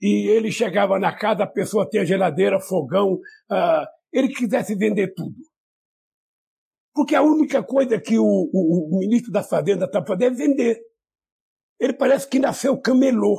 e 0.00 0.28
ele 0.28 0.52
chegava 0.52 1.00
na 1.00 1.12
casa, 1.12 1.42
a 1.42 1.48
pessoa 1.48 1.88
tinha 1.88 2.04
geladeira, 2.04 2.60
fogão, 2.60 3.14
uh, 3.14 3.86
ele 4.12 4.28
quisesse 4.28 4.76
vender 4.76 5.12
tudo. 5.14 5.34
Porque 6.94 7.16
a 7.16 7.22
única 7.22 7.62
coisa 7.62 8.00
que 8.00 8.16
o, 8.18 8.24
o, 8.24 8.96
o 8.96 8.98
ministro 9.00 9.32
da 9.32 9.42
Fazenda 9.42 9.86
está 9.86 10.04
fazendo 10.04 10.34
é 10.34 10.46
vender. 10.46 10.80
Ele 11.80 11.92
parece 11.92 12.28
que 12.28 12.38
nasceu 12.38 12.80
camelô. 12.80 13.36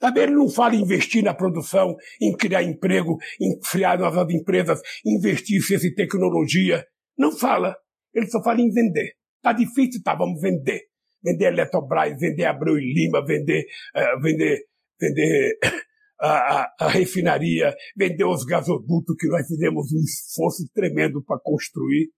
Sabe, 0.00 0.20
ele 0.20 0.32
não 0.32 0.50
fala 0.50 0.74
em 0.74 0.82
investir 0.82 1.24
na 1.24 1.32
produção, 1.32 1.96
em 2.20 2.36
criar 2.36 2.62
emprego, 2.62 3.16
em 3.40 3.58
criar 3.58 3.98
novas 3.98 4.28
empresas, 4.34 4.80
investir 5.06 5.58
em 5.58 5.60
ciência 5.60 5.86
e 5.86 5.94
tecnologia. 5.94 6.84
Não 7.16 7.32
fala. 7.32 7.76
Ele 8.14 8.26
só 8.26 8.42
fala 8.42 8.60
em 8.60 8.70
vender. 8.70 9.12
Tá 9.42 9.52
difícil, 9.52 10.02
tá, 10.02 10.14
vamos 10.14 10.40
vender. 10.40 10.82
Vender 11.22 11.46
Eletrobras, 11.46 12.18
vender 12.18 12.44
Abreu 12.44 12.78
e 12.78 12.92
Lima, 12.92 13.24
vender, 13.24 13.64
uh, 13.96 14.20
vender, 14.20 14.58
vender 15.00 15.58
a, 16.20 16.28
a, 16.28 16.74
a, 16.80 16.88
refinaria, 16.88 17.74
vender 17.96 18.24
os 18.24 18.44
gasodutos 18.44 19.16
que 19.18 19.28
nós 19.28 19.46
fizemos 19.46 19.92
um 19.92 20.00
esforço 20.00 20.68
tremendo 20.74 21.22
para 21.24 21.40
construir. 21.40 22.10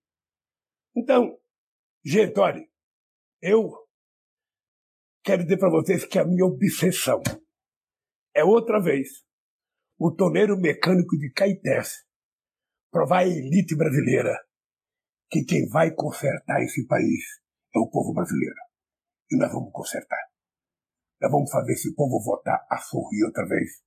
Então, 0.97 1.37
gente, 2.05 2.39
olha, 2.39 2.63
eu 3.43 3.71
quero 5.23 5.43
dizer 5.43 5.59
para 5.59 5.71
vocês 5.71 6.05
que 6.05 6.19
a 6.19 6.25
minha 6.25 6.45
obsessão 6.45 7.23
é 8.35 8.45
outra 8.45 8.81
vez 8.81 9.09
o 9.99 10.11
torneiro 10.11 10.59
mecânico 10.59 11.17
de 11.17 11.31
Caetés 11.33 12.05
provar 12.91 13.21
à 13.21 13.27
elite 13.27 13.77
brasileira 13.77 14.37
que 15.35 15.45
quem 15.45 15.69
vai 15.69 15.91
consertar 15.91 16.63
esse 16.63 16.87
país 16.87 17.43
é 17.75 17.79
o 17.81 17.91
povo 17.91 18.15
brasileiro. 18.15 18.55
E 19.33 19.37
nós 19.37 19.53
vamos 19.53 19.73
consertar. 19.73 20.31
Nós 21.21 21.33
vamos 21.33 21.51
fazer 21.51 21.73
esse 21.73 21.93
povo 21.93 22.23
votar 22.23 22.65
a 22.71 22.79
sorrir 22.79 23.25
outra 23.25 23.45
vez 23.45 23.83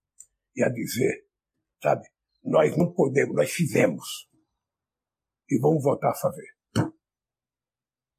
e 0.57 0.61
a 0.61 0.67
dizer, 0.67 1.25
sabe, 1.81 2.05
nós 2.43 2.75
não 2.75 2.91
podemos, 2.91 3.33
nós 3.33 3.49
fizemos. 3.49 4.27
E 5.49 5.57
vamos 5.61 5.81
voltar 5.81 6.09
a 6.09 6.15
fazer. 6.15 6.51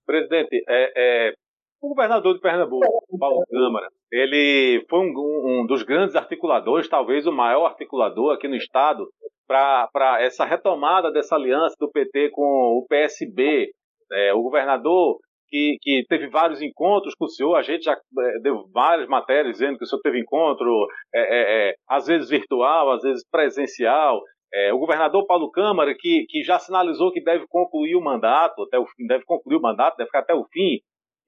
Presidente, 0.06 0.64
é, 0.66 1.28
é, 1.28 1.34
o 1.82 1.88
governador 1.90 2.34
de 2.34 2.40
Pernambuco, 2.40 3.18
Paulo 3.18 3.44
Câmara, 3.46 3.90
ele 4.10 4.84
foi 4.88 5.00
um, 5.00 5.12
um, 5.12 5.66
dos 5.66 5.82
grandes 5.82 6.16
articuladores, 6.16 6.88
talvez 6.88 7.26
o 7.26 7.32
maior 7.32 7.66
articulador 7.66 8.34
aqui 8.34 8.48
no 8.48 8.56
Estado, 8.56 9.06
para 9.46 10.18
essa 10.20 10.44
retomada 10.44 11.10
dessa 11.10 11.34
aliança 11.34 11.74
do 11.78 11.90
PT 11.90 12.30
com 12.30 12.42
o 12.42 12.86
PSB. 12.88 13.70
É, 14.10 14.32
o 14.32 14.42
governador 14.42 15.18
que, 15.48 15.76
que, 15.80 16.04
teve 16.08 16.28
vários 16.28 16.62
encontros 16.62 17.14
com 17.14 17.24
o 17.24 17.28
senhor, 17.28 17.54
a 17.54 17.62
gente 17.62 17.84
já 17.84 17.92
é, 17.94 18.40
deu 18.40 18.66
várias 18.72 19.08
matérias 19.08 19.54
dizendo 19.54 19.78
que 19.78 19.84
o 19.84 19.86
senhor 19.86 20.00
teve 20.02 20.20
encontro, 20.20 20.86
é, 21.14 21.20
é, 21.20 21.70
é 21.70 21.74
às 21.88 22.06
vezes 22.06 22.28
virtual, 22.28 22.90
às 22.90 23.02
vezes 23.02 23.22
presencial. 23.30 24.20
É, 24.52 24.72
o 24.72 24.78
governador 24.78 25.26
Paulo 25.26 25.50
Câmara, 25.50 25.94
que, 25.98 26.24
que 26.28 26.42
já 26.42 26.58
sinalizou 26.58 27.12
que 27.12 27.22
deve 27.22 27.46
concluir 27.48 27.96
o 27.96 28.02
mandato, 28.02 28.62
até 28.62 28.78
o 28.78 28.86
fim, 28.86 29.06
deve 29.06 29.24
concluir 29.24 29.56
o 29.56 29.62
mandato, 29.62 29.96
deve 29.96 30.08
ficar 30.08 30.20
até 30.20 30.34
o 30.34 30.44
fim. 30.44 30.78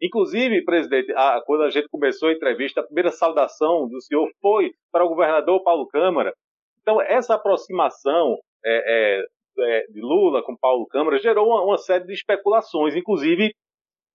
Inclusive, 0.02 0.64
presidente, 0.64 1.12
a, 1.14 1.42
quando 1.44 1.62
a 1.64 1.70
gente 1.70 1.88
começou 1.88 2.30
a 2.30 2.32
entrevista, 2.32 2.80
a 2.80 2.84
primeira 2.84 3.10
saudação 3.10 3.86
do 3.86 4.00
senhor 4.00 4.28
foi 4.40 4.72
para 4.90 5.04
o 5.04 5.08
governador 5.08 5.62
Paulo 5.62 5.86
Câmara. 5.88 6.32
Então, 6.80 7.00
essa 7.02 7.34
aproximação 7.34 8.38
é, 8.64 9.18
é, 9.18 9.24
é 9.58 9.86
de 9.88 10.00
Lula 10.00 10.42
com 10.42 10.56
Paulo 10.56 10.86
Câmara 10.86 11.18
gerou 11.18 11.48
uma, 11.48 11.62
uma, 11.62 11.76
série 11.76 12.06
de 12.06 12.14
especulações, 12.14 12.96
inclusive 12.96 13.52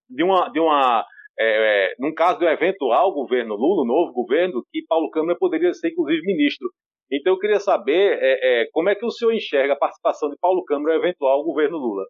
de 0.09 0.23
uma, 0.23 0.49
de 0.49 0.59
uma 0.59 1.05
é, 1.37 1.91
é, 1.91 1.95
num 1.99 2.13
caso 2.13 2.39
do 2.39 2.47
eventual 2.47 3.13
governo 3.13 3.55
Lula, 3.55 3.83
o 3.83 3.87
novo 3.87 4.11
governo, 4.11 4.63
que 4.71 4.83
Paulo 4.87 5.11
Câmara 5.11 5.37
poderia 5.37 5.73
ser, 5.73 5.89
inclusive, 5.89 6.25
ministro. 6.25 6.67
Então, 7.11 7.33
eu 7.33 7.39
queria 7.39 7.59
saber 7.59 8.17
é, 8.19 8.67
como 8.71 8.89
é 8.89 8.95
que 8.95 9.05
o 9.05 9.11
senhor 9.11 9.31
enxerga 9.31 9.73
a 9.73 9.77
participação 9.77 10.29
de 10.29 10.37
Paulo 10.41 10.63
Câmara 10.65 10.97
no 10.97 11.03
eventual 11.03 11.43
governo 11.43 11.77
Lula. 11.77 12.05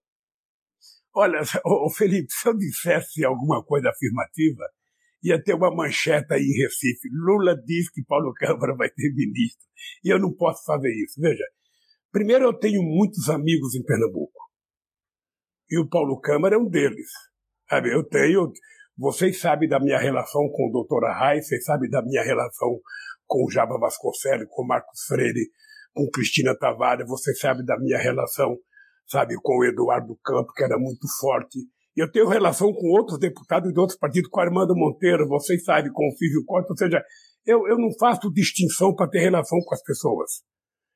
Olha, 1.15 1.39
o 1.65 1.89
Felipe, 1.89 2.27
se 2.29 2.47
eu 2.47 2.53
dissesse 2.53 3.23
alguma 3.23 3.63
coisa 3.63 3.89
afirmativa, 3.89 4.63
ia 5.23 5.41
ter 5.41 5.53
uma 5.53 5.73
manchete 5.73 6.33
aí 6.33 6.41
em 6.41 6.61
Recife. 6.61 7.09
Lula 7.11 7.55
diz 7.65 7.89
que 7.89 8.03
Paulo 8.03 8.33
Câmara 8.33 8.75
vai 8.75 8.89
ter 8.89 9.13
ministro. 9.13 9.65
E 10.03 10.09
eu 10.09 10.19
não 10.19 10.33
posso 10.33 10.63
fazer 10.65 10.91
isso. 11.03 11.19
Veja, 11.19 11.43
primeiro 12.11 12.45
eu 12.45 12.53
tenho 12.53 12.83
muitos 12.83 13.29
amigos 13.29 13.73
em 13.75 13.83
Pernambuco. 13.83 14.39
E 15.69 15.79
o 15.79 15.89
Paulo 15.89 16.19
Câmara 16.19 16.55
é 16.55 16.57
um 16.59 16.69
deles. 16.69 17.09
Sabe, 17.69 17.91
eu 17.91 18.03
tenho. 18.03 18.51
Vocês 18.97 19.39
sabem 19.39 19.67
da 19.67 19.79
minha 19.79 19.97
relação 19.97 20.47
com 20.49 20.69
o 20.69 20.71
doutor 20.71 21.05
Arraes, 21.05 21.47
vocês 21.47 21.65
sabem 21.65 21.89
da 21.89 22.01
minha 22.01 22.23
relação 22.23 22.79
com 23.25 23.43
o 23.45 23.51
Java 23.51 23.77
Vasconcelos, 23.77 24.47
com 24.49 24.63
o 24.63 24.67
Marcos 24.67 25.01
Freire, 25.07 25.49
com 25.93 26.09
Cristina 26.09 26.55
Tavares, 26.57 27.07
vocês 27.07 27.37
sabem 27.39 27.65
da 27.65 27.77
minha 27.77 27.97
relação 27.97 28.55
sabe, 29.07 29.35
com 29.41 29.59
o 29.59 29.65
Eduardo 29.65 30.17
Campo, 30.23 30.53
que 30.53 30.63
era 30.63 30.77
muito 30.77 31.07
forte. 31.19 31.59
Eu 31.95 32.11
tenho 32.11 32.27
relação 32.27 32.73
com 32.73 32.87
outros 32.89 33.17
deputados 33.17 33.71
de 33.71 33.79
outros 33.79 33.97
partidos, 33.97 34.29
com 34.29 34.39
Armando 34.41 34.75
Monteiro, 34.75 35.27
vocês 35.27 35.63
sabem, 35.63 35.91
com 35.91 36.07
o 36.07 36.17
Fívio 36.17 36.43
Costa, 36.45 36.73
ou 36.73 36.77
seja, 36.77 37.03
eu, 37.45 37.67
eu 37.67 37.77
não 37.77 37.89
faço 37.97 38.31
distinção 38.33 38.93
para 38.93 39.09
ter 39.09 39.19
relação 39.19 39.59
com 39.59 39.73
as 39.73 39.83
pessoas. 39.83 40.41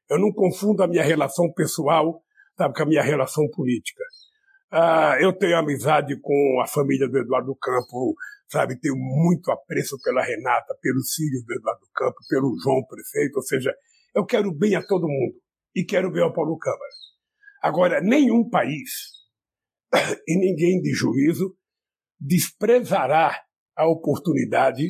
Eu 0.10 0.20
não 0.20 0.32
confundo 0.34 0.84
a 0.84 0.88
minha 0.88 1.04
relação 1.04 1.52
pessoal, 1.54 2.22
sabe, 2.58 2.74
com 2.74 2.84
a 2.84 2.86
minha 2.86 3.04
relação 3.04 3.48
política. 3.52 4.04
Ah, 4.72 5.18
eu 5.20 5.32
tenho 5.32 5.58
amizade 5.58 6.20
com 6.20 6.62
a 6.62 6.68
família 6.68 7.08
do 7.08 7.18
Eduardo 7.18 7.56
Campo, 7.56 8.16
sabe, 8.48 8.80
tenho 8.80 8.96
muito 8.96 9.52
apreço 9.52 9.98
pela 10.04 10.24
Renata, 10.24 10.76
pelos 10.82 11.14
filhos 11.14 11.44
do 11.46 11.54
Eduardo 11.54 11.86
Campo, 11.96 12.18
pelo 12.28 12.56
João 12.62 12.84
Prefeito, 12.86 13.38
ou 13.38 13.44
seja, 13.44 13.74
eu 14.14 14.26
quero 14.26 14.52
bem 14.52 14.76
a 14.76 14.86
todo 14.86 15.08
mundo 15.08 15.36
e 15.76 15.84
quero 15.84 16.12
bem 16.12 16.24
ao 16.24 16.34
Paulo 16.34 16.58
Câmara. 16.58 17.09
Agora, 17.62 18.02
nenhum 18.02 18.50
país 18.50 18.90
e 20.28 20.38
ninguém 20.38 20.82
de 20.82 20.92
juízo 20.94 21.56
desprezará 22.20 23.36
a 23.76 23.88
oportunidade 23.88 24.90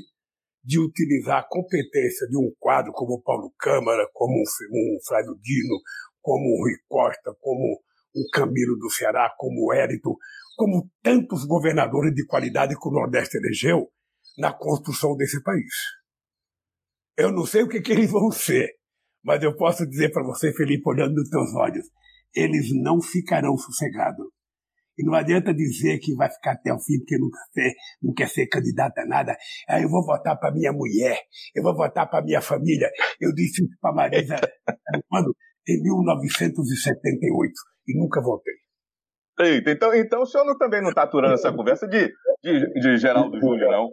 de 0.63 0.79
utilizar 0.79 1.39
a 1.39 1.47
competência 1.47 2.27
de 2.27 2.37
um 2.37 2.51
quadro 2.59 2.91
como 2.91 3.21
Paulo 3.21 3.51
Câmara, 3.57 4.07
como 4.13 4.33
um, 4.33 4.97
Flávio 5.07 5.35
Dino, 5.41 5.79
como 6.21 6.43
um 6.43 6.61
Rui 6.61 6.73
Costa, 6.87 7.35
como 7.39 7.79
um 8.15 8.23
Camilo 8.33 8.77
do 8.77 8.89
Ceará, 8.89 9.33
como 9.37 9.67
o 9.67 9.73
Érito, 9.73 10.17
como 10.57 10.89
tantos 11.01 11.45
governadores 11.45 12.13
de 12.13 12.25
qualidade 12.25 12.75
que 12.77 12.87
o 12.87 12.91
Nordeste 12.91 13.37
elegeu 13.37 13.89
na 14.37 14.51
construção 14.51 15.15
desse 15.15 15.41
país. 15.41 15.73
Eu 17.17 17.31
não 17.31 17.45
sei 17.45 17.63
o 17.63 17.69
que, 17.69 17.81
que 17.81 17.91
eles 17.91 18.11
vão 18.11 18.31
ser, 18.31 18.69
mas 19.23 19.41
eu 19.43 19.55
posso 19.55 19.87
dizer 19.87 20.11
para 20.11 20.23
você, 20.23 20.53
Felipe, 20.53 20.87
olhando 20.87 21.15
nos 21.15 21.29
teus 21.29 21.53
olhos, 21.55 21.85
eles 22.35 22.69
não 22.81 23.01
ficarão 23.01 23.57
sossegados. 23.57 24.25
E 24.97 25.05
não 25.05 25.13
adianta 25.13 25.53
dizer 25.53 25.97
que 25.99 26.13
vai 26.13 26.29
ficar 26.29 26.51
até 26.51 26.73
o 26.73 26.79
fim 26.79 26.97
porque 26.99 27.17
não 27.17 27.29
quer, 27.53 27.73
não 28.01 28.13
quer 28.13 28.27
ser 28.27 28.47
candidato 28.47 28.97
a 28.99 29.05
nada. 29.05 29.37
Ah, 29.67 29.79
eu 29.81 29.89
vou 29.89 30.05
votar 30.05 30.37
para 30.37 30.51
minha 30.51 30.73
mulher, 30.73 31.17
eu 31.55 31.63
vou 31.63 31.73
votar 31.73 32.09
para 32.09 32.23
minha 32.23 32.41
família. 32.41 32.89
Eu 33.19 33.33
disse 33.33 33.63
isso 33.63 33.77
para 33.79 33.93
Marisa 33.93 34.35
quando? 35.07 35.33
Em 35.67 35.81
1978 35.81 37.53
e 37.87 37.97
nunca 37.97 38.21
voltei. 38.21 38.55
Eita, 39.39 39.71
então, 39.71 39.93
então 39.93 40.21
o 40.21 40.25
senhor 40.25 40.57
também 40.57 40.81
não 40.81 40.89
está 40.89 41.03
aturando 41.03 41.35
essa 41.35 41.53
conversa 41.53 41.87
de, 41.87 42.11
de, 42.43 42.73
de 42.81 42.97
Geraldo 42.97 43.39
Júnior, 43.39 43.71
não? 43.71 43.89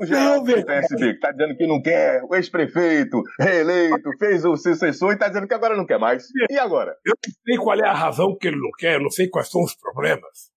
O 0.00 0.06
geral 0.06 0.42
do 0.42 0.64
PSB, 0.64 0.96
que 0.96 1.14
está 1.16 1.30
dizendo 1.30 1.56
que 1.56 1.66
não 1.66 1.82
quer, 1.82 2.22
o 2.24 2.34
ex-prefeito, 2.34 3.22
reeleito, 3.38 4.10
fez 4.18 4.46
o 4.46 4.56
sucessor 4.56 5.10
e 5.10 5.12
está 5.12 5.28
dizendo 5.28 5.46
que 5.46 5.52
agora 5.52 5.76
não 5.76 5.84
quer 5.84 5.98
mais. 5.98 6.26
E 6.48 6.58
agora? 6.58 6.96
Eu 7.04 7.12
não 7.22 7.34
sei 7.44 7.56
qual 7.58 7.78
é 7.78 7.86
a 7.86 7.92
razão 7.92 8.34
que 8.34 8.48
ele 8.48 8.56
não 8.56 8.70
quer, 8.78 8.94
eu 8.94 9.02
não 9.02 9.10
sei 9.10 9.28
quais 9.28 9.50
são 9.50 9.62
os 9.62 9.74
problemas. 9.74 10.50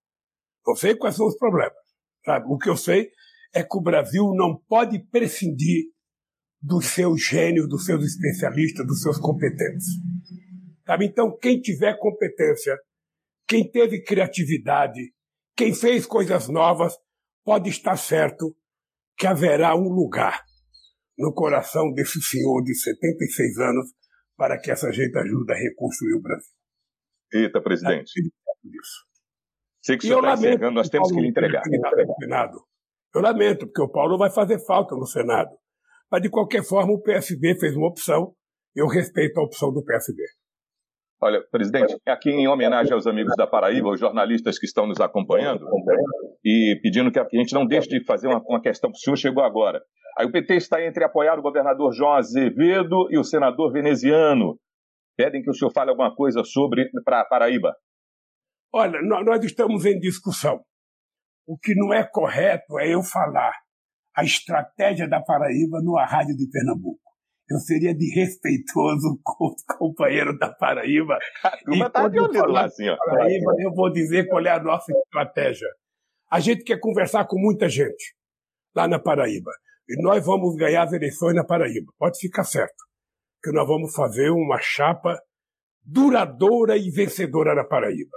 Não 0.66 0.74
sei 0.74 0.96
quais 0.96 1.14
são 1.14 1.26
os 1.26 1.36
problemas. 1.36 1.76
Sabe? 2.24 2.46
O 2.48 2.56
que 2.56 2.70
eu 2.70 2.76
sei 2.76 3.10
é 3.54 3.62
que 3.62 3.76
o 3.76 3.82
Brasil 3.82 4.32
não 4.34 4.58
pode 4.66 4.98
prescindir 5.10 5.84
dos 6.58 6.86
seus 6.86 7.22
gênios, 7.22 7.68
dos 7.68 7.84
seus 7.84 8.02
especialistas, 8.02 8.86
dos 8.86 9.02
seus 9.02 9.18
competentes. 9.18 9.84
Sabe? 10.86 11.04
Então, 11.04 11.36
quem 11.36 11.60
tiver 11.60 11.98
competência, 11.98 12.78
quem 13.46 13.70
teve 13.70 14.02
criatividade, 14.02 15.12
quem 15.54 15.74
fez 15.74 16.06
coisas 16.06 16.48
novas, 16.48 16.96
pode 17.44 17.68
estar 17.68 17.98
certo 17.98 18.56
que 19.16 19.26
haverá 19.26 19.74
um 19.76 19.88
lugar 19.88 20.42
no 21.18 21.32
coração 21.32 21.92
desse 21.92 22.20
senhor 22.20 22.62
de 22.62 22.74
76 22.74 23.58
anos 23.58 23.90
para 24.36 24.58
que 24.60 24.70
essa 24.70 24.90
gente 24.92 25.16
ajude 25.16 25.52
a 25.52 25.56
reconstruir 25.56 26.14
o 26.14 26.20
Brasil. 26.20 26.52
Eita, 27.32 27.60
presidente. 27.60 28.12
Sei 29.82 29.96
que 29.96 30.04
o 30.04 30.08
senhor 30.08 30.24
está 30.24 30.34
enxergando, 30.34 30.74
nós 30.74 30.88
temos 30.88 31.12
que 31.12 31.20
lhe 31.20 31.28
entregar. 31.28 31.62
Senado. 32.20 32.64
Eu 33.14 33.20
lamento, 33.20 33.66
porque 33.66 33.82
o 33.82 33.90
Paulo 33.90 34.18
vai 34.18 34.30
fazer 34.30 34.58
falta 34.64 34.96
no 34.96 35.06
Senado. 35.06 35.50
Mas, 36.10 36.22
de 36.22 36.30
qualquer 36.30 36.64
forma, 36.64 36.92
o 36.92 37.00
PSB 37.00 37.58
fez 37.58 37.76
uma 37.76 37.88
opção, 37.88 38.34
eu 38.74 38.86
respeito 38.86 39.38
a 39.38 39.44
opção 39.44 39.72
do 39.72 39.84
PSB. 39.84 40.22
Olha, 41.24 41.42
presidente, 41.50 41.96
aqui 42.06 42.28
em 42.28 42.46
homenagem 42.46 42.92
aos 42.92 43.06
amigos 43.06 43.34
da 43.34 43.46
Paraíba, 43.46 43.88
os 43.88 43.98
jornalistas 43.98 44.58
que 44.58 44.66
estão 44.66 44.86
nos 44.86 45.00
acompanhando, 45.00 45.66
e 46.44 46.78
pedindo 46.82 47.10
que 47.10 47.18
a 47.18 47.26
gente 47.32 47.54
não 47.54 47.64
deixe 47.64 47.88
de 47.88 48.04
fazer 48.04 48.28
uma, 48.28 48.42
uma 48.46 48.60
questão, 48.60 48.90
o 48.90 48.94
senhor 48.94 49.16
chegou 49.16 49.42
agora. 49.42 49.80
Aí 50.18 50.26
o 50.26 50.30
PT 50.30 50.56
está 50.56 50.84
entre 50.84 51.02
apoiar 51.02 51.38
o 51.38 51.42
governador 51.42 51.94
João 51.94 52.12
Azevedo 52.12 53.08
e 53.10 53.18
o 53.18 53.24
senador 53.24 53.72
veneziano. 53.72 54.58
Pedem 55.16 55.40
que 55.40 55.48
o 55.48 55.54
senhor 55.54 55.70
fale 55.70 55.88
alguma 55.88 56.14
coisa 56.14 56.44
sobre 56.44 56.90
para 57.02 57.24
Paraíba. 57.24 57.74
Olha, 58.70 59.00
nós 59.00 59.42
estamos 59.42 59.86
em 59.86 59.98
discussão. 59.98 60.60
O 61.46 61.56
que 61.56 61.74
não 61.74 61.94
é 61.94 62.06
correto 62.06 62.78
é 62.78 62.92
eu 62.92 63.02
falar 63.02 63.54
a 64.14 64.22
estratégia 64.22 65.08
da 65.08 65.22
Paraíba 65.22 65.80
numa 65.82 66.04
rádio 66.04 66.36
de 66.36 66.46
Pernambuco 66.50 67.13
eu 67.50 67.58
seria 67.58 67.94
desrespeitoso 67.94 69.20
com 69.22 69.46
o 69.46 69.76
companheiro 69.78 70.36
da 70.38 70.52
Paraíba. 70.52 71.18
A 71.42 71.90
tá 71.90 72.08
de 72.08 72.18
ouvido 72.18 72.46
lá 72.46 72.66
assim, 72.66 72.88
ó. 72.88 72.96
Paraíba, 72.96 73.52
eu 73.60 73.72
vou 73.72 73.92
dizer 73.92 74.26
qual 74.28 74.44
é 74.44 74.50
a 74.50 74.62
nossa 74.62 74.92
estratégia. 74.92 75.68
A 76.30 76.40
gente 76.40 76.64
quer 76.64 76.78
conversar 76.80 77.26
com 77.26 77.38
muita 77.38 77.68
gente 77.68 78.14
lá 78.74 78.88
na 78.88 78.98
Paraíba. 78.98 79.50
E 79.88 80.02
nós 80.02 80.24
vamos 80.24 80.56
ganhar 80.56 80.84
as 80.84 80.92
eleições 80.92 81.34
na 81.34 81.44
Paraíba. 81.44 81.92
Pode 81.98 82.18
ficar 82.18 82.44
certo. 82.44 82.82
Que 83.42 83.52
nós 83.52 83.66
vamos 83.66 83.94
fazer 83.94 84.30
uma 84.30 84.58
chapa 84.58 85.20
duradoura 85.84 86.76
e 86.76 86.90
vencedora 86.90 87.54
na 87.54 87.64
Paraíba. 87.64 88.16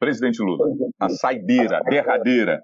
Presidente 0.00 0.42
Lula, 0.42 0.66
a 0.98 1.08
saideira, 1.08 1.80
derradeira, 1.88 2.60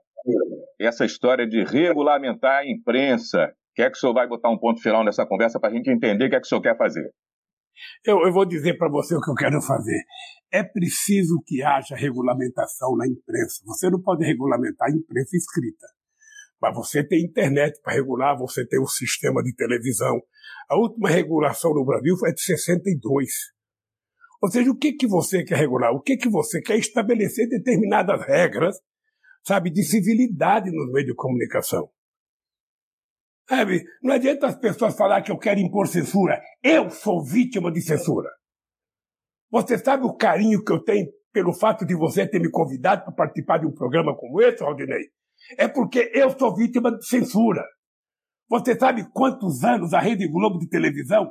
essa 0.80 1.04
história 1.04 1.46
de 1.46 1.64
regulamentar 1.64 2.60
a 2.60 2.66
imprensa, 2.66 3.52
Quer 3.74 3.90
que 3.90 3.96
o 3.96 4.00
senhor 4.00 4.14
vai 4.14 4.28
botar 4.28 4.50
um 4.50 4.58
ponto 4.58 4.80
final 4.80 5.04
nessa 5.04 5.26
conversa 5.26 5.58
para 5.58 5.70
a 5.70 5.72
gente 5.72 5.90
entender 5.90 6.26
o 6.26 6.30
que 6.30 6.36
é 6.36 6.40
que 6.40 6.46
o 6.46 6.48
senhor 6.48 6.62
quer 6.62 6.76
fazer? 6.76 7.10
Eu, 8.06 8.20
eu 8.24 8.32
vou 8.32 8.46
dizer 8.46 8.78
para 8.78 8.88
você 8.88 9.16
o 9.16 9.20
que 9.20 9.30
eu 9.30 9.34
quero 9.34 9.60
fazer. 9.60 10.00
É 10.52 10.62
preciso 10.62 11.42
que 11.44 11.62
haja 11.62 11.96
regulamentação 11.96 12.96
na 12.96 13.06
imprensa. 13.06 13.62
Você 13.66 13.90
não 13.90 14.00
pode 14.00 14.24
regulamentar 14.24 14.88
a 14.88 14.92
imprensa 14.92 15.36
escrita. 15.36 15.86
Mas 16.62 16.74
você 16.74 17.06
tem 17.06 17.24
internet 17.24 17.80
para 17.82 17.94
regular, 17.94 18.38
você 18.38 18.66
tem 18.66 18.78
o 18.78 18.84
um 18.84 18.86
sistema 18.86 19.42
de 19.42 19.54
televisão. 19.54 20.20
A 20.68 20.76
última 20.76 21.10
regulação 21.10 21.74
no 21.74 21.84
Brasil 21.84 22.16
foi 22.16 22.32
de 22.32 22.40
62. 22.40 23.28
Ou 24.40 24.50
seja, 24.50 24.70
o 24.70 24.76
que, 24.76 24.92
que 24.92 25.06
você 25.06 25.42
quer 25.42 25.58
regular? 25.58 25.92
O 25.92 26.00
que, 26.00 26.16
que 26.16 26.28
você 26.28 26.60
quer 26.60 26.78
estabelecer 26.78 27.48
determinadas 27.48 28.24
regras, 28.26 28.78
sabe, 29.42 29.70
de 29.70 29.82
civilidade 29.82 30.70
nos 30.70 30.92
meios 30.92 31.08
de 31.08 31.14
comunicação. 31.14 31.90
Sabe, 33.48 33.84
não 34.02 34.14
adianta 34.14 34.46
as 34.46 34.58
pessoas 34.58 34.96
falar 34.96 35.22
que 35.22 35.30
eu 35.30 35.38
quero 35.38 35.60
impor 35.60 35.86
censura. 35.86 36.40
Eu 36.62 36.90
sou 36.90 37.22
vítima 37.22 37.70
de 37.70 37.82
censura. 37.82 38.30
Você 39.50 39.78
sabe 39.78 40.04
o 40.04 40.16
carinho 40.16 40.64
que 40.64 40.72
eu 40.72 40.82
tenho 40.82 41.06
pelo 41.32 41.52
fato 41.52 41.84
de 41.84 41.94
você 41.94 42.26
ter 42.26 42.40
me 42.40 42.50
convidado 42.50 43.04
para 43.04 43.12
participar 43.12 43.58
de 43.58 43.66
um 43.66 43.74
programa 43.74 44.16
como 44.16 44.40
esse, 44.40 44.62
Aldinei? 44.62 45.10
É 45.58 45.68
porque 45.68 46.10
eu 46.14 46.30
sou 46.38 46.54
vítima 46.54 46.96
de 46.96 47.06
censura. 47.06 47.62
Você 48.48 48.78
sabe 48.78 49.06
quantos 49.12 49.62
anos 49.62 49.92
a 49.92 50.00
Rede 50.00 50.26
Globo 50.28 50.58
de 50.58 50.68
televisão 50.68 51.30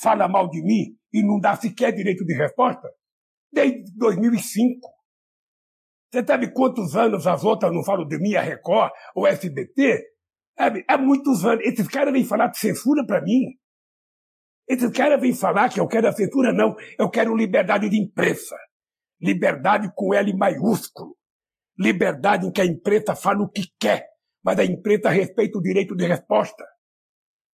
fala 0.00 0.28
mal 0.28 0.48
de 0.48 0.62
mim 0.62 0.96
e 1.12 1.22
não 1.22 1.40
dá 1.40 1.56
sequer 1.56 1.92
direito 1.92 2.24
de 2.24 2.34
resposta? 2.34 2.88
Desde 3.52 3.84
2005. 3.96 4.88
Você 6.12 6.24
sabe 6.24 6.52
quantos 6.52 6.94
anos 6.96 7.26
as 7.26 7.42
outras 7.44 7.72
não 7.72 7.82
falam 7.84 8.06
de 8.06 8.18
mim, 8.18 8.34
a 8.34 8.42
Record 8.42 8.92
ou 9.14 9.26
SBT? 9.26 10.04
Sabe? 10.58 10.84
Há 10.88 10.98
muitos 10.98 11.44
anos. 11.44 11.64
Esses 11.64 11.86
caras 11.86 12.12
vêm 12.12 12.24
falar 12.24 12.48
de 12.48 12.58
censura 12.58 13.06
para 13.06 13.22
mim. 13.22 13.54
Esses 14.68 14.90
caras 14.90 15.20
vêm 15.20 15.32
falar 15.32 15.68
que 15.68 15.80
eu 15.80 15.86
quero 15.86 16.08
a 16.08 16.12
censura, 16.12 16.52
não. 16.52 16.74
Eu 16.98 17.08
quero 17.08 17.36
liberdade 17.36 17.88
de 17.88 17.98
imprensa. 17.98 18.56
Liberdade 19.20 19.90
com 19.94 20.12
L 20.12 20.36
maiúsculo. 20.36 21.16
Liberdade 21.78 22.46
em 22.46 22.52
que 22.52 22.60
a 22.60 22.66
imprensa 22.66 23.14
fala 23.14 23.42
o 23.42 23.48
que 23.48 23.68
quer, 23.78 24.04
mas 24.44 24.58
a 24.58 24.64
imprensa 24.64 25.10
respeita 25.10 25.58
o 25.58 25.62
direito 25.62 25.94
de 25.94 26.04
resposta 26.04 26.64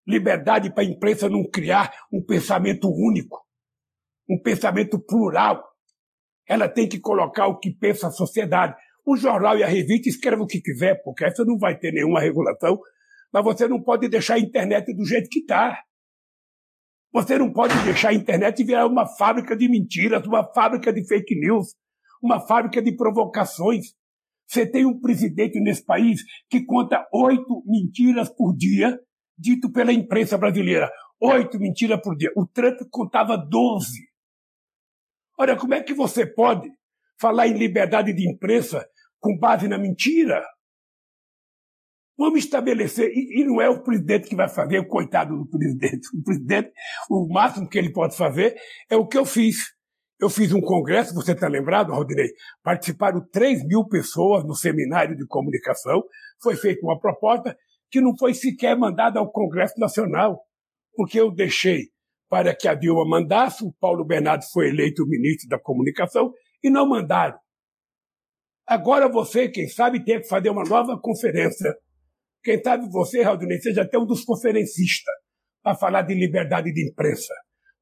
liberdade 0.07 0.73
para 0.73 0.83
a 0.83 0.87
imprensa 0.87 1.29
não 1.29 1.49
criar 1.49 1.93
um 2.13 2.23
pensamento 2.23 2.89
único, 2.89 3.43
um 4.29 4.41
pensamento 4.41 4.99
plural. 4.99 5.63
Ela 6.47 6.69
tem 6.69 6.89
que 6.89 7.01
colocar 7.01 7.47
o 7.47 7.59
que 7.59 7.71
pensa 7.71 8.09
a 8.09 8.11
sociedade. 8.11 8.75
O 9.05 9.17
jornal 9.17 9.59
e 9.59 9.65
a 9.65 9.67
revista 9.67 10.09
escrevem 10.09 10.45
o 10.45 10.47
que 10.47 10.61
quiser, 10.61 11.03
porque 11.03 11.25
essa 11.25 11.45
não 11.45 11.59
vai 11.59 11.79
ter 11.79 11.93
nenhuma 11.93 12.21
regulação, 12.21 12.79
mas 13.35 13.43
você 13.43 13.67
não 13.67 13.83
pode 13.83 14.09
deixar 14.09 14.35
a 14.35 14.39
internet 14.39 14.95
do 14.95 15.05
jeito 15.05 15.29
que 15.29 15.41
está. 15.41 15.83
Você 17.13 17.37
não 17.37 17.53
pode 17.53 17.75
deixar 17.83 18.11
a 18.11 18.15
internet 18.15 18.63
virar 18.63 18.87
uma 18.87 19.09
fábrica 19.09 19.57
de 19.57 19.69
mentiras, 19.69 20.25
uma 20.25 20.45
fábrica 20.53 20.93
de 20.93 21.05
fake 21.05 21.35
news, 21.41 21.75
uma 22.23 22.39
fábrica 22.39 22.81
de 22.81 22.95
provocações. 22.97 23.87
Você 24.47 24.65
tem 24.65 24.87
um 24.87 25.01
presidente 25.01 25.59
nesse 25.59 25.85
país 25.85 26.23
que 26.49 26.65
conta 26.65 27.05
oito 27.13 27.65
mentiras 27.67 28.29
por 28.29 28.55
dia 28.57 29.01
dito 29.37 29.73
pela 29.73 29.93
imprensa 29.93 30.39
brasileira. 30.39 30.89
Oito 31.21 31.59
mentiras 31.59 32.01
por 32.01 32.17
dia. 32.17 32.31
O 32.37 32.47
Trump 32.47 32.79
contava 32.89 33.37
doze. 33.37 34.09
Olha, 35.37 35.57
como 35.57 35.75
é 35.75 35.83
que 35.83 35.93
você 35.93 36.25
pode 36.25 36.71
falar 37.21 37.49
em 37.49 37.59
liberdade 37.59 38.13
de 38.13 38.31
imprensa 38.31 38.87
com 39.19 39.37
base 39.37 39.67
na 39.67 39.77
mentira? 39.77 40.41
Vamos 42.17 42.45
estabelecer, 42.45 43.11
e, 43.13 43.41
e, 43.41 43.45
não 43.45 43.61
é 43.61 43.69
o 43.69 43.83
presidente 43.83 44.29
que 44.29 44.37
vai 44.37 44.49
fazer, 44.49 44.79
o 44.79 44.87
coitado 44.87 45.37
do 45.37 45.47
presidente. 45.49 46.09
O 46.17 46.23
presidente, 46.23 46.73
o 47.11 47.27
máximo 47.29 47.69
que 47.69 47.77
ele 47.77 47.93
pode 47.93 48.17
fazer 48.17 48.55
é 48.89 48.97
o 48.97 49.07
que 49.07 49.19
eu 49.19 49.25
fiz. 49.25 49.75
Eu 50.21 50.31
fiz 50.31 50.53
um 50.53 50.61
congresso, 50.61 51.13
você 51.13 51.33
está 51.33 51.49
lembrado, 51.49 51.93
Rodinei? 51.93 52.29
Participaram 52.63 53.21
3 53.33 53.67
mil 53.67 53.85
pessoas 53.87 54.45
no 54.45 54.55
seminário 54.55 55.17
de 55.17 55.27
comunicação. 55.27 56.05
Foi 56.41 56.55
feita 56.55 56.87
uma 56.87 57.01
proposta 57.01 57.57
que 57.91 58.01
não 58.01 58.17
foi 58.17 58.33
sequer 58.33 58.77
mandada 58.77 59.19
ao 59.19 59.31
Congresso 59.31 59.75
Nacional, 59.79 60.41
porque 60.95 61.19
eu 61.19 61.33
deixei 61.33 61.89
para 62.29 62.55
que 62.55 62.67
a 62.69 62.75
Dilma 62.75 63.05
mandasse, 63.07 63.65
o 63.65 63.73
Paulo 63.81 64.05
Bernardo 64.05 64.45
foi 64.53 64.69
eleito 64.69 65.07
ministro 65.07 65.49
da 65.49 65.59
Comunicação 65.59 66.33
e 66.63 66.71
não 66.71 66.89
mandaram. 66.89 67.39
Agora 68.67 69.09
você, 69.09 69.49
quem 69.49 69.69
sabe, 69.69 70.03
tem 70.03 70.21
que 70.21 70.29
fazer 70.29 70.49
uma 70.49 70.65
nova 70.65 70.99
conferência. 70.99 71.75
Quem 72.45 72.63
sabe 72.63 72.91
você, 72.91 73.23
Raudinei, 73.23 73.59
seja 73.59 73.83
até 73.83 73.99
um 73.99 74.05
dos 74.05 74.23
conferencistas 74.23 75.15
para 75.63 75.75
falar 75.77 76.03
de 76.03 76.15
liberdade 76.15 76.71
de 76.73 76.91
imprensa, 76.91 77.33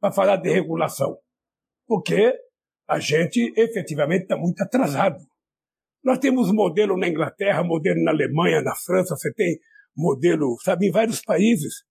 para 0.01 0.13
falar 0.13 0.37
de 0.37 0.49
regulação. 0.49 1.19
Porque 1.87 2.33
a 2.89 3.01
gente 3.01 3.53
efetivamente 3.57 4.23
está 4.23 4.37
muito 4.37 4.63
atrasado. 4.63 5.19
Nós 6.05 6.19
temos 6.19 6.53
modelo 6.53 6.97
na 6.97 7.09
Inglaterra, 7.09 7.65
modelo 7.65 8.03
na 8.05 8.13
Alemanha, 8.13 8.63
na 8.63 8.75
França, 8.77 9.17
você 9.17 9.33
tem 9.35 9.59
modelo, 9.97 10.57
sabe, 10.63 10.87
em 10.87 10.93
vários 10.93 11.21
países. 11.21 11.83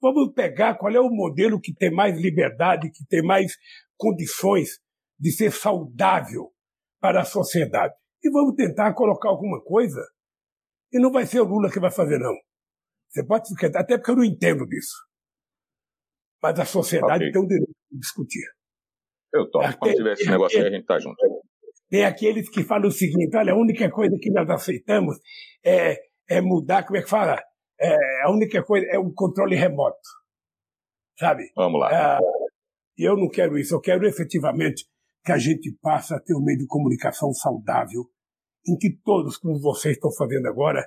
Vamos 0.00 0.32
pegar 0.34 0.76
qual 0.76 0.92
é 0.94 1.00
o 1.00 1.10
modelo 1.10 1.60
que 1.60 1.74
tem 1.74 1.90
mais 1.90 2.16
liberdade, 2.20 2.90
que 2.90 3.04
tem 3.06 3.22
mais 3.22 3.56
condições 3.96 4.78
de 5.18 5.32
ser 5.32 5.50
saudável 5.50 6.52
para 7.00 7.22
a 7.22 7.24
sociedade. 7.24 7.94
E 8.22 8.30
vamos 8.30 8.54
tentar 8.54 8.94
colocar 8.94 9.30
alguma 9.30 9.62
coisa. 9.62 10.00
E 10.94 11.00
não 11.00 11.10
vai 11.10 11.26
ser 11.26 11.40
o 11.40 11.44
Lula 11.44 11.70
que 11.70 11.80
vai 11.80 11.90
fazer, 11.90 12.18
não. 12.18 12.34
Você 13.10 13.26
pode 13.26 13.48
ficar, 13.48 13.80
até 13.80 13.98
porque 13.98 14.12
eu 14.12 14.16
não 14.16 14.24
entendo 14.24 14.66
disso. 14.66 14.94
Mas 16.42 16.58
a 16.58 16.64
sociedade 16.64 17.24
okay. 17.24 17.32
tem 17.32 17.42
o 17.42 17.46
direito 17.46 17.72
de 17.90 17.98
discutir. 17.98 18.44
Eu 19.32 19.50
topo. 19.50 19.66
Até, 19.66 19.76
Quando 19.76 19.96
tiver 19.96 20.12
esse 20.12 20.30
negócio 20.30 20.58
aí, 20.58 20.66
a 20.66 20.70
gente 20.70 20.82
está 20.82 20.98
junto. 20.98 21.16
Tem 21.90 22.04
aqueles 22.04 22.48
que 22.48 22.62
falam 22.62 22.88
o 22.88 22.92
seguinte: 22.92 23.36
olha, 23.36 23.52
a 23.52 23.56
única 23.56 23.90
coisa 23.90 24.16
que 24.20 24.30
nós 24.30 24.48
aceitamos 24.48 25.16
é 25.64 25.96
é 26.28 26.40
mudar, 26.40 26.84
como 26.84 26.96
é 26.96 27.02
que 27.02 27.08
fala? 27.08 27.40
É, 27.80 28.22
a 28.22 28.30
única 28.30 28.62
coisa 28.62 28.86
é 28.90 28.98
o 28.98 29.12
controle 29.12 29.56
remoto. 29.56 29.98
Sabe? 31.18 31.50
Vamos 31.54 31.80
lá. 31.80 32.18
É, 32.18 32.18
e 32.98 33.08
eu 33.08 33.16
não 33.16 33.28
quero 33.28 33.58
isso, 33.58 33.74
eu 33.74 33.80
quero 33.80 34.06
efetivamente 34.06 34.84
que 35.24 35.32
a 35.32 35.38
gente 35.38 35.76
passe 35.80 36.14
a 36.14 36.20
ter 36.20 36.34
um 36.34 36.42
meio 36.42 36.58
de 36.58 36.66
comunicação 36.66 37.32
saudável, 37.32 38.04
em 38.66 38.76
que 38.76 38.98
todos, 39.04 39.36
como 39.36 39.60
vocês 39.60 39.96
estão 39.96 40.10
fazendo 40.12 40.46
agora, 40.46 40.84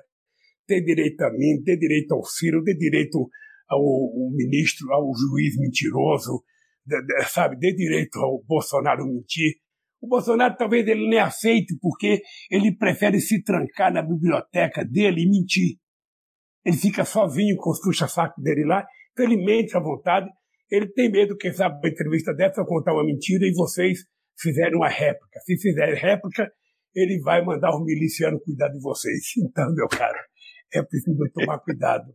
têm 0.66 0.84
direito 0.84 1.22
a 1.22 1.32
mim, 1.32 1.62
têm 1.64 1.78
direito 1.78 2.14
ao 2.14 2.24
Ciro, 2.24 2.64
têm 2.64 2.78
direito 2.78 3.30
ao, 3.70 3.80
ao 3.80 4.32
ministro, 4.32 4.92
ao 4.92 5.12
juiz 5.16 5.58
mentiroso, 5.58 6.44
de, 6.86 7.02
de, 7.02 7.30
sabe, 7.30 7.58
dê 7.58 7.74
direito 7.74 8.18
ao 8.20 8.44
Bolsonaro 8.44 9.06
mentir, 9.06 9.56
o 10.02 10.08
Bolsonaro 10.08 10.56
talvez 10.56 10.88
ele 10.88 11.10
nem 11.10 11.20
aceite 11.20 11.76
porque 11.82 12.22
ele 12.52 12.76
prefere 12.76 13.20
se 13.20 13.44
trancar 13.44 13.92
na 13.92 14.02
biblioteca 14.02 14.86
dele 14.86 15.24
e 15.24 15.30
mentir. 15.30 15.78
Ele 16.64 16.78
fica 16.78 17.04
sozinho 17.04 17.56
com 17.58 17.72
os 17.72 17.82
puxa-saco 17.82 18.42
dele 18.42 18.64
lá, 18.66 18.86
então 19.12 19.26
ele 19.26 19.44
mente 19.44 19.76
à 19.76 19.80
vontade. 19.80 20.30
Ele 20.70 20.88
tem 20.92 21.10
medo, 21.10 21.38
quem 21.38 21.52
sabe, 21.52 21.80
uma 21.80 21.90
entrevista 21.90 22.34
dessa, 22.34 22.64
contar 22.66 22.94
uma 22.94 23.06
mentira 23.06 23.46
e 23.46 23.54
vocês 23.54 24.00
fizerem 24.40 24.76
uma 24.76 24.90
réplica. 24.90 25.40
Se 25.40 25.58
fizerem 25.58 25.96
réplica, 25.96 26.52
ele 26.98 27.22
vai 27.22 27.44
mandar 27.46 27.70
o 27.76 27.84
miliciano 27.84 28.40
cuidar 28.42 28.70
de 28.70 28.82
vocês. 28.82 29.34
Então, 29.38 29.74
meu 29.74 29.88
cara, 29.88 30.20
é 30.74 30.82
preciso 30.82 31.24
tomar 31.34 31.60
cuidado. 31.60 32.12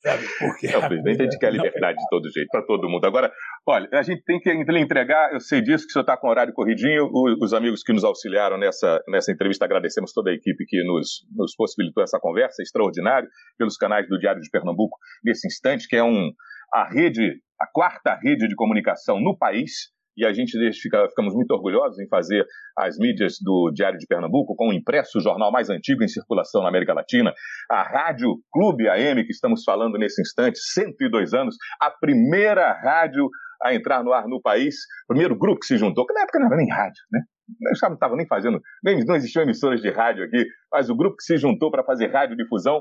Sabe? 0.00 0.24
Porque 0.38 0.68
é, 0.68 0.78
o 0.78 0.86
presidente 0.86 1.20
a 1.20 1.24
gente 1.24 1.38
quer 1.38 1.52
liberdade 1.52 1.98
de 1.98 2.08
todo 2.08 2.30
jeito, 2.30 2.48
para 2.48 2.62
todo 2.64 2.88
mundo. 2.88 3.04
Agora, 3.04 3.32
olha, 3.66 3.88
a 3.92 4.02
gente 4.02 4.22
tem 4.22 4.38
que 4.38 4.50
entregar, 4.52 5.32
eu 5.32 5.40
sei 5.40 5.60
disso, 5.60 5.84
que 5.84 5.90
o 5.90 5.92
senhor 5.94 6.02
está 6.02 6.16
com 6.16 6.28
horário 6.28 6.52
corridinho, 6.52 7.10
os 7.40 7.52
amigos 7.52 7.82
que 7.82 7.92
nos 7.92 8.04
auxiliaram 8.04 8.56
nessa, 8.56 9.02
nessa 9.08 9.32
entrevista, 9.32 9.64
agradecemos 9.64 10.12
toda 10.12 10.30
a 10.30 10.34
equipe 10.34 10.64
que 10.66 10.82
nos, 10.84 11.26
nos 11.34 11.56
possibilitou 11.56 12.04
essa 12.04 12.20
conversa 12.20 12.62
extraordinária, 12.62 13.28
pelos 13.58 13.76
canais 13.76 14.08
do 14.08 14.18
Diário 14.18 14.40
de 14.40 14.50
Pernambuco, 14.50 14.96
nesse 15.24 15.48
instante, 15.48 15.88
que 15.88 15.96
é 15.96 16.04
um, 16.04 16.30
a 16.72 16.88
rede, 16.88 17.40
a 17.60 17.66
quarta 17.72 18.16
rede 18.22 18.46
de 18.46 18.54
comunicação 18.54 19.18
no 19.20 19.36
país, 19.36 19.95
e 20.16 20.24
a 20.24 20.32
gente 20.32 20.56
fica, 20.80 21.08
ficamos 21.08 21.34
muito 21.34 21.50
orgulhosos 21.52 21.98
em 21.98 22.08
fazer 22.08 22.46
as 22.76 22.96
mídias 22.98 23.36
do 23.40 23.70
Diário 23.72 23.98
de 23.98 24.06
Pernambuco, 24.06 24.54
com 24.56 24.68
o 24.68 24.72
impresso, 24.72 25.18
o 25.18 25.20
jornal 25.20 25.52
mais 25.52 25.68
antigo 25.68 26.02
em 26.02 26.08
circulação 26.08 26.62
na 26.62 26.68
América 26.68 26.94
Latina, 26.94 27.32
a 27.70 27.82
Rádio 27.82 28.36
Clube 28.52 28.88
AM, 28.88 29.24
que 29.24 29.32
estamos 29.32 29.62
falando 29.64 29.98
nesse 29.98 30.22
instante, 30.22 30.58
102 30.58 31.34
anos, 31.34 31.56
a 31.80 31.90
primeira 31.90 32.72
rádio 32.72 33.28
a 33.62 33.74
entrar 33.74 34.02
no 34.02 34.12
ar 34.12 34.26
no 34.26 34.40
país, 34.40 34.76
primeiro 35.08 35.36
grupo 35.36 35.60
que 35.60 35.66
se 35.66 35.76
juntou, 35.76 36.06
que 36.06 36.14
na 36.14 36.22
época 36.22 36.38
não 36.38 36.46
era 36.46 36.56
nem 36.56 36.68
rádio, 36.68 37.02
né? 37.10 37.20
Nós 37.60 37.78
não 37.82 37.94
estava 37.94 38.16
nem 38.16 38.26
fazendo, 38.26 38.60
nem, 38.82 39.04
não 39.04 39.14
existiam 39.14 39.42
emissoras 39.42 39.80
de 39.80 39.90
rádio 39.90 40.24
aqui, 40.24 40.44
mas 40.72 40.90
o 40.90 40.96
grupo 40.96 41.16
que 41.16 41.22
se 41.22 41.36
juntou 41.36 41.70
para 41.70 41.84
fazer 41.84 42.08
radiodifusão, 42.08 42.80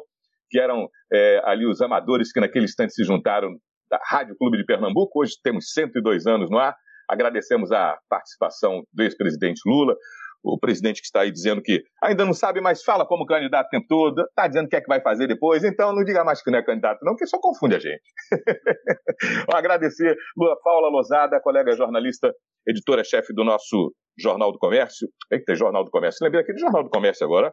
que 0.49 0.60
eram 0.60 0.90
é, 1.14 1.41
ali 1.45 1.68
os 1.68 1.82
amadores 1.82 2.32
que 2.32 2.40
naquele 2.40 2.66
instante 2.66 2.94
se 2.94 3.03
juntaram 3.03 3.49
da 3.90 3.99
Rádio 4.03 4.36
Clube 4.38 4.57
de 4.57 4.66
Pernambuco, 4.66 5.22
hoje 5.22 5.34
temos 5.44 5.72
102 5.72 6.26
anos 6.26 6.49
no 6.49 6.57
ar, 6.57 6.76
Agradecemos 7.10 7.72
a 7.72 7.98
participação 8.10 8.84
do 8.94 9.03
ex-presidente 9.03 9.61
Lula, 9.65 9.95
o 10.44 10.60
presidente 10.60 11.02
que 11.02 11.07
está 11.07 11.22
aí 11.22 11.32
dizendo 11.32 11.61
que 11.61 11.84
ainda 12.03 12.23
não 12.23 12.34
sabe, 12.34 12.61
mas 12.61 12.84
fala 12.84 13.06
como 13.06 13.26
candidato 13.26 13.68
o 13.68 13.69
tempo 13.69 13.86
todo, 13.90 14.22
está 14.22 14.48
dizendo 14.48 14.68
o 14.68 14.69
que 14.69 14.76
é 14.76 14.82
que 14.82 14.88
vai 14.88 15.02
fazer 15.02 15.27
depois, 15.27 15.64
então 15.64 15.94
não 15.94 16.03
diga 16.03 16.23
mais 16.23 16.44
que 16.44 16.52
não 16.52 16.60
é 16.60 16.64
candidato, 16.64 16.99
não, 17.03 17.15
que 17.15 17.26
só 17.26 17.40
confunde 17.40 17.76
a 17.76 17.80
gente. 17.80 18.03
Agradecer 19.53 20.15
Lua 20.38 20.56
Paula 20.64 20.90
Lozada, 20.90 21.41
colega 21.41 21.76
jornalista, 21.76 22.32
editora-chefe 22.68 23.34
do 23.34 23.44
nosso 23.44 23.91
Jornal 24.18 24.52
do 24.52 24.60
Comércio. 24.60 25.07
Eita, 25.32 25.56
Jornal 25.56 25.84
do 25.84 25.91
Comércio. 25.91 26.23
Lembrei 26.23 26.41
aqui 26.41 26.53
do 26.53 26.60
Jornal 26.60 26.84
do 26.84 26.90
Comércio 26.90 27.26
agora. 27.26 27.52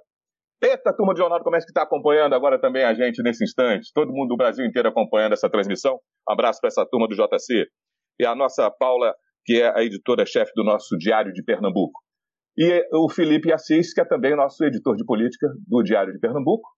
Eita, 0.63 0.95
turma 0.95 1.13
do 1.13 1.19
Jornal 1.19 1.39
do 1.39 1.45
Comércio 1.45 1.67
que 1.67 1.73
está 1.73 1.83
acompanhando 1.83 2.35
agora 2.35 2.61
também 2.61 2.85
a 2.85 2.95
gente 2.95 3.21
nesse 3.23 3.43
instante. 3.43 3.91
Todo 3.93 4.13
mundo 4.13 4.29
do 4.29 4.37
Brasil 4.37 4.65
inteiro 4.65 4.89
acompanhando 4.89 5.33
essa 5.33 5.51
transmissão. 5.51 5.99
Um 6.29 6.33
abraço 6.33 6.61
para 6.61 6.69
essa 6.69 6.87
turma 6.87 7.09
do 7.09 7.17
JC. 7.17 7.67
E 8.21 8.25
a 8.25 8.35
nossa 8.35 8.71
Paula, 8.71 9.13
que 9.45 9.61
é 9.61 9.77
a 9.77 9.83
editora-chefe 9.83 10.53
do 10.55 10.65
nosso 10.65 10.97
Diário 10.97 11.33
de 11.33 11.43
Pernambuco. 11.43 12.01
E 12.57 12.87
o 12.93 13.09
Felipe 13.09 13.53
Assis, 13.53 13.95
que 13.95 14.01
é 14.01 14.05
também 14.05 14.37
nosso 14.37 14.63
editor 14.65 14.95
de 14.97 15.05
política 15.05 15.49
do 15.67 15.83
Diário 15.83 16.13
de 16.13 16.19
Pernambuco. 16.19 16.69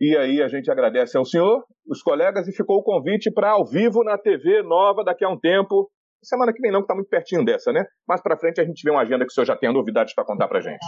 E 0.00 0.16
aí 0.16 0.42
a 0.42 0.48
gente 0.48 0.70
agradece 0.70 1.16
ao 1.16 1.24
senhor, 1.24 1.64
os 1.86 2.02
colegas, 2.02 2.46
e 2.48 2.52
ficou 2.52 2.78
o 2.78 2.82
convite 2.82 3.30
para 3.30 3.50
ao 3.50 3.66
vivo 3.66 4.02
na 4.04 4.18
TV 4.18 4.62
nova 4.62 5.02
daqui 5.04 5.24
a 5.24 5.28
um 5.28 5.38
tempo. 5.38 5.90
Semana 6.22 6.52
que 6.52 6.60
vem 6.60 6.72
não, 6.72 6.80
que 6.80 6.84
está 6.84 6.94
muito 6.94 7.08
pertinho 7.08 7.44
dessa, 7.44 7.72
né? 7.72 7.84
Mais 8.06 8.22
para 8.22 8.38
frente 8.38 8.60
a 8.60 8.64
gente 8.64 8.82
vê 8.82 8.90
uma 8.90 9.02
agenda 9.02 9.24
que 9.24 9.30
o 9.30 9.34
senhor 9.34 9.46
já 9.46 9.56
tem 9.56 9.72
novidades 9.72 10.14
para 10.14 10.24
contar 10.24 10.48
para 10.48 10.60
gente. 10.60 10.84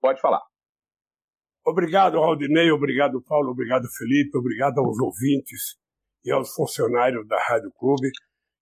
Pode 0.00 0.20
falar. 0.20 0.42
Obrigado, 1.66 2.18
Aldinei, 2.18 2.70
obrigado, 2.70 3.20
Paulo, 3.22 3.50
obrigado, 3.50 3.84
Felipe, 3.98 4.38
obrigado 4.38 4.78
aos 4.78 4.98
ouvintes 5.00 5.76
e 6.24 6.30
aos 6.30 6.52
funcionários 6.54 7.26
da 7.26 7.38
Rádio 7.48 7.72
Clube. 7.76 8.08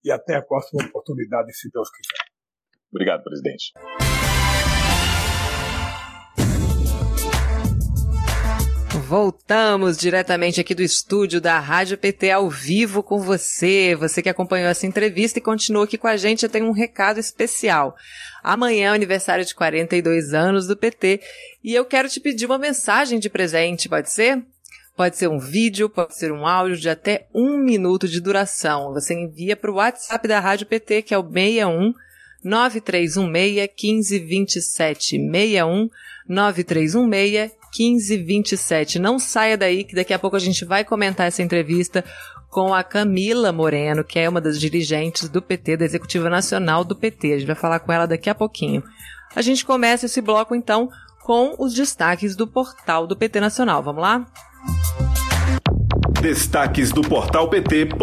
E 0.04 0.12
até 0.12 0.36
a 0.36 0.42
próxima 0.42 0.84
oportunidade, 0.84 1.56
se 1.56 1.70
Deus 1.72 1.88
quiser. 1.90 2.24
Obrigado, 2.92 3.24
presidente. 3.24 3.72
Voltamos 9.06 9.98
diretamente 9.98 10.60
aqui 10.60 10.74
do 10.74 10.82
estúdio 10.82 11.40
da 11.40 11.58
Rádio 11.58 11.98
PT 11.98 12.30
ao 12.30 12.48
vivo 12.48 13.02
com 13.02 13.18
você. 13.18 13.94
Você 13.94 14.22
que 14.22 14.28
acompanhou 14.28 14.68
essa 14.68 14.86
entrevista 14.86 15.38
e 15.38 15.42
continua 15.42 15.84
aqui 15.84 15.98
com 15.98 16.06
a 16.06 16.16
gente, 16.16 16.42
eu 16.42 16.48
tenho 16.48 16.66
um 16.66 16.72
recado 16.72 17.20
especial. 17.20 17.94
Amanhã 18.42 18.88
é 18.88 18.90
o 18.92 18.94
aniversário 18.94 19.44
de 19.44 19.54
42 19.54 20.32
anos 20.32 20.66
do 20.66 20.76
PT 20.76 21.20
e 21.62 21.74
eu 21.74 21.84
quero 21.84 22.08
te 22.08 22.18
pedir 22.18 22.46
uma 22.46 22.58
mensagem 22.58 23.18
de 23.18 23.28
presente, 23.28 23.88
pode 23.88 24.10
ser? 24.10 24.42
Pode 24.96 25.16
ser 25.16 25.28
um 25.28 25.38
vídeo, 25.38 25.88
pode 25.88 26.16
ser 26.16 26.30
um 26.30 26.46
áudio 26.46 26.76
de 26.76 26.88
até 26.88 27.26
um 27.34 27.58
minuto 27.58 28.06
de 28.06 28.20
duração. 28.20 28.92
Você 28.92 29.12
envia 29.12 29.56
para 29.56 29.70
o 29.70 29.74
WhatsApp 29.74 30.28
da 30.28 30.38
Rádio 30.38 30.66
PT, 30.66 31.02
que 31.02 31.12
é 31.12 31.18
o 31.18 31.22
61 31.22 31.92
9316 32.44 33.70
1527 33.82 35.16
61 35.18 35.90
9316 36.28 37.52
1527. 37.76 38.98
Não 39.00 39.18
saia 39.18 39.56
daí, 39.56 39.82
que 39.82 39.96
daqui 39.96 40.14
a 40.14 40.18
pouco 40.18 40.36
a 40.36 40.40
gente 40.40 40.64
vai 40.64 40.84
comentar 40.84 41.26
essa 41.26 41.42
entrevista 41.42 42.04
com 42.48 42.72
a 42.72 42.84
Camila 42.84 43.50
Moreno, 43.50 44.04
que 44.04 44.20
é 44.20 44.28
uma 44.28 44.40
das 44.40 44.60
dirigentes 44.60 45.28
do 45.28 45.42
PT, 45.42 45.76
da 45.76 45.84
Executiva 45.84 46.30
Nacional 46.30 46.84
do 46.84 46.94
PT. 46.94 47.32
A 47.32 47.38
gente 47.38 47.48
vai 47.48 47.56
falar 47.56 47.80
com 47.80 47.92
ela 47.92 48.06
daqui 48.06 48.30
a 48.30 48.34
pouquinho. 48.34 48.80
A 49.34 49.42
gente 49.42 49.64
começa 49.64 50.06
esse 50.06 50.20
bloco, 50.20 50.54
então, 50.54 50.88
com 51.24 51.56
os 51.58 51.74
destaques 51.74 52.36
do 52.36 52.46
portal 52.46 53.08
do 53.08 53.16
PT 53.16 53.40
Nacional. 53.40 53.82
Vamos 53.82 54.00
lá? 54.00 54.24
Destaques 56.20 56.90
do 56.92 57.02
portal 57.02 57.48
pt.org.br 57.50 57.94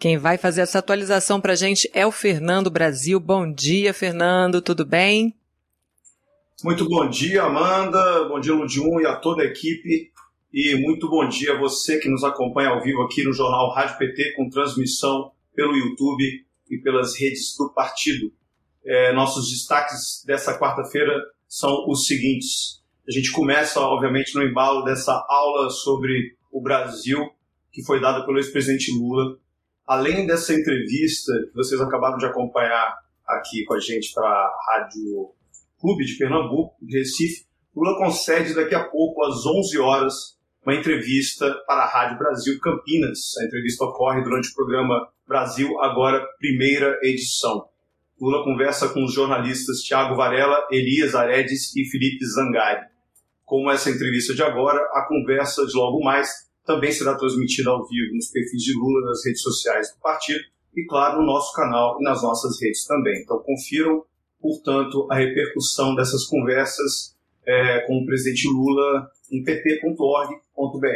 quem 0.00 0.16
vai 0.16 0.38
fazer 0.38 0.62
essa 0.62 0.78
atualização 0.78 1.42
para 1.42 1.52
a 1.52 1.54
gente 1.56 1.86
é 1.92 2.06
o 2.06 2.10
Fernando 2.10 2.70
Brasil. 2.70 3.20
Bom 3.20 3.52
dia, 3.52 3.92
Fernando, 3.92 4.62
tudo 4.62 4.86
bem? 4.86 5.34
Muito 6.64 6.88
bom 6.88 7.06
dia, 7.06 7.42
Amanda. 7.42 8.24
Bom 8.24 8.40
dia, 8.40 8.54
Ludium 8.54 8.98
e 8.98 9.04
a 9.04 9.16
toda 9.16 9.42
a 9.42 9.44
equipe. 9.44 10.10
E 10.50 10.74
muito 10.76 11.06
bom 11.08 11.28
dia 11.28 11.52
a 11.52 11.58
você 11.58 11.98
que 11.98 12.08
nos 12.08 12.24
acompanha 12.24 12.70
ao 12.70 12.82
vivo 12.82 13.02
aqui 13.02 13.22
no 13.22 13.34
Jornal 13.34 13.74
Rádio 13.74 13.98
PT, 13.98 14.32
com 14.36 14.48
transmissão 14.48 15.32
pelo 15.54 15.76
YouTube 15.76 16.46
e 16.70 16.78
pelas 16.78 17.14
redes 17.20 17.54
do 17.58 17.68
partido. 17.68 18.32
É, 18.82 19.12
nossos 19.12 19.50
destaques 19.50 20.24
dessa 20.26 20.58
quarta-feira 20.58 21.12
são 21.50 21.84
os 21.86 22.06
seguintes. 22.06 22.80
A 23.06 23.10
gente 23.10 23.30
começa, 23.32 23.80
obviamente, 23.80 24.34
no 24.34 24.42
embalo 24.42 24.84
dessa 24.84 25.12
aula 25.28 25.68
sobre 25.68 26.36
o 26.50 26.62
Brasil, 26.62 27.18
que 27.70 27.84
foi 27.84 28.00
dada 28.00 28.24
pelo 28.24 28.38
ex-presidente 28.38 28.90
Lula 28.92 29.36
além 29.90 30.24
dessa 30.24 30.54
entrevista 30.54 31.32
que 31.48 31.54
vocês 31.56 31.80
acabaram 31.80 32.16
de 32.16 32.24
acompanhar 32.24 32.96
aqui 33.26 33.64
com 33.64 33.74
a 33.74 33.80
gente 33.80 34.12
para 34.14 34.24
a 34.24 34.58
Rádio 34.70 35.32
Clube 35.80 36.04
de 36.04 36.16
Pernambuco, 36.16 36.76
de 36.80 36.96
Recife, 36.96 37.44
Lula 37.74 37.98
concede 37.98 38.54
daqui 38.54 38.74
a 38.76 38.88
pouco, 38.88 39.24
às 39.24 39.44
11 39.44 39.78
horas, 39.78 40.14
uma 40.64 40.76
entrevista 40.76 41.52
para 41.66 41.82
a 41.82 41.88
Rádio 41.88 42.18
Brasil 42.18 42.56
Campinas. 42.60 43.36
A 43.40 43.46
entrevista 43.46 43.84
ocorre 43.84 44.22
durante 44.22 44.50
o 44.50 44.54
programa 44.54 45.08
Brasil 45.26 45.68
Agora, 45.80 46.24
primeira 46.38 46.96
edição. 47.02 47.69
Lula 48.20 48.44
conversa 48.44 48.90
com 48.90 49.02
os 49.02 49.14
jornalistas 49.14 49.78
Tiago 49.78 50.14
Varela, 50.14 50.66
Elias 50.70 51.14
Aredes 51.14 51.74
e 51.74 51.88
Felipe 51.88 52.26
Zangari. 52.26 52.86
Como 53.46 53.70
essa 53.70 53.88
entrevista 53.88 54.34
de 54.34 54.42
agora, 54.42 54.78
a 54.92 55.06
conversa 55.08 55.66
de 55.66 55.74
logo 55.74 56.04
mais 56.04 56.28
também 56.66 56.92
será 56.92 57.16
transmitida 57.16 57.70
ao 57.70 57.88
vivo 57.88 58.14
nos 58.14 58.28
perfis 58.30 58.62
de 58.62 58.74
Lula 58.74 59.08
nas 59.08 59.24
redes 59.24 59.40
sociais 59.40 59.90
do 59.94 60.00
partido 60.00 60.40
e, 60.76 60.84
claro, 60.84 61.20
no 61.20 61.26
nosso 61.26 61.54
canal 61.54 61.96
e 61.98 62.04
nas 62.04 62.22
nossas 62.22 62.60
redes 62.60 62.84
também. 62.84 63.22
Então, 63.22 63.38
confiram, 63.38 64.04
portanto, 64.38 65.08
a 65.10 65.14
repercussão 65.16 65.94
dessas 65.94 66.26
conversas 66.26 67.16
é, 67.46 67.80
com 67.86 67.96
o 67.96 68.04
presidente 68.04 68.46
Lula 68.48 69.10
em 69.32 69.42
pt.org.br. 69.42 70.86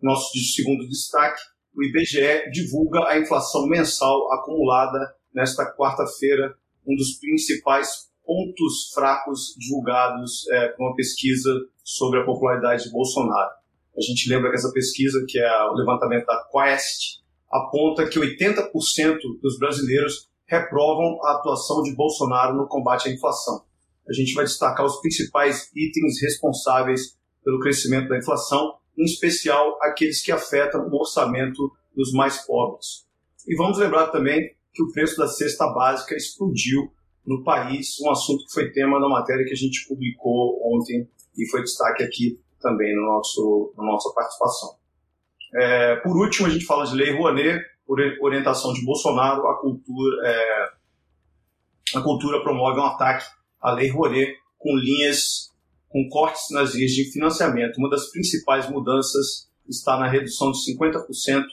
Nosso 0.00 0.38
segundo 0.54 0.88
destaque, 0.88 1.42
o 1.76 1.82
IBGE 1.82 2.48
divulga 2.52 3.08
a 3.08 3.18
inflação 3.18 3.66
mensal 3.66 4.32
acumulada 4.32 5.14
nesta 5.34 5.64
quarta-feira, 5.74 6.54
um 6.86 6.94
dos 6.94 7.18
principais 7.18 8.08
pontos 8.24 8.90
fracos 8.94 9.54
divulgados 9.58 10.48
é, 10.50 10.68
com 10.68 10.84
uma 10.84 10.94
pesquisa 10.94 11.50
sobre 11.82 12.20
a 12.20 12.24
popularidade 12.24 12.84
de 12.84 12.90
Bolsonaro. 12.90 13.50
A 13.96 14.00
gente 14.00 14.28
lembra 14.28 14.50
que 14.50 14.56
essa 14.56 14.72
pesquisa, 14.72 15.24
que 15.28 15.38
é 15.38 15.64
o 15.64 15.74
levantamento 15.74 16.26
da 16.26 16.44
Quest, 16.50 17.22
aponta 17.50 18.08
que 18.08 18.18
80% 18.18 18.70
dos 19.40 19.58
brasileiros 19.58 20.28
reprovam 20.46 21.22
a 21.24 21.36
atuação 21.36 21.82
de 21.82 21.94
Bolsonaro 21.94 22.56
no 22.56 22.66
combate 22.66 23.08
à 23.08 23.12
inflação. 23.12 23.64
A 24.08 24.12
gente 24.12 24.34
vai 24.34 24.44
destacar 24.44 24.84
os 24.84 25.00
principais 25.00 25.70
itens 25.74 26.20
responsáveis 26.20 27.16
pelo 27.44 27.60
crescimento 27.60 28.08
da 28.08 28.18
inflação, 28.18 28.74
em 28.96 29.04
especial 29.04 29.78
aqueles 29.82 30.22
que 30.22 30.32
afetam 30.32 30.88
o 30.88 30.96
orçamento 30.96 31.72
dos 31.94 32.12
mais 32.12 32.44
pobres. 32.44 33.06
E 33.46 33.54
vamos 33.56 33.78
lembrar 33.78 34.08
também 34.08 34.54
que 34.74 34.82
o 34.82 34.92
preço 34.92 35.16
da 35.16 35.28
cesta 35.28 35.66
básica 35.68 36.16
explodiu 36.16 36.92
no 37.24 37.42
país, 37.42 37.98
um 38.00 38.10
assunto 38.10 38.44
que 38.46 38.52
foi 38.52 38.72
tema 38.72 39.00
da 39.00 39.08
matéria 39.08 39.44
que 39.46 39.52
a 39.52 39.56
gente 39.56 39.86
publicou 39.88 40.60
ontem 40.74 41.08
e 41.38 41.48
foi 41.48 41.62
destaque 41.62 42.02
aqui 42.02 42.38
também 42.60 42.94
no 42.94 43.02
nosso, 43.02 43.72
na 43.76 43.84
nossa 43.84 44.12
participação. 44.12 44.76
É, 45.54 45.96
por 45.96 46.16
último, 46.16 46.48
a 46.48 46.50
gente 46.50 46.66
fala 46.66 46.84
de 46.84 46.96
Lei 46.96 47.16
Rouanet, 47.16 47.64
orientação 48.20 48.72
de 48.72 48.84
Bolsonaro, 48.84 49.46
a 49.46 49.60
cultura, 49.60 50.28
é, 50.28 50.72
a 51.94 52.02
cultura 52.02 52.42
promove 52.42 52.80
um 52.80 52.84
ataque 52.84 53.26
à 53.60 53.72
Lei 53.72 53.88
Rouanet 53.88 54.36
com 54.58 54.76
linhas, 54.76 55.52
com 55.88 56.08
cortes 56.08 56.50
nas 56.50 56.74
linhas 56.74 56.92
de 56.92 57.12
financiamento. 57.12 57.78
Uma 57.78 57.90
das 57.90 58.10
principais 58.10 58.68
mudanças 58.68 59.48
está 59.68 59.98
na 59.98 60.08
redução 60.08 60.50
de 60.50 60.58
50% 60.58 61.44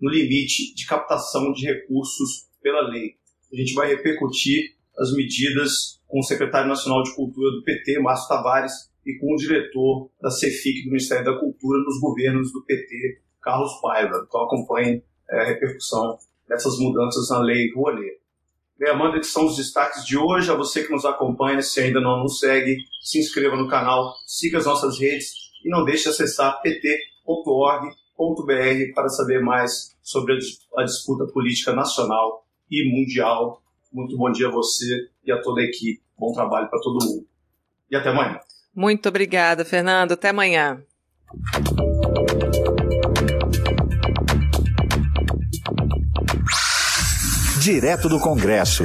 no 0.00 0.08
limite 0.08 0.74
de 0.74 0.86
captação 0.86 1.52
de 1.52 1.66
recursos 1.66 2.49
pela 2.62 2.88
lei. 2.88 3.14
A 3.52 3.56
gente 3.56 3.74
vai 3.74 3.88
repercutir 3.88 4.76
as 4.98 5.12
medidas 5.14 6.00
com 6.06 6.20
o 6.20 6.22
secretário 6.22 6.68
nacional 6.68 7.02
de 7.02 7.14
Cultura 7.14 7.50
do 7.52 7.62
PT, 7.62 8.00
Márcio 8.00 8.28
Tavares, 8.28 8.90
e 9.06 9.18
com 9.18 9.32
o 9.32 9.36
diretor 9.36 10.10
da 10.20 10.30
CEFIC 10.30 10.84
do 10.84 10.90
Ministério 10.90 11.24
da 11.24 11.38
Cultura 11.38 11.78
nos 11.82 12.00
governos 12.00 12.52
do 12.52 12.62
PT, 12.64 13.20
Carlos 13.40 13.80
Paiva. 13.80 14.24
Então 14.26 14.42
acompanhe 14.42 15.02
é, 15.30 15.40
a 15.40 15.44
repercussão 15.44 16.18
dessas 16.48 16.78
mudanças 16.78 17.30
na 17.30 17.40
lei 17.40 17.72
Rouanet. 17.74 18.20
Bem, 18.78 18.90
Amanda, 18.90 19.18
que 19.18 19.26
são 19.26 19.46
os 19.46 19.56
destaques 19.56 20.04
de 20.04 20.16
hoje. 20.16 20.50
A 20.50 20.54
você 20.54 20.84
que 20.84 20.92
nos 20.92 21.04
acompanha, 21.04 21.60
se 21.62 21.80
ainda 21.80 22.00
não 22.00 22.22
nos 22.22 22.38
segue, 22.38 22.78
se 23.02 23.18
inscreva 23.18 23.56
no 23.56 23.68
canal, 23.68 24.14
siga 24.26 24.58
as 24.58 24.66
nossas 24.66 24.98
redes 24.98 25.32
e 25.64 25.68
não 25.68 25.84
deixe 25.84 26.04
de 26.04 26.08
acessar 26.10 26.60
pt.org.br 26.62 27.94
para 28.94 29.08
saber 29.08 29.40
mais 29.42 29.94
sobre 30.02 30.34
a 30.76 30.84
disputa 30.84 31.26
política 31.32 31.72
nacional 31.72 32.46
e 32.70 32.90
mundial. 32.90 33.62
Muito 33.92 34.16
bom 34.16 34.30
dia 34.30 34.48
a 34.48 34.50
você 34.50 35.08
e 35.24 35.32
a 35.32 35.40
toda 35.40 35.60
a 35.60 35.64
equipe. 35.64 36.00
Bom 36.18 36.32
trabalho 36.32 36.68
para 36.68 36.80
todo 36.80 37.04
mundo. 37.04 37.26
E 37.90 37.96
até 37.96 38.10
amanhã. 38.10 38.38
Muito 38.74 39.08
obrigada, 39.08 39.64
Fernando. 39.64 40.12
Até 40.12 40.28
amanhã. 40.28 40.80
direto 47.60 48.08
do 48.08 48.18
Congresso. 48.18 48.84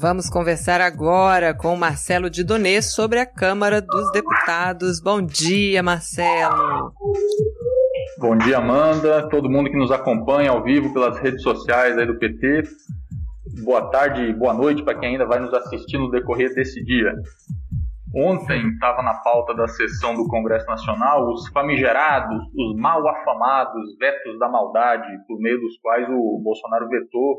Vamos 0.00 0.30
conversar 0.30 0.80
agora 0.80 1.52
com 1.52 1.74
Marcelo 1.76 2.30
Didonê 2.30 2.80
sobre 2.80 3.18
a 3.18 3.26
Câmara 3.26 3.82
dos 3.82 4.10
Deputados. 4.12 5.00
Bom 5.00 5.20
dia, 5.20 5.82
Marcelo. 5.82 6.94
Bom 8.20 8.36
dia, 8.36 8.58
Amanda, 8.58 9.26
todo 9.30 9.48
mundo 9.48 9.70
que 9.70 9.78
nos 9.78 9.90
acompanha 9.90 10.50
ao 10.50 10.62
vivo 10.62 10.92
pelas 10.92 11.18
redes 11.18 11.42
sociais 11.42 11.96
aí 11.96 12.04
do 12.04 12.18
PT. 12.18 12.64
Boa 13.64 13.90
tarde, 13.90 14.30
boa 14.34 14.52
noite 14.52 14.84
para 14.84 14.98
quem 14.98 15.12
ainda 15.12 15.24
vai 15.24 15.40
nos 15.40 15.54
assistir 15.54 15.96
no 15.96 16.10
decorrer 16.10 16.54
desse 16.54 16.84
dia. 16.84 17.14
Ontem 18.14 18.68
estava 18.68 19.02
na 19.02 19.14
pauta 19.22 19.54
da 19.54 19.66
sessão 19.66 20.14
do 20.14 20.28
Congresso 20.28 20.66
Nacional 20.66 21.32
os 21.32 21.48
famigerados, 21.48 22.44
os 22.54 22.76
mal 22.76 23.08
afamados 23.08 23.96
vetos 23.98 24.38
da 24.38 24.50
maldade, 24.50 25.08
por 25.26 25.40
meio 25.40 25.58
dos 25.58 25.78
quais 25.78 26.06
o 26.06 26.42
Bolsonaro 26.44 26.90
vetou 26.90 27.38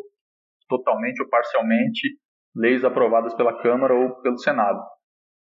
totalmente 0.67 1.21
ou 1.21 1.29
parcialmente 1.29 2.07
leis 2.55 2.83
aprovadas 2.83 3.35
pela 3.35 3.61
Câmara 3.61 3.93
ou 3.93 4.19
pelo 4.23 4.39
Senado. 4.39 4.81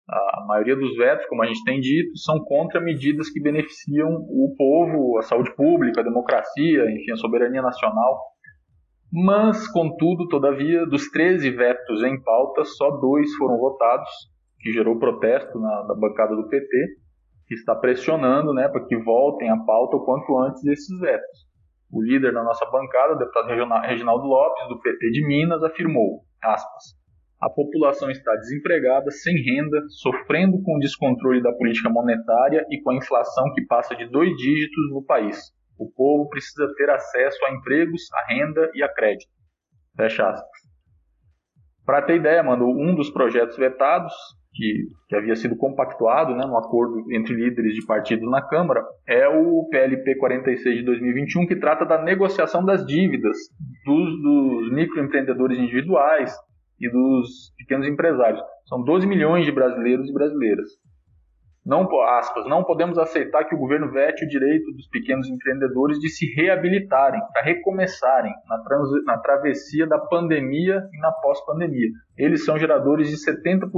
A 0.09 0.45
maioria 0.47 0.75
dos 0.75 0.95
vetos, 0.95 1.25
como 1.25 1.43
a 1.43 1.45
gente 1.45 1.63
tem 1.65 1.81
dito, 1.81 2.17
são 2.17 2.39
contra 2.45 2.79
medidas 2.79 3.29
que 3.29 3.41
beneficiam 3.41 4.07
o 4.07 4.55
povo, 4.57 5.17
a 5.17 5.21
saúde 5.21 5.53
pública, 5.53 5.99
a 5.99 6.03
democracia, 6.03 6.89
enfim, 6.89 7.11
a 7.11 7.17
soberania 7.17 7.61
nacional. 7.61 8.17
Mas, 9.11 9.67
contudo, 9.67 10.27
todavia, 10.29 10.85
dos 10.85 11.09
13 11.11 11.49
vetos 11.51 12.03
em 12.03 12.21
pauta, 12.21 12.63
só 12.63 12.89
dois 12.91 13.34
foram 13.35 13.57
votados, 13.57 14.09
que 14.59 14.71
gerou 14.71 14.97
protesto 14.97 15.59
na, 15.59 15.85
na 15.88 15.95
bancada 15.95 16.35
do 16.35 16.47
PT, 16.47 16.88
que 17.47 17.55
está 17.55 17.75
pressionando 17.75 18.53
né, 18.53 18.67
para 18.69 18.85
que 18.85 18.97
voltem 18.97 19.49
à 19.49 19.57
pauta 19.57 19.97
o 19.97 20.05
quanto 20.05 20.38
antes 20.39 20.63
esses 20.65 20.99
vetos. 20.99 21.47
O 21.91 22.01
líder 22.01 22.34
da 22.34 22.43
nossa 22.43 22.65
bancada, 22.69 23.13
o 23.13 23.17
deputado 23.17 23.47
Reginaldo 23.81 24.25
Lopes, 24.25 24.67
do 24.67 24.79
PT 24.79 25.09
de 25.11 25.25
Minas, 25.25 25.63
afirmou, 25.63 26.21
aspas, 26.43 26.97
a 27.39 27.49
população 27.49 28.09
está 28.09 28.35
desempregada, 28.35 29.11
sem 29.11 29.35
renda, 29.35 29.80
sofrendo 30.01 30.61
com 30.64 30.76
o 30.76 30.80
descontrole 30.80 31.41
da 31.41 31.53
política 31.53 31.89
monetária 31.89 32.65
e 32.69 32.81
com 32.81 32.91
a 32.91 32.95
inflação 32.95 33.53
que 33.53 33.65
passa 33.65 33.95
de 33.95 34.09
dois 34.09 34.35
dígitos 34.35 34.91
no 34.91 35.03
país. 35.03 35.38
O 35.77 35.89
povo 35.91 36.27
precisa 36.30 36.68
ter 36.76 36.89
acesso 36.89 37.38
a 37.45 37.53
empregos, 37.53 38.01
a 38.11 38.34
renda 38.34 38.72
e 38.73 38.81
a 38.81 38.91
crédito. 38.91 39.30
Fecha 39.95 40.27
aspas. 40.27 40.68
Para 41.85 42.01
ter 42.01 42.15
ideia, 42.15 42.41
mano, 42.41 42.68
um 42.68 42.95
dos 42.95 43.11
projetos 43.11 43.55
vetados, 43.55 44.14
que, 44.51 44.88
que 45.07 45.15
havia 45.15 45.35
sido 45.35 45.55
compactuado 45.55 46.35
né, 46.35 46.43
no 46.43 46.57
acordo 46.57 47.05
entre 47.14 47.35
líderes 47.35 47.76
de 47.76 47.85
partidos 47.85 48.30
na 48.30 48.41
Câmara, 48.41 48.84
é 49.07 49.27
o 49.27 49.68
PLP 49.69 50.15
46 50.15 50.77
de 50.77 50.84
2021, 50.84 51.45
que 51.45 51.55
trata 51.55 51.85
da 51.85 52.01
negociação 52.01 52.65
das 52.65 52.84
dívidas 52.84 53.38
dos, 53.85 54.22
dos 54.22 54.72
microempreendedores 54.73 55.59
individuais 55.59 56.35
e 56.80 56.90
dos 56.90 57.54
pequenos 57.58 57.88
empresários. 57.88 58.41
São 58.68 58.84
12 58.84 59.08
milhões 59.08 59.45
de 59.45 59.52
brasileiros 59.52 60.10
e 60.10 60.14
brasileiras. 60.14 60.68
Não, 61.66 61.86
aspas, 62.02 62.48
não 62.48 62.64
podemos 62.64 62.98
aceitar 62.98 63.44
que 63.44 63.54
o 63.54 63.58
governo 63.58 63.91
vete 63.91 64.24
o 64.24 64.28
direito 64.28 64.72
dos 64.72 64.88
pequenos 64.88 65.28
empreendedores 65.28 65.99
de 65.99 66.08
se 66.08 66.26
reabilitarem, 66.34 67.20
para 67.34 67.41
recomeçarem 67.41 68.32
na, 68.48 68.64
trans, 68.64 68.88
na 69.04 69.18
travessia 69.18 69.86
da 69.86 69.99
pandemia 69.99 70.82
e 70.94 70.99
na 71.02 71.12
pós-pandemia. 71.12 71.90
Eles 72.18 72.45
são 72.45 72.58
geradores 72.58 73.10
de 73.10 73.18
70% 73.18 73.70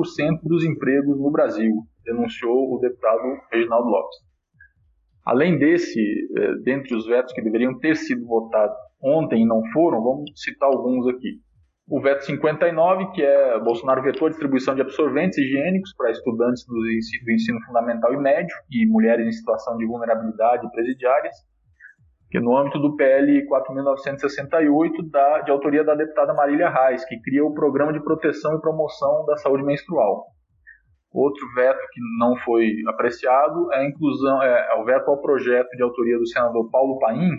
dos 0.44 0.64
empregos 0.64 1.18
no 1.20 1.32
Brasil, 1.32 1.74
denunciou 2.06 2.76
o 2.76 2.80
deputado 2.80 3.24
Reginaldo 3.52 3.90
Lopes. 3.90 4.18
Além 5.26 5.58
desse, 5.58 6.00
eh, 6.38 6.56
dentre 6.64 6.96
os 6.96 7.08
vetos 7.08 7.34
que 7.34 7.42
deveriam 7.42 7.78
ter 7.80 7.96
sido 7.96 8.24
votados 8.24 8.78
ontem 9.04 9.42
e 9.42 9.48
não 9.48 9.64
foram, 9.74 10.04
vamos 10.04 10.32
citar 10.36 10.70
alguns 10.70 11.08
aqui 11.08 11.40
o 11.90 11.99
veto 11.99 12.24
59, 12.24 13.11
que 13.14 13.24
é 13.24 13.60
Bolsonaro 13.60 14.03
vetou 14.03 14.28
a 14.28 14.30
distribuição 14.30 14.76
de 14.76 14.82
absorventes 14.82 15.40
higiênicos 15.40 15.91
para 15.98 16.11
estudantes 16.11 16.64
do 16.68 16.91
ensino, 16.91 17.26
do 17.26 17.32
ensino, 17.32 17.60
fundamental 17.66 18.14
e 18.14 18.18
médio 18.18 18.56
e 18.70 18.86
mulheres 18.86 19.26
em 19.26 19.32
situação 19.32 19.76
de 19.76 19.88
vulnerabilidade 19.88 20.70
presidiárias, 20.72 21.36
que 22.30 22.40
no 22.40 22.56
âmbito 22.56 22.78
do 22.78 22.95
PL 22.95 23.44
4.968, 23.48 25.10
da, 25.10 25.41
de 25.41 25.52
autoria 25.52 25.84
da 25.84 25.95
deputada 25.95 26.32
Marília 26.36 26.70
Reis, 26.70 27.03
que 27.06 27.20
cria 27.22 27.44
o 27.44 27.56
Programa 27.56 27.91
de 27.91 28.03
Proteção 28.03 28.56
e 28.56 28.61
Promoção 28.61 29.26
da 29.26 29.36
Saúde 29.38 29.64
Menstrual. 29.64 30.28
Outro 31.11 31.44
veto 31.56 31.80
que 31.91 31.99
não 32.20 32.36
foi 32.45 32.72
apreciado 32.88 33.74
é, 33.74 33.80
a 33.80 33.84
inclusão, 33.84 34.44
é, 34.44 34.70
é 34.74 34.80
o 34.80 34.86
veto 34.86 35.10
ao 35.10 35.20
projeto 35.20 35.70
de 35.76 35.82
autoria 35.82 36.20
do 36.20 36.28
senador 36.28 36.70
Paulo 36.70 36.99
Paim, 36.99 37.32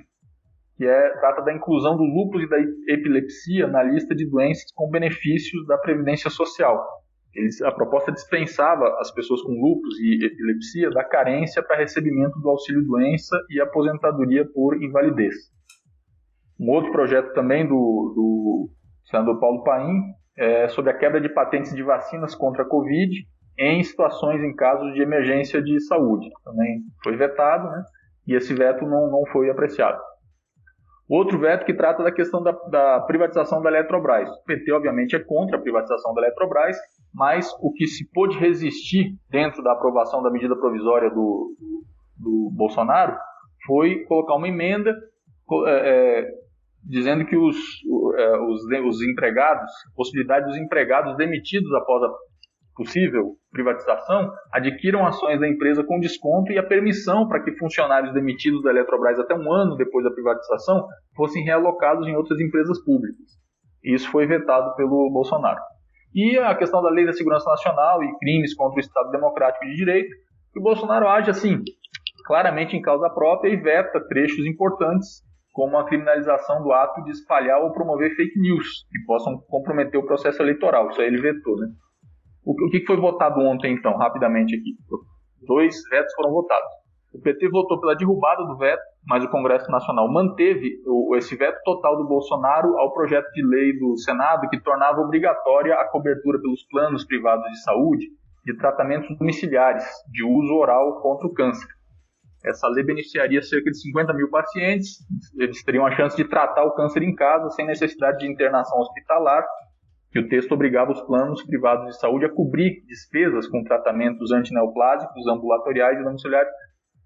que 0.81 0.86
é, 0.86 1.11
trata 1.19 1.43
da 1.43 1.52
inclusão 1.52 1.94
do 1.94 2.05
lúpus 2.05 2.43
e 2.43 2.48
da 2.48 2.57
epilepsia 2.89 3.66
na 3.66 3.82
lista 3.82 4.15
de 4.15 4.24
doenças 4.27 4.65
com 4.74 4.89
benefícios 4.89 5.66
da 5.66 5.77
Previdência 5.77 6.31
Social. 6.31 6.82
Eles, 7.35 7.61
a 7.61 7.70
proposta 7.70 8.11
dispensava 8.11 8.97
as 8.98 9.11
pessoas 9.12 9.43
com 9.43 9.52
lúpus 9.52 10.01
e 10.01 10.24
epilepsia 10.24 10.89
da 10.89 11.05
carência 11.05 11.62
para 11.62 11.77
recebimento 11.77 12.40
do 12.40 12.48
auxílio-doença 12.48 13.36
e 13.51 13.61
aposentadoria 13.61 14.48
por 14.55 14.82
invalidez. 14.82 15.35
Um 16.59 16.70
outro 16.70 16.90
projeto 16.93 17.35
também 17.35 17.66
do, 17.66 17.74
do 18.16 18.70
senador 19.05 19.39
Paulo 19.39 19.62
Paim 19.62 20.01
é 20.39 20.66
sobre 20.69 20.93
a 20.93 20.97
quebra 20.97 21.20
de 21.20 21.28
patentes 21.28 21.74
de 21.74 21.82
vacinas 21.82 22.35
contra 22.35 22.62
a 22.62 22.66
Covid 22.66 23.15
em 23.59 23.82
situações 23.82 24.43
em 24.43 24.57
casos 24.57 24.94
de 24.94 25.02
emergência 25.02 25.61
de 25.61 25.78
saúde. 25.81 26.27
Também 26.43 26.81
foi 27.05 27.16
vetado, 27.16 27.69
né? 27.69 27.85
e 28.27 28.35
esse 28.35 28.55
veto 28.55 28.86
não, 28.86 29.11
não 29.11 29.27
foi 29.31 29.51
apreciado. 29.51 30.01
Outro 31.11 31.41
veto 31.41 31.66
que 31.66 31.74
trata 31.74 32.05
da 32.05 32.12
questão 32.12 32.41
da, 32.41 32.53
da, 32.70 33.01
privatização 33.01 33.61
da 33.61 33.69
Eletrobras. 33.69 34.31
O 34.31 34.45
PT, 34.45 34.70
obviamente, 34.70 35.16
é 35.16 35.19
contra 35.19 35.57
a 35.57 35.61
privatização 35.61 36.15
da 36.15 36.23
Eletrobras, 36.23 36.77
mas 37.12 37.53
o 37.61 37.73
que 37.73 37.89
se 37.89 38.09
pôde 38.12 38.39
resistir 38.39 39.16
dentro 39.28 39.61
da 39.61 39.73
aprovação 39.73 40.23
da 40.23 40.31
medida 40.31 40.55
provisória 40.55 41.11
do, 41.11 41.53
do 42.16 42.53
Bolsonaro 42.55 43.16
foi 43.66 44.05
colocar 44.05 44.37
uma 44.37 44.47
emenda 44.47 44.95
é, 45.66 45.70
é, 45.70 46.27
dizendo 46.85 47.27
que 47.27 47.37
os, 47.37 47.57
é, 48.16 48.39
os, 48.39 48.62
os 48.87 49.03
empregados, 49.03 49.69
possibilidade 49.97 50.47
dos 50.47 50.57
empregados 50.57 51.16
demitidos 51.16 51.74
após 51.74 52.05
a 52.05 52.09
possível 52.74 53.36
privatização, 53.52 54.30
adquiram 54.52 55.06
ações 55.06 55.40
da 55.40 55.48
empresa 55.48 55.84
com 55.84 55.98
desconto 55.98 56.52
e 56.52 56.59
a 56.59 56.62
permissão 56.62 57.28
para 57.28 57.42
que 57.42 57.56
funcionários 57.56 58.14
demitidos 58.14 58.62
da 58.62 58.70
Eletrobras 58.70 59.18
até 59.18 59.34
um 59.34 59.52
ano 59.52 59.76
depois 59.76 60.05
da 60.05 60.10
privatização 60.10 60.86
fossem 61.16 61.42
realocados 61.44 62.06
em 62.06 62.16
outras 62.16 62.40
empresas 62.40 62.82
públicas. 62.84 63.26
Isso 63.82 64.10
foi 64.10 64.26
vetado 64.26 64.74
pelo 64.76 65.10
Bolsonaro. 65.10 65.60
E 66.14 66.38
a 66.38 66.55
questão 66.55 66.82
da 66.82 66.90
lei 66.90 67.06
da 67.06 67.12
segurança 67.12 67.48
nacional 67.48 68.02
e 68.02 68.18
crimes 68.18 68.55
contra 68.55 68.76
o 68.76 68.80
Estado 68.80 69.10
Democrático 69.10 69.64
de 69.64 69.76
Direito, 69.76 70.10
que 70.52 70.59
o 70.59 70.62
Bolsonaro 70.62 71.06
age 71.09 71.30
assim, 71.30 71.62
claramente 72.26 72.76
em 72.76 72.82
causa 72.82 73.09
própria 73.10 73.51
e 73.51 73.56
veta 73.56 74.01
trechos 74.09 74.44
importantes 74.47 75.22
como 75.52 75.76
a 75.76 75.84
criminalização 75.84 76.62
do 76.62 76.72
ato 76.72 77.02
de 77.05 77.10
espalhar 77.10 77.60
ou 77.60 77.72
promover 77.72 78.14
fake 78.14 78.38
news 78.40 78.86
que 78.90 79.05
possam 79.05 79.38
comprometer 79.48 79.98
o 79.98 80.06
processo 80.06 80.42
eleitoral. 80.42 80.90
Isso 80.90 81.01
aí 81.01 81.09
ele 81.09 81.20
vetou, 81.20 81.56
né? 81.56 81.68
O 82.44 82.54
que 82.70 82.84
foi 82.86 82.96
votado 82.96 83.40
ontem, 83.40 83.74
então, 83.74 83.96
rapidamente 83.96 84.56
aqui? 84.56 84.76
Dois 85.46 85.76
vetos 85.90 86.14
foram 86.14 86.32
votados. 86.32 86.68
O 87.12 87.20
PT 87.20 87.48
votou 87.48 87.80
pela 87.80 87.96
derrubada 87.96 88.44
do 88.44 88.56
veto, 88.56 88.82
mas 89.06 89.24
o 89.24 89.30
Congresso 89.30 89.70
Nacional 89.70 90.10
manteve 90.10 90.78
esse 91.16 91.36
veto 91.36 91.60
total 91.64 91.96
do 91.96 92.06
Bolsonaro 92.06 92.78
ao 92.78 92.92
projeto 92.92 93.28
de 93.32 93.44
lei 93.44 93.76
do 93.76 93.96
Senado 93.98 94.48
que 94.48 94.60
tornava 94.60 95.00
obrigatória 95.00 95.74
a 95.74 95.88
cobertura 95.88 96.40
pelos 96.40 96.64
planos 96.68 97.04
privados 97.04 97.44
de 97.50 97.62
saúde 97.62 98.06
de 98.44 98.56
tratamentos 98.56 99.16
domiciliares 99.18 99.84
de 100.10 100.24
uso 100.24 100.54
oral 100.54 101.00
contra 101.02 101.26
o 101.26 101.32
câncer. 101.32 101.68
Essa 102.44 102.68
lei 102.68 102.84
beneficiaria 102.84 103.42
cerca 103.42 103.70
de 103.70 103.80
50 103.80 104.14
mil 104.14 104.30
pacientes, 104.30 104.98
eles 105.36 105.62
teriam 105.62 105.84
a 105.84 105.90
chance 105.90 106.16
de 106.16 106.24
tratar 106.24 106.64
o 106.64 106.74
câncer 106.74 107.02
em 107.02 107.14
casa 107.14 107.50
sem 107.50 107.66
necessidade 107.66 108.18
de 108.18 108.32
internação 108.32 108.78
hospitalar 108.78 109.44
que 110.11 110.19
o 110.19 110.28
texto 110.28 110.53
obrigava 110.53 110.91
os 110.93 111.01
planos 111.03 111.43
privados 111.45 111.87
de 111.87 112.01
saúde 112.01 112.24
a 112.24 112.35
cobrir 112.35 112.85
despesas 112.87 113.47
com 113.49 113.62
tratamentos 113.62 114.32
antineoplásicos, 114.32 115.27
ambulatoriais 115.28 116.01
e 116.01 116.05
domiciliares 116.05 116.51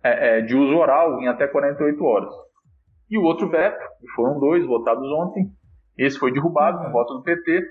é, 0.02 0.38
é, 0.38 0.40
de 0.40 0.56
uso 0.56 0.74
oral 0.74 1.20
em 1.20 1.28
até 1.28 1.46
48 1.46 2.02
horas. 2.04 2.34
E 3.10 3.18
o 3.18 3.22
outro 3.22 3.48
veto, 3.50 3.78
que 4.00 4.08
foram 4.14 4.40
dois 4.40 4.66
votados 4.66 5.06
ontem, 5.12 5.46
esse 5.98 6.18
foi 6.18 6.32
derrubado 6.32 6.78
com 6.78 6.88
o 6.88 6.92
voto 6.92 7.14
do 7.14 7.22
PT, 7.22 7.62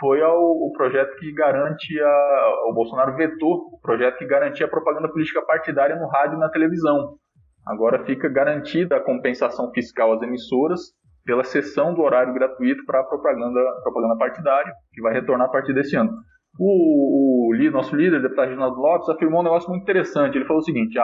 foi 0.00 0.22
ao, 0.22 0.40
o 0.40 0.72
projeto 0.76 1.16
que 1.18 1.32
garante 1.32 2.00
a. 2.00 2.68
O 2.70 2.72
Bolsonaro 2.72 3.16
vetou 3.16 3.68
o 3.72 3.80
projeto 3.80 4.16
que 4.16 4.26
garantia 4.26 4.66
a 4.66 4.70
propaganda 4.70 5.08
política 5.08 5.42
partidária 5.42 5.96
no 5.96 6.08
rádio 6.08 6.36
e 6.36 6.40
na 6.40 6.48
televisão. 6.48 7.16
Agora 7.66 8.04
fica 8.04 8.28
garantida 8.28 8.96
a 8.96 9.04
compensação 9.04 9.70
fiscal 9.72 10.12
às 10.12 10.22
emissoras 10.22 10.80
pela 11.28 11.44
cessão 11.44 11.92
do 11.92 12.00
horário 12.00 12.32
gratuito 12.32 12.86
para 12.86 13.04
propaganda, 13.04 13.60
propaganda 13.82 14.16
partidária, 14.16 14.72
que 14.94 15.02
vai 15.02 15.12
retornar 15.12 15.46
a 15.46 15.50
partir 15.50 15.74
desse 15.74 15.94
ano. 15.94 16.10
O, 16.58 17.52
o 17.52 17.70
nosso 17.70 17.94
líder, 17.94 18.16
o 18.16 18.22
deputado 18.22 18.46
Reginaldo 18.46 18.80
Lopes, 18.80 19.10
afirmou 19.10 19.40
um 19.40 19.44
negócio 19.44 19.68
muito 19.68 19.82
interessante. 19.82 20.38
Ele 20.38 20.46
falou 20.46 20.62
o 20.62 20.64
seguinte: 20.64 20.98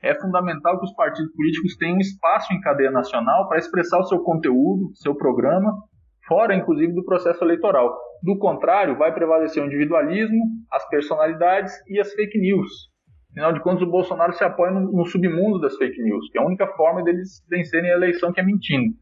é 0.00 0.14
fundamental 0.14 0.78
que 0.78 0.84
os 0.84 0.94
partidos 0.94 1.34
políticos 1.34 1.76
tenham 1.76 1.98
espaço 1.98 2.54
em 2.54 2.60
cadeia 2.60 2.92
nacional 2.92 3.48
para 3.48 3.58
expressar 3.58 3.98
o 3.98 4.04
seu 4.04 4.20
conteúdo, 4.20 4.92
seu 4.94 5.12
programa, 5.16 5.72
fora 6.28 6.54
inclusive 6.54 6.92
do 6.92 7.04
processo 7.04 7.42
eleitoral. 7.42 7.92
Do 8.22 8.38
contrário, 8.38 8.96
vai 8.96 9.12
prevalecer 9.12 9.60
o 9.60 9.66
individualismo, 9.66 10.38
as 10.70 10.88
personalidades 10.88 11.72
e 11.88 11.98
as 11.98 12.12
fake 12.12 12.38
news. 12.38 12.70
Afinal 13.32 13.52
de 13.52 13.60
contas, 13.60 13.82
o 13.82 13.90
Bolsonaro 13.90 14.34
se 14.34 14.44
apoia 14.44 14.70
no, 14.70 14.92
no 14.92 15.04
submundo 15.04 15.58
das 15.58 15.76
fake 15.76 16.00
news, 16.00 16.30
que 16.30 16.38
é 16.38 16.40
a 16.40 16.46
única 16.46 16.68
forma 16.76 17.02
deles 17.02 17.44
vencerem 17.50 17.90
a 17.90 17.94
eleição 17.94 18.32
que 18.32 18.40
é 18.40 18.44
mentindo. 18.44 19.01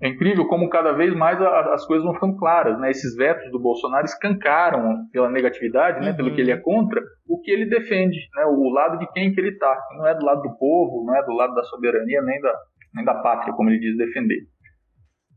É 0.00 0.08
incrível 0.08 0.46
como 0.46 0.68
cada 0.68 0.92
vez 0.92 1.12
mais 1.12 1.40
a, 1.42 1.74
as 1.74 1.84
coisas 1.84 2.04
vão 2.04 2.14
ficando 2.14 2.36
claras, 2.36 2.78
né? 2.78 2.90
Esses 2.90 3.16
vetos 3.16 3.50
do 3.50 3.58
Bolsonaro 3.58 4.04
escancaram 4.04 4.94
pela 5.12 5.28
negatividade, 5.28 6.00
né? 6.00 6.10
Uhum. 6.10 6.16
Pelo 6.16 6.34
que 6.34 6.40
ele 6.40 6.52
é 6.52 6.56
contra, 6.56 7.02
o 7.28 7.40
que 7.40 7.50
ele 7.50 7.66
defende, 7.66 8.16
né? 8.36 8.44
O 8.46 8.68
lado 8.70 8.98
de 8.98 9.10
quem 9.12 9.32
que 9.32 9.40
ele 9.40 9.50
está. 9.50 9.76
Não 9.96 10.06
é 10.06 10.14
do 10.14 10.24
lado 10.24 10.42
do 10.42 10.56
povo, 10.56 11.04
não 11.04 11.16
é 11.16 11.24
do 11.24 11.32
lado 11.32 11.52
da 11.52 11.64
soberania, 11.64 12.22
nem 12.22 12.40
da, 12.40 12.54
nem 12.94 13.04
da 13.04 13.14
pátria, 13.14 13.52
como 13.54 13.70
ele 13.70 13.80
diz 13.80 13.96
defender. 13.96 14.38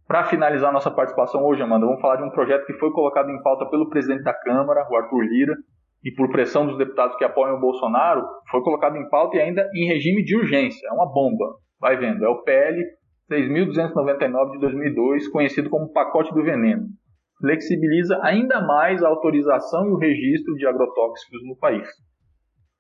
Para 0.08 0.26
finalizar 0.26 0.72
nossa 0.72 0.92
participação 0.92 1.44
hoje, 1.44 1.64
Amanda, 1.64 1.88
vamos 1.88 2.02
falar 2.02 2.18
de 2.18 2.24
um 2.24 2.30
projeto 2.30 2.66
que 2.68 2.74
foi 2.74 2.92
colocado 2.92 3.32
em 3.32 3.42
pauta 3.42 3.66
pelo 3.66 3.90
presidente 3.90 4.24
da 4.24 4.34
Câmara, 4.34 4.86
o 4.92 4.96
Arthur 4.96 5.22
Lira, 5.22 5.56
e 6.04 6.12
por 6.12 6.30
pressão 6.30 6.68
dos 6.68 6.78
deputados 6.78 7.16
que 7.16 7.24
apoiam 7.24 7.56
o 7.56 7.60
Bolsonaro, 7.60 8.24
foi 8.52 8.62
colocado 8.62 8.96
em 8.96 9.10
pauta 9.10 9.38
e 9.38 9.42
ainda 9.42 9.68
em 9.74 9.88
regime 9.88 10.24
de 10.24 10.36
urgência. 10.36 10.88
É 10.88 10.92
uma 10.92 11.12
bomba. 11.12 11.56
Vai 11.80 11.98
vendo. 11.98 12.24
É 12.24 12.30
o 12.30 12.44
PL 12.44 12.84
6.299 13.32 14.52
de 14.52 14.60
2002, 14.60 15.30
conhecido 15.30 15.70
como 15.70 15.94
pacote 15.94 16.34
do 16.34 16.44
veneno. 16.44 16.88
Flexibiliza 17.40 18.20
ainda 18.22 18.62
mais 18.62 19.02
a 19.02 19.08
autorização 19.08 19.88
e 19.88 19.91
o 19.91 19.98
registro 19.98 20.53
de 20.56 20.68
agrotóxicos 20.68 21.40
no 21.48 21.56
país. 21.56 21.88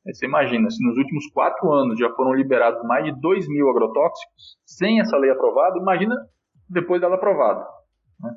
Aí 0.05 0.13
você 0.13 0.25
imagina, 0.25 0.69
se 0.69 0.85
nos 0.85 0.97
últimos 0.97 1.25
quatro 1.31 1.71
anos 1.71 1.97
já 1.97 2.09
foram 2.11 2.33
liberados 2.33 2.83
mais 2.85 3.05
de 3.05 3.19
2 3.21 3.47
mil 3.47 3.69
agrotóxicos, 3.69 4.57
sem 4.65 4.99
essa 4.99 5.17
lei 5.17 5.31
aprovada, 5.31 5.79
imagina 5.79 6.15
depois 6.69 6.99
dela 6.99 7.15
aprovada. 7.15 7.65
Né? 8.19 8.31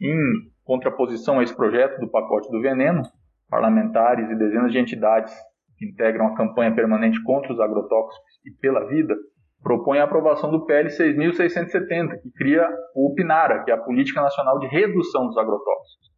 Em 0.00 0.50
contraposição 0.64 1.38
a 1.38 1.42
esse 1.42 1.54
projeto 1.54 2.00
do 2.00 2.10
pacote 2.10 2.50
do 2.50 2.60
veneno, 2.60 3.02
parlamentares 3.48 4.28
e 4.30 4.34
dezenas 4.34 4.72
de 4.72 4.78
entidades 4.78 5.32
que 5.78 5.86
integram 5.86 6.26
a 6.26 6.36
campanha 6.36 6.74
permanente 6.74 7.22
contra 7.22 7.52
os 7.52 7.60
agrotóxicos 7.60 8.40
e 8.44 8.50
pela 8.60 8.86
vida 8.88 9.14
propõe 9.62 9.98
a 9.98 10.04
aprovação 10.04 10.50
do 10.50 10.64
PL 10.64 10.88
6.670, 10.88 12.20
que 12.22 12.30
cria 12.32 12.68
o 12.94 13.12
PNARA, 13.14 13.64
que 13.64 13.70
é 13.70 13.74
a 13.74 13.78
Política 13.78 14.22
Nacional 14.22 14.58
de 14.58 14.66
Redução 14.66 15.26
dos 15.26 15.36
Agrotóxicos. 15.36 16.08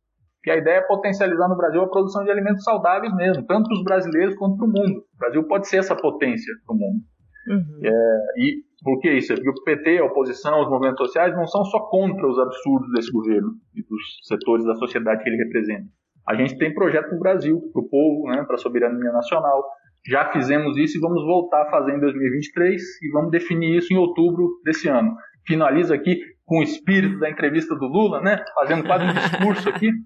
Que 0.43 0.51
a 0.51 0.57
ideia 0.57 0.79
é 0.79 0.87
potencializar 0.87 1.49
no 1.49 1.57
Brasil 1.57 1.83
a 1.83 1.89
produção 1.89 2.25
de 2.25 2.31
alimentos 2.31 2.65
saudáveis 2.65 3.15
mesmo, 3.15 3.45
tanto 3.47 3.69
para 3.69 3.75
os 3.75 3.85
brasileiros 3.85 4.35
quanto 4.37 4.57
para 4.57 4.67
o 4.67 4.71
mundo. 4.71 5.01
O 5.15 5.19
Brasil 5.19 5.47
pode 5.47 5.69
ser 5.69 5.79
essa 5.79 5.95
potência 5.95 6.53
para 6.67 6.75
o 6.75 6.79
mundo. 6.79 7.01
Uhum. 7.49 7.81
É, 7.85 7.91
e 8.39 8.63
por 8.83 9.01
que 9.01 9.11
isso? 9.13 9.33
É 9.33 9.37
porque 9.37 9.51
o 9.51 9.65
PT, 9.65 9.99
a 9.99 10.05
oposição, 10.05 10.63
os 10.63 10.71
movimentos 10.71 11.07
sociais 11.07 11.35
não 11.35 11.47
são 11.47 11.65
só 11.65 11.81
contra 11.91 12.27
os 12.27 12.39
absurdos 12.39 12.91
desse 12.93 13.13
governo 13.13 13.51
e 13.75 13.83
dos 13.83 14.03
setores 14.23 14.65
da 14.65 14.75
sociedade 14.75 15.23
que 15.23 15.29
ele 15.29 15.45
representa. 15.45 15.89
A 16.29 16.35
gente 16.35 16.57
tem 16.59 16.73
projeto 16.73 17.13
no 17.13 17.19
Brasil, 17.19 17.61
para 17.73 17.83
o 17.83 17.89
povo, 17.89 18.29
né, 18.29 18.45
para 18.45 18.55
a 18.55 18.59
soberania 18.59 19.13
nacional, 19.13 19.65
já 20.07 20.31
fizemos 20.33 20.77
isso 20.77 20.99
e 20.99 21.01
vamos 21.01 21.23
voltar 21.25 21.63
a 21.63 21.71
fazer 21.71 21.95
em 21.95 22.01
2023 22.01 22.81
e 23.03 23.11
vamos 23.13 23.31
definir 23.31 23.77
isso 23.77 23.93
em 23.93 23.97
outubro 23.97 24.49
desse 24.65 24.89
ano. 24.89 25.15
Finaliza 25.47 25.95
aqui 25.95 26.21
com 26.45 26.59
o 26.59 26.63
espírito 26.63 27.19
da 27.19 27.31
entrevista 27.31 27.75
do 27.75 27.87
Lula, 27.87 28.21
né? 28.21 28.43
Fazendo 28.55 28.85
quase 28.85 29.05
um 29.05 29.13
discurso 29.13 29.69
aqui. 29.69 29.91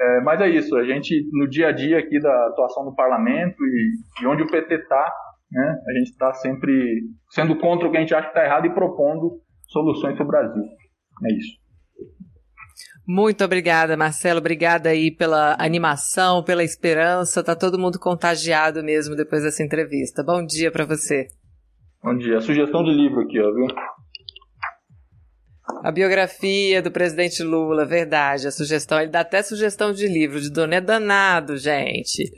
É, 0.00 0.20
mas 0.22 0.40
é 0.40 0.48
isso, 0.48 0.74
a 0.74 0.84
gente, 0.84 1.28
no 1.32 1.46
dia 1.46 1.68
a 1.68 1.70
dia 1.70 1.98
aqui 1.98 2.18
da 2.18 2.46
atuação 2.48 2.84
no 2.84 2.96
parlamento 2.96 3.62
e, 3.62 3.92
e 4.22 4.26
onde 4.26 4.42
o 4.42 4.48
PT 4.48 4.74
está, 4.74 5.12
né, 5.52 5.76
a 5.86 5.92
gente 5.92 6.08
está 6.08 6.32
sempre 6.32 7.02
sendo 7.30 7.56
contra 7.56 7.86
o 7.86 7.90
que 7.90 7.98
a 7.98 8.00
gente 8.00 8.12
acha 8.12 8.24
que 8.24 8.36
está 8.36 8.44
errado 8.44 8.66
e 8.66 8.74
propondo 8.74 9.38
soluções 9.68 10.16
para 10.16 10.24
o 10.24 10.26
Brasil. 10.26 10.62
É 11.24 11.32
isso. 11.34 11.61
Muito 13.06 13.44
obrigada, 13.44 13.96
Marcelo. 13.96 14.38
Obrigada 14.38 14.90
aí 14.90 15.10
pela 15.10 15.56
animação, 15.58 16.42
pela 16.42 16.62
esperança. 16.62 17.42
Tá 17.42 17.56
todo 17.56 17.78
mundo 17.78 17.98
contagiado 17.98 18.82
mesmo 18.82 19.16
depois 19.16 19.42
dessa 19.42 19.62
entrevista. 19.62 20.22
Bom 20.22 20.44
dia 20.44 20.70
para 20.70 20.84
você. 20.84 21.26
Bom 22.02 22.16
dia. 22.16 22.40
Sugestão 22.40 22.84
de 22.84 22.92
livro 22.92 23.20
aqui, 23.22 23.40
ó, 23.40 23.52
viu? 23.52 23.66
A 25.82 25.90
biografia 25.90 26.80
do 26.80 26.92
presidente 26.92 27.42
Lula, 27.42 27.84
verdade. 27.84 28.46
A 28.46 28.52
sugestão, 28.52 29.00
ele 29.00 29.10
dá 29.10 29.20
até 29.20 29.42
sugestão 29.42 29.92
de 29.92 30.06
livro, 30.06 30.40
de 30.40 30.50
dono 30.50 30.74
é 30.74 30.80
danado, 30.80 31.56
gente. 31.56 32.30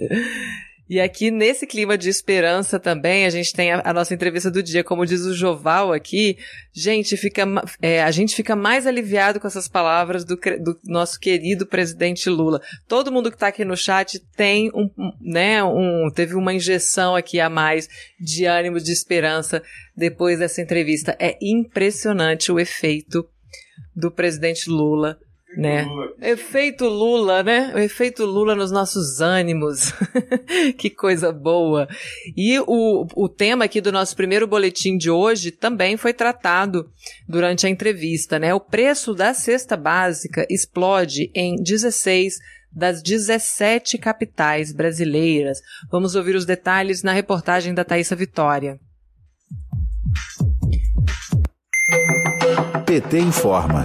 E 0.88 1.00
aqui, 1.00 1.30
nesse 1.30 1.66
clima 1.66 1.96
de 1.96 2.10
esperança 2.10 2.78
também, 2.78 3.24
a 3.24 3.30
gente 3.30 3.54
tem 3.54 3.72
a, 3.72 3.80
a 3.84 3.92
nossa 3.92 4.12
entrevista 4.12 4.50
do 4.50 4.62
dia, 4.62 4.84
como 4.84 5.06
diz 5.06 5.22
o 5.22 5.34
Joval 5.34 5.92
aqui, 5.92 6.36
gente, 6.74 7.16
fica, 7.16 7.46
é, 7.80 8.02
a 8.02 8.10
gente 8.10 8.34
fica 8.34 8.54
mais 8.54 8.86
aliviado 8.86 9.40
com 9.40 9.46
essas 9.46 9.66
palavras 9.66 10.24
do, 10.24 10.36
do 10.36 10.78
nosso 10.84 11.18
querido 11.18 11.66
presidente 11.66 12.28
Lula. 12.28 12.60
Todo 12.86 13.10
mundo 13.10 13.30
que 13.30 13.36
está 13.36 13.48
aqui 13.48 13.64
no 13.64 13.76
chat 13.76 14.18
tem 14.36 14.70
um, 14.74 14.90
né, 15.22 15.64
um, 15.64 16.10
teve 16.14 16.34
uma 16.34 16.52
injeção 16.52 17.16
aqui 17.16 17.40
a 17.40 17.48
mais 17.48 17.88
de 18.20 18.44
ânimo, 18.44 18.78
de 18.78 18.92
esperança 18.92 19.62
depois 19.96 20.38
dessa 20.38 20.60
entrevista. 20.60 21.16
É 21.18 21.38
impressionante 21.40 22.52
o 22.52 22.60
efeito 22.60 23.26
do 23.96 24.10
presidente 24.10 24.68
Lula 24.68 25.18
né? 25.56 25.82
Lula. 25.82 26.12
Efeito 26.20 26.86
Lula, 26.86 27.42
né? 27.42 27.72
O 27.74 27.78
efeito 27.78 28.24
Lula 28.24 28.54
nos 28.54 28.70
nossos 28.70 29.20
ânimos. 29.20 29.92
que 30.78 30.90
coisa 30.90 31.32
boa. 31.32 31.88
E 32.36 32.58
o, 32.60 33.06
o 33.14 33.28
tema 33.28 33.64
aqui 33.64 33.80
do 33.80 33.92
nosso 33.92 34.16
primeiro 34.16 34.46
boletim 34.46 34.96
de 34.96 35.10
hoje 35.10 35.50
também 35.50 35.96
foi 35.96 36.12
tratado 36.12 36.90
durante 37.28 37.66
a 37.66 37.70
entrevista, 37.70 38.38
né? 38.38 38.54
O 38.54 38.60
preço 38.60 39.14
da 39.14 39.34
cesta 39.34 39.76
básica 39.76 40.46
explode 40.50 41.30
em 41.34 41.56
16 41.56 42.38
das 42.74 43.02
17 43.02 43.98
capitais 43.98 44.72
brasileiras. 44.72 45.58
Vamos 45.90 46.14
ouvir 46.16 46.34
os 46.34 46.44
detalhes 46.44 47.02
na 47.02 47.12
reportagem 47.12 47.72
da 47.72 47.84
Thaisa 47.84 48.16
Vitória. 48.16 48.78
Informa 52.94 53.82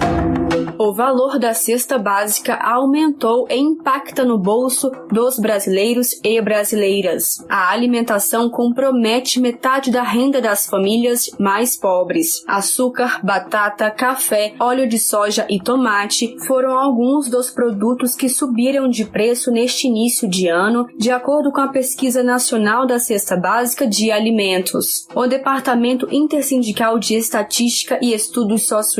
o 0.82 0.94
valor 0.94 1.38
da 1.38 1.52
cesta 1.52 1.98
básica 1.98 2.54
aumentou 2.54 3.46
e 3.50 3.56
impacta 3.58 4.24
no 4.24 4.38
bolso 4.38 4.90
dos 5.12 5.38
brasileiros 5.38 6.18
e 6.24 6.40
brasileiras. 6.40 7.44
A 7.50 7.70
alimentação 7.70 8.48
compromete 8.48 9.38
metade 9.38 9.90
da 9.90 10.02
renda 10.02 10.40
das 10.40 10.66
famílias 10.66 11.30
mais 11.38 11.76
pobres. 11.76 12.42
Açúcar, 12.48 13.20
batata, 13.22 13.90
café, 13.90 14.54
óleo 14.58 14.88
de 14.88 14.98
soja 14.98 15.46
e 15.50 15.60
tomate 15.60 16.34
foram 16.46 16.78
alguns 16.78 17.28
dos 17.28 17.50
produtos 17.50 18.14
que 18.14 18.30
subiram 18.30 18.88
de 18.88 19.04
preço 19.04 19.50
neste 19.50 19.86
início 19.86 20.26
de 20.26 20.48
ano, 20.48 20.86
de 20.96 21.10
acordo 21.10 21.52
com 21.52 21.60
a 21.60 21.68
Pesquisa 21.68 22.22
Nacional 22.22 22.86
da 22.86 22.98
Cesta 22.98 23.36
Básica 23.36 23.86
de 23.86 24.10
Alimentos. 24.10 25.06
O 25.14 25.26
Departamento 25.26 26.08
Intersindical 26.10 26.98
de 26.98 27.16
Estatística 27.16 27.98
e 28.00 28.14
Estudos 28.14 28.66
Socioeconômicos, 28.66 28.99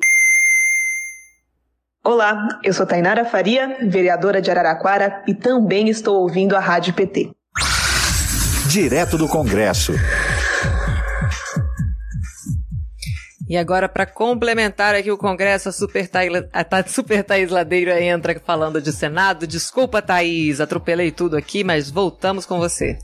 Olá, 2.08 2.48
eu 2.64 2.72
sou 2.74 2.86
Tainara 2.86 3.26
Faria, 3.26 3.80
vereadora 3.82 4.42
de 4.42 4.50
Araraquara 4.50 5.22
e 5.28 5.34
também 5.34 5.90
estou 5.90 6.22
ouvindo 6.22 6.56
a 6.56 6.60
Rádio 6.62 6.94
PT. 6.94 7.32
Direto 8.70 9.18
do 9.18 9.28
Congresso. 9.28 9.92
E 13.50 13.58
agora, 13.58 13.90
para 13.90 14.06
complementar 14.06 14.96
aqui 14.96 15.12
o 15.12 15.18
Congresso, 15.18 15.68
a 15.68 15.74
Super, 15.74 16.08
Thaís, 16.08 16.32
a 16.54 16.84
Super 16.88 17.26
Thaís 17.26 17.52
Ladeira 17.52 18.02
entra 18.02 18.40
falando 18.40 18.82
de 18.82 18.94
Senado. 18.94 19.46
Desculpa, 19.46 20.02
Thaís, 20.02 20.62
atropelei 20.62 21.12
tudo 21.12 21.36
aqui, 21.36 21.62
mas 21.62 21.92
voltamos 21.92 22.46
com 22.46 22.58
você. 22.58 22.98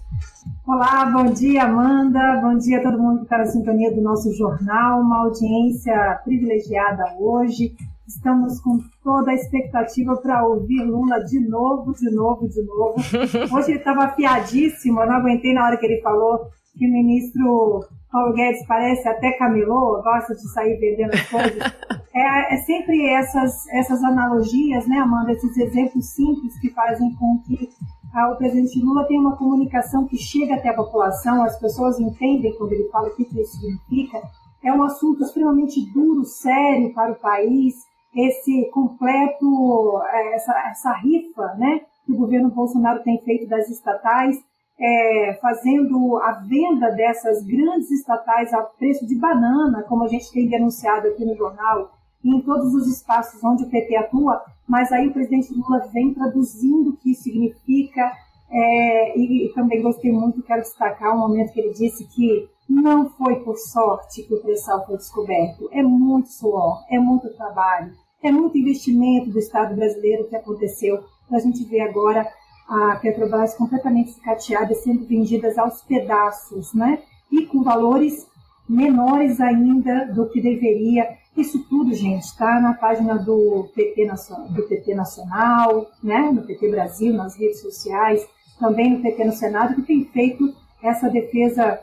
Olá, 0.65 1.05
bom 1.07 1.25
dia, 1.25 1.63
Amanda. 1.63 2.39
Bom 2.41 2.57
dia 2.57 2.79
a 2.79 2.83
todo 2.83 2.97
mundo 2.97 3.17
que 3.17 3.23
está 3.23 3.37
na 3.37 3.47
sintonia 3.47 3.93
do 3.93 4.01
nosso 4.01 4.33
jornal. 4.33 5.01
Uma 5.01 5.25
audiência 5.25 6.21
privilegiada 6.23 7.03
hoje. 7.19 7.75
Estamos 8.15 8.59
com 8.61 8.77
toda 9.03 9.31
a 9.31 9.33
expectativa 9.33 10.15
para 10.17 10.45
ouvir 10.45 10.83
Lula 10.83 11.19
de 11.25 11.39
novo, 11.39 11.93
de 11.93 12.13
novo, 12.13 12.47
de 12.47 12.61
novo. 12.63 12.95
Hoje 13.51 13.71
ele 13.71 13.79
estava 13.79 14.05
afiadíssimo, 14.05 15.01
eu 15.01 15.07
não 15.07 15.15
aguentei 15.15 15.53
na 15.53 15.65
hora 15.65 15.77
que 15.77 15.85
ele 15.85 16.01
falou 16.01 16.47
que 16.77 16.87
o 16.87 16.91
ministro 16.91 17.83
Paulo 18.11 18.33
Guedes 18.33 18.65
parece 18.67 19.07
até 19.07 19.31
camelô, 19.33 20.01
gosta 20.03 20.35
de 20.35 20.47
sair 20.53 20.77
vendendo 20.79 21.13
as 21.13 21.29
coisas. 21.29 21.63
É, 22.15 22.53
é 22.53 22.57
sempre 22.57 23.09
essas, 23.09 23.67
essas 23.69 24.03
analogias, 24.03 24.87
né, 24.87 24.99
Amanda, 24.99 25.31
esses 25.31 25.57
exemplos 25.57 26.13
simples 26.13 26.59
que 26.59 26.69
fazem 26.69 27.11
com 27.15 27.39
que 27.39 27.67
ah, 28.13 28.29
o 28.31 28.37
presidente 28.37 28.79
Lula 28.79 29.07
tenha 29.07 29.19
uma 29.19 29.35
comunicação 29.35 30.05
que 30.05 30.15
chega 30.15 30.53
até 30.53 30.69
a 30.69 30.75
população, 30.75 31.43
as 31.43 31.59
pessoas 31.59 31.99
entendem 31.99 32.55
quando 32.55 32.73
ele 32.73 32.87
fala 32.89 33.07
o 33.07 33.15
que 33.15 33.23
isso 33.23 33.59
significa. 33.59 34.21
É 34.63 34.71
um 34.71 34.83
assunto 34.83 35.23
extremamente 35.23 35.91
duro, 35.91 36.23
sério 36.23 36.93
para 36.93 37.13
o 37.13 37.19
país, 37.19 37.73
esse 38.15 38.69
completo, 38.71 40.01
é, 40.11 40.35
essa, 40.35 40.53
essa 40.69 40.93
rifa 40.93 41.55
né, 41.57 41.81
que 42.05 42.11
o 42.11 42.17
governo 42.17 42.49
Bolsonaro 42.49 43.03
tem 43.03 43.19
feito 43.19 43.47
das 43.47 43.69
estatais, 43.69 44.37
é, 44.79 45.37
fazendo 45.41 46.17
a 46.17 46.33
venda 46.33 46.89
dessas 46.91 47.43
grandes 47.43 47.91
estatais 47.91 48.53
a 48.53 48.61
preço 48.63 49.05
de 49.05 49.17
banana, 49.17 49.83
como 49.83 50.03
a 50.03 50.07
gente 50.07 50.31
tem 50.31 50.47
denunciado 50.47 51.07
aqui 51.07 51.25
no 51.25 51.35
jornal, 51.35 51.91
e 52.23 52.35
em 52.35 52.41
todos 52.41 52.73
os 52.73 52.87
espaços 52.87 53.43
onde 53.43 53.63
o 53.63 53.69
PT 53.69 53.95
atua, 53.97 54.41
mas 54.67 54.91
aí 54.91 55.07
o 55.07 55.13
presidente 55.13 55.53
Lula 55.53 55.87
vem 55.91 56.13
traduzindo 56.13 56.91
o 56.91 56.97
que 56.97 57.11
isso 57.11 57.23
significa, 57.23 58.13
é, 58.49 59.17
e, 59.17 59.47
e, 59.47 59.53
também 59.53 59.81
gostei 59.81 60.11
muito, 60.11 60.43
quero 60.43 60.61
destacar 60.61 61.15
o 61.15 61.19
momento 61.19 61.51
que 61.51 61.59
ele 61.59 61.73
disse 61.73 62.05
que 62.07 62.47
não 62.69 63.09
foi 63.09 63.37
por 63.43 63.57
sorte 63.57 64.23
que 64.23 64.33
o 64.33 64.41
pré-sal 64.41 64.85
foi 64.85 64.97
descoberto, 64.97 65.67
é 65.71 65.81
muito 65.81 66.29
suor, 66.29 66.83
é 66.89 66.99
muito 66.99 67.33
trabalho, 67.35 67.93
é 68.23 68.31
muito 68.31 68.57
investimento 68.57 69.29
do 69.29 69.37
Estado 69.37 69.75
brasileiro 69.75 70.27
que 70.27 70.35
aconteceu 70.35 71.03
para 71.27 71.37
a 71.37 71.41
gente 71.41 71.63
ver 71.65 71.81
agora 71.81 72.27
a 72.67 72.95
Petrobras 72.95 73.53
completamente 73.55 74.11
escateada, 74.11 74.73
sendo 74.73 75.05
vendidas 75.05 75.57
aos 75.57 75.81
pedaços, 75.81 76.73
né? 76.73 76.99
E 77.31 77.45
com 77.45 77.61
valores 77.61 78.25
menores 78.67 79.41
ainda 79.41 80.05
do 80.05 80.29
que 80.29 80.41
deveria. 80.41 81.17
Isso 81.35 81.63
tudo, 81.67 81.93
gente, 81.93 82.23
está 82.23 82.59
na 82.61 82.73
página 82.73 83.15
do 83.17 83.69
PT, 83.75 84.05
Nacional, 84.05 84.47
do 84.49 84.63
PT 84.63 84.95
Nacional, 84.95 85.91
né? 86.01 86.31
no 86.31 86.43
PT 86.43 86.69
Brasil, 86.69 87.13
nas 87.13 87.35
redes 87.35 87.61
sociais, 87.61 88.25
também 88.59 88.91
no 88.91 89.01
PT 89.01 89.25
no 89.25 89.33
Senado, 89.33 89.75
que 89.75 89.81
tem 89.81 90.05
feito 90.05 90.53
essa 90.81 91.09
defesa 91.09 91.79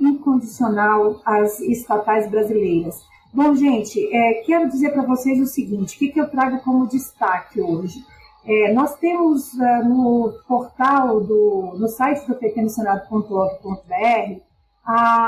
incondicional 0.00 1.20
às 1.24 1.60
estatais 1.60 2.30
brasileiras. 2.30 3.02
Bom, 3.32 3.54
gente, 3.54 3.98
é, 4.14 4.42
quero 4.44 4.68
dizer 4.68 4.92
para 4.92 5.02
vocês 5.02 5.40
o 5.40 5.46
seguinte: 5.46 5.96
o 5.96 5.98
que, 5.98 6.08
que 6.08 6.20
eu 6.20 6.30
trago 6.30 6.60
como 6.60 6.86
destaque 6.86 7.60
hoje? 7.60 8.04
É, 8.44 8.72
nós 8.72 8.96
temos 8.96 9.52
uh, 9.52 9.84
no 9.86 10.32
portal, 10.48 11.20
do, 11.20 11.74
no 11.78 11.88
site 11.88 12.26
do 12.26 12.34
pequenosenado.org.br 12.34 14.40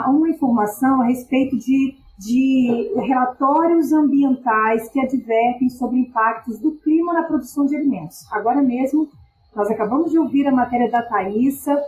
uma 0.08 0.30
informação 0.30 1.02
a 1.02 1.04
respeito 1.04 1.58
de, 1.58 1.94
de 2.18 2.90
relatórios 2.96 3.92
ambientais 3.92 4.88
que 4.88 4.98
advertem 4.98 5.68
sobre 5.68 5.98
impactos 5.98 6.58
do 6.58 6.76
clima 6.76 7.12
na 7.12 7.24
produção 7.24 7.66
de 7.66 7.76
alimentos. 7.76 8.26
Agora 8.32 8.62
mesmo, 8.62 9.10
nós 9.54 9.70
acabamos 9.70 10.10
de 10.10 10.18
ouvir 10.18 10.46
a 10.46 10.52
matéria 10.52 10.90
da 10.90 11.02
Thaisa 11.02 11.78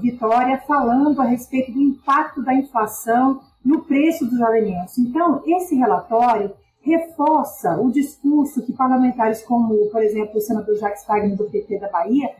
Vitória 0.00 0.62
falando 0.66 1.22
a 1.22 1.24
respeito 1.24 1.72
do 1.72 1.80
impacto 1.80 2.42
da 2.42 2.54
inflação 2.54 3.40
no 3.64 3.82
preço 3.82 4.26
dos 4.26 4.40
alimentos. 4.42 4.98
Então, 4.98 5.42
esse 5.46 5.74
relatório 5.74 6.52
reforça 6.82 7.80
o 7.80 7.90
discurso 7.90 8.64
que 8.64 8.72
parlamentares 8.72 9.42
como, 9.42 9.74
por 9.90 10.02
exemplo, 10.02 10.36
o 10.36 10.40
senador 10.40 10.76
Jacques 10.76 11.06
Wagner 11.06 11.36
do 11.36 11.44
PT 11.44 11.78
da 11.78 11.88
Bahia, 11.88 12.30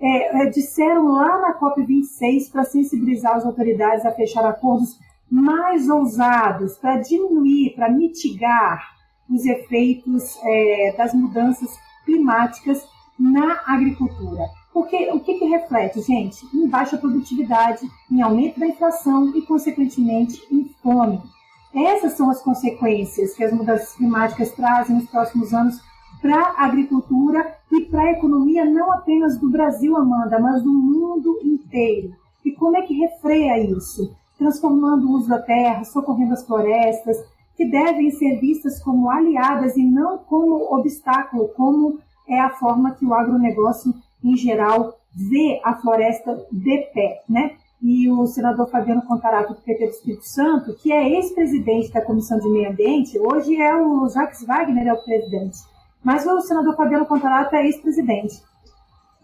é, 0.00 0.42
é, 0.42 0.50
disseram 0.50 1.12
lá 1.12 1.40
na 1.40 1.58
COP26 1.58 2.50
para 2.50 2.64
sensibilizar 2.64 3.36
as 3.36 3.46
autoridades 3.46 4.04
a 4.04 4.10
fechar 4.10 4.44
acordos 4.44 4.98
mais 5.30 5.88
ousados 5.88 6.76
para 6.76 6.96
diminuir, 6.96 7.74
para 7.74 7.88
mitigar 7.88 8.94
os 9.30 9.46
efeitos 9.46 10.36
é, 10.44 10.94
das 10.98 11.14
mudanças 11.14 11.70
climáticas 12.04 12.86
na 13.18 13.62
agricultura. 13.66 14.42
Porque 14.74 15.08
o 15.12 15.20
que, 15.20 15.34
que 15.34 15.44
reflete, 15.44 16.00
gente? 16.00 16.44
Em 16.52 16.68
baixa 16.68 16.98
produtividade, 16.98 17.88
em 18.10 18.20
aumento 18.20 18.58
da 18.58 18.66
inflação 18.66 19.32
e, 19.36 19.42
consequentemente, 19.42 20.42
em 20.50 20.64
fome. 20.82 21.22
Essas 21.72 22.14
são 22.14 22.28
as 22.28 22.42
consequências 22.42 23.34
que 23.34 23.44
as 23.44 23.52
mudanças 23.52 23.94
climáticas 23.94 24.50
trazem 24.50 24.96
nos 24.96 25.08
próximos 25.08 25.54
anos 25.54 25.80
para 26.20 26.40
a 26.40 26.64
agricultura 26.64 27.56
e 27.70 27.82
para 27.82 28.02
a 28.02 28.12
economia, 28.12 28.64
não 28.64 28.90
apenas 28.90 29.38
do 29.38 29.48
Brasil, 29.48 29.96
Amanda, 29.96 30.40
mas 30.40 30.60
do 30.60 30.72
mundo 30.72 31.38
inteiro. 31.44 32.12
E 32.44 32.50
como 32.50 32.76
é 32.76 32.82
que 32.82 32.94
refreia 32.94 33.60
isso? 33.60 34.12
Transformando 34.36 35.06
o 35.06 35.12
uso 35.12 35.28
da 35.28 35.40
terra, 35.40 35.84
socorrendo 35.84 36.32
as 36.32 36.44
florestas, 36.44 37.16
que 37.56 37.64
devem 37.64 38.10
ser 38.10 38.40
vistas 38.40 38.82
como 38.82 39.08
aliadas 39.08 39.76
e 39.76 39.84
não 39.84 40.18
como 40.18 40.74
obstáculo, 40.74 41.48
como 41.56 42.00
é 42.26 42.40
a 42.40 42.50
forma 42.50 42.92
que 42.92 43.04
o 43.04 43.14
agronegócio 43.14 43.94
em 44.24 44.36
geral 44.36 44.98
ver 45.14 45.60
a 45.62 45.74
floresta 45.74 46.44
de 46.50 46.78
pé, 46.94 47.22
né? 47.28 47.56
E 47.82 48.10
o 48.10 48.26
senador 48.26 48.70
Fabiano 48.70 49.02
Contarato, 49.02 49.52
do 49.52 49.60
PT 49.60 49.84
do 49.84 49.90
Espírito 49.90 50.26
Santo, 50.26 50.74
que 50.74 50.90
é 50.90 51.06
ex-presidente 51.10 51.92
da 51.92 52.00
Comissão 52.00 52.38
de 52.38 52.48
Meio 52.48 52.70
Ambiente, 52.70 53.18
hoje 53.18 53.60
é 53.60 53.76
o 53.76 54.08
Jacques 54.08 54.42
Wagner, 54.46 54.86
é 54.86 54.92
o 54.94 55.04
presidente. 55.04 55.58
Mas 56.02 56.26
o 56.26 56.40
senador 56.40 56.74
Fabiano 56.76 57.04
Contarato 57.04 57.54
é 57.54 57.66
ex-presidente. 57.66 58.42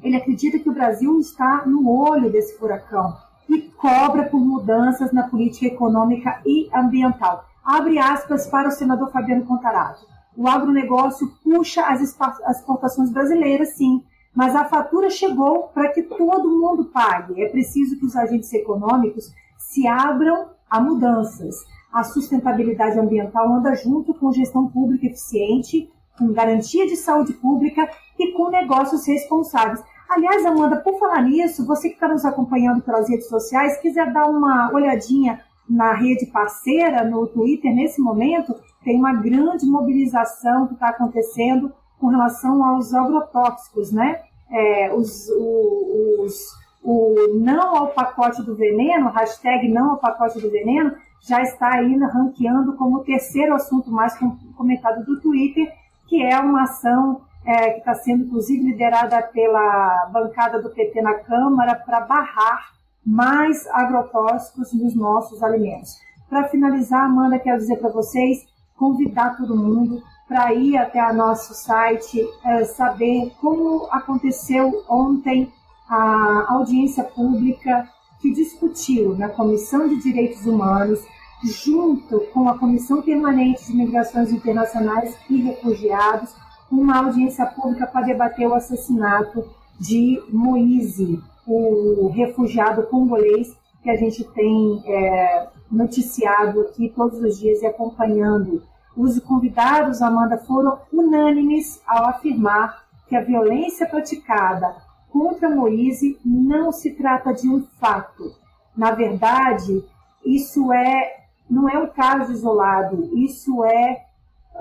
Ele 0.03 0.17
acredita 0.17 0.59
que 0.59 0.69
o 0.69 0.75
Brasil 0.75 1.19
está 1.19 1.65
no 1.67 1.91
olho 1.91 2.31
desse 2.31 2.59
furacão 2.59 3.17
e 3.49 3.63
cobra 3.63 4.25
por 4.25 4.41
mudanças 4.41 5.11
na 5.13 5.25
política 5.25 5.67
econômica 5.67 6.41
e 6.45 6.69
ambiental. 6.73 7.45
Abre 7.65 7.99
aspas 7.99 8.47
para 8.47 8.69
o 8.69 8.73
senador 8.73 9.11
Fabiano 9.11 9.45
Contarato. 9.45 10.07
O 10.37 10.49
agronegócio 10.49 11.29
puxa 11.43 11.83
as 11.83 12.01
exportações 12.01 13.11
brasileiras, 13.11 13.75
sim, 13.75 14.03
mas 14.35 14.55
a 14.55 14.65
fatura 14.65 15.11
chegou 15.11 15.65
para 15.75 15.89
que 15.89 16.03
todo 16.03 16.49
mundo 16.49 16.87
pague. 16.87 17.43
É 17.43 17.49
preciso 17.49 17.99
que 17.99 18.07
os 18.07 18.17
agentes 18.17 18.53
econômicos 18.53 19.33
se 19.59 19.87
abram 19.87 20.51
a 20.69 20.81
mudanças. 20.81 21.57
A 21.93 22.05
sustentabilidade 22.05 22.99
ambiental 22.99 23.53
anda 23.53 23.75
junto 23.75 24.15
com 24.15 24.33
gestão 24.33 24.69
pública 24.69 25.07
eficiente, 25.07 25.91
com 26.17 26.33
garantia 26.33 26.87
de 26.87 26.97
saúde 26.97 27.33
pública 27.33 27.91
e 28.19 28.33
com 28.33 28.51
negócios 28.51 29.07
responsáveis. 29.07 29.83
Aliás, 30.09 30.45
Amanda, 30.45 30.77
por 30.77 30.99
falar 30.99 31.23
nisso, 31.23 31.67
você 31.67 31.89
que 31.89 31.95
está 31.95 32.09
nos 32.09 32.25
acompanhando 32.25 32.83
pelas 32.83 33.09
redes 33.09 33.29
sociais, 33.29 33.81
quiser 33.81 34.13
dar 34.13 34.29
uma 34.29 34.73
olhadinha 34.73 35.41
na 35.69 35.93
rede 35.93 36.27
parceira, 36.27 37.05
no 37.05 37.27
Twitter, 37.29 37.73
nesse 37.73 38.01
momento, 38.01 38.55
tem 38.83 38.99
uma 38.99 39.15
grande 39.15 39.67
mobilização 39.67 40.67
que 40.67 40.75
está 40.75 40.89
acontecendo 40.89 41.73
com 42.01 42.09
relação 42.09 42.65
aos 42.65 42.95
agrotóxicos, 42.95 43.93
né? 43.93 44.23
É, 44.51 44.93
os, 44.93 45.29
os, 45.29 46.35
o 46.83 47.39
não 47.39 47.77
ao 47.77 47.89
pacote 47.89 48.43
do 48.43 48.57
veneno, 48.57 49.11
hashtag 49.11 49.69
não 49.69 49.91
ao 49.91 49.97
pacote 49.99 50.41
do 50.41 50.51
veneno, 50.51 50.93
já 51.21 51.43
está 51.43 51.75
aí 51.75 51.97
ranqueando 51.99 52.73
como 52.73 52.97
o 52.97 53.05
terceiro 53.05 53.55
assunto 53.55 53.91
mais 53.91 54.19
comentado 54.57 55.05
do 55.05 55.21
Twitter, 55.21 55.71
que 56.09 56.23
é 56.23 56.39
uma 56.41 56.63
ação 56.63 57.21
é, 57.45 57.71
que 57.71 57.79
está 57.79 57.95
sendo 57.95 58.25
inclusive 58.25 58.65
liderada 58.65 59.23
pela 59.23 60.07
bancada 60.13 60.61
do 60.61 60.71
PT 60.71 61.03
na 61.03 61.15
Câmara 61.15 61.75
para 61.75 62.01
barrar 62.01 62.71
mais 63.05 63.67
agrotóxicos 63.69 64.73
nos 64.73 64.95
nossos 64.95 65.43
alimentos. 65.43 65.97
Para 66.29 66.49
finalizar, 66.49 67.05
Amanda, 67.05 67.39
quero 67.39 67.59
dizer 67.59 67.77
para 67.77 67.91
vocês, 67.91 68.47
convidar 68.77 69.37
todo 69.37 69.57
mundo 69.57 70.03
para 70.31 70.55
ir 70.55 70.77
até 70.77 71.05
o 71.11 71.13
nosso 71.13 71.53
site, 71.55 72.25
é, 72.45 72.65
saber 72.65 73.33
como 73.41 73.89
aconteceu 73.91 74.85
ontem 74.89 75.53
a 75.89 76.55
audiência 76.55 77.03
pública 77.03 77.91
que 78.21 78.33
discutiu 78.33 79.17
na 79.19 79.29
Comissão 79.29 79.89
de 79.89 80.01
Direitos 80.01 80.47
Humanos, 80.47 81.01
junto 81.43 82.21
com 82.33 82.49
a 82.49 82.57
Comissão 82.57 83.03
Permanente 83.03 83.67
de 83.67 83.77
Migrações 83.77 84.31
Internacionais 84.31 85.19
e 85.29 85.43
Refugiados, 85.43 86.33
uma 86.71 86.99
audiência 86.99 87.45
pública 87.47 87.89
para 87.89 88.07
debater 88.07 88.47
o 88.47 88.55
assassinato 88.55 89.45
de 89.81 90.23
Moise, 90.29 91.21
o 91.45 92.07
refugiado 92.15 92.85
congolês 92.85 93.57
que 93.83 93.91
a 93.91 93.97
gente 93.97 94.23
tem 94.23 94.81
é, 94.87 95.49
noticiado 95.69 96.61
aqui 96.61 96.89
todos 96.95 97.19
os 97.19 97.37
dias 97.37 97.63
e 97.63 97.67
acompanhando. 97.67 98.63
Os 99.03 99.19
convidados, 99.21 100.03
Amanda, 100.03 100.37
foram 100.37 100.79
unânimes 100.93 101.81
ao 101.87 102.05
afirmar 102.05 102.85
que 103.09 103.17
a 103.17 103.25
violência 103.25 103.87
praticada 103.87 104.77
contra 105.09 105.49
Moise 105.49 106.21
não 106.23 106.71
se 106.71 106.91
trata 106.91 107.33
de 107.33 107.49
um 107.49 107.63
fato. 107.81 108.35
Na 108.77 108.91
verdade, 108.91 109.83
isso 110.23 110.71
é 110.71 111.17
não 111.49 111.67
é 111.67 111.79
um 111.79 111.87
caso 111.87 112.31
isolado, 112.31 113.09
isso 113.17 113.65
é 113.65 114.05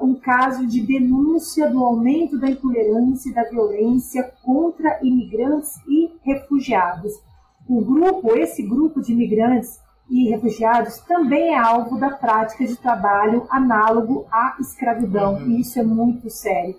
um 0.02 0.16
caso 0.16 0.66
de 0.66 0.80
denúncia 0.88 1.70
do 1.70 1.84
aumento 1.84 2.40
da 2.40 2.50
intolerância 2.50 3.32
e 3.32 3.34
da 3.34 3.44
violência 3.44 4.24
contra 4.42 5.00
imigrantes 5.04 5.76
e 5.86 6.18
refugiados. 6.24 7.12
O 7.68 7.82
grupo, 7.82 8.38
esse 8.38 8.64
grupo 8.64 9.02
de 9.02 9.12
imigrantes 9.12 9.82
e 10.10 10.30
refugiados 10.30 11.00
também 11.02 11.54
é 11.54 11.58
alvo 11.58 12.00
da 12.00 12.10
prática 12.10 12.66
de 12.66 12.76
trabalho 12.76 13.46
análogo 13.50 14.26
à 14.32 14.56
escravidão, 14.60 15.36
uhum. 15.36 15.52
e 15.52 15.62
isso 15.62 15.80
é 15.80 15.84
muito 15.84 16.30
sério. 16.30 16.76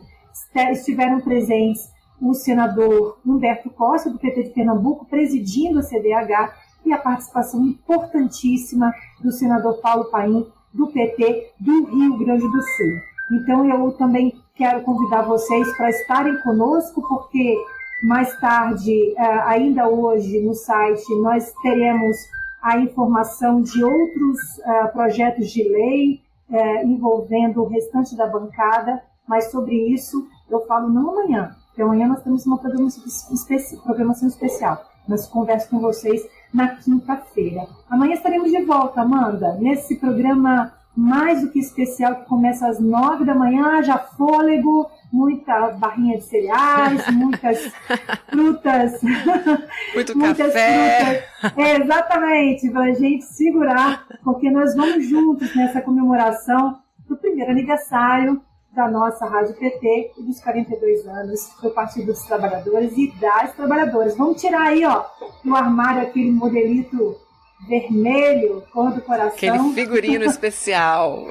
Estiveram 0.72 1.20
presentes 1.20 1.88
o 2.20 2.34
senador 2.34 3.18
Humberto 3.24 3.70
Costa, 3.70 4.10
do 4.10 4.18
PT 4.18 4.44
de 4.44 4.50
Pernambuco, 4.50 5.06
presidindo 5.06 5.78
a 5.78 5.82
CDH, 5.82 6.52
e 6.84 6.92
a 6.92 6.98
participação 6.98 7.64
importantíssima 7.66 8.92
do 9.22 9.30
senador 9.30 9.80
Paulo 9.80 10.10
Paim, 10.10 10.46
do 10.72 10.86
PT 10.88 11.52
do 11.60 11.84
Rio 11.84 12.18
Grande 12.18 12.48
do 12.48 12.62
Sul. 12.62 13.00
Então 13.32 13.68
eu 13.68 13.92
também 13.92 14.34
quero 14.54 14.82
convidar 14.82 15.22
vocês 15.22 15.70
para 15.76 15.90
estarem 15.90 16.40
conosco, 16.42 17.02
porque 17.06 17.56
mais 18.02 18.34
tarde, 18.40 19.14
eh, 19.16 19.42
ainda 19.44 19.88
hoje, 19.88 20.40
no 20.40 20.54
site, 20.54 21.14
nós 21.20 21.52
teremos 21.62 22.16
a 22.62 22.78
informação 22.78 23.62
de 23.62 23.82
outros 23.82 24.58
eh, 24.58 24.86
projetos 24.88 25.50
de 25.50 25.62
lei 25.62 26.20
eh, 26.50 26.84
envolvendo 26.84 27.62
o 27.62 27.68
restante 27.68 28.16
da 28.16 28.26
bancada, 28.26 29.02
mas 29.26 29.50
sobre 29.50 29.74
isso 29.92 30.26
eu 30.50 30.66
falo 30.66 30.88
não 30.88 31.10
amanhã, 31.10 31.56
porque 31.68 31.82
amanhã 31.82 32.08
nós 32.08 32.22
temos 32.22 32.44
uma 32.44 32.58
programação, 32.58 33.04
especi 33.32 33.76
programação 33.82 34.28
especial. 34.28 34.84
Mas 35.08 35.26
converso 35.26 35.70
com 35.70 35.80
vocês 35.80 36.22
na 36.52 36.76
quinta-feira. 36.76 37.66
Amanhã 37.88 38.14
estaremos 38.14 38.50
de 38.50 38.62
volta, 38.64 39.00
Amanda, 39.00 39.54
nesse 39.54 39.96
programa 39.96 40.72
mais 41.00 41.40
do 41.40 41.48
que 41.50 41.58
especial 41.58 42.16
que 42.16 42.26
começa 42.26 42.68
às 42.68 42.78
nove 42.78 43.24
da 43.24 43.34
manhã, 43.34 43.82
já 43.82 43.96
fôlego, 43.96 44.90
muita 45.10 45.70
barrinha 45.70 46.18
de 46.18 46.24
cereais, 46.24 47.06
muitas 47.10 47.72
frutas. 48.28 49.00
Muito 49.94 50.16
muitas 50.16 50.46
café. 50.48 51.26
Frutas. 51.40 51.58
É, 51.58 51.76
exatamente, 51.80 52.70
para 52.70 52.84
a 52.84 52.92
gente 52.92 53.24
segurar, 53.24 54.06
porque 54.22 54.50
nós 54.50 54.74
vamos 54.74 55.08
juntos 55.08 55.54
nessa 55.56 55.80
comemoração 55.80 56.78
do 57.08 57.16
primeiro 57.16 57.50
aniversário 57.50 58.40
da 58.72 58.88
nossa 58.88 59.26
Rádio 59.26 59.54
PT 59.54 60.12
e 60.18 60.22
dos 60.22 60.40
42 60.40 61.06
anos 61.06 61.50
do 61.62 61.70
Partido 61.70 62.06
dos 62.06 62.22
Trabalhadores 62.22 62.96
e 62.96 63.10
das 63.18 63.54
Trabalhadoras. 63.54 64.16
Vamos 64.16 64.40
tirar 64.40 64.68
aí, 64.68 64.84
ó, 64.84 65.04
do 65.42 65.56
armário 65.56 66.02
aquele 66.02 66.30
modelito 66.30 67.16
vermelho, 67.68 68.62
cor 68.72 68.92
do 68.92 69.00
coração. 69.00 69.34
Aquele 69.34 69.74
figurino 69.74 70.24
especial. 70.28 71.26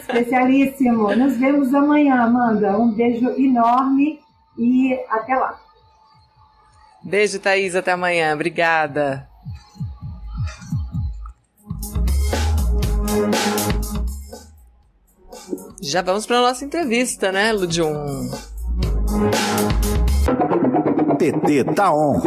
Especialíssimo. 0.00 1.14
Nos 1.14 1.36
vemos 1.36 1.74
amanhã, 1.74 2.22
Amanda. 2.22 2.78
Um 2.78 2.92
beijo 2.92 3.28
enorme 3.30 4.20
e 4.58 4.94
até 5.08 5.34
lá. 5.36 5.58
Beijo, 7.02 7.38
Thaís. 7.38 7.74
Até 7.74 7.92
amanhã. 7.92 8.34
Obrigada. 8.34 9.28
Já 15.82 16.02
vamos 16.02 16.26
para 16.26 16.38
a 16.38 16.42
nossa 16.42 16.64
entrevista, 16.64 17.32
né, 17.32 17.52
Ludium? 17.52 18.30
TT 21.18 21.64
tá 21.74 21.92
on. 21.92 22.20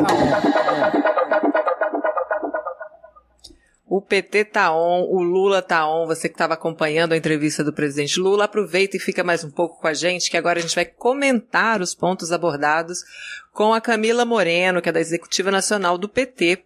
O 3.95 4.01
PT 4.01 4.45
tá 4.45 4.75
on, 4.75 5.03
o 5.03 5.21
Lula 5.21 5.61
tá 5.61 5.87
on. 5.87 6.07
Você 6.07 6.27
que 6.27 6.33
estava 6.33 6.55
acompanhando 6.55 7.13
a 7.13 7.15
entrevista 7.15 7.63
do 7.63 7.71
presidente 7.71 8.19
Lula, 8.19 8.45
aproveita 8.45 8.97
e 8.97 8.99
fica 8.99 9.23
mais 9.23 9.43
um 9.43 9.51
pouco 9.51 9.79
com 9.79 9.85
a 9.85 9.93
gente, 9.93 10.31
que 10.31 10.35
agora 10.35 10.57
a 10.57 10.61
gente 10.63 10.73
vai 10.73 10.83
comentar 10.83 11.79
os 11.79 11.93
pontos 11.93 12.31
abordados 12.31 13.03
com 13.51 13.71
a 13.71 13.79
Camila 13.79 14.25
Moreno, 14.25 14.81
que 14.81 14.89
é 14.89 14.91
da 14.91 14.99
Executiva 14.99 15.51
Nacional 15.51 15.95
do 15.95 16.09
PT. 16.09 16.63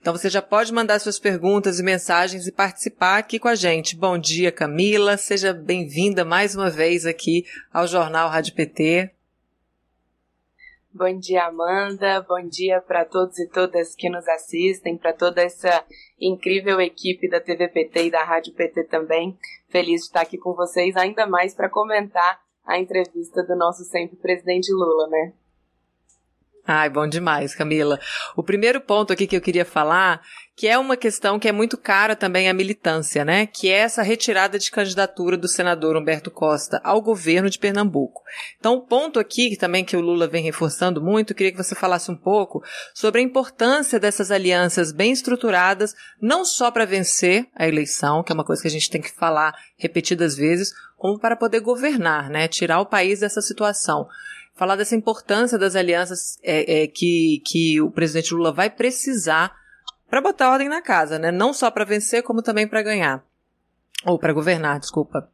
Então 0.00 0.16
você 0.16 0.30
já 0.30 0.40
pode 0.40 0.72
mandar 0.72 0.98
suas 1.00 1.18
perguntas 1.18 1.78
e 1.78 1.82
mensagens 1.82 2.46
e 2.46 2.50
participar 2.50 3.18
aqui 3.18 3.38
com 3.38 3.48
a 3.48 3.54
gente. 3.54 3.94
Bom 3.94 4.16
dia, 4.16 4.50
Camila. 4.50 5.18
Seja 5.18 5.52
bem-vinda 5.52 6.24
mais 6.24 6.56
uma 6.56 6.70
vez 6.70 7.04
aqui 7.04 7.44
ao 7.70 7.86
Jornal 7.86 8.30
Rádio 8.30 8.54
PT. 8.54 9.10
Bom 10.92 11.16
dia, 11.20 11.44
Amanda. 11.44 12.20
Bom 12.28 12.48
dia 12.48 12.80
para 12.80 13.04
todos 13.04 13.38
e 13.38 13.48
todas 13.48 13.94
que 13.94 14.10
nos 14.10 14.26
assistem, 14.26 14.98
para 14.98 15.12
toda 15.12 15.40
essa 15.40 15.84
incrível 16.18 16.80
equipe 16.80 17.30
da 17.30 17.40
TV 17.40 17.68
PT 17.68 18.06
e 18.06 18.10
da 18.10 18.24
Rádio 18.24 18.52
PT 18.54 18.84
também. 18.84 19.38
Feliz 19.68 20.00
de 20.00 20.06
estar 20.08 20.22
aqui 20.22 20.36
com 20.36 20.52
vocês, 20.52 20.96
ainda 20.96 21.28
mais 21.28 21.54
para 21.54 21.70
comentar 21.70 22.40
a 22.66 22.76
entrevista 22.76 23.40
do 23.44 23.54
nosso 23.54 23.84
sempre 23.84 24.16
presidente 24.16 24.72
Lula, 24.72 25.06
né? 25.06 25.32
Ai, 26.72 26.88
bom 26.88 27.08
demais, 27.08 27.52
Camila. 27.52 27.98
O 28.36 28.44
primeiro 28.44 28.80
ponto 28.80 29.12
aqui 29.12 29.26
que 29.26 29.36
eu 29.36 29.40
queria 29.40 29.64
falar, 29.64 30.20
que 30.56 30.68
é 30.68 30.78
uma 30.78 30.96
questão 30.96 31.36
que 31.36 31.48
é 31.48 31.52
muito 31.52 31.76
cara 31.76 32.14
também 32.14 32.48
à 32.48 32.54
militância, 32.54 33.24
né? 33.24 33.44
Que 33.44 33.68
é 33.68 33.78
essa 33.78 34.02
retirada 34.02 34.56
de 34.56 34.70
candidatura 34.70 35.36
do 35.36 35.48
senador 35.48 35.96
Humberto 35.96 36.30
Costa 36.30 36.80
ao 36.84 37.02
governo 37.02 37.50
de 37.50 37.58
Pernambuco. 37.58 38.22
Então, 38.56 38.74
o 38.74 38.86
ponto 38.86 39.18
aqui, 39.18 39.56
também 39.56 39.84
que 39.84 39.96
o 39.96 40.00
Lula 40.00 40.28
vem 40.28 40.44
reforçando 40.44 41.02
muito, 41.02 41.34
queria 41.34 41.50
que 41.50 41.58
você 41.58 41.74
falasse 41.74 42.08
um 42.08 42.16
pouco 42.16 42.62
sobre 42.94 43.20
a 43.20 43.24
importância 43.24 43.98
dessas 43.98 44.30
alianças 44.30 44.92
bem 44.92 45.10
estruturadas, 45.10 45.92
não 46.22 46.44
só 46.44 46.70
para 46.70 46.84
vencer 46.84 47.48
a 47.56 47.66
eleição, 47.66 48.22
que 48.22 48.30
é 48.30 48.34
uma 48.34 48.44
coisa 48.44 48.62
que 48.62 48.68
a 48.68 48.70
gente 48.70 48.90
tem 48.90 49.02
que 49.02 49.10
falar 49.10 49.52
repetidas 49.76 50.36
vezes, 50.36 50.72
como 50.96 51.18
para 51.18 51.34
poder 51.34 51.58
governar, 51.62 52.30
né? 52.30 52.46
Tirar 52.46 52.78
o 52.78 52.86
país 52.86 53.18
dessa 53.18 53.42
situação 53.42 54.06
falar 54.60 54.76
dessa 54.76 54.94
importância 54.94 55.58
das 55.58 55.74
alianças 55.74 56.38
é, 56.42 56.82
é, 56.82 56.86
que, 56.86 57.42
que 57.46 57.80
o 57.80 57.90
presidente 57.90 58.34
Lula 58.34 58.52
vai 58.52 58.68
precisar 58.68 59.56
para 60.06 60.20
botar 60.20 60.50
ordem 60.50 60.68
na 60.68 60.82
casa, 60.82 61.18
né? 61.18 61.32
Não 61.32 61.54
só 61.54 61.70
para 61.70 61.82
vencer, 61.82 62.22
como 62.22 62.42
também 62.42 62.68
para 62.68 62.82
ganhar. 62.82 63.24
Ou 64.04 64.18
para 64.18 64.34
governar, 64.34 64.78
desculpa. 64.78 65.32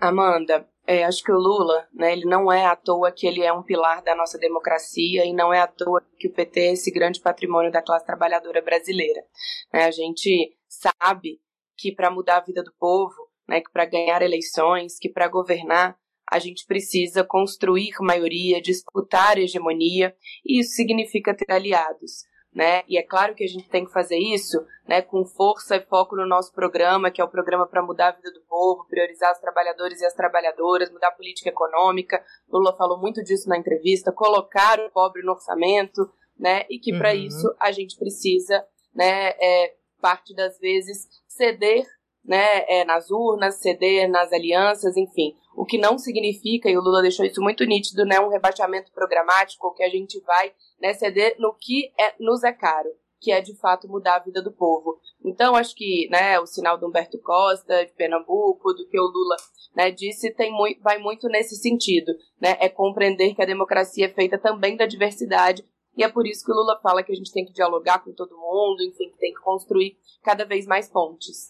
Amanda, 0.00 0.64
é, 0.86 1.04
acho 1.04 1.24
que 1.24 1.32
o 1.32 1.36
Lula, 1.36 1.88
né, 1.92 2.12
ele 2.12 2.24
não 2.24 2.52
é 2.52 2.66
à 2.66 2.76
toa 2.76 3.10
que 3.10 3.26
ele 3.26 3.42
é 3.42 3.52
um 3.52 3.64
pilar 3.64 4.00
da 4.00 4.14
nossa 4.14 4.38
democracia 4.38 5.24
e 5.26 5.32
não 5.32 5.52
é 5.52 5.58
à 5.58 5.66
toa 5.66 6.00
que 6.20 6.28
o 6.28 6.32
PT 6.32 6.60
é 6.60 6.72
esse 6.74 6.92
grande 6.92 7.20
patrimônio 7.20 7.72
da 7.72 7.82
classe 7.82 8.06
trabalhadora 8.06 8.62
brasileira. 8.62 9.24
É, 9.72 9.86
a 9.86 9.90
gente 9.90 10.56
sabe 10.68 11.40
que 11.76 11.90
para 11.90 12.12
mudar 12.12 12.36
a 12.36 12.44
vida 12.44 12.62
do 12.62 12.72
povo, 12.78 13.28
né, 13.48 13.60
que 13.60 13.72
para 13.72 13.86
ganhar 13.86 14.22
eleições, 14.22 15.00
que 15.00 15.08
para 15.08 15.26
governar, 15.26 15.98
a 16.30 16.38
gente 16.38 16.66
precisa 16.66 17.24
construir 17.24 17.92
maioria, 18.00 18.60
disputar 18.60 19.38
hegemonia, 19.38 20.14
e 20.44 20.60
isso 20.60 20.74
significa 20.74 21.34
ter 21.34 21.50
aliados. 21.50 22.26
Né? 22.54 22.82
E 22.88 22.98
é 22.98 23.02
claro 23.02 23.34
que 23.34 23.44
a 23.44 23.46
gente 23.46 23.68
tem 23.68 23.84
que 23.84 23.92
fazer 23.92 24.18
isso 24.18 24.58
né, 24.86 25.02
com 25.02 25.24
força 25.24 25.76
e 25.76 25.84
foco 25.84 26.16
no 26.16 26.26
nosso 26.26 26.52
programa, 26.52 27.10
que 27.10 27.20
é 27.20 27.24
o 27.24 27.30
programa 27.30 27.66
para 27.66 27.82
mudar 27.82 28.08
a 28.08 28.12
vida 28.12 28.32
do 28.32 28.40
povo, 28.48 28.86
priorizar 28.88 29.32
os 29.32 29.38
trabalhadores 29.38 30.00
e 30.00 30.06
as 30.06 30.14
trabalhadoras, 30.14 30.90
mudar 30.90 31.08
a 31.08 31.12
política 31.12 31.50
econômica. 31.50 32.24
Lula 32.50 32.76
falou 32.76 32.98
muito 32.98 33.22
disso 33.22 33.48
na 33.48 33.58
entrevista, 33.58 34.10
colocar 34.10 34.80
o 34.80 34.90
pobre 34.90 35.22
no 35.22 35.32
orçamento, 35.32 36.10
né? 36.38 36.64
E 36.70 36.78
que 36.78 36.96
para 36.96 37.10
uhum. 37.10 37.26
isso 37.26 37.54
a 37.60 37.70
gente 37.70 37.96
precisa, 37.96 38.64
né, 38.94 39.34
é, 39.40 39.74
parte 40.00 40.34
das 40.34 40.58
vezes, 40.58 41.06
ceder 41.28 41.84
né, 42.28 42.64
é, 42.68 42.84
nas 42.84 43.10
urnas, 43.10 43.56
ceder 43.56 44.08
nas 44.08 44.30
alianças, 44.32 44.96
enfim. 44.98 45.34
O 45.56 45.64
que 45.64 45.78
não 45.78 45.96
significa, 45.96 46.70
e 46.70 46.76
o 46.76 46.80
Lula 46.82 47.00
deixou 47.00 47.24
isso 47.24 47.40
muito 47.40 47.64
nítido, 47.64 48.04
né, 48.04 48.20
um 48.20 48.28
rebaixamento 48.28 48.92
programático 48.92 49.74
que 49.74 49.82
a 49.82 49.88
gente 49.88 50.20
vai 50.20 50.52
né, 50.78 50.92
ceder 50.92 51.36
no 51.38 51.54
que 51.58 51.90
é, 51.98 52.14
nos 52.20 52.44
é 52.44 52.52
caro, 52.52 52.90
que 53.18 53.32
é 53.32 53.40
de 53.40 53.56
fato 53.58 53.88
mudar 53.88 54.16
a 54.16 54.22
vida 54.22 54.42
do 54.42 54.52
povo. 54.52 55.00
Então, 55.24 55.56
acho 55.56 55.74
que 55.74 56.06
né, 56.10 56.38
o 56.38 56.46
sinal 56.46 56.78
do 56.78 56.86
Humberto 56.86 57.18
Costa, 57.18 57.86
de 57.86 57.92
Pernambuco, 57.94 58.74
do 58.74 58.86
que 58.86 59.00
o 59.00 59.10
Lula 59.10 59.36
né, 59.74 59.90
disse, 59.90 60.30
tem 60.34 60.52
muito, 60.52 60.82
vai 60.82 60.98
muito 60.98 61.28
nesse 61.28 61.56
sentido. 61.56 62.12
Né, 62.38 62.58
é 62.60 62.68
compreender 62.68 63.34
que 63.34 63.42
a 63.42 63.46
democracia 63.46 64.04
é 64.04 64.10
feita 64.10 64.38
também 64.38 64.76
da 64.76 64.84
diversidade 64.84 65.64
e 65.96 66.04
é 66.04 66.08
por 66.08 66.26
isso 66.26 66.44
que 66.44 66.52
o 66.52 66.54
Lula 66.54 66.78
fala 66.80 67.02
que 67.02 67.10
a 67.10 67.14
gente 67.14 67.32
tem 67.32 67.44
que 67.44 67.52
dialogar 67.52 68.04
com 68.04 68.12
todo 68.12 68.36
mundo, 68.36 68.82
enfim, 68.82 69.10
que 69.10 69.18
tem 69.18 69.32
que 69.32 69.40
construir 69.40 69.96
cada 70.22 70.44
vez 70.44 70.64
mais 70.64 70.88
pontes. 70.88 71.48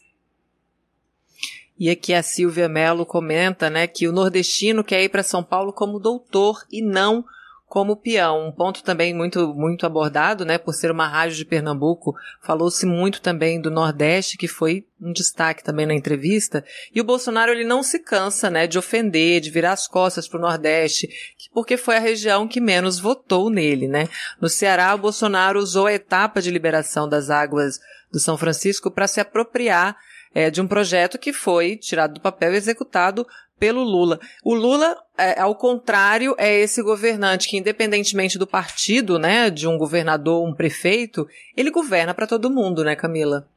E 1.78 1.88
aqui 1.88 2.12
a 2.12 2.22
Silvia 2.22 2.68
Mello 2.68 3.06
comenta, 3.06 3.70
né, 3.70 3.86
que 3.86 4.08
o 4.08 4.12
nordestino 4.12 4.82
quer 4.82 5.02
ir 5.02 5.08
para 5.08 5.22
São 5.22 5.44
Paulo 5.44 5.72
como 5.72 6.00
doutor 6.00 6.64
e 6.70 6.82
não 6.82 7.24
como 7.68 7.96
peão. 7.96 8.48
Um 8.48 8.52
ponto 8.52 8.82
também 8.82 9.14
muito, 9.14 9.54
muito 9.54 9.84
abordado, 9.84 10.44
né, 10.44 10.56
por 10.56 10.72
ser 10.72 10.90
uma 10.90 11.06
rádio 11.06 11.36
de 11.36 11.44
Pernambuco. 11.44 12.14
Falou-se 12.42 12.86
muito 12.86 13.20
também 13.20 13.60
do 13.60 13.70
Nordeste, 13.70 14.38
que 14.38 14.48
foi 14.48 14.86
um 15.00 15.12
destaque 15.12 15.62
também 15.62 15.86
na 15.86 15.94
entrevista. 15.94 16.64
E 16.94 17.00
o 17.00 17.04
Bolsonaro, 17.04 17.52
ele 17.52 17.64
não 17.64 17.82
se 17.82 17.98
cansa, 17.98 18.50
né, 18.50 18.66
de 18.66 18.78
ofender, 18.78 19.40
de 19.40 19.50
virar 19.50 19.72
as 19.72 19.86
costas 19.86 20.26
para 20.26 20.38
o 20.38 20.42
Nordeste, 20.42 21.08
porque 21.52 21.76
foi 21.76 21.96
a 21.96 22.00
região 22.00 22.48
que 22.48 22.60
menos 22.60 22.98
votou 22.98 23.50
nele, 23.50 23.86
né. 23.86 24.08
No 24.40 24.48
Ceará, 24.48 24.94
o 24.94 24.98
Bolsonaro 24.98 25.60
usou 25.60 25.86
a 25.86 25.92
etapa 25.92 26.40
de 26.40 26.50
liberação 26.50 27.06
das 27.08 27.28
águas 27.28 27.78
do 28.10 28.18
São 28.18 28.38
Francisco 28.38 28.90
para 28.90 29.06
se 29.06 29.20
apropriar 29.20 29.94
é, 30.34 30.50
de 30.50 30.60
um 30.60 30.68
projeto 30.68 31.18
que 31.18 31.32
foi 31.32 31.76
tirado 31.76 32.14
do 32.14 32.20
papel 32.20 32.54
e 32.54 32.56
executado 32.56 33.26
pelo 33.58 33.82
Lula. 33.82 34.20
O 34.44 34.54
Lula, 34.54 34.96
é, 35.16 35.40
ao 35.40 35.54
contrário, 35.54 36.34
é 36.38 36.54
esse 36.60 36.82
governante 36.82 37.48
que, 37.48 37.56
independentemente 37.56 38.38
do 38.38 38.46
partido, 38.46 39.18
né, 39.18 39.50
de 39.50 39.66
um 39.66 39.76
governador, 39.76 40.46
um 40.46 40.54
prefeito, 40.54 41.26
ele 41.56 41.70
governa 41.70 42.14
para 42.14 42.26
todo 42.26 42.50
mundo, 42.50 42.84
né, 42.84 42.94
Camila? 42.94 43.48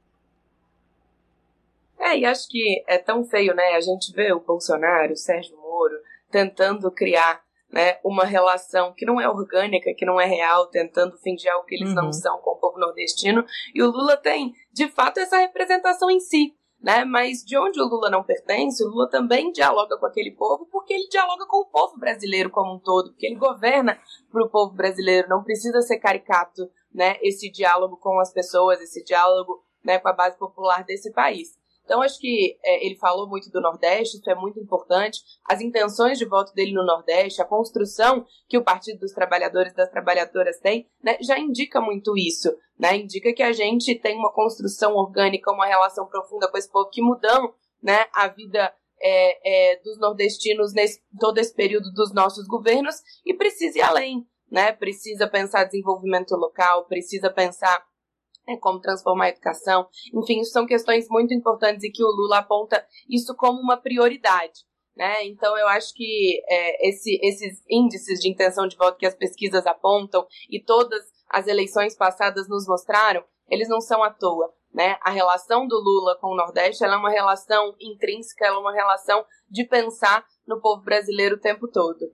É, 1.99 2.17
e 2.17 2.25
acho 2.25 2.49
que 2.49 2.83
é 2.87 2.97
tão 2.97 3.23
feio, 3.23 3.53
né? 3.53 3.75
A 3.75 3.81
gente 3.81 4.11
vê 4.11 4.33
o 4.33 4.39
Bolsonaro, 4.39 5.13
o 5.13 5.17
Sérgio 5.17 5.55
Moro, 5.57 5.95
tentando 6.31 6.89
criar 6.89 7.43
né, 7.71 7.99
uma 8.03 8.25
relação 8.25 8.91
que 8.91 9.05
não 9.05 9.21
é 9.21 9.29
orgânica, 9.29 9.93
que 9.95 10.03
não 10.03 10.19
é 10.19 10.25
real, 10.25 10.65
tentando 10.65 11.15
fingir 11.19 11.51
algo 11.51 11.65
que 11.65 11.75
eles 11.75 11.89
uhum. 11.89 11.95
não 11.95 12.11
são 12.11 12.39
com 12.39 12.51
o 12.51 12.55
povo 12.55 12.79
nordestino. 12.79 13.45
E 13.73 13.83
o 13.83 13.91
Lula 13.91 14.17
tem, 14.17 14.51
de 14.73 14.89
fato, 14.89 15.19
essa 15.19 15.37
representação 15.37 16.09
em 16.09 16.19
si 16.19 16.55
né? 16.81 17.05
Mas 17.05 17.43
de 17.43 17.57
onde 17.57 17.79
o 17.79 17.85
Lula 17.85 18.09
não 18.09 18.23
pertence, 18.23 18.83
o 18.83 18.87
Lula 18.87 19.09
também 19.09 19.51
dialoga 19.51 19.97
com 19.97 20.05
aquele 20.05 20.31
povo 20.31 20.67
porque 20.71 20.93
ele 20.93 21.07
dialoga 21.07 21.45
com 21.45 21.61
o 21.61 21.65
povo 21.65 21.97
brasileiro 21.97 22.49
como 22.49 22.75
um 22.75 22.79
todo, 22.79 23.11
porque 23.11 23.27
ele 23.27 23.35
governa 23.35 23.99
para 24.31 24.43
o 24.43 24.49
povo 24.49 24.73
brasileiro, 24.73 25.29
não 25.29 25.43
precisa 25.43 25.81
ser 25.81 25.99
caricato, 25.99 26.69
né? 26.93 27.17
Esse 27.21 27.49
diálogo 27.51 27.97
com 27.97 28.19
as 28.19 28.33
pessoas, 28.33 28.81
esse 28.81 29.03
diálogo 29.03 29.63
né, 29.83 29.99
com 29.99 30.07
a 30.07 30.13
base 30.13 30.37
popular 30.37 30.83
desse 30.83 31.11
país. 31.11 31.59
Então, 31.91 32.01
acho 32.01 32.19
que 32.19 32.57
é, 32.63 32.85
ele 32.85 32.95
falou 32.95 33.27
muito 33.27 33.49
do 33.49 33.59
Nordeste, 33.59 34.15
isso 34.15 34.29
é 34.29 34.33
muito 34.33 34.57
importante. 34.57 35.19
As 35.45 35.59
intenções 35.59 36.17
de 36.17 36.23
voto 36.23 36.53
dele 36.53 36.71
no 36.71 36.85
Nordeste, 36.85 37.41
a 37.41 37.45
construção 37.45 38.25
que 38.47 38.57
o 38.57 38.63
Partido 38.63 38.99
dos 38.99 39.11
Trabalhadores 39.11 39.73
e 39.73 39.75
das 39.75 39.91
Trabalhadoras 39.91 40.57
tem, 40.61 40.87
né, 41.03 41.17
já 41.19 41.37
indica 41.37 41.81
muito 41.81 42.17
isso. 42.17 42.49
Né? 42.79 42.95
Indica 42.95 43.33
que 43.33 43.43
a 43.43 43.51
gente 43.51 43.93
tem 43.95 44.17
uma 44.17 44.31
construção 44.31 44.95
orgânica, 44.95 45.51
uma 45.51 45.65
relação 45.65 46.07
profunda 46.07 46.49
com 46.49 46.57
esse 46.57 46.71
povo 46.71 46.89
que 46.89 47.01
mudam 47.01 47.53
né, 47.83 48.05
a 48.13 48.29
vida 48.29 48.73
é, 49.01 49.73
é, 49.73 49.81
dos 49.81 49.99
nordestinos 49.99 50.73
nesse 50.73 51.01
todo 51.19 51.39
esse 51.39 51.53
período 51.53 51.91
dos 51.91 52.13
nossos 52.13 52.47
governos 52.47 52.95
e 53.25 53.33
precisa 53.33 53.79
ir 53.79 53.81
além. 53.81 54.25
Né? 54.49 54.71
Precisa 54.71 55.27
pensar 55.27 55.65
desenvolvimento 55.65 56.37
local, 56.37 56.85
precisa 56.85 57.29
pensar 57.29 57.85
é, 58.51 58.57
como 58.57 58.79
transformar 58.79 59.25
a 59.25 59.29
educação. 59.29 59.87
Enfim, 60.13 60.43
são 60.43 60.65
questões 60.65 61.07
muito 61.09 61.33
importantes 61.33 61.83
e 61.83 61.91
que 61.91 62.03
o 62.03 62.11
Lula 62.11 62.39
aponta 62.39 62.85
isso 63.09 63.35
como 63.35 63.59
uma 63.59 63.77
prioridade. 63.77 64.61
Né? 64.95 65.25
Então, 65.25 65.57
eu 65.57 65.67
acho 65.67 65.93
que 65.93 66.41
é, 66.47 66.89
esse, 66.89 67.19
esses 67.23 67.63
índices 67.69 68.19
de 68.19 68.29
intenção 68.29 68.67
de 68.67 68.75
voto 68.75 68.97
que 68.97 69.05
as 69.05 69.15
pesquisas 69.15 69.65
apontam 69.65 70.25
e 70.49 70.61
todas 70.61 71.05
as 71.29 71.47
eleições 71.47 71.95
passadas 71.95 72.47
nos 72.49 72.67
mostraram, 72.67 73.23
eles 73.49 73.69
não 73.69 73.79
são 73.79 74.03
à 74.03 74.11
toa. 74.11 74.53
Né? 74.73 74.97
A 75.01 75.09
relação 75.09 75.67
do 75.67 75.77
Lula 75.79 76.17
com 76.19 76.27
o 76.27 76.35
Nordeste 76.35 76.83
é 76.83 76.95
uma 76.95 77.09
relação 77.09 77.75
intrínseca, 77.79 78.45
é 78.45 78.51
uma 78.51 78.73
relação 78.73 79.25
de 79.49 79.65
pensar 79.65 80.25
no 80.47 80.61
povo 80.61 80.81
brasileiro 80.81 81.35
o 81.35 81.39
tempo 81.39 81.67
todo. 81.67 82.13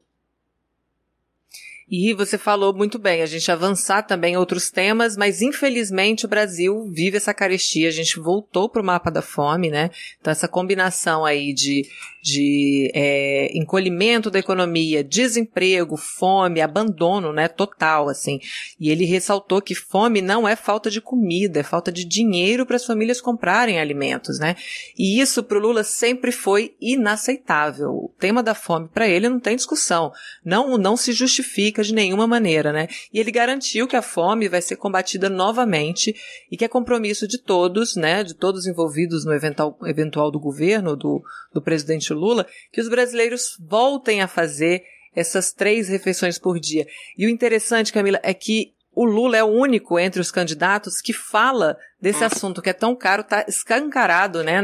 E 1.89 2.13
você 2.13 2.37
falou 2.37 2.73
muito 2.73 2.99
bem, 2.99 3.21
a 3.21 3.25
gente 3.25 3.49
avançar 3.49 4.03
também 4.03 4.35
outros 4.35 4.69
temas, 4.69 5.15
mas 5.15 5.41
infelizmente 5.41 6.25
o 6.25 6.27
Brasil 6.27 6.85
vive 6.91 7.15
essa 7.15 7.33
carestia, 7.33 7.87
a 7.87 7.91
gente 7.91 8.19
voltou 8.19 8.67
para 8.67 8.81
o 8.81 8.85
mapa 8.85 9.09
da 9.09 9.21
fome, 9.21 9.69
né? 9.69 9.89
Então 10.19 10.29
essa 10.29 10.49
combinação 10.49 11.23
aí 11.23 11.53
de, 11.53 11.87
de 12.21 12.91
é, 12.93 13.57
encolhimento 13.57 14.29
da 14.29 14.37
economia, 14.37 15.01
desemprego, 15.01 15.95
fome, 15.95 16.59
abandono, 16.59 17.31
né? 17.31 17.47
Total, 17.47 18.09
assim. 18.09 18.41
E 18.77 18.89
ele 18.89 19.05
ressaltou 19.05 19.61
que 19.61 19.73
fome 19.73 20.21
não 20.21 20.45
é 20.45 20.57
falta 20.57 20.91
de 20.91 20.99
comida, 20.99 21.61
é 21.61 21.63
falta 21.63 21.89
de 21.89 22.03
dinheiro 22.03 22.65
para 22.65 22.75
as 22.75 22.85
famílias 22.85 23.21
comprarem 23.21 23.79
alimentos, 23.79 24.39
né? 24.39 24.57
E 24.99 25.21
isso 25.21 25.41
para 25.41 25.57
o 25.57 25.61
Lula 25.61 25.85
sempre 25.85 26.33
foi 26.33 26.75
inaceitável. 26.81 27.91
O 27.91 28.13
tema 28.19 28.43
da 28.43 28.53
fome 28.53 28.89
para 28.89 29.07
ele 29.07 29.29
não 29.29 29.39
tem 29.39 29.55
discussão, 29.55 30.11
não 30.43 30.77
não 30.77 30.97
se 30.97 31.13
justifica 31.13 31.76
de 31.83 31.93
nenhuma 31.93 32.27
maneira, 32.27 32.71
né? 32.71 32.87
E 33.13 33.19
ele 33.19 33.31
garantiu 33.31 33.87
que 33.87 33.95
a 33.95 34.01
fome 34.01 34.47
vai 34.47 34.61
ser 34.61 34.75
combatida 34.75 35.29
novamente 35.29 36.15
e 36.51 36.57
que 36.57 36.65
é 36.65 36.67
compromisso 36.67 37.27
de 37.27 37.37
todos, 37.37 37.95
né, 37.95 38.23
de 38.23 38.33
todos 38.33 38.67
envolvidos 38.67 39.25
no 39.25 39.33
eventual, 39.33 39.77
eventual 39.85 40.31
do 40.31 40.39
governo 40.39 40.95
do, 40.95 41.23
do 41.53 41.61
presidente 41.61 42.13
Lula, 42.13 42.45
que 42.71 42.81
os 42.81 42.89
brasileiros 42.89 43.57
voltem 43.59 44.21
a 44.21 44.27
fazer 44.27 44.83
essas 45.15 45.51
três 45.51 45.89
refeições 45.89 46.37
por 46.37 46.59
dia. 46.59 46.85
E 47.17 47.25
o 47.25 47.29
interessante, 47.29 47.91
Camila, 47.91 48.19
é 48.21 48.33
que 48.33 48.73
o 48.97 49.05
Lula 49.05 49.37
é 49.37 49.43
o 49.43 49.47
único 49.47 49.99
entre 49.99 50.19
os 50.19 50.31
candidatos 50.31 50.99
que 50.99 51.13
fala 51.13 51.77
desse 52.01 52.23
assunto 52.23 52.63
que 52.63 52.71
é 52.71 52.73
tão 52.73 52.95
caro, 52.95 53.23
tá 53.23 53.45
escancarado, 53.47 54.43
né, 54.43 54.59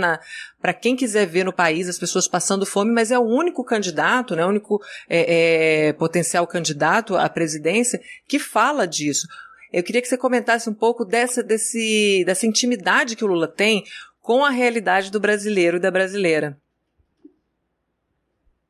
para 0.59 0.73
quem 0.73 0.95
quiser 0.95 1.27
ver 1.27 1.43
no 1.43 1.53
país 1.53 1.87
as 1.87 1.99
pessoas 1.99 2.27
passando 2.27 2.65
fome, 2.65 2.91
mas 2.91 3.11
é 3.11 3.19
o 3.19 3.21
único 3.21 3.63
candidato, 3.63 4.35
né, 4.35 4.43
o 4.43 4.49
único 4.49 4.81
é, 5.07 5.89
é, 5.89 5.93
potencial 5.93 6.47
candidato 6.47 7.15
à 7.15 7.29
presidência 7.29 8.01
que 8.27 8.39
fala 8.39 8.87
disso. 8.87 9.27
Eu 9.71 9.83
queria 9.83 10.01
que 10.01 10.07
você 10.07 10.17
comentasse 10.17 10.67
um 10.67 10.73
pouco 10.73 11.05
dessa, 11.05 11.43
desse, 11.43 12.23
dessa 12.25 12.47
intimidade 12.47 13.15
que 13.15 13.23
o 13.23 13.27
Lula 13.27 13.47
tem 13.47 13.83
com 14.19 14.43
a 14.43 14.49
realidade 14.49 15.11
do 15.11 15.19
brasileiro 15.19 15.77
e 15.77 15.79
da 15.79 15.91
brasileira. 15.91 16.57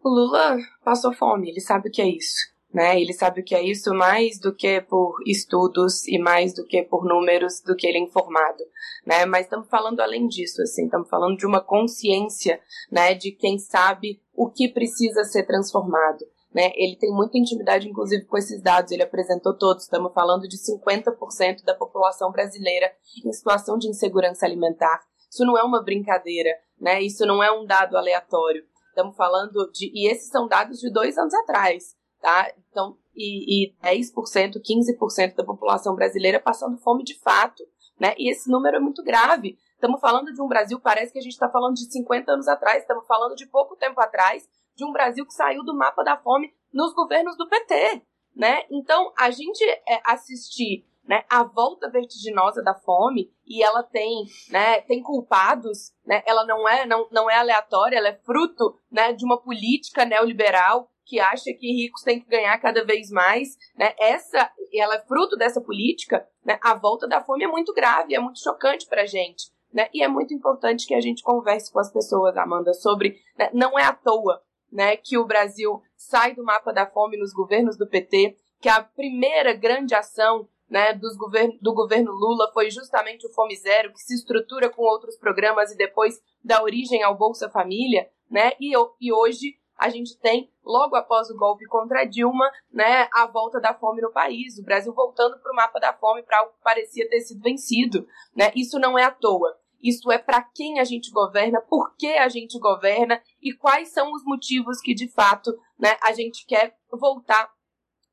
O 0.04 0.10
Lula 0.10 0.58
passou 0.84 1.14
fome, 1.14 1.50
ele 1.50 1.62
sabe 1.62 1.88
o 1.88 1.92
que 1.92 2.02
é 2.02 2.10
isso 2.10 2.53
né? 2.74 3.00
Ele 3.00 3.14
sabe 3.14 3.42
o 3.42 3.44
que 3.44 3.54
é 3.54 3.62
isso 3.62 3.94
mais 3.94 4.40
do 4.40 4.54
que 4.54 4.82
por 4.82 5.16
estudos 5.28 6.08
e 6.08 6.18
mais 6.18 6.54
do 6.54 6.66
que 6.66 6.82
por 6.82 7.06
números, 7.06 7.62
do 7.62 7.76
que 7.76 7.86
ele 7.86 8.00
é 8.00 8.02
informado, 8.02 8.64
né? 9.06 9.26
Mas 9.26 9.46
estamos 9.46 9.70
falando 9.70 10.00
além 10.00 10.28
disso, 10.28 10.62
assim, 10.62 10.86
estamos 10.86 11.08
falando 11.08 11.38
de 11.38 11.46
uma 11.46 11.62
consciência, 11.62 12.60
né? 12.92 13.14
De 13.14 13.32
quem 13.32 13.60
sabe 13.60 14.20
o 14.34 14.50
que 14.50 14.68
precisa 14.68 15.24
ser 15.24 15.44
transformado. 15.44 16.26
Né, 16.54 16.72
ele 16.76 16.96
tem 16.98 17.12
muita 17.12 17.36
intimidade, 17.36 17.90
inclusive, 17.90 18.26
com 18.26 18.38
esses 18.38 18.62
dados, 18.62 18.92
ele 18.92 19.02
apresentou 19.02 19.58
todos. 19.58 19.86
Estamos 19.86 20.14
falando 20.14 20.48
de 20.48 20.56
50% 20.56 21.64
da 21.64 21.74
população 21.74 22.32
brasileira 22.32 22.92
em 23.26 23.34
situação 23.34 23.76
de 23.76 23.88
insegurança 23.88 24.46
alimentar. 24.46 25.02
Isso 25.32 25.44
não 25.46 25.58
é 25.58 25.64
uma 25.64 25.84
brincadeira, 25.84 26.52
né? 26.80 27.02
Isso 27.02 27.26
não 27.26 27.42
é 27.42 27.52
um 27.52 27.66
dado 27.66 27.98
aleatório. 27.98 28.64
Estamos 28.90 29.18
falando 29.18 29.68
de. 29.72 29.92
E 29.96 30.08
esses 30.08 30.30
são 30.30 30.48
dados 30.48 30.80
de 30.80 30.94
dois 30.94 31.18
anos 31.18 31.34
atrás 31.34 31.96
tá? 32.24 32.50
Então, 32.72 32.98
e, 33.14 33.68
e 33.68 33.76
10%, 33.84 34.54
15% 34.56 35.36
da 35.36 35.44
população 35.44 35.94
brasileira 35.94 36.40
passando 36.40 36.78
fome 36.78 37.04
de 37.04 37.20
fato, 37.20 37.62
né? 38.00 38.16
E 38.18 38.32
esse 38.32 38.50
número 38.50 38.78
é 38.78 38.80
muito 38.80 39.04
grave. 39.04 39.58
Estamos 39.74 40.00
falando 40.00 40.32
de 40.32 40.42
um 40.42 40.48
Brasil, 40.48 40.80
parece 40.80 41.12
que 41.12 41.20
a 41.20 41.22
gente 41.22 41.34
está 41.34 41.50
falando 41.50 41.76
de 41.76 41.92
50 41.92 42.32
anos 42.32 42.48
atrás, 42.48 42.82
estamos 42.82 43.06
falando 43.06 43.36
de 43.36 43.46
pouco 43.46 43.76
tempo 43.76 44.00
atrás, 44.00 44.48
de 44.74 44.86
um 44.86 44.94
Brasil 44.94 45.26
que 45.26 45.34
saiu 45.34 45.66
do 45.66 45.76
mapa 45.76 46.02
da 46.02 46.18
fome 46.18 46.52
nos 46.74 46.94
governos 46.94 47.38
do 47.38 47.48
PT, 47.48 48.02
né? 48.34 48.64
Então, 48.72 49.12
a 49.20 49.30
gente 49.30 49.62
é, 49.66 50.02
assistir 50.06 50.86
né, 51.06 51.26
a 51.30 51.44
volta 51.44 51.92
vertiginosa 51.92 52.64
da 52.64 52.74
fome 52.74 53.30
e 53.46 53.62
ela 53.62 53.84
tem, 53.84 54.24
né, 54.50 54.80
tem 54.80 55.04
culpados, 55.04 55.92
né, 56.06 56.24
ela 56.26 56.46
não 56.46 56.66
é, 56.66 56.86
não, 56.86 57.10
não 57.12 57.30
é 57.30 57.36
aleatória, 57.36 57.98
ela 57.98 58.08
é 58.08 58.20
fruto, 58.24 58.80
né, 58.90 59.12
de 59.12 59.26
uma 59.26 59.38
política 59.38 60.06
neoliberal 60.06 60.90
que 61.06 61.20
acha 61.20 61.54
que 61.54 61.72
ricos 61.72 62.02
têm 62.04 62.20
que 62.20 62.30
ganhar 62.30 62.58
cada 62.60 62.84
vez 62.84 63.10
mais, 63.10 63.58
né? 63.76 63.94
Essa, 64.00 64.52
ela 64.74 64.96
é 64.96 65.06
fruto 65.06 65.36
dessa 65.36 65.62
política, 65.62 66.28
né? 66.44 66.58
A 66.62 66.74
volta 66.74 67.08
da 67.08 67.22
fome 67.22 67.44
é 67.44 67.48
muito 67.48 67.74
grave, 67.74 68.16
é 68.16 68.20
muito 68.20 68.40
chocante 68.40 68.88
para 68.88 69.04
a 69.04 69.06
gente, 69.06 69.52
né? 69.72 69.90
E 69.94 70.04
é 70.04 70.08
muito 70.08 70.34
importante 70.34 70.88
que 70.88 70.94
a 70.94 71.02
gente 71.02 71.24
converse 71.24 71.72
com 71.72 71.80
as 71.80 71.92
pessoas, 71.92 72.38
Amanda, 72.38 72.74
sobre, 72.74 73.20
né? 73.38 73.50
não 73.54 73.78
é 73.78 73.84
à 73.84 73.94
toa, 73.94 74.42
né? 74.72 74.96
Que 74.98 75.18
o 75.18 75.26
Brasil 75.26 75.82
sai 75.96 76.34
do 76.34 76.44
mapa 76.44 76.72
da 76.72 76.86
fome 76.86 77.18
nos 77.18 77.34
governos 77.34 77.78
do 77.78 77.88
PT, 77.88 78.38
que 78.62 78.70
a 78.70 78.82
primeira 78.82 79.54
grande 79.54 79.94
ação 79.94 80.48
né, 80.70 80.94
dos 80.94 81.16
govern 81.16 81.58
do 81.62 81.74
governo 81.74 82.12
Lula 82.12 82.50
foi 82.52 82.72
justamente 82.72 83.28
o 83.28 83.34
Fome 83.34 83.56
Zero, 83.56 83.94
que 83.94 84.00
se 84.00 84.16
estrutura 84.16 84.70
com 84.70 84.82
outros 84.82 85.16
programas 85.18 85.72
e 85.72 85.78
depois 85.78 86.20
dá 86.44 86.64
origem 86.64 87.04
ao 87.04 87.16
Bolsa 87.16 87.50
Família, 87.50 88.10
né? 88.30 88.54
E, 88.60 88.74
e 89.00 89.14
hoje 89.14 89.56
a 89.78 89.90
gente 89.90 90.18
tem, 90.20 90.52
logo 90.64 90.96
após 90.96 91.30
o 91.30 91.38
golpe 91.38 91.66
contra 91.66 92.06
Dilma, 92.06 92.50
né, 92.72 93.08
a 93.14 93.28
volta 93.28 93.60
da 93.60 93.74
fome 93.74 94.02
no 94.02 94.12
país, 94.12 94.58
o 94.58 94.64
Brasil 94.64 94.94
voltando 94.94 95.38
para 95.40 95.52
o 95.52 95.56
mapa 95.56 95.80
da 95.80 95.94
fome 95.94 96.24
para 96.24 96.40
algo 96.40 96.54
que 96.54 96.64
parecia 96.64 97.10
ter 97.10 97.22
sido 97.22 97.42
vencido. 97.42 98.08
Né? 98.36 98.52
Isso 98.56 98.80
não 98.80 98.98
é 98.98 99.04
à 99.04 99.12
toa. 99.12 99.58
Isso 99.82 100.10
é 100.10 100.18
para 100.18 100.42
quem 100.42 100.80
a 100.80 100.86
gente 100.86 101.12
governa, 101.12 101.60
por 101.60 101.94
que 101.98 102.14
a 102.14 102.30
gente 102.30 102.58
governa 102.58 103.22
e 103.42 103.54
quais 103.54 103.90
são 103.90 104.14
os 104.14 104.24
motivos 104.24 104.80
que, 104.80 104.94
de 104.94 105.10
fato, 105.10 105.52
né, 105.78 105.98
a 106.02 106.14
gente 106.14 106.46
quer 106.46 106.78
voltar 106.90 107.52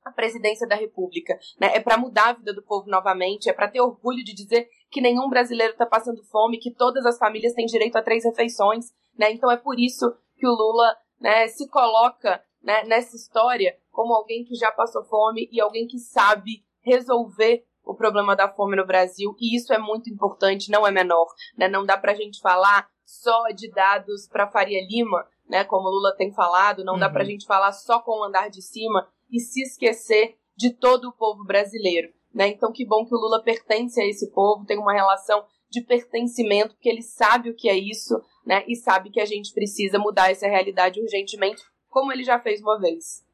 à 0.04 0.10
presidência 0.10 0.66
da 0.66 0.74
República. 0.74 1.38
Né? 1.60 1.76
É 1.76 1.80
para 1.80 1.96
mudar 1.96 2.30
a 2.30 2.32
vida 2.32 2.52
do 2.52 2.62
povo 2.62 2.90
novamente, 2.90 3.48
é 3.48 3.52
para 3.52 3.68
ter 3.68 3.80
orgulho 3.80 4.24
de 4.24 4.34
dizer 4.34 4.68
que 4.90 5.00
nenhum 5.00 5.28
brasileiro 5.28 5.72
está 5.72 5.86
passando 5.86 6.24
fome, 6.24 6.58
que 6.58 6.74
todas 6.74 7.06
as 7.06 7.18
famílias 7.18 7.52
têm 7.52 7.66
direito 7.66 7.96
a 7.96 8.02
três 8.02 8.24
refeições. 8.24 8.86
Né? 9.16 9.30
Então 9.32 9.48
é 9.48 9.56
por 9.56 9.78
isso 9.78 10.12
que 10.36 10.48
o 10.48 10.50
Lula 10.50 10.96
né, 11.20 11.48
se 11.48 11.68
coloca 11.68 12.42
né, 12.62 12.84
nessa 12.84 13.16
história 13.16 13.76
como 13.90 14.14
alguém 14.14 14.44
que 14.44 14.54
já 14.54 14.70
passou 14.72 15.04
fome 15.04 15.48
e 15.52 15.60
alguém 15.60 15.86
que 15.86 15.98
sabe 15.98 16.64
resolver 16.82 17.64
o 17.84 17.94
problema 17.94 18.36
da 18.36 18.48
fome 18.48 18.76
no 18.76 18.86
Brasil, 18.86 19.34
e 19.40 19.56
isso 19.56 19.72
é 19.72 19.78
muito 19.78 20.08
importante, 20.10 20.70
não 20.70 20.86
é 20.86 20.90
menor. 20.90 21.26
Né? 21.56 21.66
Não 21.66 21.84
dá 21.84 21.96
para 21.96 22.12
a 22.12 22.14
gente 22.14 22.40
falar 22.40 22.88
só 23.04 23.48
de 23.48 23.70
dados 23.70 24.28
para 24.28 24.50
Faria 24.50 24.80
Lima, 24.86 25.26
né, 25.48 25.64
como 25.64 25.88
Lula 25.88 26.14
tem 26.16 26.32
falado, 26.32 26.84
não 26.84 26.94
uhum. 26.94 27.00
dá 27.00 27.10
para 27.10 27.22
a 27.22 27.26
gente 27.26 27.46
falar 27.46 27.72
só 27.72 28.00
com 28.00 28.20
o 28.20 28.24
andar 28.24 28.48
de 28.48 28.62
cima 28.62 29.08
e 29.30 29.40
se 29.40 29.62
esquecer 29.62 30.36
de 30.56 30.72
todo 30.72 31.08
o 31.08 31.12
povo 31.12 31.44
brasileiro. 31.44 32.12
Né? 32.32 32.48
Então, 32.48 32.70
que 32.70 32.86
bom 32.86 33.04
que 33.04 33.14
o 33.14 33.18
Lula 33.18 33.42
pertence 33.42 34.00
a 34.00 34.06
esse 34.06 34.30
povo, 34.30 34.64
tem 34.64 34.78
uma 34.78 34.92
relação 34.92 35.44
de 35.70 35.82
pertencimento, 35.82 36.74
porque 36.74 36.88
ele 36.88 37.02
sabe 37.02 37.50
o 37.50 37.54
que 37.54 37.68
é 37.68 37.78
isso, 37.78 38.20
né? 38.44 38.64
E 38.66 38.74
sabe 38.74 39.10
que 39.10 39.20
a 39.20 39.24
gente 39.24 39.52
precisa 39.52 39.98
mudar 39.98 40.30
essa 40.30 40.48
realidade 40.48 41.00
urgentemente, 41.00 41.62
como 41.88 42.12
ele 42.12 42.24
já 42.24 42.40
fez 42.40 42.60
uma 42.60 42.78
vez. 42.78 43.24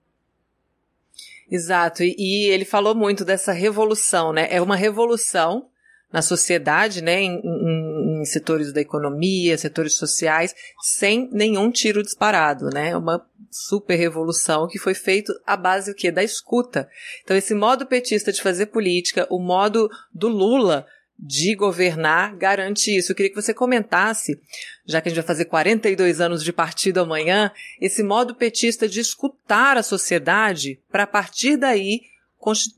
Exato, 1.50 2.02
e, 2.02 2.14
e 2.18 2.48
ele 2.48 2.64
falou 2.64 2.94
muito 2.94 3.24
dessa 3.24 3.52
revolução, 3.52 4.32
né? 4.32 4.48
É 4.50 4.60
uma 4.60 4.76
revolução 4.76 5.68
na 6.12 6.22
sociedade, 6.22 7.02
né, 7.02 7.20
em, 7.20 7.40
em, 7.44 8.20
em, 8.20 8.24
setores 8.24 8.72
da 8.72 8.80
economia, 8.80 9.58
setores 9.58 9.94
sociais, 9.94 10.54
sem 10.80 11.28
nenhum 11.32 11.70
tiro 11.70 12.02
disparado, 12.02 12.66
né? 12.66 12.96
Uma 12.96 13.24
super 13.50 13.96
revolução 13.96 14.68
que 14.68 14.78
foi 14.78 14.94
feito 14.94 15.32
à 15.46 15.56
base 15.56 15.90
do 15.90 15.96
quê? 15.96 16.10
Da 16.10 16.22
escuta. 16.22 16.88
Então 17.22 17.36
esse 17.36 17.54
modo 17.54 17.86
petista 17.86 18.32
de 18.32 18.40
fazer 18.40 18.66
política, 18.66 19.26
o 19.30 19.38
modo 19.38 19.90
do 20.12 20.28
Lula 20.28 20.86
de 21.18 21.54
governar 21.54 22.36
garante 22.36 22.96
isso. 22.96 23.12
Eu 23.12 23.16
queria 23.16 23.30
que 23.30 23.40
você 23.40 23.54
comentasse, 23.54 24.38
já 24.86 25.00
que 25.00 25.08
a 25.08 25.10
gente 25.10 25.20
vai 25.20 25.26
fazer 25.26 25.46
42 25.46 26.20
anos 26.20 26.44
de 26.44 26.52
partido 26.52 27.00
amanhã, 27.00 27.50
esse 27.80 28.02
modo 28.02 28.34
petista 28.34 28.88
de 28.88 29.00
escutar 29.00 29.76
a 29.76 29.82
sociedade 29.82 30.80
para 30.90 31.04
a 31.04 31.06
partir 31.06 31.56
daí 31.56 32.00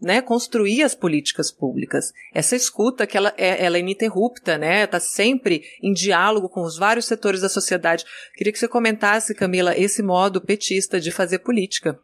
né, 0.01 0.23
construir 0.23 0.83
as 0.83 0.95
políticas 0.95 1.51
públicas. 1.51 2.13
Essa 2.33 2.57
escuta 2.57 3.07
que 3.07 3.17
ela 3.17 3.35
é, 3.37 3.65
ela 3.65 3.77
é 3.77 3.81
ininterrupta, 3.81 4.57
né? 4.57 4.85
Está 4.85 4.99
sempre 4.99 5.63
em 5.83 5.93
diálogo 5.93 6.49
com 6.49 6.63
os 6.63 6.79
vários 6.79 7.05
setores 7.05 7.43
da 7.43 7.49
sociedade. 7.49 8.05
Queria 8.35 8.53
que 8.53 8.59
você 8.59 8.69
comentasse, 8.69 9.35
Camila, 9.35 9.77
esse 9.77 10.03
modo 10.03 10.41
petista 10.41 10.99
de 10.99 11.11
fazer 11.11 11.41
política. 11.41 11.99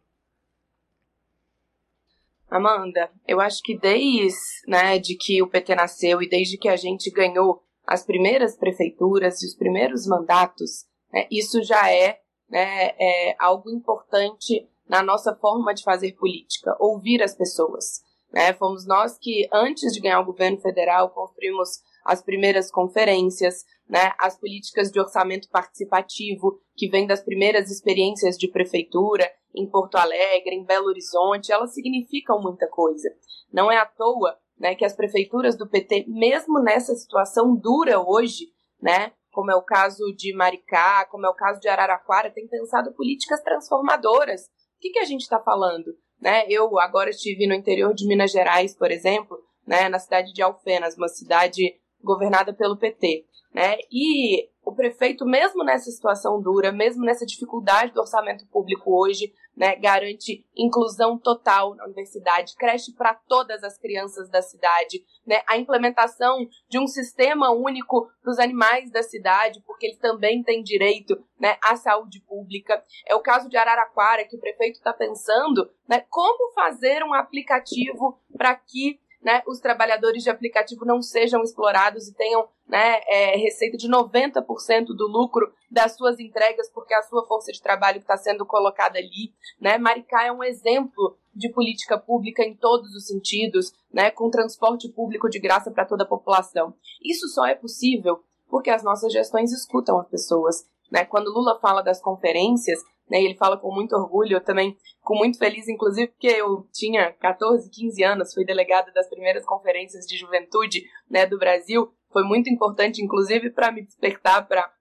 Amanda, 2.56 3.10
eu 3.26 3.40
acho 3.40 3.60
que 3.62 3.76
desde 3.76 4.38
né, 4.68 4.96
de 4.98 5.16
que 5.16 5.42
o 5.42 5.48
PT 5.48 5.74
nasceu 5.74 6.22
e 6.22 6.28
desde 6.28 6.56
que 6.56 6.68
a 6.68 6.76
gente 6.76 7.10
ganhou 7.10 7.60
as 7.84 8.04
primeiras 8.04 8.56
prefeituras 8.56 9.42
e 9.42 9.46
os 9.46 9.56
primeiros 9.56 10.06
mandatos, 10.06 10.86
né, 11.12 11.26
isso 11.32 11.60
já 11.64 11.90
é, 11.90 12.20
né, 12.48 12.90
é 12.96 13.34
algo 13.40 13.70
importante 13.70 14.68
na 14.88 15.02
nossa 15.02 15.34
forma 15.34 15.74
de 15.74 15.82
fazer 15.82 16.12
política, 16.12 16.76
ouvir 16.78 17.24
as 17.24 17.34
pessoas. 17.34 18.02
Né? 18.32 18.52
Fomos 18.52 18.86
nós 18.86 19.18
que, 19.18 19.48
antes 19.52 19.92
de 19.92 20.00
ganhar 20.00 20.20
o 20.20 20.26
governo 20.26 20.60
federal, 20.60 21.10
construímos 21.10 21.80
as 22.04 22.22
primeiras 22.22 22.70
conferências, 22.70 23.64
né, 23.88 24.12
as 24.18 24.38
políticas 24.38 24.90
de 24.90 24.98
orçamento 24.98 25.48
participativo, 25.48 26.60
que 26.76 26.88
vem 26.88 27.06
das 27.06 27.22
primeiras 27.22 27.70
experiências 27.70 28.36
de 28.36 28.48
prefeitura 28.48 29.30
em 29.54 29.68
Porto 29.68 29.96
Alegre, 29.96 30.54
em 30.54 30.64
Belo 30.64 30.86
Horizonte, 30.86 31.52
elas 31.52 31.72
significam 31.74 32.40
muita 32.40 32.68
coisa. 32.68 33.08
Não 33.52 33.70
é 33.70 33.76
à 33.76 33.86
toa 33.86 34.36
né, 34.58 34.74
que 34.74 34.84
as 34.84 34.94
prefeituras 34.94 35.56
do 35.56 35.68
PT, 35.68 36.06
mesmo 36.08 36.60
nessa 36.60 36.94
situação 36.94 37.54
dura 37.54 38.00
hoje, 38.00 38.46
né, 38.80 39.12
como 39.30 39.50
é 39.50 39.56
o 39.56 39.62
caso 39.62 40.04
de 40.16 40.34
Maricá, 40.34 41.06
como 41.10 41.26
é 41.26 41.28
o 41.28 41.34
caso 41.34 41.60
de 41.60 41.68
Araraquara, 41.68 42.30
têm 42.30 42.48
pensado 42.48 42.92
políticas 42.94 43.42
transformadoras. 43.42 44.42
O 44.42 44.80
que, 44.80 44.90
que 44.90 44.98
a 44.98 45.04
gente 45.04 45.22
está 45.22 45.40
falando? 45.40 45.96
Né? 46.20 46.46
Eu 46.48 46.78
agora 46.78 47.10
estive 47.10 47.46
no 47.46 47.54
interior 47.54 47.92
de 47.92 48.06
Minas 48.06 48.30
Gerais, 48.30 48.76
por 48.76 48.90
exemplo, 48.90 49.36
né, 49.66 49.88
na 49.88 49.98
cidade 49.98 50.32
de 50.32 50.42
Alfenas, 50.42 50.96
uma 50.96 51.08
cidade 51.08 51.74
governada 52.04 52.52
pelo 52.52 52.76
PT. 52.76 53.26
Né? 53.52 53.76
E 53.90 54.48
o 54.64 54.74
prefeito, 54.74 55.24
mesmo 55.26 55.62
nessa 55.62 55.90
situação 55.90 56.40
dura, 56.40 56.72
mesmo 56.72 57.04
nessa 57.04 57.26
dificuldade 57.26 57.92
do 57.92 58.00
orçamento 58.00 58.46
público 58.46 58.90
hoje, 58.98 59.32
né, 59.56 59.76
garante 59.76 60.44
inclusão 60.56 61.18
total 61.18 61.74
na 61.74 61.84
universidade, 61.84 62.56
creche 62.56 62.92
para 62.92 63.14
todas 63.14 63.62
as 63.62 63.78
crianças 63.78 64.28
da 64.28 64.42
cidade, 64.42 65.04
né, 65.24 65.42
a 65.46 65.56
implementação 65.56 66.48
de 66.68 66.78
um 66.78 66.86
sistema 66.86 67.52
único 67.52 68.10
para 68.22 68.30
os 68.32 68.38
animais 68.38 68.90
da 68.90 69.02
cidade, 69.02 69.62
porque 69.66 69.86
eles 69.86 69.98
também 69.98 70.42
têm 70.42 70.62
direito 70.62 71.16
né, 71.38 71.56
à 71.62 71.76
saúde 71.76 72.20
pública. 72.20 72.82
É 73.06 73.14
o 73.14 73.20
caso 73.20 73.48
de 73.48 73.56
Araraquara, 73.56 74.24
que 74.24 74.36
o 74.36 74.40
prefeito 74.40 74.76
está 74.76 74.92
pensando 74.92 75.70
né, 75.88 76.04
como 76.10 76.52
fazer 76.54 77.04
um 77.04 77.14
aplicativo 77.14 78.18
para 78.36 78.54
que 78.56 78.98
né, 79.24 79.42
os 79.48 79.58
trabalhadores 79.58 80.22
de 80.22 80.28
aplicativo 80.28 80.84
não 80.84 81.00
sejam 81.00 81.42
explorados 81.42 82.06
e 82.06 82.14
tenham 82.14 82.46
né, 82.68 83.00
é, 83.08 83.36
receita 83.36 83.78
de 83.78 83.88
90% 83.88 84.86
do 84.88 85.06
lucro 85.06 85.50
das 85.70 85.96
suas 85.96 86.20
entregas, 86.20 86.70
porque 86.70 86.94
a 86.94 87.02
sua 87.02 87.26
força 87.26 87.50
de 87.50 87.62
trabalho 87.62 87.98
está 87.98 88.16
sendo 88.18 88.44
colocada 88.44 88.98
ali. 88.98 89.32
Né? 89.58 89.78
Maricá 89.78 90.24
é 90.26 90.32
um 90.32 90.44
exemplo 90.44 91.16
de 91.34 91.50
política 91.50 91.98
pública 91.98 92.44
em 92.44 92.54
todos 92.54 92.94
os 92.94 93.06
sentidos, 93.06 93.72
né, 93.92 94.10
com 94.10 94.30
transporte 94.30 94.88
público 94.90 95.28
de 95.28 95.40
graça 95.40 95.70
para 95.70 95.86
toda 95.86 96.04
a 96.04 96.08
população. 96.08 96.74
Isso 97.02 97.26
só 97.28 97.46
é 97.46 97.54
possível 97.54 98.22
porque 98.48 98.70
as 98.70 98.84
nossas 98.84 99.12
gestões 99.12 99.52
escutam 99.52 99.98
as 99.98 100.08
pessoas. 100.08 100.66
Né? 100.92 101.04
Quando 101.04 101.32
Lula 101.32 101.58
fala 101.60 101.82
das 101.82 102.00
conferências, 102.00 102.78
né, 103.10 103.22
ele 103.22 103.36
fala 103.36 103.56
com 103.56 103.72
muito 103.72 103.94
orgulho, 103.94 104.36
eu 104.36 104.44
também 104.44 104.76
fico 104.98 105.14
muito 105.14 105.38
feliz, 105.38 105.68
inclusive 105.68 106.08
porque 106.08 106.28
eu 106.28 106.66
tinha 106.72 107.12
14, 107.12 107.70
15 107.70 108.02
anos, 108.02 108.34
fui 108.34 108.44
delegada 108.44 108.92
das 108.92 109.08
primeiras 109.08 109.44
conferências 109.44 110.06
de 110.06 110.16
juventude 110.16 110.84
né, 111.08 111.26
do 111.26 111.38
Brasil, 111.38 111.92
foi 112.12 112.24
muito 112.24 112.48
importante, 112.48 113.02
inclusive, 113.02 113.50
para 113.50 113.72
me 113.72 113.82
despertar 113.82 114.46
para 114.46 114.72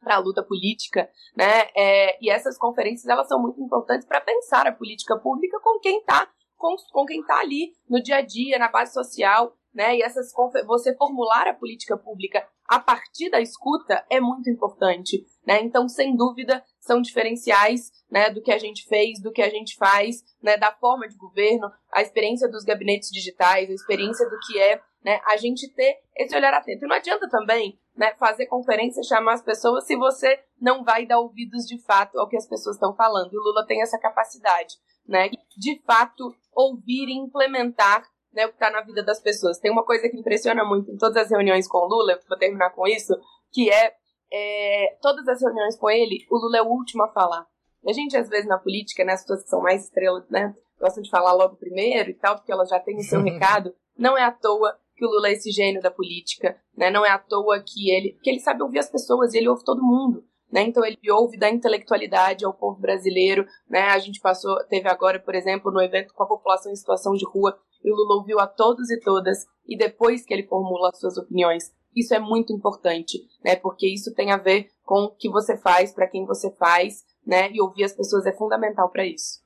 para 0.00 0.14
a 0.14 0.18
luta 0.18 0.42
política, 0.42 1.10
né? 1.36 1.68
É, 1.76 2.16
e 2.24 2.30
essas 2.30 2.56
conferências 2.56 3.06
elas 3.06 3.28
são 3.28 3.38
muito 3.38 3.60
importantes 3.60 4.08
para 4.08 4.18
pensar 4.18 4.66
a 4.66 4.72
política 4.72 5.14
pública 5.18 5.60
com 5.60 5.78
quem 5.78 5.98
está 5.98 6.26
com, 6.60 6.76
com 6.92 7.06
quem 7.06 7.20
está 7.20 7.40
ali 7.40 7.72
no 7.88 8.00
dia 8.02 8.16
a 8.16 8.20
dia, 8.20 8.58
na 8.58 8.68
base 8.68 8.92
social, 8.92 9.56
né? 9.74 9.96
E 9.96 10.02
essas 10.02 10.32
você 10.66 10.94
formular 10.96 11.46
a 11.46 11.54
política 11.54 11.96
pública 11.96 12.46
a 12.68 12.78
partir 12.78 13.30
da 13.30 13.40
escuta 13.40 14.04
é 14.10 14.20
muito 14.20 14.48
importante, 14.50 15.24
né? 15.46 15.60
Então, 15.62 15.88
sem 15.88 16.16
dúvida, 16.16 16.62
são 16.78 17.00
diferenciais, 17.00 17.90
né, 18.10 18.30
do 18.30 18.42
que 18.42 18.52
a 18.52 18.58
gente 18.58 18.86
fez, 18.86 19.20
do 19.22 19.32
que 19.32 19.42
a 19.42 19.48
gente 19.48 19.76
faz, 19.76 20.24
né, 20.42 20.56
da 20.56 20.72
forma 20.72 21.08
de 21.08 21.16
governo, 21.16 21.70
a 21.92 22.02
experiência 22.02 22.48
dos 22.48 22.64
gabinetes 22.64 23.10
digitais, 23.10 23.70
a 23.70 23.74
experiência 23.74 24.28
do 24.28 24.36
que 24.46 24.58
é, 24.58 24.80
né, 25.04 25.20
a 25.26 25.36
gente 25.36 25.68
ter 25.74 25.98
esse 26.16 26.34
olhar 26.36 26.52
atento. 26.52 26.84
E 26.84 26.88
não 26.88 26.96
adianta 26.96 27.28
também, 27.28 27.78
né, 27.96 28.14
fazer 28.18 28.46
conferência, 28.46 29.02
chamar 29.02 29.34
as 29.34 29.42
pessoas 29.42 29.86
se 29.86 29.96
você 29.96 30.38
não 30.60 30.82
vai 30.82 31.06
dar 31.06 31.20
ouvidos 31.20 31.64
de 31.66 31.80
fato 31.82 32.18
ao 32.18 32.28
que 32.28 32.36
as 32.36 32.48
pessoas 32.48 32.76
estão 32.76 32.94
falando. 32.94 33.32
E 33.32 33.36
o 33.36 33.42
Lula 33.42 33.66
tem 33.66 33.82
essa 33.82 33.98
capacidade, 33.98 34.74
né, 35.06 35.28
de 35.56 35.80
fato 35.84 36.34
ouvir 36.52 37.08
e 37.08 37.18
implementar 37.18 38.04
né, 38.32 38.46
o 38.46 38.48
que 38.48 38.54
está 38.54 38.70
na 38.70 38.82
vida 38.82 39.02
das 39.02 39.20
pessoas. 39.20 39.58
Tem 39.58 39.70
uma 39.70 39.84
coisa 39.84 40.08
que 40.08 40.16
impressiona 40.16 40.64
muito 40.64 40.90
em 40.90 40.96
todas 40.96 41.16
as 41.16 41.30
reuniões 41.30 41.68
com 41.68 41.78
o 41.78 41.88
Lula, 41.88 42.18
vou 42.28 42.38
terminar 42.38 42.70
com 42.70 42.86
isso, 42.86 43.14
que 43.52 43.70
é, 43.70 43.94
é 44.32 44.96
todas 45.00 45.26
as 45.28 45.40
reuniões 45.40 45.76
com 45.76 45.90
ele, 45.90 46.26
o 46.30 46.36
Lula 46.36 46.58
é 46.58 46.62
o 46.62 46.68
último 46.68 47.04
a 47.04 47.12
falar. 47.12 47.46
A 47.86 47.92
gente, 47.92 48.16
às 48.16 48.28
vezes, 48.28 48.46
na 48.46 48.58
política, 48.58 49.04
né, 49.04 49.14
as 49.14 49.22
pessoas 49.22 49.42
que 49.42 49.48
são 49.48 49.62
mais 49.62 49.84
estrelas, 49.84 50.28
né, 50.28 50.54
gostam 50.78 51.02
de 51.02 51.10
falar 51.10 51.32
logo 51.32 51.56
primeiro 51.56 52.10
e 52.10 52.14
tal, 52.14 52.36
porque 52.36 52.52
elas 52.52 52.68
já 52.68 52.78
têm 52.78 52.98
o 52.98 53.02
seu 53.02 53.20
recado. 53.24 53.72
Não 53.96 54.16
é 54.16 54.22
à 54.22 54.30
toa 54.30 54.76
que 54.96 55.04
o 55.04 55.08
Lula 55.08 55.28
é 55.28 55.32
esse 55.32 55.50
gênio 55.50 55.80
da 55.80 55.90
política, 55.90 56.60
né, 56.76 56.90
não 56.90 57.04
é 57.04 57.10
à 57.10 57.18
toa 57.18 57.58
que 57.60 57.90
ele, 57.90 58.18
que 58.22 58.28
ele 58.28 58.40
sabe 58.40 58.62
ouvir 58.62 58.78
as 58.78 58.90
pessoas 58.90 59.32
e 59.32 59.38
ele 59.38 59.48
ouve 59.48 59.64
todo 59.64 59.82
mundo. 59.82 60.24
Né? 60.52 60.62
Então 60.62 60.84
ele 60.84 60.98
ouve 61.10 61.38
da 61.38 61.48
intelectualidade 61.48 62.44
ao 62.44 62.52
povo 62.52 62.80
brasileiro, 62.80 63.46
né? 63.68 63.82
A 63.82 63.98
gente 63.98 64.20
passou, 64.20 64.56
teve 64.64 64.88
agora, 64.88 65.20
por 65.20 65.34
exemplo, 65.34 65.70
no 65.70 65.80
evento 65.80 66.12
com 66.12 66.24
a 66.24 66.26
população 66.26 66.72
em 66.72 66.76
situação 66.76 67.14
de 67.14 67.24
rua, 67.24 67.56
e 67.84 67.90
o 67.90 67.94
Lula 67.94 68.16
ouviu 68.16 68.40
a 68.40 68.46
todos 68.46 68.90
e 68.90 68.98
todas 68.98 69.46
e 69.66 69.76
depois 69.76 70.24
que 70.24 70.34
ele 70.34 70.46
formula 70.46 70.90
as 70.90 70.98
suas 70.98 71.16
opiniões. 71.16 71.72
Isso 71.94 72.14
é 72.14 72.18
muito 72.18 72.52
importante, 72.52 73.18
né? 73.44 73.56
Porque 73.56 73.86
isso 73.86 74.14
tem 74.14 74.32
a 74.32 74.36
ver 74.36 74.68
com 74.84 75.04
o 75.04 75.10
que 75.10 75.30
você 75.30 75.56
faz, 75.56 75.92
para 75.92 76.08
quem 76.08 76.26
você 76.26 76.50
faz, 76.56 77.04
né? 77.26 77.50
E 77.52 77.60
ouvir 77.60 77.84
as 77.84 77.92
pessoas 77.92 78.26
é 78.26 78.32
fundamental 78.32 78.88
para 78.90 79.06
isso. 79.06 79.40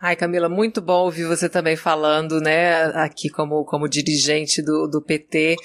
Ai, 0.00 0.16
Camila, 0.16 0.50
muito 0.50 0.82
bom 0.82 1.04
ouvir 1.04 1.24
você 1.24 1.48
também 1.48 1.76
falando, 1.76 2.38
né, 2.38 2.84
aqui 2.94 3.30
como, 3.30 3.64
como 3.64 3.88
dirigente 3.88 4.60
do, 4.60 4.86
do 4.86 5.00
PT 5.00 5.56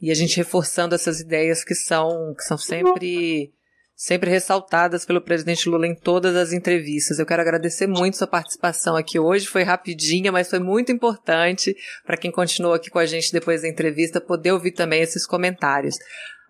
e 0.00 0.10
a 0.10 0.14
gente 0.14 0.36
reforçando 0.36 0.94
essas 0.94 1.20
ideias 1.20 1.64
que 1.64 1.74
são, 1.74 2.34
que 2.34 2.42
são 2.42 2.58
sempre 2.58 3.52
sempre 3.96 4.28
ressaltadas 4.28 5.06
pelo 5.06 5.22
presidente 5.22 5.70
Lula 5.70 5.86
em 5.86 5.94
todas 5.94 6.36
as 6.36 6.52
entrevistas. 6.52 7.18
Eu 7.18 7.24
quero 7.24 7.40
agradecer 7.40 7.86
muito 7.86 8.18
sua 8.18 8.26
participação 8.26 8.94
aqui 8.94 9.18
hoje. 9.18 9.46
Foi 9.46 9.62
rapidinha, 9.62 10.30
mas 10.30 10.50
foi 10.50 10.58
muito 10.58 10.92
importante 10.92 11.74
para 12.04 12.18
quem 12.18 12.30
continuou 12.30 12.74
aqui 12.74 12.90
com 12.90 12.98
a 12.98 13.06
gente 13.06 13.32
depois 13.32 13.62
da 13.62 13.68
entrevista 13.68 14.20
poder 14.20 14.52
ouvir 14.52 14.72
também 14.72 15.00
esses 15.00 15.26
comentários. 15.26 15.96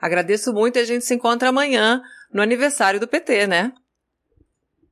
Agradeço 0.00 0.52
muito 0.52 0.76
e 0.76 0.80
a 0.80 0.84
gente 0.84 1.04
se 1.04 1.14
encontra 1.14 1.48
amanhã 1.48 2.02
no 2.32 2.42
aniversário 2.42 2.98
do 2.98 3.06
PT, 3.06 3.46
né? 3.46 3.72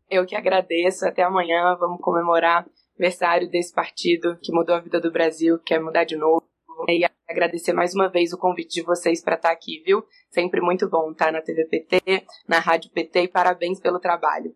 Eu 0.09 0.25
que 0.25 0.37
agradeço. 0.37 1.05
Até 1.07 1.23
amanhã. 1.23 1.77
Vamos 1.79 2.01
comemorar 2.01 2.65
o 2.65 2.71
aniversário 2.97 3.51
desse 3.51 3.75
partido 3.75 4.39
que 4.41 4.53
mudou 4.53 4.77
a 4.77 4.81
vida 4.81 5.01
do 5.01 5.11
Brasil, 5.11 5.59
que 5.59 5.65
quer 5.65 5.81
mudar 5.81 6.05
de 6.05 6.17
novo. 6.17 6.45
E 6.89 7.05
agradecer 7.29 7.73
mais 7.73 7.95
uma 7.95 8.09
vez 8.09 8.33
o 8.33 8.39
convite 8.39 8.75
de 8.75 8.83
vocês 8.83 9.23
para 9.23 9.37
estar 9.37 9.49
tá 9.49 9.55
aqui, 9.55 9.83
viu? 9.85 10.05
Sempre 10.31 10.61
muito 10.61 10.89
bom 10.89 11.13
estar 11.13 11.33
na 11.33 11.41
TV 11.41 11.65
PT, 11.65 12.25
na 12.47 12.59
Rádio 12.59 12.91
PT 12.91 13.23
e 13.23 13.29
parabéns 13.29 13.81
pelo 13.81 13.99
trabalho. 13.99 14.55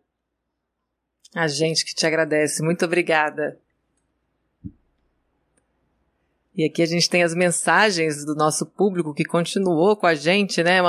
A 1.35 1.47
gente 1.47 1.85
que 1.85 1.95
te 1.95 2.07
agradece. 2.07 2.63
Muito 2.63 2.85
obrigada. 2.85 3.59
E 6.59 6.65
aqui 6.65 6.83
a 6.83 6.87
gente 6.87 7.09
tem 7.09 7.23
as 7.23 7.37
mensagens 7.37 8.25
do 8.25 8.35
nosso 8.35 8.67
público 8.67 9.15
que 9.15 9.25
continuou 9.25 9.97
com 9.97 10.09
a 10.09 10.15
gente, 10.17 10.61
né? 10.61 10.81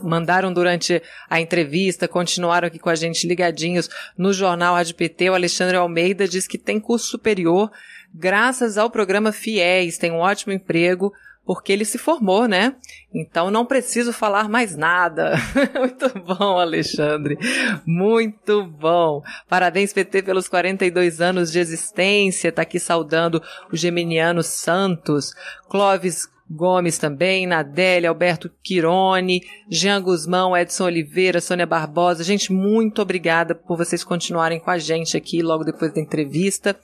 Mandaram 0.00 0.52
durante 0.52 1.02
a 1.28 1.40
entrevista, 1.40 2.06
continuaram 2.06 2.68
aqui 2.68 2.78
com 2.78 2.88
a 2.88 2.94
gente 2.94 3.26
ligadinhos 3.26 3.88
no 4.16 4.32
jornal 4.32 4.76
Rádio 4.76 4.94
PT. 4.94 5.30
O 5.30 5.34
Alexandre 5.34 5.76
Almeida 5.76 6.28
diz 6.28 6.46
que 6.46 6.56
tem 6.56 6.78
curso 6.78 7.06
superior 7.06 7.72
graças 8.16 8.78
ao 8.78 8.90
programa 8.90 9.32
FIES, 9.32 9.98
tem 9.98 10.10
um 10.10 10.18
ótimo 10.18 10.52
emprego, 10.52 11.12
porque 11.44 11.72
ele 11.72 11.84
se 11.84 11.96
formou, 11.96 12.48
né? 12.48 12.74
Então 13.14 13.50
não 13.50 13.64
preciso 13.64 14.12
falar 14.12 14.48
mais 14.48 14.76
nada. 14.76 15.34
Muito 15.78 16.08
bom, 16.20 16.58
Alexandre. 16.58 17.38
Muito 17.86 18.64
bom. 18.66 19.22
Parabéns, 19.48 19.92
PT, 19.92 20.22
pelos 20.22 20.48
42 20.48 21.20
anos 21.20 21.52
de 21.52 21.60
existência. 21.60 22.50
Tá 22.50 22.62
aqui 22.62 22.80
saudando 22.80 23.40
o 23.72 23.76
Geminiano 23.76 24.42
Santos. 24.42 25.32
Clóvis 25.68 26.28
Gomes 26.48 26.96
também, 26.96 27.44
Nadélia, 27.44 28.08
Alberto 28.08 28.48
Quirone, 28.62 29.42
Jean 29.68 30.00
Guzmão, 30.00 30.56
Edson 30.56 30.84
Oliveira, 30.84 31.40
Sônia 31.40 31.66
Barbosa. 31.66 32.22
Gente, 32.22 32.52
muito 32.52 33.02
obrigada 33.02 33.52
por 33.54 33.76
vocês 33.76 34.04
continuarem 34.04 34.60
com 34.60 34.70
a 34.70 34.78
gente 34.78 35.16
aqui 35.16 35.42
logo 35.42 35.64
depois 35.64 35.92
da 35.92 36.00
entrevista. 36.00 36.76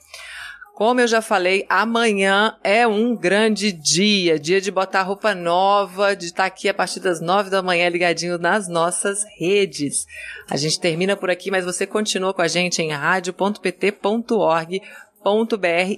Como 0.73 0.99
eu 0.99 1.07
já 1.07 1.21
falei, 1.21 1.67
amanhã 1.69 2.57
é 2.63 2.87
um 2.87 3.15
grande 3.15 3.71
dia, 3.71 4.39
dia 4.39 4.59
de 4.59 4.71
botar 4.71 5.03
roupa 5.03 5.35
nova, 5.35 6.15
de 6.15 6.25
estar 6.25 6.45
aqui 6.45 6.67
a 6.67 6.73
partir 6.73 6.99
das 6.99 7.21
nove 7.21 7.51
da 7.51 7.61
manhã 7.61 7.87
ligadinho 7.89 8.39
nas 8.39 8.67
nossas 8.67 9.23
redes. 9.37 10.07
A 10.49 10.57
gente 10.57 10.79
termina 10.79 11.15
por 11.15 11.29
aqui, 11.29 11.51
mas 11.51 11.63
você 11.63 11.85
continua 11.85 12.33
com 12.33 12.41
a 12.41 12.47
gente 12.47 12.81
em 12.81 12.91
radio.pt.org.br 12.91 14.81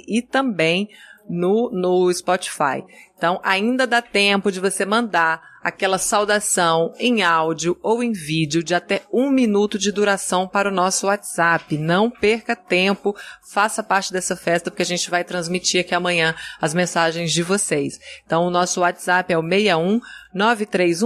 e 0.07 0.21
também 0.21 0.89
no, 1.29 1.71
no 1.71 2.13
Spotify. 2.13 2.83
Então, 3.17 3.39
ainda 3.45 3.87
dá 3.87 4.01
tempo 4.01 4.51
de 4.51 4.59
você 4.59 4.85
mandar 4.85 5.54
aquela 5.65 5.97
saudação 5.97 6.93
em 6.99 7.23
áudio 7.23 7.75
ou 7.81 8.03
em 8.03 8.11
vídeo 8.11 8.63
de 8.63 8.75
até 8.75 9.01
um 9.11 9.31
minuto 9.31 9.79
de 9.79 9.91
duração 9.91 10.47
para 10.47 10.69
o 10.69 10.71
nosso 10.71 11.07
WhatsApp. 11.07 11.75
Não 11.75 12.07
perca 12.07 12.55
tempo, 12.55 13.15
faça 13.41 13.81
parte 13.81 14.13
dessa 14.13 14.35
festa, 14.35 14.69
porque 14.69 14.83
a 14.83 14.85
gente 14.85 15.09
vai 15.09 15.23
transmitir 15.23 15.81
aqui 15.81 15.95
amanhã 15.95 16.35
as 16.61 16.75
mensagens 16.75 17.31
de 17.33 17.41
vocês. 17.41 17.99
Então, 18.23 18.45
o 18.45 18.51
nosso 18.51 18.81
WhatsApp 18.81 19.33
é 19.33 19.37
o 19.39 19.41
61 19.41 19.99
9316 20.35 21.01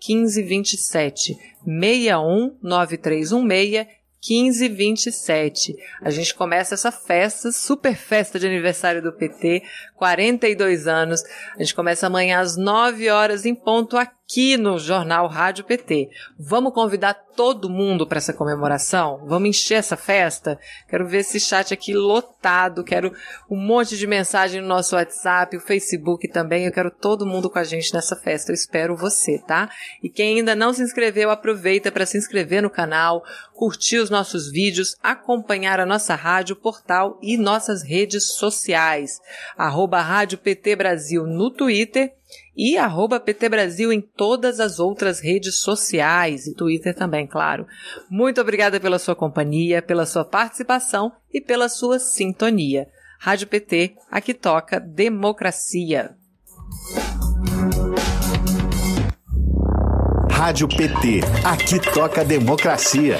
1527. 0.00 1.36
61 1.64 2.58
9316 2.60 4.01
1527. 4.28 5.76
A 6.00 6.10
gente 6.10 6.34
começa 6.34 6.74
essa 6.74 6.92
festa, 6.92 7.50
super 7.50 7.96
festa 7.96 8.38
de 8.38 8.46
aniversário 8.46 9.02
do 9.02 9.12
PT, 9.12 9.62
42 9.96 10.86
anos. 10.86 11.22
A 11.56 11.62
gente 11.62 11.74
começa 11.74 12.06
amanhã 12.06 12.38
às 12.38 12.56
9 12.56 13.10
horas 13.10 13.44
em 13.44 13.54
ponto 13.54 13.96
aqui 13.96 14.21
no 14.58 14.78
Jornal 14.78 15.26
Rádio 15.28 15.62
PT. 15.62 16.08
Vamos 16.38 16.72
convidar 16.72 17.12
todo 17.12 17.68
mundo 17.68 18.06
para 18.06 18.16
essa 18.16 18.32
comemoração? 18.32 19.20
Vamos 19.26 19.50
encher 19.50 19.74
essa 19.74 19.94
festa? 19.96 20.58
Quero 20.88 21.06
ver 21.06 21.18
esse 21.18 21.38
chat 21.38 21.74
aqui 21.74 21.92
lotado, 21.92 22.82
quero 22.82 23.12
um 23.50 23.56
monte 23.56 23.94
de 23.94 24.06
mensagem 24.06 24.62
no 24.62 24.68
nosso 24.68 24.96
WhatsApp, 24.96 25.54
o 25.54 25.60
Facebook 25.60 26.28
também. 26.28 26.64
Eu 26.64 26.72
quero 26.72 26.90
todo 26.90 27.26
mundo 27.26 27.50
com 27.50 27.58
a 27.58 27.64
gente 27.64 27.92
nessa 27.92 28.16
festa. 28.16 28.50
Eu 28.50 28.54
espero 28.54 28.96
você, 28.96 29.38
tá? 29.38 29.68
E 30.02 30.08
quem 30.08 30.38
ainda 30.38 30.54
não 30.54 30.72
se 30.72 30.82
inscreveu, 30.82 31.30
aproveita 31.30 31.92
para 31.92 32.06
se 32.06 32.16
inscrever 32.16 32.62
no 32.62 32.70
canal, 32.70 33.22
curtir 33.52 33.98
os 33.98 34.08
nossos 34.08 34.50
vídeos, 34.50 34.96
acompanhar 35.02 35.78
a 35.78 35.86
nossa 35.86 36.14
rádio, 36.14 36.56
portal 36.56 37.18
e 37.20 37.36
nossas 37.36 37.82
redes 37.82 38.32
sociais. 38.32 39.20
Arroba 39.58 40.00
Rádio 40.00 40.38
PT 40.38 40.74
Brasil 40.74 41.26
no 41.26 41.50
Twitter 41.50 42.14
e 42.56 42.76
arroba 42.76 43.18
PT 43.18 43.48
Brasil 43.48 43.92
em 43.92 44.00
todas 44.00 44.60
as 44.60 44.78
outras 44.78 45.20
redes 45.20 45.58
sociais 45.60 46.46
e 46.46 46.54
Twitter 46.54 46.94
também, 46.94 47.26
claro. 47.26 47.66
Muito 48.10 48.40
obrigada 48.40 48.78
pela 48.78 48.98
sua 48.98 49.16
companhia, 49.16 49.80
pela 49.80 50.06
sua 50.06 50.24
participação 50.24 51.12
e 51.32 51.40
pela 51.40 51.68
sua 51.68 51.98
sintonia. 51.98 52.86
Rádio 53.18 53.46
PT, 53.46 53.94
aqui 54.10 54.34
toca 54.34 54.80
democracia. 54.80 56.16
Rádio 60.30 60.66
PT, 60.66 61.20
aqui 61.44 61.78
toca 61.92 62.24
democracia. 62.24 63.16